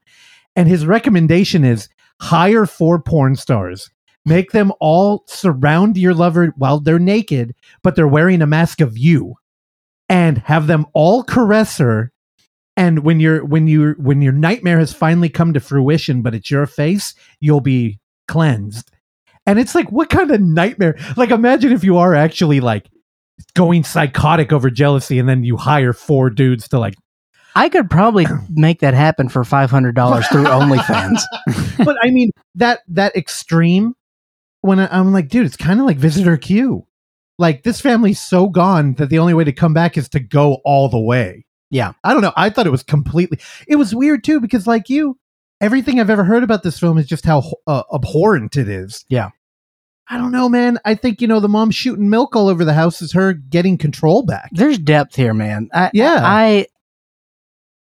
And 0.55 0.67
his 0.67 0.83
recommendation 0.83 1.63
is 1.63 1.89
hire 2.19 2.65
four 2.65 2.99
porn 2.99 3.35
stars 3.35 3.91
make 4.25 4.51
them 4.51 4.71
all 4.79 5.23
surround 5.27 5.97
your 5.97 6.13
lover 6.13 6.53
while 6.57 6.79
they're 6.79 6.99
naked 6.99 7.55
but 7.83 7.95
they're 7.95 8.07
wearing 8.07 8.41
a 8.41 8.47
mask 8.47 8.81
of 8.81 8.97
you. 8.97 9.35
And 10.09 10.39
have 10.39 10.67
them 10.67 10.87
all 10.93 11.23
caress 11.23 11.77
her. 11.77 12.11
And 12.75 12.99
when 12.99 13.21
you're 13.21 13.45
when 13.45 13.67
you 13.67 13.95
when 13.97 14.21
your 14.21 14.33
nightmare 14.33 14.79
has 14.79 14.93
finally 14.93 15.29
come 15.29 15.53
to 15.53 15.61
fruition 15.61 16.21
but 16.21 16.35
it's 16.35 16.51
your 16.51 16.65
face 16.65 17.15
you'll 17.39 17.61
be 17.61 17.99
cleansed. 18.27 18.91
And 19.45 19.57
it's 19.57 19.73
like 19.73 19.91
what 19.91 20.09
kind 20.09 20.31
of 20.31 20.41
nightmare? 20.41 20.97
Like 21.15 21.31
imagine 21.31 21.71
if 21.71 21.83
you 21.83 21.97
are 21.97 22.13
actually 22.13 22.59
like 22.59 22.89
going 23.55 23.83
psychotic 23.83 24.51
over 24.51 24.69
jealousy 24.69 25.17
and 25.17 25.27
then 25.27 25.43
you 25.43 25.57
hire 25.57 25.93
four 25.93 26.29
dudes 26.29 26.67
to 26.67 26.77
like 26.77 26.93
i 27.55 27.67
could 27.69 27.89
probably 27.89 28.27
make 28.49 28.81
that 28.81 28.93
happen 28.93 29.29
for 29.29 29.43
$500 29.43 30.29
through 30.29 30.43
onlyfans. 30.45 31.21
But 31.77 31.95
i 32.03 32.11
mean 32.11 32.31
that 32.55 32.81
that 32.89 33.15
extreme 33.15 33.95
when 34.61 34.79
I, 34.79 34.87
i'm 34.97 35.11
like 35.13 35.27
dude 35.27 35.45
it's 35.45 35.57
kind 35.57 35.79
of 35.79 35.85
like 35.85 35.97
visitor 35.97 36.37
q 36.37 36.85
Like 37.37 37.63
this 37.63 37.81
family's 37.81 38.21
so 38.21 38.49
gone 38.49 38.93
that 38.95 39.09
the 39.09 39.17
only 39.19 39.33
way 39.33 39.43
to 39.43 39.51
come 39.51 39.73
back 39.73 39.97
is 39.97 40.07
to 40.09 40.19
go 40.19 40.59
all 40.63 40.89
the 40.89 40.99
way. 40.99 41.45
Yeah. 41.71 41.93
I 42.03 42.13
don't 42.13 42.21
know. 42.21 42.33
I 42.35 42.51
thought 42.51 42.67
it 42.67 42.71
was 42.71 42.83
completely. 42.83 43.39
It 43.67 43.77
was 43.77 43.95
weird 43.95 44.23
too 44.23 44.39
because, 44.39 44.67
like 44.67 44.89
you, 44.89 45.17
everything 45.59 45.99
I've 45.99 46.11
ever 46.11 46.23
heard 46.23 46.43
about 46.43 46.61
this 46.61 46.77
film 46.77 46.99
is 46.99 47.07
just 47.07 47.25
how 47.25 47.41
uh, 47.65 47.81
abhorrent 47.91 48.57
it 48.57 48.69
is. 48.69 49.05
Yeah. 49.09 49.29
I 50.07 50.17
don't 50.17 50.31
know, 50.31 50.49
man. 50.49 50.77
I 50.85 50.93
think 50.93 51.19
you 51.21 51.27
know 51.27 51.39
the 51.39 51.47
mom 51.49 51.71
shooting 51.71 52.09
milk 52.09 52.35
all 52.35 52.47
over 52.47 52.63
the 52.63 52.73
house 52.73 53.01
is 53.01 53.13
her 53.13 53.33
getting 53.33 53.77
control 53.77 54.23
back. 54.23 54.49
There's 54.51 54.77
depth 54.77 55.15
here, 55.15 55.33
man. 55.33 55.69
I, 55.73 55.89
Yeah. 55.93 56.21
I, 56.23 56.67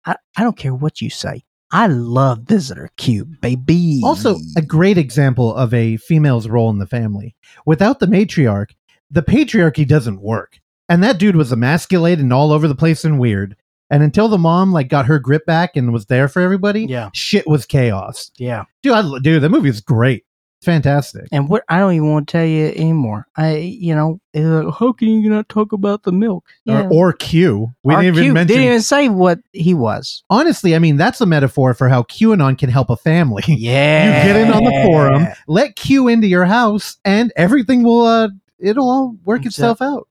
I, 0.06 0.16
I 0.38 0.44
don't 0.44 0.58
care 0.58 0.76
what 0.76 1.02
you 1.02 1.10
say. 1.10 1.44
I 1.72 1.88
love 1.88 2.40
Visitor 2.41 2.90
Q, 2.98 3.26
baby. 3.26 4.02
Also, 4.04 4.38
a 4.58 4.62
great 4.62 4.98
example 4.98 5.56
of 5.56 5.74
a 5.74 5.98
female's 5.98 6.48
role 6.50 6.70
in 6.70 6.80
the 6.80 6.88
family. 6.88 7.36
Without 7.66 8.00
the 8.00 8.08
matriarch, 8.08 8.72
the 9.12 9.22
patriarchy 9.22 9.88
doesn't 9.88 10.22
work. 10.22 10.60
And 10.88 11.04
that 11.04 11.20
dude 11.20 11.36
was 11.36 11.52
emasculated 11.52 12.24
and 12.24 12.34
all 12.34 12.52
over 12.52 12.68
the 12.68 12.74
place 12.76 13.06
and 13.06 13.20
weird. 13.20 13.56
And 13.91 14.02
until 14.04 14.28
the 14.28 14.38
mom 14.40 14.72
like 14.72 14.88
got 14.88 15.06
her 15.08 15.20
grip 15.20 15.46
back 15.46 15.76
and 15.76 15.94
was 15.94 16.08
there 16.08 16.28
for 16.28 16.41
everybody, 16.41 16.86
Yeah. 16.86 17.10
shit 17.14 17.48
was 17.48 17.66
chaos. 17.66 18.32
yeah. 18.38 18.66
Dude, 18.82 18.94
I, 18.94 19.20
dude, 19.22 19.41
that 19.44 19.50
movie 19.50 19.70
is 19.70 19.82
great. 19.82 20.26
It's 20.60 20.65
fantastic. 20.65 21.26
And 21.31 21.48
what 21.48 21.64
I 21.69 21.80
don't 21.80 21.94
even 21.94 22.11
want 22.11 22.27
to 22.27 22.31
tell 22.34 22.45
you 22.45 22.65
anymore. 22.68 23.27
I, 23.38 23.56
you 23.56 23.95
know, 23.95 24.19
like, 24.34 24.76
how 24.76 24.91
can 24.91 25.07
you 25.07 25.30
not 25.30 25.48
talk 25.48 25.72
about 25.72 26.03
the 26.03 26.11
milk? 26.11 26.45
Yeah. 26.65 26.81
Or, 26.88 27.11
or 27.11 27.14
Q. 27.14 27.73
We 27.81 27.94
Our 27.94 28.02
didn't 28.02 28.15
even 28.15 28.23
Q 28.26 28.34
mention. 28.34 28.48
Didn't 28.48 28.65
even 28.65 28.81
say 28.81 29.07
what 29.07 29.40
he 29.53 29.73
was. 29.73 30.22
Honestly, 30.30 30.76
I 30.76 30.80
mean, 30.80 30.98
that's 30.98 31.22
a 31.22 31.26
metaphor 31.26 31.73
for 31.73 31.88
how 31.88 32.03
QAnon 32.03 32.57
can 32.57 32.69
help 32.69 32.90
a 32.90 32.98
family. 32.98 33.41
Yeah. 33.48 34.27
you 34.27 34.34
get 34.34 34.36
in 34.36 34.53
on 34.53 34.65
the 34.65 34.84
forum, 34.84 35.27
let 35.48 35.77
Q 35.77 36.10
into 36.10 36.27
your 36.27 36.44
house, 36.44 36.98
and 37.06 37.31
everything 37.38 37.84
will, 37.84 38.06
uh, 38.06 38.27
it'll 38.60 38.90
all 38.90 39.15
work 39.23 39.45
itself 39.45 39.81
out. 39.81 40.10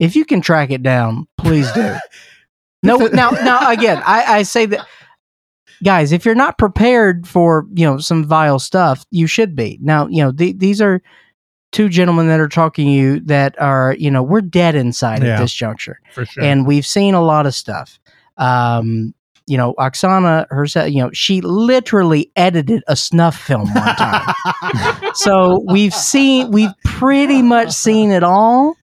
If 0.00 0.16
you 0.16 0.24
can 0.24 0.40
track 0.40 0.72
it 0.72 0.82
down, 0.82 1.28
please 1.38 1.70
do. 1.70 1.94
no, 2.82 2.96
now, 2.96 3.30
now 3.30 3.70
again, 3.70 4.02
I, 4.04 4.38
I 4.38 4.42
say 4.42 4.66
that, 4.66 4.84
guys, 5.82 6.12
if 6.12 6.24
you're 6.24 6.34
not 6.34 6.58
prepared 6.58 7.26
for 7.26 7.66
you 7.74 7.84
know 7.86 7.98
some 7.98 8.24
vile 8.24 8.58
stuff, 8.58 9.04
you 9.10 9.26
should 9.26 9.54
be. 9.56 9.78
Now, 9.82 10.06
you 10.08 10.22
know 10.22 10.30
the, 10.32 10.52
these 10.52 10.80
are 10.80 11.02
two 11.72 11.88
gentlemen 11.88 12.28
that 12.28 12.38
are 12.40 12.48
talking 12.48 12.86
to 12.86 12.92
you 12.92 13.20
that 13.20 13.60
are 13.60 13.96
you 13.98 14.10
know 14.10 14.22
we're 14.22 14.40
dead 14.42 14.74
inside 14.74 15.22
Yeah. 15.22 15.34
at 15.34 15.40
this 15.40 15.52
juncture, 15.52 16.00
For 16.12 16.24
sure. 16.24 16.44
and 16.44 16.66
we've 16.66 16.86
seen 16.86 17.14
a 17.14 17.22
lot 17.22 17.46
of 17.46 17.54
stuff. 17.54 17.98
Um, 18.36 19.14
you 19.46 19.58
know, 19.58 19.74
Oksana 19.78 20.46
herself, 20.48 20.90
you 20.90 21.02
know, 21.02 21.10
she 21.12 21.42
literally 21.42 22.32
edited 22.34 22.82
a 22.88 22.96
snuff 22.96 23.36
film 23.38 23.68
one 23.74 23.94
time. 23.96 24.34
so 25.14 25.62
we've 25.68 25.92
seen, 25.92 26.50
we've 26.50 26.70
pretty 26.86 27.42
much 27.42 27.70
seen 27.72 28.10
it 28.10 28.22
all. 28.22 28.74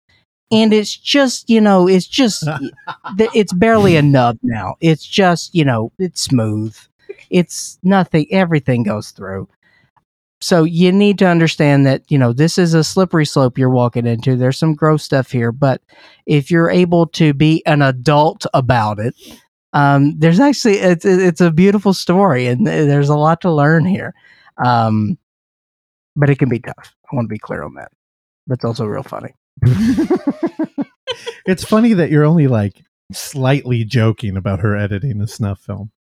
And 0.52 0.73
it's 0.73 0.95
just, 0.95 1.49
you 1.49 1.61
know, 1.61 1.88
it's 1.88 2.07
just, 2.07 2.48
it's 3.18 3.53
barely 3.53 3.95
a 3.95 4.02
nub 4.02 4.38
now. 4.44 4.76
It's 4.82 5.06
just, 5.06 5.56
you 5.56 5.64
know, 5.64 5.91
it's 5.98 6.22
smooth. 6.22 6.76
It's 7.30 7.80
nothing, 7.84 8.28
everything 8.32 8.84
goes 8.84 9.11
through. 9.11 9.48
So 10.41 10.64
you 10.64 10.91
need 10.91 11.19
to 11.19 11.28
understand 11.28 11.86
that, 11.86 12.03
you 12.10 12.18
know, 12.18 12.34
this 12.34 12.57
is 12.57 12.73
a 12.73 12.84
slippery 12.84 13.26
slope 13.26 13.57
you're 13.57 13.69
walking 13.69 14.07
into. 14.07 14.36
There's 14.36 14.57
some 14.57 14.73
gross 14.73 15.03
stuff 15.03 15.32
here, 15.32 15.52
but 15.52 15.82
if 16.26 16.49
you're 16.49 16.69
able 16.69 17.06
to 17.07 17.34
be 17.34 17.64
an 17.68 17.84
adult 17.84 18.48
about 18.53 18.98
it, 18.99 19.14
um, 19.73 20.18
there's 20.18 20.40
actually 20.40 20.80
it's 20.80 21.06
it's 21.06 21.40
a 21.41 21.52
beautiful 21.52 21.94
story, 21.94 22.48
and 22.48 22.68
there's 22.68 23.07
a 23.07 23.15
lot 23.15 23.40
to 23.41 23.52
learn 23.52 23.86
here. 23.86 24.14
Um, 24.64 25.18
but 26.15 26.30
it 26.30 26.40
can 26.40 26.49
be 26.49 26.60
tough. 26.60 26.95
I 27.11 27.15
want 27.15 27.26
to 27.26 27.34
be 27.34 27.40
clear 27.40 27.64
on 27.64 27.76
that. 27.76 27.91
But 28.48 28.56
it's 28.56 28.65
also 28.65 28.86
real 28.86 29.03
funny. 29.03 29.34
It's 31.46 31.64
funny 31.64 31.94
that 31.94 32.10
you're 32.12 32.26
only 32.26 32.48
like 32.48 32.84
slightly 33.12 33.84
joking 33.84 34.38
about 34.38 34.60
her 34.62 34.76
editing 34.76 35.22
a 35.22 35.28
snuff 35.28 35.60
film. 35.60 35.92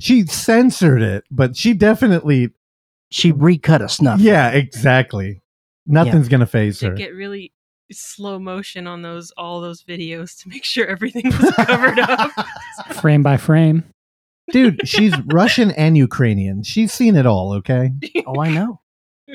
She 0.00 0.26
censored 0.26 1.02
it, 1.02 1.24
but 1.30 1.56
she 1.56 1.74
definitely 1.74 2.50
She 3.10 3.32
recut 3.32 3.82
a 3.82 3.88
snuff. 3.88 4.20
Yeah, 4.20 4.50
exactly. 4.50 5.42
Nothing's 5.86 6.28
gonna 6.28 6.46
phase 6.46 6.78
to 6.80 6.90
her. 6.90 6.94
get 6.94 7.14
really 7.14 7.52
slow 7.90 8.38
motion 8.38 8.86
on 8.86 9.02
those 9.02 9.32
all 9.36 9.60
those 9.60 9.82
videos 9.84 10.40
to 10.42 10.48
make 10.48 10.64
sure 10.64 10.86
everything 10.86 11.24
was 11.26 11.50
covered 11.56 11.98
up. 11.98 12.30
frame 12.94 13.22
by 13.22 13.36
frame. 13.36 13.84
Dude, 14.50 14.80
she's 14.88 15.14
Russian 15.26 15.70
and 15.72 15.96
Ukrainian. 15.96 16.62
She's 16.62 16.92
seen 16.92 17.16
it 17.16 17.26
all, 17.26 17.52
okay? 17.54 17.92
Oh, 18.26 18.40
I 18.40 18.50
know. 18.50 18.80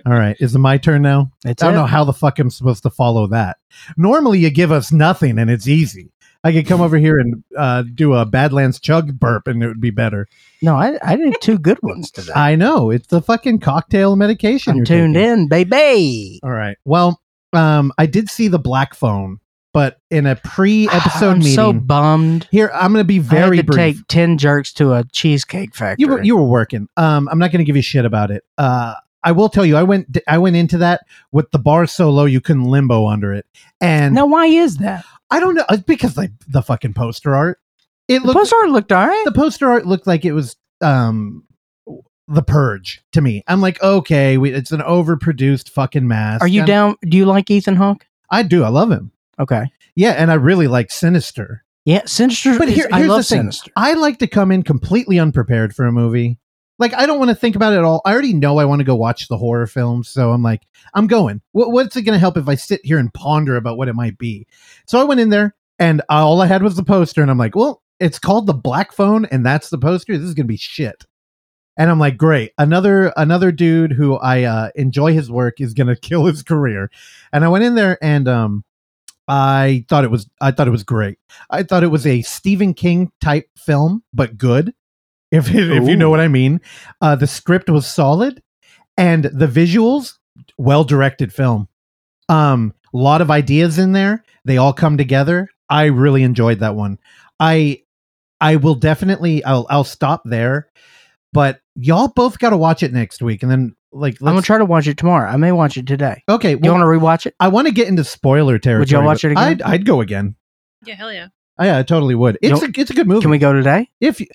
All 0.06 0.14
right. 0.14 0.36
Is 0.40 0.56
it 0.56 0.60
my 0.60 0.78
turn 0.78 1.02
now? 1.02 1.32
It's 1.46 1.62
I 1.64 1.68
don't 1.68 1.76
it. 1.76 1.78
know 1.80 1.86
how 1.86 2.04
the 2.04 2.14
fuck 2.14 2.40
I'm 2.40 2.50
supposed 2.50 2.84
to 2.84 2.90
follow 2.90 3.28
that. 3.28 3.58
Normally 3.98 4.40
you 4.40 4.50
give 4.50 4.72
us 4.72 4.92
nothing 4.92 5.40
and 5.40 5.50
it's 5.50 5.68
easy. 5.68 6.12
I 6.44 6.52
could 6.54 6.68
come 6.68 6.82
over 6.88 6.98
here 6.98 7.18
and 7.20 7.44
uh, 7.58 7.84
do 7.94 8.14
a 8.14 8.26
Badlands 8.26 8.80
chug 8.80 9.20
burp 9.20 9.48
and 9.48 9.62
it 9.64 9.68
would 9.68 9.82
be 9.82 9.90
better. 9.90 10.28
No, 10.62 10.76
I, 10.76 10.98
I 11.04 11.16
did 11.16 11.36
two 11.42 11.58
good 11.58 11.80
ones 11.82 12.12
today. 12.12 12.32
I 12.36 12.56
know. 12.56 12.90
It's 12.92 13.08
the 13.08 13.22
fucking 13.22 13.60
cocktail 13.60 14.16
medication. 14.16 14.72
I'm 14.72 14.78
you're 14.78 14.86
tuned 14.86 15.16
taking. 15.16 15.30
in, 15.32 15.48
baby. 15.50 16.40
All 16.44 16.52
right. 16.52 16.78
Well, 16.86 17.22
um, 17.54 17.92
I 17.98 18.06
did 18.06 18.30
see 18.30 18.48
the 18.50 18.60
black 18.60 18.94
phone, 18.94 19.40
but 19.74 20.00
in 20.12 20.26
a 20.26 20.36
pre-episode 20.36 21.30
I'm 21.32 21.40
meeting. 21.40 21.54
so 21.56 21.74
bummed. 21.74 22.48
here, 22.52 22.70
I'm 22.74 22.92
going 22.94 23.04
to 23.04 23.08
be 23.08 23.20
I 23.20 23.24
very 23.24 23.58
had 23.58 23.68
to 23.68 23.72
brief. 23.74 23.98
take 23.98 24.08
ten 24.08 24.38
jerks 24.38 24.74
to 24.74 24.94
a 24.94 25.04
cheesecake 25.12 25.74
factory. 25.76 26.04
you 26.04 26.08
were 26.12 26.24
you 26.24 26.36
were 26.38 26.46
working. 26.46 26.88
Um, 26.98 27.28
I'm 27.32 27.40
not 27.40 27.52
going 27.52 27.60
to 27.60 27.66
give 27.66 27.76
you 27.76 27.82
shit 27.82 28.06
about 28.06 28.30
it. 28.32 28.44
Uh, 28.58 28.94
I 29.24 29.32
will 29.32 29.50
tell 29.50 29.66
you, 29.66 29.76
I 29.78 29.84
went 29.84 30.18
I 30.28 30.38
went 30.38 30.56
into 30.56 30.78
that 30.80 31.02
with 31.32 31.50
the 31.52 31.60
bar 31.60 31.88
so 31.88 32.10
low 32.10 32.26
you 32.26 32.40
couldn't 32.42 32.66
limbo 32.66 33.08
under 33.08 33.34
it, 33.34 33.46
and 33.82 34.14
now, 34.16 34.26
why 34.26 34.46
is 34.48 34.78
that? 34.78 35.04
I 35.30 35.40
don't 35.40 35.56
know 35.56 35.66
it's 35.70 35.84
because 35.84 36.16
like 36.18 36.32
the 36.48 36.62
fucking 36.62 36.94
poster 36.94 37.36
art. 37.36 37.60
It 38.08 38.20
The 38.22 38.28
looked 38.28 38.38
poster 38.40 38.56
art 38.56 38.70
looked 38.70 38.92
all 38.92 39.06
right. 39.08 39.26
the 39.26 39.32
poster 39.34 39.68
art 39.70 39.86
looked 39.86 40.08
like 40.08 40.24
it 40.24 40.32
was 40.34 40.56
um 40.82 41.44
the 42.28 42.44
purge 42.44 43.02
to 43.14 43.22
me. 43.22 43.44
I'm 43.48 43.62
like, 43.62 43.82
okay, 43.82 44.38
we, 44.38 44.52
it's 44.52 44.72
an 44.72 44.82
overproduced 44.82 45.70
fucking 45.70 46.08
mask. 46.08 46.42
Are 46.44 46.48
you 46.48 46.62
And 46.62 46.68
down? 46.68 46.96
Do 47.08 47.18
you 47.18 47.26
like 47.26 47.50
Ethan 47.50 47.76
Hawke? 47.78 48.06
I 48.30 48.44
do. 48.44 48.64
I 48.64 48.68
love 48.70 48.92
him. 48.92 49.12
Okay. 49.40 49.66
Yeah, 49.96 50.12
and 50.12 50.30
I 50.30 50.36
really 50.36 50.68
like 50.68 50.92
Sinister. 50.92 51.64
Yeah, 51.86 52.04
Sinister. 52.06 52.58
But 52.58 52.68
is- 52.68 52.76
here, 52.76 52.88
I 52.92 52.98
here's 53.00 53.10
love 53.10 53.20
the 53.20 53.24
thing. 53.24 53.40
Sinister. 53.44 53.72
I 53.78 53.94
like 53.94 54.20
to 54.20 54.28
come 54.28 54.52
in 54.52 54.64
completely 54.64 55.20
unprepared 55.20 55.74
for 55.74 55.86
a 55.86 55.92
movie. 55.92 56.38
Like 56.80 56.94
I 56.94 57.06
don't 57.06 57.20
want 57.20 57.30
to 57.30 57.36
think 57.36 57.56
about 57.56 57.74
it 57.74 57.78
at 57.78 57.84
all. 57.84 58.02
I 58.06 58.14
already 58.14 58.34
know 58.34 58.60
I 58.60 58.66
want 58.66 58.80
to 58.80 58.86
go 58.86 58.96
watch 58.96 59.28
the 59.28 59.38
horror 59.38 59.68
films, 59.68 60.10
so 60.10 60.32
I'm 60.32 60.44
like, 60.44 60.64
I'm 60.94 61.08
going. 61.08 61.42
What, 61.52 61.72
what's 61.72 61.96
it 61.96 62.04
going 62.04 62.14
to 62.14 62.20
help 62.20 62.38
if 62.38 62.48
I 62.48 62.56
sit 62.56 62.82
here 62.84 63.00
and 63.00 63.14
ponder 63.14 63.56
about 63.56 63.78
what 63.78 63.88
it 63.88 63.96
might 63.96 64.18
be? 64.18 64.48
So 64.86 65.00
I 65.00 65.04
went 65.04 65.20
in 65.20 65.30
there, 65.30 65.56
and 65.80 66.02
all 66.10 66.42
I 66.42 66.48
had 66.48 66.64
was 66.64 66.76
the 66.76 66.84
poster, 66.84 67.22
and 67.22 67.32
I'm 67.32 67.38
like, 67.38 67.56
well, 67.56 67.82
it's 68.00 68.20
called 68.20 68.46
the 68.46 68.54
Black 68.54 68.92
Phone, 68.92 69.26
and 69.26 69.46
that's 69.46 69.70
the 69.70 69.78
poster. 69.78 70.18
This 70.18 70.28
is 70.28 70.34
going 70.34 70.46
to 70.46 70.54
be 70.54 70.58
shit. 70.58 71.06
And 71.78 71.92
I'm 71.92 72.00
like, 72.00 72.18
great. 72.18 72.54
Another 72.58 73.14
another 73.18 73.52
dude 73.52 73.92
who 73.92 74.16
I 74.16 74.44
uh, 74.44 74.70
enjoy 74.76 75.14
his 75.14 75.32
work 75.32 75.62
is 75.62 75.74
going 75.74 75.88
to 75.94 75.96
kill 75.96 76.26
his 76.26 76.44
career. 76.44 76.90
And 77.32 77.44
I 77.44 77.48
went 77.50 77.64
in 77.64 77.76
there, 77.76 77.98
and 78.02 78.28
um, 78.28 78.64
I 79.28 79.86
thought 79.90 80.04
it 80.04 80.12
was 80.12 80.30
I 80.42 80.52
thought 80.52 80.68
it 80.68 80.72
was 80.72 80.84
great. 80.84 81.20
I 81.50 81.64
thought 81.64 81.84
it 81.84 81.88
was 81.88 82.08
a 82.08 82.22
Stephen 82.22 82.74
King 82.74 83.12
type 83.22 83.50
film, 83.58 84.04
but 84.14 84.38
good. 84.38 84.74
If 85.32 85.54
if 85.54 85.88
you 85.88 85.96
know 85.96 86.10
what 86.10 86.20
I 86.20 86.28
mean. 86.28 86.62
Uh, 87.02 87.16
the 87.16 87.28
script 87.28 87.70
was 87.70 87.86
solid, 87.86 88.42
and 88.98 89.26
the 89.26 89.48
visuals 89.48 90.14
well 90.58 90.84
directed 90.84 91.34
film. 91.34 91.68
Um, 92.30 92.74
a 92.94 92.98
lot 92.98 93.22
of 93.22 93.30
ideas 93.32 93.78
in 93.78 93.92
there. 93.92 94.24
They 94.46 94.58
all 94.58 94.74
come 94.74 94.98
together. 94.98 95.50
I 95.70 95.86
really 95.86 96.24
enjoyed 96.24 96.60
that 96.60 96.76
one. 96.76 96.98
I 97.40 97.84
I 98.40 98.56
will 98.56 98.76
definitely 98.76 99.44
I'll 99.44 99.68
I'll 99.70 99.84
stop 99.84 100.22
there. 100.26 100.70
But 101.34 101.60
y'all 101.76 102.08
both 102.08 102.40
got 102.40 102.52
to 102.52 102.58
watch 102.58 102.82
it 102.84 102.94
next 102.94 103.22
week, 103.22 103.44
and 103.44 103.52
then 103.52 103.76
like 103.92 104.18
I'm 104.22 104.28
gonna 104.28 104.42
try 104.42 104.58
to 104.58 104.66
watch 104.66 104.88
it 104.88 104.98
tomorrow. 104.98 105.30
I 105.30 105.36
may 105.38 105.52
watch 105.52 105.78
it 105.78 105.86
today. 105.86 106.24
Okay, 106.30 106.52
you 106.52 106.72
want 106.72 106.82
to 106.82 106.86
rewatch 106.86 107.26
it? 107.26 107.36
I 107.40 107.50
want 107.50 107.68
to 107.68 107.74
get 107.74 107.88
into 107.88 108.04
spoiler 108.04 108.58
territory. 108.60 108.80
Would 108.80 108.92
y'all 108.92 109.04
watch 109.04 109.24
it 109.24 109.32
again? 109.32 109.44
I'd, 109.44 109.62
I'd 109.62 109.86
go 109.86 110.02
again. 110.02 110.36
yeah, 110.86 110.96
hell 110.96 111.12
yeah. 111.12 111.28
Oh, 111.60 111.66
yeah, 111.66 111.80
I 111.80 111.84
totally 111.84 112.16
would. 112.16 112.38
It's 112.42 112.62
You 112.62 112.68
a 112.68 112.72
it's 112.82 112.92
a 112.92 112.94
good 112.94 113.08
movie. 113.08 113.22
Can 113.22 113.32
we 113.32 113.40
go 113.40 113.52
today? 113.52 113.90
if 114.00 114.20
you, 114.20 114.28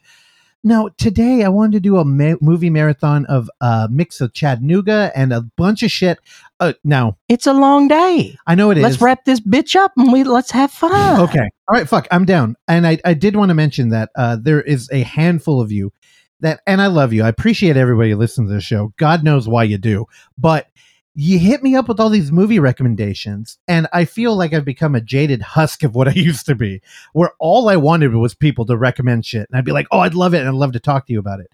no 0.64 0.89
today 0.98 1.44
I 1.44 1.48
wanted 1.48 1.72
to 1.72 1.80
do 1.80 1.97
a 1.98 2.05
ma- 2.05 2.36
movie 2.40 2.70
marathon 2.70 3.26
of 3.26 3.51
a 3.60 3.89
mix 3.90 4.20
of 4.20 4.32
Chattanooga 4.32 5.12
and 5.14 5.32
a 5.32 5.43
bunch 5.43 5.82
of 5.82 5.90
shit. 5.90 6.18
Uh, 6.60 6.74
now 6.84 7.16
It's 7.28 7.47
a 7.47 7.52
long 7.52 7.89
day. 7.89 8.36
I 8.47 8.55
know 8.55 8.70
it 8.70 8.78
is. 8.78 8.82
Let's 8.82 9.01
wrap 9.01 9.24
this 9.24 9.40
bitch 9.40 9.74
up 9.74 9.93
and 9.97 10.12
we 10.12 10.24
let's 10.24 10.51
have 10.52 10.70
fun. 10.70 11.20
Okay. 11.28 11.40
All 11.68 11.74
right. 11.76 11.89
Fuck. 11.89 12.06
I'm 12.10 12.24
down. 12.24 12.56
And 12.68 12.86
I, 12.86 12.98
I 13.05 13.14
did 13.14 13.34
want 13.36 13.51
to 13.51 13.55
mention 13.55 13.89
that 13.90 14.10
uh, 14.16 14.36
there 14.40 14.60
is 14.60 14.89
a 14.93 15.02
handful 15.02 15.60
of 15.60 15.72
you 15.72 15.93
that, 16.40 16.60
and 16.66 16.80
I 16.82 16.86
love 16.89 17.12
you. 17.12 17.22
I 17.22 17.28
appreciate 17.28 17.76
everybody 17.76 18.10
who 18.10 18.16
listens 18.16 18.51
to 18.51 18.55
the 18.55 18.60
show. 18.60 18.93
God 18.97 19.24
knows 19.24 19.48
why 19.48 19.64
you 19.64 19.78
do. 19.78 20.06
But 20.36 20.68
you 21.14 21.39
hit 21.39 21.62
me 21.62 21.74
up 21.76 21.89
with 21.89 22.01
all 22.01 22.09
these 22.09 22.32
movie 22.32 22.59
recommendations, 22.59 23.59
and 23.68 23.86
I 23.93 24.05
feel 24.05 24.34
like 24.34 24.52
I've 24.55 24.64
become 24.64 24.94
a 24.94 25.01
jaded 25.01 25.43
husk 25.43 25.82
of 25.82 25.94
what 25.94 26.09
I 26.09 26.12
used 26.16 26.47
to 26.47 26.55
be, 26.55 26.80
where 27.12 27.32
all 27.39 27.68
I 27.68 27.76
wanted 27.76 28.14
was 28.14 28.34
people 28.34 28.64
to 28.66 28.76
recommend 28.76 29.26
shit. 29.26 29.48
And 29.51 29.59
I'd 29.59 29.64
be 29.64 29.72
like, 29.72 29.86
oh, 29.90 30.01
I'd 30.01 30.14
love 30.14 30.34
it. 30.34 30.39
And 30.39 30.48
I'd 30.48 30.55
love 30.55 30.72
to 30.72 30.80
talk 30.80 31.06
to 31.06 31.12
you 31.12 31.18
about 31.18 31.40
it. 31.40 31.51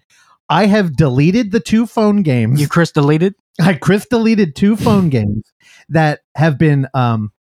I 0.49 0.65
have 0.65 0.95
deleted 0.95 1.51
the 1.51 1.59
two 1.59 1.85
phone 1.85 2.23
games. 2.23 2.59
You 2.59 2.67
Chris 2.67 2.91
deleted? 2.91 3.35
I 3.61 3.73
Chris 3.73 4.07
deleted 4.07 4.55
two 4.55 4.75
phone 4.75 5.09
games 5.09 5.51
that 5.89 6.21
have 6.35 6.57
been 6.57 6.87
um 6.93 7.31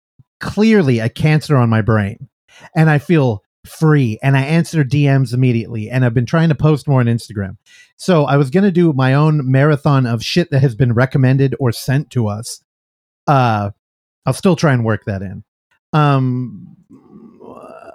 clearly 0.40 0.98
a 0.98 1.08
cancer 1.08 1.56
on 1.56 1.70
my 1.70 1.82
brain, 1.82 2.28
and 2.74 2.90
I 2.90 2.98
feel 2.98 3.42
free. 3.68 4.18
And 4.22 4.36
I 4.36 4.42
answer 4.42 4.84
DMs 4.84 5.32
immediately, 5.32 5.90
and 5.90 6.04
I've 6.04 6.14
been 6.14 6.26
trying 6.26 6.48
to 6.48 6.54
post 6.54 6.88
more 6.88 7.00
on 7.00 7.06
Instagram. 7.06 7.56
So 7.96 8.24
I 8.24 8.36
was 8.36 8.50
gonna 8.50 8.70
do 8.70 8.92
my 8.92 9.14
own 9.14 9.50
marathon 9.50 10.06
of 10.06 10.22
shit 10.22 10.50
that 10.50 10.60
has 10.60 10.74
been 10.74 10.92
recommended 10.92 11.54
or 11.60 11.72
sent 11.72 12.10
to 12.10 12.28
us. 12.28 12.62
Uh, 13.26 13.70
I'll 14.26 14.32
still 14.32 14.56
try 14.56 14.72
and 14.72 14.84
work 14.84 15.04
that 15.06 15.22
in. 15.22 15.44
Um, 15.92 16.76
uh, 17.44 17.90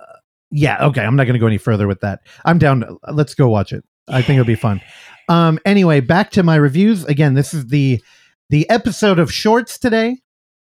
yeah, 0.51 0.85
okay. 0.85 1.01
I'm 1.01 1.15
not 1.15 1.25
going 1.25 1.33
to 1.33 1.39
go 1.39 1.47
any 1.47 1.57
further 1.57 1.87
with 1.87 2.01
that. 2.01 2.21
I'm 2.45 2.57
down. 2.57 2.81
to- 2.81 2.97
let's 3.11 3.35
go 3.35 3.49
watch 3.49 3.73
it. 3.73 3.83
I 4.07 4.21
think 4.21 4.37
it'll 4.37 4.45
be 4.45 4.55
fun. 4.55 4.81
Um, 5.29 5.59
anyway, 5.65 5.99
back 5.99 6.31
to 6.31 6.43
my 6.43 6.55
reviews. 6.55 7.05
Again, 7.05 7.33
this 7.33 7.53
is 7.53 7.67
the 7.67 8.01
the 8.49 8.69
episode 8.69 9.19
of 9.19 9.31
shorts 9.31 9.77
today, 9.77 10.17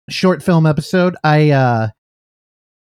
short 0.09 0.43
film 0.43 0.67
episode. 0.67 1.17
I 1.23 1.51
uh, 1.51 1.89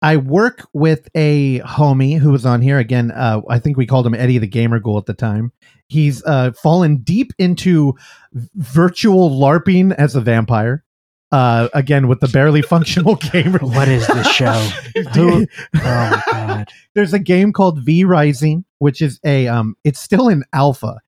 I 0.05 0.17
work 0.17 0.67
with 0.71 1.09
a 1.15 1.59
homie 1.61 2.19
who 2.19 2.31
was 2.31 2.45
on 2.45 2.61
here 2.61 2.77
again. 2.77 3.09
Uh, 3.11 3.41
I 3.49 3.57
think 3.57 3.75
we 3.75 3.87
called 3.87 4.05
him 4.05 4.13
Eddie 4.13 4.37
the 4.37 4.45
Gamer 4.45 4.79
Ghoul 4.79 4.99
at 4.99 5.07
the 5.07 5.15
time. 5.15 5.51
He's 5.87 6.23
uh, 6.25 6.51
fallen 6.51 6.97
deep 6.97 7.31
into 7.39 7.95
virtual 8.55 9.31
LARPing 9.31 9.93
as 9.95 10.15
a 10.15 10.21
vampire. 10.21 10.83
Uh, 11.31 11.69
again 11.73 12.07
with 12.07 12.19
the 12.19 12.27
barely 12.27 12.61
functional 12.61 13.15
gamer. 13.31 13.57
What 13.57 13.87
is 13.87 14.05
this 14.07 14.27
show? 14.27 14.53
Who- 15.15 15.47
oh 15.75 16.21
god. 16.31 16.69
There's 16.93 17.13
a 17.13 17.19
game 17.19 17.51
called 17.51 17.83
V 17.83 18.05
Rising, 18.05 18.63
which 18.77 19.01
is 19.01 19.19
a 19.25 19.47
um, 19.47 19.75
it's 19.83 19.99
still 19.99 20.29
in 20.29 20.43
alpha. 20.53 20.99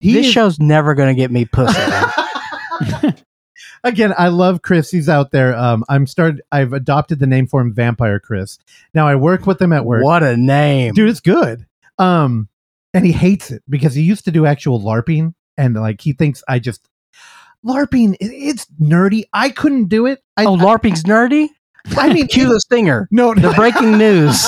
He 0.00 0.14
this 0.14 0.26
is- 0.26 0.32
show's 0.32 0.58
never 0.58 0.94
gonna 0.94 1.14
get 1.14 1.30
me 1.30 1.44
pussy. 1.44 1.78
again, 3.86 4.12
I 4.16 4.28
love 4.28 4.62
Chris. 4.62 4.90
He's 4.90 5.08
out 5.08 5.30
there. 5.30 5.54
Um, 5.56 5.84
I'm 5.88 6.06
started. 6.06 6.42
I've 6.52 6.72
adopted 6.72 7.18
the 7.18 7.26
name 7.26 7.46
for 7.46 7.60
him, 7.60 7.72
Vampire 7.72 8.20
Chris. 8.20 8.58
Now 8.94 9.06
I 9.06 9.14
work 9.14 9.46
with 9.46 9.60
him 9.60 9.72
at 9.72 9.84
work. 9.84 10.02
what 10.04 10.22
a 10.22 10.36
name. 10.36 10.92
dude 10.94 11.08
it's 11.08 11.20
good 11.20 11.66
um 11.98 12.48
and 12.92 13.06
he 13.06 13.12
hates 13.12 13.50
it 13.50 13.62
because 13.68 13.94
he 13.94 14.02
used 14.02 14.24
to 14.26 14.30
do 14.30 14.44
actual 14.44 14.80
larping 14.80 15.32
and 15.56 15.74
like 15.74 16.00
he 16.02 16.12
thinks 16.12 16.42
i 16.46 16.58
just 16.58 16.86
larping 17.64 18.14
it, 18.20 18.26
it's 18.26 18.66
nerdy 18.80 19.24
i 19.32 19.48
couldn't 19.48 19.88
do 19.88 20.04
it 20.06 20.22
i, 20.36 20.44
oh, 20.44 20.56
LARPing's 20.56 21.04
nerdy? 21.04 21.48
I 21.96 22.12
mean 22.12 22.26
Cue 22.28 22.48
the 22.48 22.60
stinger. 22.60 23.08
no 23.10 23.32
The 23.34 23.52
breaking 23.56 23.96
news. 23.96 24.46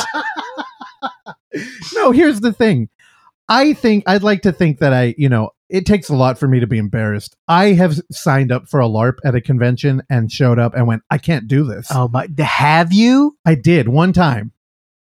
no 1.95 2.11
here's 2.13 2.41
the 2.41 2.53
thing 2.53 2.89
i 3.49 3.73
think 3.73 4.05
i'd 4.07 4.23
like 4.23 4.43
to 4.43 4.53
think 4.53 4.79
that 4.81 4.93
i 4.93 5.15
you 5.17 5.29
know 5.31 5.51
it 5.69 5.85
takes 5.87 6.09
a 6.09 6.15
lot 6.17 6.39
for 6.39 6.49
me 6.49 6.61
to 6.61 6.67
be 6.67 6.79
embarrassed 6.79 7.37
i 7.49 7.67
have 7.73 7.95
signed 8.11 8.51
up 8.53 8.69
for 8.69 8.81
a 8.81 8.87
larp 8.87 9.19
at 9.25 9.35
a 9.35 9.41
convention 9.41 10.03
and 10.11 10.31
showed 10.33 10.59
up 10.59 10.75
and 10.75 10.87
went 10.87 11.03
i 11.11 11.19
can't 11.19 11.47
do 11.49 11.65
this 11.65 11.89
Oh 11.91 12.09
my 12.09 12.27
have 12.39 12.93
you? 12.93 13.37
i 13.45 13.55
did 13.55 13.89
one 13.89 14.13
time 14.13 14.53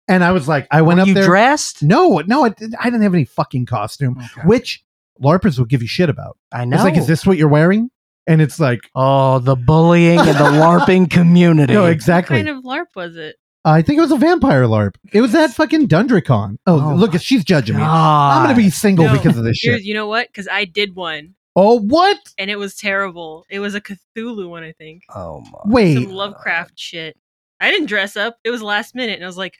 and 0.07 0.23
i 0.23 0.31
was 0.31 0.47
like 0.47 0.67
i 0.71 0.81
went 0.81 0.97
Were 0.97 1.01
up 1.01 1.07
you 1.07 1.13
there 1.13 1.25
dressed? 1.25 1.81
no 1.83 2.21
no 2.27 2.43
I, 2.45 2.49
didn't- 2.49 2.75
I 2.79 2.85
didn't 2.85 3.01
have 3.03 3.13
any 3.13 3.25
fucking 3.25 3.65
costume 3.65 4.17
Okay. 4.17 4.47
which 4.47 4.83
larpers 5.21 5.57
will 5.57 5.65
give 5.65 5.81
you 5.81 5.87
shit 5.87 6.09
about 6.09 6.37
I 6.51 6.65
know. 6.65 6.75
It's 6.75 6.83
like, 6.83 6.97
is 6.97 7.07
this 7.07 7.25
what 7.25 7.37
you're 7.37 7.47
wearing? 7.47 7.89
And 8.27 8.41
it's 8.41 8.59
like, 8.59 8.81
Oh, 8.95 9.39
the 9.39 9.55
bullying 9.55 10.19
and 10.19 10.27
the 10.29 10.33
LARPing 10.59 11.09
community. 11.09 11.73
no, 11.73 11.85
exactly. 11.85 12.35
What 12.35 12.39
exactly. 12.41 12.43
kind 12.43 12.49
of 12.49 12.63
LARP 12.63 12.95
was 12.95 13.15
it? 13.15 13.35
I 13.63 13.81
think 13.83 13.97
it 13.99 14.01
was 14.01 14.11
a 14.11 14.17
vampire 14.17 14.63
LARP. 14.63 14.95
It 15.13 15.21
was 15.21 15.33
that 15.33 15.51
fucking 15.51 15.87
Dundracon. 15.87 16.57
Oh, 16.65 16.91
Oh 16.91 16.95
look, 16.95 17.11
my 17.13 17.17
she's 17.19 17.43
judging 17.43 17.77
me. 17.77 17.83
I'm 17.83 18.43
gonna 18.43 18.55
be 18.55 18.69
single 18.71 19.05
No, 19.05 19.13
because 19.13 19.37
of 19.37 19.43
this 19.43 19.59
Here's, 19.61 19.77
shit. 19.81 19.85
you 19.85 19.93
know 19.93 20.07
what? 20.07 20.27
Because 20.27 20.47
I 20.47 20.65
did 20.65 20.95
one, 20.95 21.35
Oh, 21.55 21.79
what? 21.79 22.17
and 22.39 22.49
it 22.49 22.55
was 22.57 22.75
terrible. 22.75 23.45
It 23.49 23.59
was 23.59 23.75
a 23.75 23.81
Cthulhu 23.81 24.49
one, 24.49 24.63
I 24.63 24.71
think. 24.71 25.03
Oh 25.13 25.41
my. 25.41 25.59
Wait, 25.65 25.93
Some 25.95 26.05
Lovecraft 26.11 26.73
shit. 26.79 27.15
I 27.59 27.69
didn't 27.69 27.85
dress 27.87 28.17
up. 28.17 28.37
It 28.43 28.49
was 28.49 28.63
last 28.63 28.95
minute, 28.95 29.15
and 29.15 29.23
I 29.23 29.27
was 29.27 29.37
like, 29.37 29.59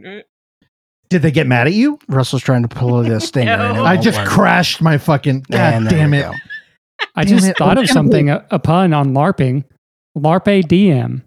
"Mm, 0.00 0.22
did 1.08 1.22
they 1.22 1.30
get 1.32 1.46
mad 1.48 1.66
at 1.66 1.72
you? 1.72 1.98
Russell's 2.08 2.42
trying 2.42 2.62
to 2.62 2.68
pull 2.68 3.02
this 3.02 3.30
thing. 3.32 3.48
and 3.48 3.60
it 3.60 3.74
No. 3.74 3.84
I 3.84 3.94
won't 3.94 4.04
just 4.04 4.18
work. 4.18 4.28
crashed 4.28 4.80
my 4.80 4.98
fucking. 4.98 5.46
God 5.50 5.58
And 5.58 5.86
there 5.86 5.98
damn 5.98 6.10
we 6.12 6.18
it! 6.18 6.22
go. 6.22 6.32
I 7.16 7.24
Damn 7.24 7.36
just 7.38 7.48
it. 7.48 7.56
thought 7.56 7.78
Oh, 7.78 7.80
of 7.80 7.86
damn 7.86 7.94
something 7.94 8.30
a, 8.30 8.46
a 8.50 8.58
pun 8.60 8.92
on 8.92 9.12
LARPing. 9.14 9.64
LARP 10.16 10.62
DM. 10.68 11.22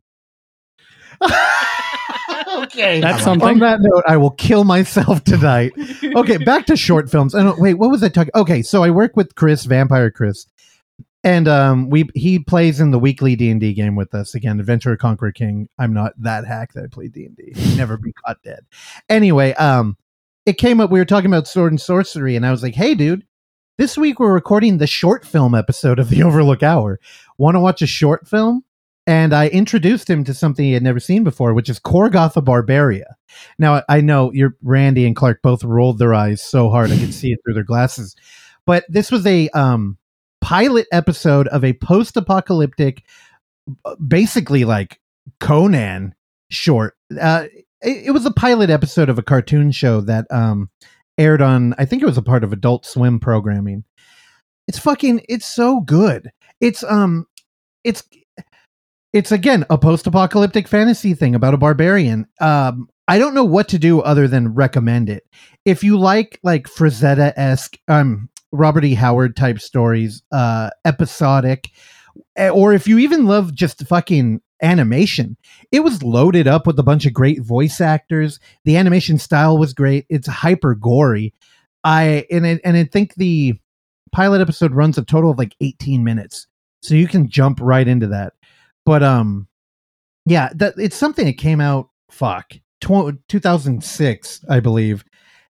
Okay. 2.63 2.99
That's 3.01 3.25
On 3.25 3.39
something. 3.39 3.59
that 3.59 3.79
note, 3.81 4.03
I 4.07 4.17
will 4.17 4.31
kill 4.31 4.63
myself 4.63 5.23
tonight. 5.23 5.73
Okay, 6.03 6.37
back 6.37 6.65
to 6.67 6.75
short 6.75 7.09
films. 7.09 7.33
And 7.33 7.53
wait, 7.57 7.75
what 7.75 7.89
was 7.89 8.03
I 8.03 8.09
talking? 8.09 8.31
Okay, 8.35 8.61
so 8.61 8.83
I 8.83 8.89
work 8.89 9.15
with 9.15 9.35
Chris, 9.35 9.65
Vampire 9.65 10.11
Chris, 10.11 10.45
and 11.23 11.47
um, 11.47 11.89
we 11.89 12.09
he 12.13 12.39
plays 12.39 12.79
in 12.79 12.91
the 12.91 12.99
weekly 12.99 13.35
D 13.35 13.49
and 13.49 13.59
D 13.59 13.73
game 13.73 13.95
with 13.95 14.13
us 14.13 14.35
again. 14.35 14.59
Adventure 14.59 14.95
Conqueror 14.97 15.31
King. 15.31 15.69
I'm 15.79 15.93
not 15.93 16.13
that 16.21 16.45
hack 16.45 16.73
that 16.73 16.83
I 16.83 16.87
play 16.87 17.07
D 17.07 17.25
and 17.25 17.35
D. 17.35 17.53
Never 17.75 17.97
be 17.97 18.13
caught 18.13 18.41
dead. 18.43 18.65
Anyway, 19.09 19.53
um, 19.53 19.97
it 20.45 20.57
came 20.57 20.79
up. 20.79 20.91
We 20.91 20.99
were 20.99 21.05
talking 21.05 21.29
about 21.31 21.47
sword 21.47 21.71
and 21.71 21.81
sorcery, 21.81 22.35
and 22.35 22.45
I 22.45 22.51
was 22.51 22.63
like, 22.63 22.75
"Hey, 22.75 22.95
dude." 22.95 23.25
This 23.79 23.97
week 23.97 24.19
we're 24.19 24.31
recording 24.31 24.77
the 24.77 24.85
short 24.85 25.25
film 25.25 25.55
episode 25.55 25.97
of 25.97 26.09
the 26.09 26.21
Overlook 26.21 26.61
Hour. 26.61 26.99
Want 27.39 27.55
to 27.55 27.59
watch 27.59 27.81
a 27.81 27.87
short 27.87 28.27
film? 28.27 28.63
And 29.05 29.33
I 29.33 29.49
introduced 29.49 30.09
him 30.09 30.23
to 30.23 30.33
something 30.33 30.63
he 30.63 30.73
had 30.73 30.83
never 30.83 30.99
seen 30.99 31.23
before, 31.23 31.53
which 31.53 31.69
is 31.69 31.79
Korgoth 31.79 32.37
of 32.37 32.45
Barbaria. 32.45 33.15
Now 33.59 33.83
I 33.89 33.99
know 33.99 34.31
you're 34.31 34.55
Randy 34.61 35.05
and 35.05 35.15
Clark 35.15 35.41
both 35.41 35.63
rolled 35.63 35.99
their 35.99 36.13
eyes 36.13 36.41
so 36.41 36.69
hard 36.69 36.91
I 36.91 36.97
could 36.97 37.13
see 37.13 37.31
it 37.31 37.39
through 37.43 37.55
their 37.55 37.63
glasses. 37.63 38.15
But 38.65 38.85
this 38.87 39.11
was 39.11 39.25
a 39.25 39.49
um, 39.49 39.97
pilot 40.39 40.87
episode 40.91 41.49
of 41.49 41.65
a 41.65 41.73
post-apocalyptic, 41.73 43.03
basically 44.07 44.63
like 44.63 45.01
Conan 45.41 46.15
short. 46.49 46.95
Uh, 47.19 47.45
it, 47.81 48.07
it 48.07 48.11
was 48.11 48.25
a 48.25 48.31
pilot 48.31 48.69
episode 48.69 49.09
of 49.09 49.19
a 49.19 49.23
cartoon 49.23 49.71
show 49.71 49.99
that 50.01 50.27
um, 50.31 50.69
aired 51.17 51.41
on. 51.41 51.75
I 51.77 51.83
think 51.83 52.01
it 52.01 52.07
was 52.07 52.17
a 52.17 52.21
part 52.21 52.43
of 52.45 52.53
Adult 52.53 52.85
Swim 52.85 53.19
programming. 53.19 53.83
It's 54.67 54.79
fucking. 54.79 55.25
It's 55.27 55.45
so 55.53 55.81
good. 55.81 56.31
It's 56.61 56.83
um. 56.85 57.27
It's 57.83 58.03
it's 59.13 59.31
again 59.31 59.63
a 59.69 59.77
post-apocalyptic 59.77 60.67
fantasy 60.67 61.13
thing 61.13 61.35
about 61.35 61.53
a 61.53 61.57
barbarian. 61.57 62.27
Um, 62.41 62.89
I 63.07 63.19
don't 63.19 63.35
know 63.35 63.43
what 63.43 63.69
to 63.69 63.79
do 63.79 64.01
other 64.01 64.27
than 64.27 64.55
recommend 64.55 65.09
it. 65.09 65.23
If 65.65 65.83
you 65.83 65.97
like 65.97 66.39
like 66.43 66.67
Frazetta 66.67 67.31
esque, 67.37 67.77
um, 67.87 68.29
Robert 68.51 68.83
E. 68.83 68.95
Howard 68.95 69.35
type 69.35 69.59
stories, 69.59 70.23
uh, 70.31 70.71
episodic, 70.83 71.69
eh, 72.35 72.49
or 72.49 72.73
if 72.73 72.87
you 72.87 72.97
even 72.97 73.27
love 73.27 73.53
just 73.53 73.85
fucking 73.87 74.41
animation, 74.61 75.37
it 75.71 75.81
was 75.81 76.01
loaded 76.01 76.47
up 76.47 76.65
with 76.65 76.79
a 76.79 76.83
bunch 76.83 77.05
of 77.05 77.13
great 77.13 77.41
voice 77.41 77.79
actors. 77.79 78.39
The 78.65 78.77
animation 78.77 79.19
style 79.19 79.57
was 79.57 79.73
great. 79.73 80.05
It's 80.09 80.27
hyper 80.27 80.73
gory. 80.73 81.33
I 81.83 82.25
and 82.31 82.47
I, 82.47 82.59
and 82.63 82.77
I 82.77 82.85
think 82.85 83.15
the 83.15 83.59
pilot 84.11 84.41
episode 84.41 84.71
runs 84.71 84.97
a 84.97 85.03
total 85.03 85.31
of 85.31 85.37
like 85.37 85.55
18 85.61 86.03
minutes, 86.03 86.47
so 86.81 86.95
you 86.95 87.07
can 87.07 87.29
jump 87.29 87.59
right 87.61 87.87
into 87.87 88.07
that 88.07 88.33
but 88.85 89.03
um 89.03 89.47
yeah 90.25 90.49
that 90.55 90.73
it's 90.77 90.95
something 90.95 91.25
that 91.25 91.37
came 91.37 91.59
out 91.61 91.89
fuck 92.11 92.53
tw- 92.81 93.17
2006 93.29 94.45
i 94.49 94.59
believe 94.59 95.03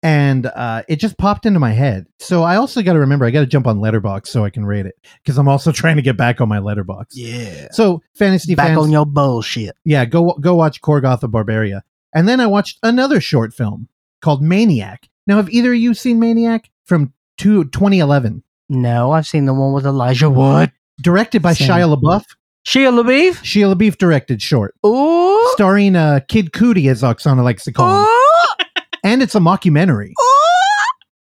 and 0.02 0.46
uh 0.46 0.82
it 0.88 0.96
just 0.96 1.16
popped 1.18 1.46
into 1.46 1.58
my 1.60 1.70
head 1.72 2.06
so 2.18 2.42
i 2.42 2.56
also 2.56 2.82
got 2.82 2.92
to 2.94 2.98
remember 2.98 3.24
i 3.24 3.30
got 3.30 3.40
to 3.40 3.46
jump 3.46 3.66
on 3.66 3.78
Letterboxd 3.78 4.26
so 4.26 4.44
i 4.44 4.50
can 4.50 4.64
rate 4.64 4.86
it 4.86 4.94
because 5.22 5.38
i'm 5.38 5.48
also 5.48 5.72
trying 5.80 5.96
to 5.96 6.02
get 6.02 6.16
back 6.16 6.40
on 6.40 6.48
my 6.48 6.58
Letterboxd 6.58 7.12
Yeah. 7.12 7.68
so 7.72 8.02
fantasy 8.14 8.54
Back 8.54 8.68
fans 8.68 8.78
on 8.80 8.90
your 8.90 9.06
bullshit. 9.06 9.74
yeah 9.84 10.04
go 10.04 10.32
go 10.40 10.54
watch 10.54 10.80
korgoth 10.80 11.22
of 11.22 11.30
barbaria 11.30 11.80
and 12.14 12.28
then 12.28 12.40
i 12.40 12.46
watched 12.46 12.78
another 12.82 13.20
short 13.20 13.52
film 13.54 13.88
called 14.20 14.42
maniac 14.42 15.08
now 15.26 15.36
have 15.36 15.48
either 15.50 15.72
of 15.72 15.78
you 15.78 15.94
seen 15.94 16.18
maniac 16.18 16.70
from 16.84 17.12
two, 17.38 17.64
2011 17.64 18.42
No, 18.68 19.10
I've 19.12 19.26
seen 19.26 19.46
the 19.46 19.54
one 19.54 19.72
with 19.72 19.86
Elijah 19.86 20.28
Wood. 20.30 20.70
directed 21.00 21.40
by 21.42 21.54
Same. 21.54 21.68
shia 21.68 21.96
labeouf 21.96 22.24
Shia 22.66 22.90
LaBeouf. 22.92 23.44
Sheila 23.44 23.76
Beef 23.76 23.98
directed 23.98 24.40
short 24.40 24.74
Ooh. 24.86 25.48
starring 25.52 25.96
uh, 25.96 26.20
Kid 26.28 26.52
Cudi, 26.52 26.90
as 26.90 27.02
Oksana 27.02 27.42
likes 27.44 27.64
to 27.64 27.72
call 27.72 28.00
him, 28.02 28.06
Ooh. 28.08 28.64
and 29.04 29.22
it's 29.22 29.34
a 29.34 29.38
mockumentary. 29.38 30.12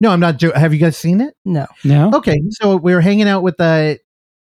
No, 0.01 0.09
I'm 0.09 0.19
not. 0.19 0.37
Jo- 0.37 0.51
have 0.53 0.73
you 0.73 0.79
guys 0.79 0.97
seen 0.97 1.21
it? 1.21 1.35
No. 1.45 1.67
No? 1.83 2.09
Okay, 2.15 2.41
so 2.49 2.75
we 2.75 2.93
were 2.95 3.01
hanging 3.01 3.27
out 3.27 3.43
with 3.43 3.57
the 3.57 3.99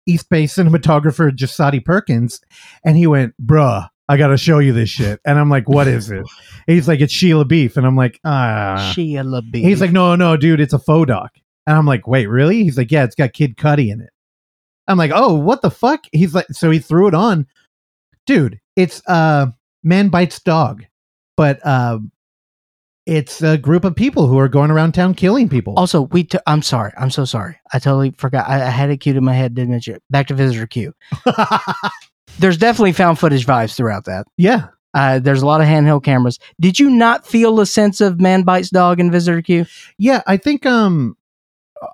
East 0.07 0.29
Bay 0.29 0.45
cinematographer 0.45 1.29
Jasadi 1.31 1.83
Perkins, 1.83 2.39
and 2.85 2.95
he 2.95 3.05
went, 3.07 3.33
"Bruh, 3.45 3.87
I 4.07 4.15
got 4.17 4.27
to 4.27 4.37
show 4.37 4.59
you 4.59 4.71
this 4.71 4.89
shit." 4.89 5.19
And 5.25 5.37
I'm 5.37 5.49
like, 5.49 5.67
"What 5.67 5.87
is 5.87 6.09
it?" 6.09 6.19
And 6.67 6.75
he's 6.75 6.87
like, 6.87 7.01
"It's 7.01 7.11
Sheila 7.13 7.43
Beef," 7.45 7.75
and 7.75 7.85
I'm 7.85 7.97
like, 7.97 8.19
"Ah." 8.23 8.93
Shia 8.95 9.23
LaBeouf. 9.25 9.61
He's 9.61 9.81
like, 9.81 9.91
"No, 9.91 10.15
no, 10.15 10.37
dude, 10.37 10.61
it's 10.61 10.73
a 10.73 10.79
faux 10.79 11.07
doc." 11.07 11.31
And 11.67 11.77
I'm 11.77 11.85
like, 11.85 12.07
"Wait, 12.07 12.27
really?" 12.27 12.63
He's 12.63 12.77
like, 12.77 12.89
"Yeah, 12.89 13.03
it's 13.03 13.15
got 13.15 13.33
Kid 13.33 13.57
Cudi 13.57 13.91
in 13.91 13.99
it." 14.01 14.09
I'm 14.89 14.97
like, 14.97 15.11
"Oh, 15.13 15.35
what 15.35 15.61
the 15.61 15.71
fuck?" 15.71 16.05
He's 16.11 16.33
like, 16.33 16.47
so 16.51 16.69
he 16.71 16.79
threw 16.79 17.07
it 17.07 17.13
on, 17.13 17.47
dude. 18.25 18.59
It's 18.75 19.01
uh, 19.07 19.47
man 19.83 20.09
bites 20.09 20.39
dog, 20.39 20.85
but 21.37 21.65
uh, 21.65 21.99
it's 23.05 23.41
a 23.41 23.57
group 23.57 23.85
of 23.85 23.95
people 23.95 24.27
who 24.27 24.37
are 24.37 24.47
going 24.47 24.71
around 24.71 24.93
town 24.93 25.13
killing 25.13 25.49
people. 25.49 25.73
Also, 25.77 26.03
we. 26.03 26.23
T- 26.23 26.39
I'm 26.47 26.61
sorry. 26.61 26.91
I'm 26.97 27.11
so 27.11 27.25
sorry. 27.25 27.57
I 27.73 27.79
totally 27.79 28.11
forgot. 28.11 28.47
I, 28.47 28.63
I 28.65 28.69
had 28.69 28.89
it 28.89 28.97
queued 28.97 29.15
in 29.15 29.23
my 29.23 29.33
head. 29.33 29.55
Didn't 29.55 29.71
mention 29.71 29.95
it. 29.95 30.03
Back 30.09 30.27
to 30.27 30.33
Visitor 30.33 30.67
Q. 30.67 30.93
There's 32.39 32.57
definitely 32.57 32.93
found 32.93 33.19
footage 33.19 33.45
vibes 33.45 33.75
throughout 33.75 34.05
that. 34.05 34.27
Yeah. 34.37 34.67
Uh, 34.93 35.19
there's 35.19 35.43
a 35.43 35.45
lot 35.45 35.61
of 35.61 35.67
handheld 35.67 36.03
cameras. 36.03 36.39
Did 36.59 36.79
you 36.79 36.89
not 36.89 37.27
feel 37.27 37.59
a 37.59 37.65
sense 37.65 38.01
of 38.01 38.19
Man 38.19 38.41
Bites 38.41 38.71
Dog 38.71 38.99
in 38.99 39.11
Visitor 39.11 39.41
Q? 39.41 39.65
Yeah, 39.99 40.23
I 40.25 40.37
think 40.37 40.65
um 40.65 41.15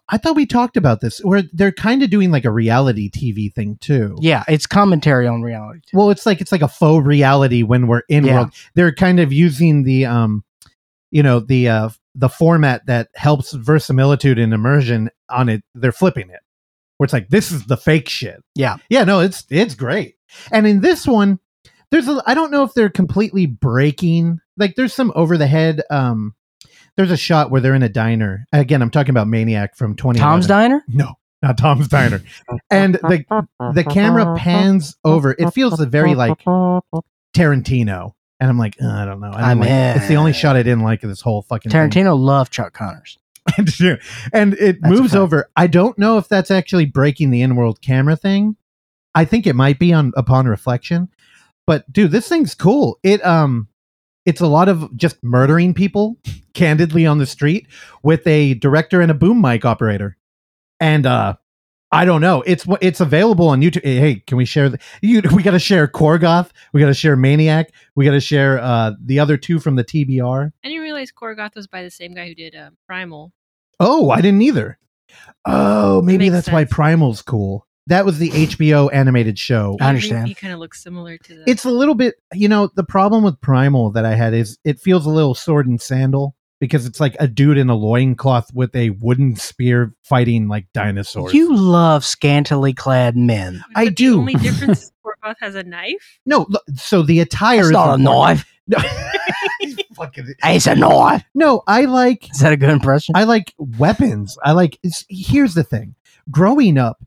I 0.09 0.17
thought 0.17 0.35
we 0.35 0.45
talked 0.45 0.77
about 0.77 1.01
this 1.01 1.19
where 1.19 1.43
they're 1.53 1.71
kind 1.71 2.01
of 2.03 2.09
doing 2.09 2.31
like 2.31 2.45
a 2.45 2.51
reality 2.51 3.09
TV 3.09 3.53
thing 3.53 3.77
too. 3.81 4.15
Yeah, 4.19 4.43
it's 4.47 4.65
commentary 4.65 5.27
on 5.27 5.41
reality. 5.41 5.81
too. 5.87 5.97
Well, 5.97 6.09
it's 6.09 6.25
like 6.25 6.41
it's 6.41 6.51
like 6.51 6.61
a 6.61 6.67
faux 6.67 7.05
reality 7.05 7.61
when 7.63 7.87
we're 7.87 8.01
in 8.09 8.25
Yeah. 8.25 8.35
world. 8.35 8.53
They're 8.73 8.93
kind 8.93 9.19
of 9.19 9.31
using 9.33 9.83
the 9.83 10.05
um 10.05 10.43
you 11.11 11.21
know, 11.23 11.39
the 11.39 11.69
uh 11.69 11.89
the 12.15 12.29
format 12.29 12.85
that 12.87 13.09
helps 13.15 13.51
verisimilitude 13.53 14.39
and 14.39 14.53
immersion 14.53 15.09
on 15.29 15.49
it. 15.49 15.63
They're 15.75 15.91
flipping 15.91 16.29
it. 16.29 16.39
Where 16.97 17.05
it's 17.05 17.13
like 17.13 17.29
this 17.29 17.51
is 17.51 17.65
the 17.65 17.77
fake 17.77 18.09
shit. 18.09 18.41
Yeah. 18.55 18.77
Yeah, 18.89 19.03
no, 19.03 19.19
it's 19.19 19.45
it's 19.49 19.75
great. 19.75 20.15
And 20.51 20.65
in 20.65 20.81
this 20.81 21.05
one 21.05 21.39
there's 21.91 22.07
a 22.07 22.23
I 22.25 22.33
don't 22.33 22.51
know 22.51 22.63
if 22.63 22.73
they're 22.73 22.89
completely 22.89 23.45
breaking 23.45 24.39
like 24.57 24.75
there's 24.75 24.93
some 24.93 25.11
over 25.15 25.37
the 25.37 25.47
head 25.47 25.81
um 25.91 26.33
there's 26.97 27.11
a 27.11 27.17
shot 27.17 27.51
where 27.51 27.61
they're 27.61 27.75
in 27.75 27.83
a 27.83 27.89
diner. 27.89 28.45
Again, 28.53 28.81
I'm 28.81 28.89
talking 28.89 29.11
about 29.11 29.27
Maniac 29.27 29.75
from 29.75 29.95
20 29.95 30.19
Tom's 30.19 30.47
Diner? 30.47 30.83
No, 30.87 31.15
not 31.41 31.57
Tom's 31.57 31.87
Diner. 31.87 32.21
And 32.71 32.95
the 32.95 33.47
the 33.73 33.83
camera 33.83 34.35
pans 34.37 34.95
over. 35.03 35.35
It 35.37 35.51
feels 35.51 35.79
very 35.85 36.15
like 36.15 36.39
Tarantino. 37.35 38.13
And 38.39 38.49
I'm 38.49 38.57
like, 38.57 38.75
"Uh, 38.81 38.87
I 38.87 39.05
don't 39.05 39.21
know. 39.21 39.31
I 39.33 39.53
didn't 39.53 39.59
like, 39.61 39.95
it's 39.97 40.07
the 40.09 40.17
only 40.17 40.33
shot 40.33 40.57
I 40.57 40.63
didn't 40.63 40.83
like 40.83 41.03
of 41.03 41.09
this 41.09 41.21
whole 41.21 41.41
fucking 41.43 41.71
thing. 41.71 41.89
Tarantino 41.89 42.19
loved 42.19 42.51
Chuck 42.51 42.73
Connors. 42.73 43.17
and 43.57 43.69
and 44.33 44.53
it 44.55 44.81
That's 44.81 44.99
moves 44.99 45.15
over. 45.15 45.49
I 45.55 45.67
don't 45.67 45.97
know 45.97 46.17
if 46.17 46.27
that's 46.27 46.51
actually 46.51 46.85
breaking 46.85 47.29
the 47.29 47.41
in-world 47.41 47.81
camera 47.81 48.15
thing. 48.15 48.57
I 49.13 49.23
think 49.23 49.47
it 49.47 49.55
might 49.55 49.79
be 49.79 49.93
on 49.93 50.11
upon 50.17 50.47
reflection. 50.47 51.09
But 51.67 51.91
dude, 51.91 52.11
this 52.11 52.27
thing's 52.27 52.55
cool. 52.55 52.99
It 53.03 53.25
um 53.25 53.67
it's 54.25 54.41
a 54.41 54.47
lot 54.47 54.69
of 54.69 54.95
just 54.97 55.23
murdering 55.23 55.73
people 55.73 56.17
candidly 56.53 57.05
on 57.05 57.17
the 57.17 57.25
street 57.25 57.67
with 58.03 58.25
a 58.27 58.55
director 58.55 59.01
and 59.01 59.11
a 59.11 59.15
boom 59.15 59.41
mic 59.41 59.65
operator. 59.65 60.17
And 60.79 61.05
uh 61.05 61.35
I 61.91 62.03
don't 62.03 62.19
know. 62.19 62.43
It's 62.45 62.65
it's 62.81 62.99
available 62.99 63.47
on 63.47 63.61
YouTube. 63.61 63.83
Hey, 63.83 64.15
can 64.27 64.37
we 64.37 64.45
share 64.45 64.69
the 64.69 64.79
you 65.01 65.21
we 65.33 65.43
got 65.43 65.51
to 65.51 65.59
share 65.59 65.87
Korgoth, 65.87 66.49
we 66.73 66.81
got 66.81 66.87
to 66.87 66.93
share 66.93 67.15
Maniac, 67.15 67.71
we 67.95 68.03
got 68.03 68.11
to 68.11 68.19
share 68.19 68.59
uh 68.59 68.91
the 69.03 69.19
other 69.19 69.37
two 69.37 69.59
from 69.59 69.75
the 69.75 69.83
TBR. 69.83 70.51
I 70.63 70.67
didn't 70.67 70.81
realize 70.81 71.11
Korgoth 71.11 71.55
was 71.55 71.67
by 71.67 71.83
the 71.83 71.91
same 71.91 72.13
guy 72.13 72.27
who 72.27 72.35
did 72.35 72.55
uh, 72.55 72.71
Primal. 72.87 73.31
Oh, 73.79 74.09
I 74.09 74.21
didn't 74.21 74.41
either. 74.41 74.77
Oh, 75.45 76.01
maybe 76.01 76.29
makes 76.29 76.45
that's 76.45 76.53
why. 76.53 76.65
Primal's 76.65 77.21
cool. 77.21 77.67
That 77.87 78.03
was 78.05 78.17
the 78.17 78.31
HBO 78.31 78.89
animated 78.91 79.37
show. 79.37 79.77
I 79.79 79.89
understand. 79.89 80.27
He, 80.27 80.33
kind 80.33 80.51
of 80.53 80.59
looks 80.59 80.81
similar 80.81 81.17
to 81.19 81.35
the. 81.35 81.43
It's 81.49 81.65
a 81.65 81.69
little 81.69 81.93
bit, 81.93 82.15
you 82.33 82.47
know, 82.47 82.69
the 82.75 82.83
problem 82.83 83.23
with 83.23 83.39
Primal 83.41 83.91
that 83.91 84.05
I 84.05 84.15
had 84.15 84.33
is 84.33 84.57
it 84.63 84.79
feels 84.79 85.05
a 85.05 85.09
little 85.11 85.35
sword 85.35 85.67
and 85.67 85.79
sandal 85.79 86.35
because 86.59 86.87
it's 86.87 86.99
like 86.99 87.15
a 87.19 87.27
dude 87.27 87.59
in 87.59 87.69
a 87.69 87.75
loincloth 87.75 88.49
with 88.55 88.75
a 88.75 88.89
wooden 88.89 89.35
spear 89.35 89.93
fighting 90.03 90.47
like 90.47 90.65
dinosaurs. 90.73 91.33
You 91.33 91.55
love 91.55 92.03
scantily 92.03 92.73
clad 92.73 93.15
men. 93.15 93.63
I 93.75 93.85
But 93.85 93.89
the 93.91 93.95
do. 93.95 94.17
only 94.19 94.33
difference 94.41 94.83
is 94.85 94.91
Korgoth 95.05 95.35
has 95.41 95.53
a 95.53 95.61
knife. 95.63 96.19
no, 96.25 96.47
look, 96.49 96.63
so 96.75 97.03
the 97.03 97.19
attire 97.19 97.59
It's 97.59 97.67
is 97.67 97.71
not 97.71 97.99
a 97.99 98.01
knife. 98.01 98.51
No. 98.67 98.79
Fucking- 99.95 100.33
It's 100.43 100.65
a 100.65 100.73
knife. 100.75 101.23
no, 101.35 101.61
I 101.67 101.85
like 101.85 102.31
Is 102.31 102.39
that 102.39 102.51
a 102.51 102.57
good 102.57 102.69
impression? 102.71 103.15
I 103.15 103.25
like 103.25 103.53
weapons. 103.59 104.37
I 104.43 104.53
like. 104.53 104.79
It's, 104.81 105.05
here's 105.07 105.53
the 105.53 105.63
thing: 105.63 105.93
growing 106.31 106.79
up, 106.79 106.97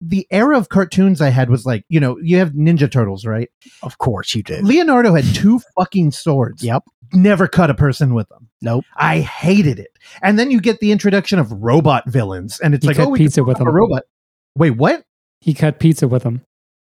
the 0.00 0.26
era 0.30 0.56
of 0.56 0.68
cartoons 0.70 1.20
I 1.20 1.28
had 1.30 1.50
was 1.50 1.66
like, 1.66 1.84
you 1.88 2.00
know, 2.00 2.16
you 2.22 2.38
have 2.38 2.52
Ninja 2.52 2.90
Turtles, 2.90 3.26
right? 3.26 3.48
of 3.82 3.98
course 3.98 4.34
you 4.34 4.42
did. 4.42 4.64
Leonardo 4.64 5.14
had 5.14 5.24
two 5.34 5.60
fucking 5.78 6.10
swords. 6.12 6.62
Yep. 6.62 6.84
Never 7.12 7.46
cut 7.48 7.70
a 7.70 7.74
person 7.74 8.14
with 8.14 8.28
them. 8.28 8.48
Nope. 8.62 8.84
I 8.96 9.20
hated 9.20 9.78
it. 9.78 9.90
And 10.22 10.38
then 10.38 10.50
you 10.50 10.60
get 10.60 10.80
the 10.80 10.92
introduction 10.92 11.38
of 11.38 11.50
robot 11.52 12.08
villains, 12.08 12.60
and 12.60 12.74
it's 12.74 12.84
He 12.84 12.88
like, 12.88 12.98
oh, 12.98 13.08
we 13.10 13.18
pizza 13.18 13.42
with 13.44 13.58
them. 13.58 13.66
a 13.66 13.72
robot. 13.72 14.04
Wait, 14.56 14.70
what? 14.72 15.04
He 15.40 15.54
cut 15.54 15.78
pizza 15.80 16.06
with 16.08 16.22
them. 16.22 16.42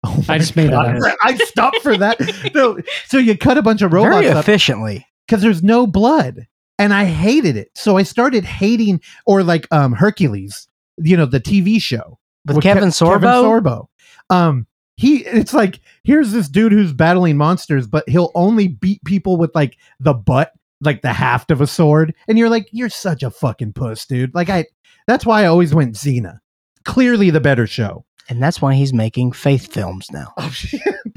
Oh 0.06 0.22
I 0.28 0.39
just 0.39 0.55
made 0.55 0.70
that. 0.70 1.16
I 1.22 1.35
stopped 1.36 1.78
for 1.82 1.97
that. 1.97 2.20
No, 2.55 2.78
so 3.06 3.16
you 3.18 3.36
cut 3.39 3.56
a 3.59 3.62
bunch 3.62 3.81
of 3.82 3.93
robots 3.93 4.16
Very 4.26 4.39
efficiently. 4.39 5.06
because 5.26 5.40
there's 5.43 5.62
no 5.62 5.86
blood 5.86 6.47
and 6.78 6.93
i 6.93 7.05
hated 7.05 7.56
it 7.56 7.68
so 7.76 7.97
i 7.97 8.02
started 8.02 8.44
hating 8.44 9.01
or 9.26 9.43
like 9.44 9.66
um 9.72 9.93
hercules 9.93 10.66
you 10.98 11.16
know 11.16 11.24
the 11.24 11.39
tv 11.40 11.81
show 11.81 12.18
With 12.46 12.58
Ke- 12.58 12.62
Kevin 12.62 12.88
Sorbo? 12.90 13.20
Kevin 13.20 13.28
Sorbo. 13.30 13.86
um 14.30 14.66
he 14.96 15.24
it's 15.24 15.52
like 15.54 15.80
here's 16.04 16.32
this 16.32 16.48
dude 16.48 16.72
who's 16.72 16.92
battling 16.92 17.36
monsters 17.36 17.86
but 17.86 18.08
he'll 18.08 18.30
only 18.34 18.68
beat 18.68 19.02
people 19.04 19.36
with 19.36 19.50
like 19.54 19.76
the 20.00 20.14
butt 20.14 20.52
like 20.80 21.02
the 21.02 21.12
haft 21.12 21.50
of 21.50 21.60
a 21.60 21.66
sword 21.66 22.14
and 22.28 22.38
you're 22.38 22.48
like 22.50 22.68
you're 22.70 22.88
such 22.88 23.22
a 23.22 23.30
fucking 23.30 23.72
puss 23.72 24.06
dude 24.06 24.32
like 24.34 24.48
i 24.50 24.64
that's 25.08 25.26
why 25.26 25.42
i 25.42 25.46
always 25.46 25.74
went 25.74 25.94
xena 25.96 26.38
clearly 26.84 27.30
the 27.30 27.40
better 27.40 27.66
show 27.66 28.04
And 28.28 28.42
that's 28.42 28.62
why 28.62 28.74
he's 28.74 28.92
making 28.92 29.32
faith 29.32 29.72
films 29.72 30.06
now. 30.12 30.32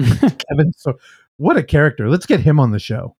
kevin 0.00 0.72
so 0.76 0.94
what 1.36 1.56
a 1.56 1.62
character 1.62 2.08
let's 2.08 2.26
get 2.26 2.40
him 2.40 2.58
on 2.60 2.72
the 2.72 2.78
show 2.78 3.14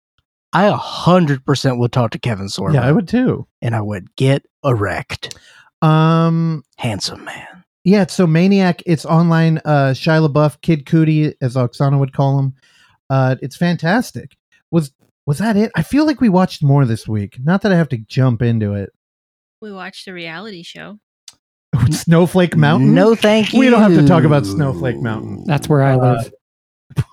I 0.53 0.65
a 0.65 0.77
hundred 0.77 1.45
percent 1.45 1.79
would 1.79 1.93
talk 1.93 2.11
to 2.13 2.19
Kevin 2.19 2.47
Sorbo. 2.47 2.75
yeah 2.75 2.87
i 2.87 2.91
would 2.93 3.07
too 3.07 3.47
and 3.63 3.75
I 3.77 3.81
would 3.81 4.15
get 4.17 4.45
erect. 4.65 5.37
um 5.83 6.65
Handsome 6.79 7.25
man. 7.25 7.58
Yeah, 7.89 8.07
so 8.07 8.27
Maniac, 8.27 8.83
it's 8.85 9.07
online. 9.07 9.59
Uh, 9.65 9.93
Shia 9.95 10.29
LaBeouf, 10.29 10.61
Kid 10.61 10.85
Cudi, 10.85 11.33
as 11.41 11.55
Oksana 11.55 11.99
would 11.99 12.13
call 12.13 12.39
him. 12.39 12.55
Uh, 13.09 13.37
it's 13.41 13.57
fantastic. 13.57 14.37
Was 14.71 14.93
was 15.27 15.39
that 15.39 15.57
it? 15.57 15.71
I 15.75 15.83
feel 15.83 16.05
like 16.05 16.21
we 16.21 16.29
watched 16.29 16.63
more 16.63 16.85
this 16.85 17.09
week. 17.09 17.39
Not 17.43 17.63
that 17.63 17.73
I 17.73 17.77
have 17.77 17.89
to 17.91 17.97
jump 17.97 18.43
into 18.43 18.75
it. 18.75 18.91
We 19.63 19.73
watched 19.73 20.07
a 20.07 20.13
reality 20.13 20.63
show. 20.63 20.99
Snowflake 21.91 22.57
Mountain. 22.57 22.93
No, 22.95 23.15
thank 23.15 23.55
you. 23.55 23.59
we 23.61 23.71
don't 23.71 23.81
have 23.81 23.95
to 23.99 24.07
talk 24.07 24.25
about 24.25 24.45
Snowflake 24.45 25.01
Mountain. 25.01 25.45
That's 25.47 25.67
where 25.69 25.83
I 25.83 25.95
Uh, 25.95 25.99
live. 25.99 26.33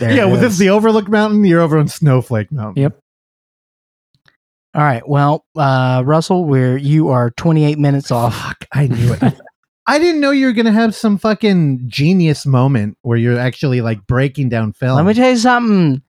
Yeah, 0.00 0.24
it 0.24 0.26
well, 0.26 0.36
this 0.36 0.44
is. 0.46 0.52
is 0.54 0.58
the 0.58 0.70
Overlook 0.70 1.08
Mountain. 1.08 1.44
You're 1.44 1.60
over 1.60 1.78
on 1.78 1.88
Snowflake 1.88 2.50
Mountain. 2.50 2.82
Yep. 2.82 2.98
All 4.74 4.82
right. 4.82 5.06
Well, 5.06 5.44
uh, 5.56 6.02
Russell, 6.04 6.44
where 6.44 6.76
you 6.76 7.08
are 7.08 7.30
28 7.32 7.78
minutes 7.78 8.10
off. 8.10 8.34
Fuck, 8.34 8.66
I 8.72 8.86
knew 8.86 9.12
it. 9.12 9.22
I 9.86 9.98
didn't 9.98 10.20
know 10.20 10.30
you 10.30 10.46
were 10.46 10.52
gonna 10.52 10.70
have 10.72 10.94
some 10.94 11.18
fucking 11.18 11.82
genius 11.88 12.46
moment 12.46 12.96
where 13.02 13.18
you're 13.18 13.38
actually 13.38 13.80
like 13.80 14.06
breaking 14.06 14.48
down 14.48 14.72
film. 14.72 14.96
Let 14.96 15.04
me 15.06 15.14
tell 15.14 15.30
you 15.30 15.36
something. 15.36 16.02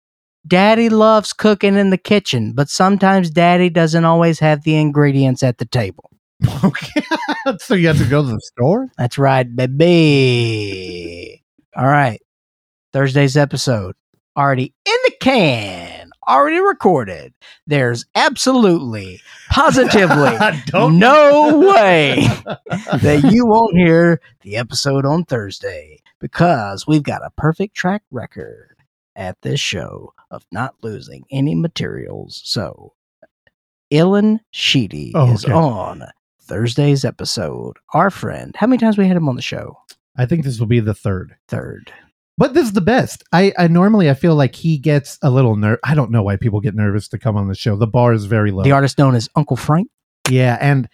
Daddy 0.46 0.90
loves 0.90 1.34
cooking 1.34 1.76
in 1.76 1.90
the 1.90 1.98
kitchen, 1.98 2.54
but 2.54 2.70
sometimes 2.70 3.30
daddy 3.30 3.70
doesn't 3.70 4.06
always 4.06 4.40
have 4.40 4.64
the 4.64 4.76
ingredients 4.76 5.42
at 5.42 5.58
the 5.58 5.66
table. 5.66 6.12
okay. 6.64 7.02
so 7.60 7.74
you 7.74 7.88
have 7.88 7.98
to 7.98 8.06
go 8.06 8.22
to 8.22 8.28
the 8.28 8.42
store. 8.42 8.90
That's 8.98 9.18
right, 9.18 9.48
baby. 9.56 11.44
All 11.76 11.88
right. 11.88 12.22
Thursday's 12.92 13.38
episode 13.38 13.96
already 14.38 14.74
in 14.86 14.96
the 15.06 15.14
can, 15.20 15.93
already 16.28 16.60
recorded. 16.60 17.34
There's 17.68 18.06
absolutely, 18.16 19.22
positively 19.50 20.38
no 20.74 21.60
way 21.76 22.28
that 23.02 23.30
you 23.32 23.46
won't 23.46 23.76
hear 23.78 24.20
the 24.42 24.58
episode 24.58 25.06
on 25.06 25.24
Thursday 25.26 26.00
because 26.20 26.86
we've 26.88 27.04
got 27.04 27.26
a 27.26 27.32
perfect 27.38 27.76
track 27.76 28.04
record 28.12 28.76
at 29.16 29.42
this 29.42 29.60
show 29.60 30.14
of 30.32 30.46
not 30.52 30.76
losing 30.82 31.24
any 31.32 31.56
materials. 31.56 32.42
So, 32.44 32.94
Ilan 33.92 34.40
Sheedy 34.52 35.12
Oh, 35.16 35.34
is 35.34 35.46
okay. 35.46 35.54
on 35.54 36.06
Thursday's 36.42 37.06
episode. 37.06 37.78
Our 37.94 38.10
friend, 38.10 38.56
how 38.58 38.68
many 38.68 38.80
times 38.80 38.98
we 38.98 39.08
had 39.08 39.18
him 39.18 39.30
on 39.30 39.36
the 39.36 39.42
show? 39.42 39.78
I 40.18 40.26
think 40.26 40.44
this 40.44 40.60
will 40.60 40.68
be 40.68 40.80
the 40.80 40.94
third. 40.94 41.36
Third. 41.48 41.92
But 42.38 42.54
this 42.54 42.66
is 42.66 42.74
the 42.74 42.82
best. 42.82 43.24
I, 43.32 43.54
I 43.58 43.68
normally 43.68 44.10
I 44.10 44.16
feel 44.16 44.36
like 44.36 44.56
he 44.56 44.78
gets 44.78 45.20
a 45.22 45.30
little 45.30 45.56
ner. 45.56 45.78
I 45.84 45.94
don't 45.94 46.12
know 46.12 46.24
why 46.24 46.36
people 46.36 46.62
get 46.62 46.76
nervous 46.76 47.08
to 47.10 47.20
come 47.20 47.38
on 47.38 47.48
the 47.48 47.56
show. 47.56 47.76
The 47.76 47.88
bar 47.88 48.14
is 48.14 48.26
very 48.26 48.52
low. 48.52 48.64
The 48.64 48.72
artist 48.72 48.98
known 48.98 49.16
as 49.16 49.30
Uncle 49.36 49.56
Frank. 49.58 49.88
yeah, 50.30 50.58
and 50.60 50.90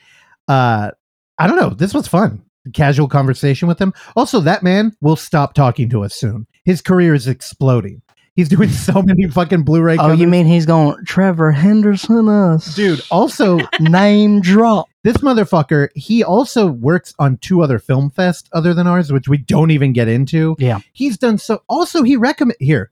uh, 0.47 0.91
I 1.37 1.47
don't 1.47 1.55
know. 1.55 1.69
This 1.69 1.93
was 1.93 2.07
fun. 2.07 2.43
Casual 2.73 3.07
conversation 3.07 3.67
with 3.67 3.79
him. 3.79 3.93
Also, 4.15 4.41
that 4.41 4.63
man 4.63 4.91
will 5.01 5.15
stop 5.15 5.53
talking 5.53 5.89
to 5.89 6.03
us 6.03 6.13
soon. 6.13 6.45
His 6.65 6.81
career 6.81 7.13
is 7.13 7.27
exploding. 7.27 8.01
He's 8.39 8.47
doing 8.47 8.69
so 8.69 9.01
many 9.01 9.27
fucking 9.27 9.63
Blu-ray. 9.63 9.97
Oh, 9.99 10.13
you 10.13 10.25
mean 10.25 10.45
he's 10.45 10.65
going 10.65 11.03
Trevor 11.03 11.51
Henderson 11.51 12.29
us, 12.29 12.73
dude? 12.73 13.01
Also, 13.11 13.59
Name 13.81 14.39
drop. 14.39 14.87
this 15.03 15.17
motherfucker. 15.17 15.89
He 15.93 16.23
also 16.23 16.67
works 16.67 17.13
on 17.19 17.35
two 17.39 17.61
other 17.61 17.79
film 17.79 18.09
fest 18.09 18.47
other 18.53 18.73
than 18.73 18.87
ours, 18.87 19.11
which 19.11 19.27
we 19.27 19.39
don't 19.39 19.71
even 19.71 19.91
get 19.91 20.07
into. 20.07 20.55
Yeah. 20.57 20.79
he's 20.93 21.17
done 21.17 21.37
so. 21.37 21.63
Also, 21.67 22.01
he 22.01 22.15
recommend 22.15 22.55
here. 22.61 22.91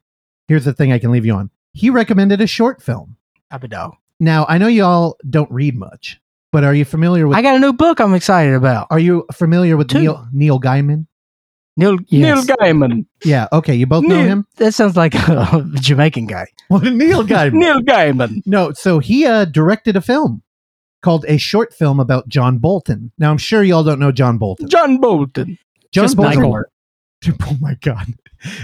Here's 0.49 0.65
the 0.65 0.73
thing 0.73 0.91
I 0.91 0.99
can 0.99 1.11
leave 1.13 1.25
you 1.25 1.35
on. 1.35 1.49
He 1.71 1.89
recommended 1.91 2.41
a 2.41 2.47
short 2.47 2.81
film. 2.81 3.15
Abido. 3.49 3.97
Now 4.19 4.45
I 4.49 4.57
know 4.57 4.67
y'all 4.67 5.15
don't 5.29 5.49
read 5.49 5.77
much, 5.77 6.19
but 6.51 6.65
are 6.65 6.75
you 6.75 6.83
familiar 6.83 7.25
with? 7.25 7.37
I 7.37 7.41
got 7.41 7.55
a 7.55 7.59
new 7.59 7.71
book 7.71 8.01
I'm 8.01 8.13
excited 8.13 8.53
about. 8.53 8.87
are 8.89 8.99
you 8.99 9.25
familiar 9.31 9.77
with 9.77 9.87
Two. 9.87 9.99
Neil 9.99 10.27
Neil 10.33 10.59
Gaiman? 10.59 11.07
Neil 11.77 11.97
Yes. 12.07 12.45
Neil 12.47 12.57
Gaiman. 12.57 13.05
Yeah. 13.23 13.47
Okay. 13.53 13.75
You 13.75 13.85
both 13.85 14.03
know 14.03 14.21
him. 14.23 14.45
That 14.57 14.73
sounds 14.73 14.97
like 14.97 15.13
a 15.15 15.65
Jamaican 15.75 16.25
guy. 16.25 16.47
What 16.67 16.83
Neil 16.83 17.23
Gaiman? 17.27 17.53
Neil 17.53 17.79
Gaiman. 17.81 18.41
No, 18.45 18.73
so 18.73 18.99
he 18.99 19.25
uh, 19.25 19.45
directed 19.45 19.95
a 19.95 20.01
film 20.01 20.41
called 21.03 21.23
a 21.27 21.37
short 21.37 21.73
film 21.73 21.99
about 21.99 22.27
John 22.27 22.57
Bolton. 22.57 23.11
Now 23.19 23.29
I'm 23.31 23.37
sure 23.37 23.63
y'all 23.63 23.83
don't 23.83 23.99
know 23.99 24.11
John 24.11 24.37
Bolton. 24.37 24.67
John 24.67 24.97
Bolton. 24.99 25.57
John 25.93 26.03
Just 26.03 26.17
Bolton. 26.17 26.41
Michael. 26.41 26.63
Oh 27.41 27.57
my 27.59 27.75
god. 27.81 28.05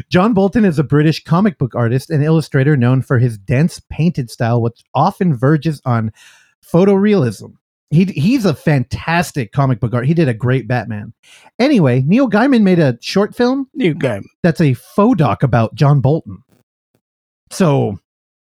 John 0.10 0.34
Bolton 0.36 0.64
is 0.64 0.78
a 0.78 0.84
British 0.84 1.24
comic 1.24 1.58
book 1.58 1.74
artist 1.74 2.12
and 2.12 2.24
illustrator 2.24 2.78
known 2.78 3.02
for 3.02 3.18
his 3.18 3.36
dense 3.38 3.82
painted 3.90 4.30
style 4.30 4.62
which 4.62 4.84
often 4.94 5.36
verges 5.36 5.82
on 5.86 6.12
photorealism. 6.64 7.54
He, 7.94 8.06
he's 8.06 8.46
a 8.46 8.56
fantastic 8.56 9.52
comic 9.52 9.80
book 9.80 9.94
art. 9.94 10.08
He 10.08 10.16
did 10.16 10.28
a 10.28 10.34
great 10.34 10.68
Batman. 10.68 11.14
Anyway, 11.60 12.02
Neil 12.02 12.28
Gaiman 12.30 12.64
made 12.64 12.80
a 12.80 12.98
short 13.02 13.36
film 13.36 13.70
Neil 13.76 13.94
Gaiman. 13.94 14.24
that's 14.42 14.60
a 14.60 14.74
faux 14.74 15.18
doc 15.18 15.44
about 15.44 15.76
John 15.76 16.02
Bolton. 16.02 16.40
So, 17.52 18.00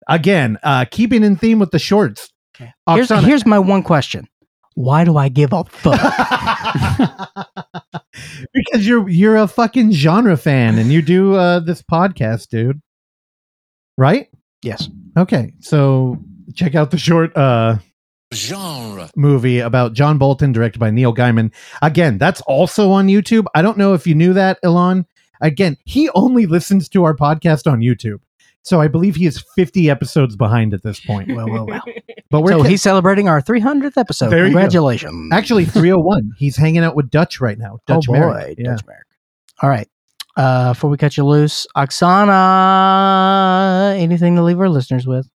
again, 0.08 0.58
uh, 0.64 0.86
keeping 0.90 1.24
in 1.24 1.36
theme 1.36 1.60
with 1.60 1.72
the 1.72 1.80
shorts. 1.80 2.32
Here's, 2.58 3.10
Oksana- 3.10 3.24
here's 3.26 3.46
my 3.46 3.60
one 3.60 3.84
question. 3.84 4.28
Why 4.76 5.04
do 5.04 5.18
I 5.18 5.28
give 5.28 5.52
a 5.52 5.66
fuck? 5.66 6.00
because 8.54 8.88
you're 8.88 9.10
you're 9.10 9.36
a 9.36 9.48
fucking 9.48 9.92
genre 9.92 10.38
fan 10.38 10.78
and 10.78 10.92
you 10.92 11.02
do 11.02 11.36
uh, 11.36 11.60
this 11.60 11.82
podcast, 11.82 12.48
dude. 12.50 12.82
Right? 13.98 14.30
yes. 14.64 14.90
Okay, 15.18 15.54
so 15.60 16.18
check 16.56 16.76
out 16.76 16.92
the 16.92 16.98
short 16.98 17.36
uh, 17.36 17.78
genre, 18.34 19.10
movie 19.16 19.60
about 19.60 19.94
John 19.94 20.18
Bolton, 20.18 20.52
directed 20.52 20.80
by 20.80 20.92
Neil 20.92 21.14
Gaiman. 21.14 21.52
Again, 21.82 22.18
that's 22.18 22.42
also 22.42 22.92
on 22.92 23.08
YouTube. 23.08 23.46
I 23.56 23.62
don't 23.62 23.78
know 23.78 23.94
if 23.94 24.06
you 24.08 24.16
knew 24.16 24.34
that, 24.34 24.60
Elon. 24.64 25.06
Again, 25.42 25.78
he 25.86 26.10
only 26.12 26.46
listens 26.46 26.88
to 26.90 27.04
our 27.04 27.16
podcast 27.16 27.70
on 27.72 27.80
YouTube. 27.80 28.20
So 28.64 28.80
I 28.80 28.88
believe 28.88 29.16
he 29.16 29.26
is 29.26 29.44
50 29.56 29.90
episodes 29.90 30.36
behind 30.36 30.74
at 30.74 30.84
this 30.84 31.00
point. 31.00 31.34
Well, 31.36 31.50
well, 31.50 31.66
well. 31.66 31.84
But 32.30 32.42
we're 32.44 32.52
So 32.52 32.64
he's 32.64 32.82
celebrating 32.82 33.28
our 33.28 33.42
300th 33.42 33.98
episode. 33.98 34.30
There 34.30 34.46
you 34.46 34.54
go. 34.54 34.60
Congratulations. 34.60 35.34
actually 35.34 35.66
301. 35.66 36.32
He's 36.38 36.56
hanging 36.56 36.82
out 36.82 36.96
with 36.96 37.10
Dutch 37.10 37.42
right 37.42 37.58
now. 37.58 37.80
Dutch 37.88 38.06
oh 38.08 38.14
boy, 38.14 38.20
Merrick. 38.20 38.58
Yeah. 38.58 38.70
Dutch 38.72 38.86
Merrick. 38.88 39.04
All 39.62 39.70
right. 39.70 39.90
Uh, 40.38 40.72
before 40.72 40.90
we 40.90 40.96
cut 40.96 41.18
you 41.18 41.26
loose, 41.26 41.68
Oksana, 41.76 42.30
anything 44.00 44.38
to 44.38 44.44
leave 44.44 44.62
our 44.62 44.70
listeners 44.70 45.06
with? 45.06 45.30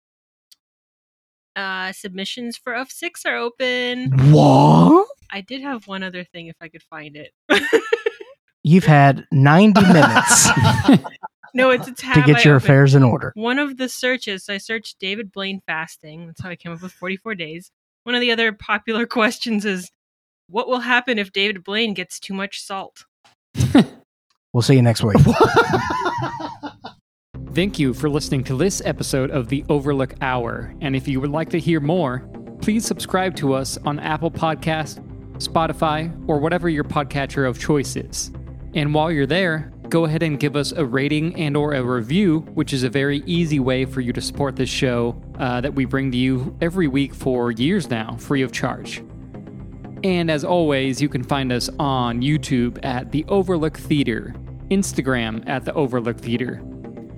Uh, 1.55 1.91
submissions 1.93 2.57
for 2.57 2.75
F 2.75 2.91
six 2.91 3.25
are 3.25 3.37
open. 3.37 4.11
What? 4.31 5.07
I 5.31 5.41
did 5.41 5.61
have 5.61 5.87
one 5.87 6.03
other 6.03 6.23
thing 6.23 6.47
if 6.47 6.55
I 6.61 6.67
could 6.67 6.83
find 6.83 7.15
it. 7.15 7.31
You've 8.63 8.85
had 8.85 9.25
90 9.31 9.79
minutes 9.81 10.47
no, 11.53 11.69
it's 11.69 11.87
a 11.87 11.93
tab. 11.93 12.15
to 12.15 12.21
get 12.33 12.43
your 12.43 12.55
opened. 12.55 12.65
affairs 12.65 12.95
in 12.95 13.03
order. 13.03 13.31
One 13.35 13.59
of 13.59 13.77
the 13.77 13.87
searches, 13.87 14.49
I 14.49 14.57
searched 14.57 14.97
David 14.99 15.31
Blaine 15.31 15.61
fasting. 15.67 16.25
That's 16.25 16.41
how 16.41 16.49
I 16.49 16.55
came 16.55 16.71
up 16.71 16.81
with 16.81 16.91
44 16.91 17.35
days. 17.35 17.69
One 18.03 18.15
of 18.15 18.21
the 18.21 18.31
other 18.31 18.51
popular 18.51 19.05
questions 19.07 19.65
is 19.65 19.91
what 20.49 20.67
will 20.67 20.79
happen 20.79 21.19
if 21.19 21.31
David 21.31 21.63
Blaine 21.63 21.93
gets 21.93 22.19
too 22.19 22.33
much 22.33 22.59
salt? 22.61 23.05
We'll 24.53 24.61
see 24.61 24.75
you 24.75 24.81
next 24.81 25.03
week. 25.03 25.17
Thank 27.55 27.79
you 27.79 27.93
for 27.93 28.09
listening 28.09 28.43
to 28.45 28.57
this 28.57 28.81
episode 28.83 29.31
of 29.31 29.47
the 29.47 29.63
Overlook 29.69 30.13
Hour. 30.19 30.75
And 30.81 30.93
if 30.93 31.07
you 31.07 31.21
would 31.21 31.29
like 31.29 31.49
to 31.51 31.57
hear 31.57 31.79
more, 31.79 32.27
please 32.61 32.85
subscribe 32.85 33.33
to 33.37 33.53
us 33.53 33.77
on 33.85 33.97
Apple 33.97 34.29
Podcast, 34.29 34.99
Spotify, 35.37 36.13
or 36.27 36.39
whatever 36.39 36.67
your 36.67 36.83
podcatcher 36.83 37.47
of 37.47 37.57
choice 37.57 37.95
is. 37.95 38.33
And 38.73 38.93
while 38.93 39.09
you're 39.09 39.25
there, 39.25 39.71
go 39.87 40.03
ahead 40.03 40.21
and 40.21 40.37
give 40.37 40.57
us 40.57 40.73
a 40.73 40.83
rating 40.85 41.33
and 41.37 41.55
or 41.55 41.71
a 41.71 41.81
review, 41.81 42.39
which 42.55 42.73
is 42.73 42.83
a 42.83 42.89
very 42.89 43.19
easy 43.25 43.61
way 43.61 43.85
for 43.85 44.01
you 44.01 44.11
to 44.11 44.19
support 44.19 44.57
this 44.57 44.69
show 44.69 45.15
uh, 45.39 45.61
that 45.61 45.73
we 45.73 45.85
bring 45.85 46.11
to 46.11 46.17
you 46.17 46.57
every 46.59 46.89
week 46.89 47.15
for 47.15 47.51
years 47.51 47.89
now, 47.89 48.17
free 48.17 48.41
of 48.41 48.51
charge. 48.51 49.01
And 50.03 50.29
as 50.29 50.43
always, 50.43 51.01
you 51.01 51.07
can 51.07 51.23
find 51.23 51.53
us 51.53 51.69
on 51.79 52.21
YouTube 52.21 52.83
at 52.83 53.13
The 53.13 53.23
Overlook 53.29 53.77
Theater, 53.77 54.35
Instagram 54.71 55.47
at 55.47 55.63
The 55.63 55.73
Overlook 55.73 56.17
Theater, 56.17 56.61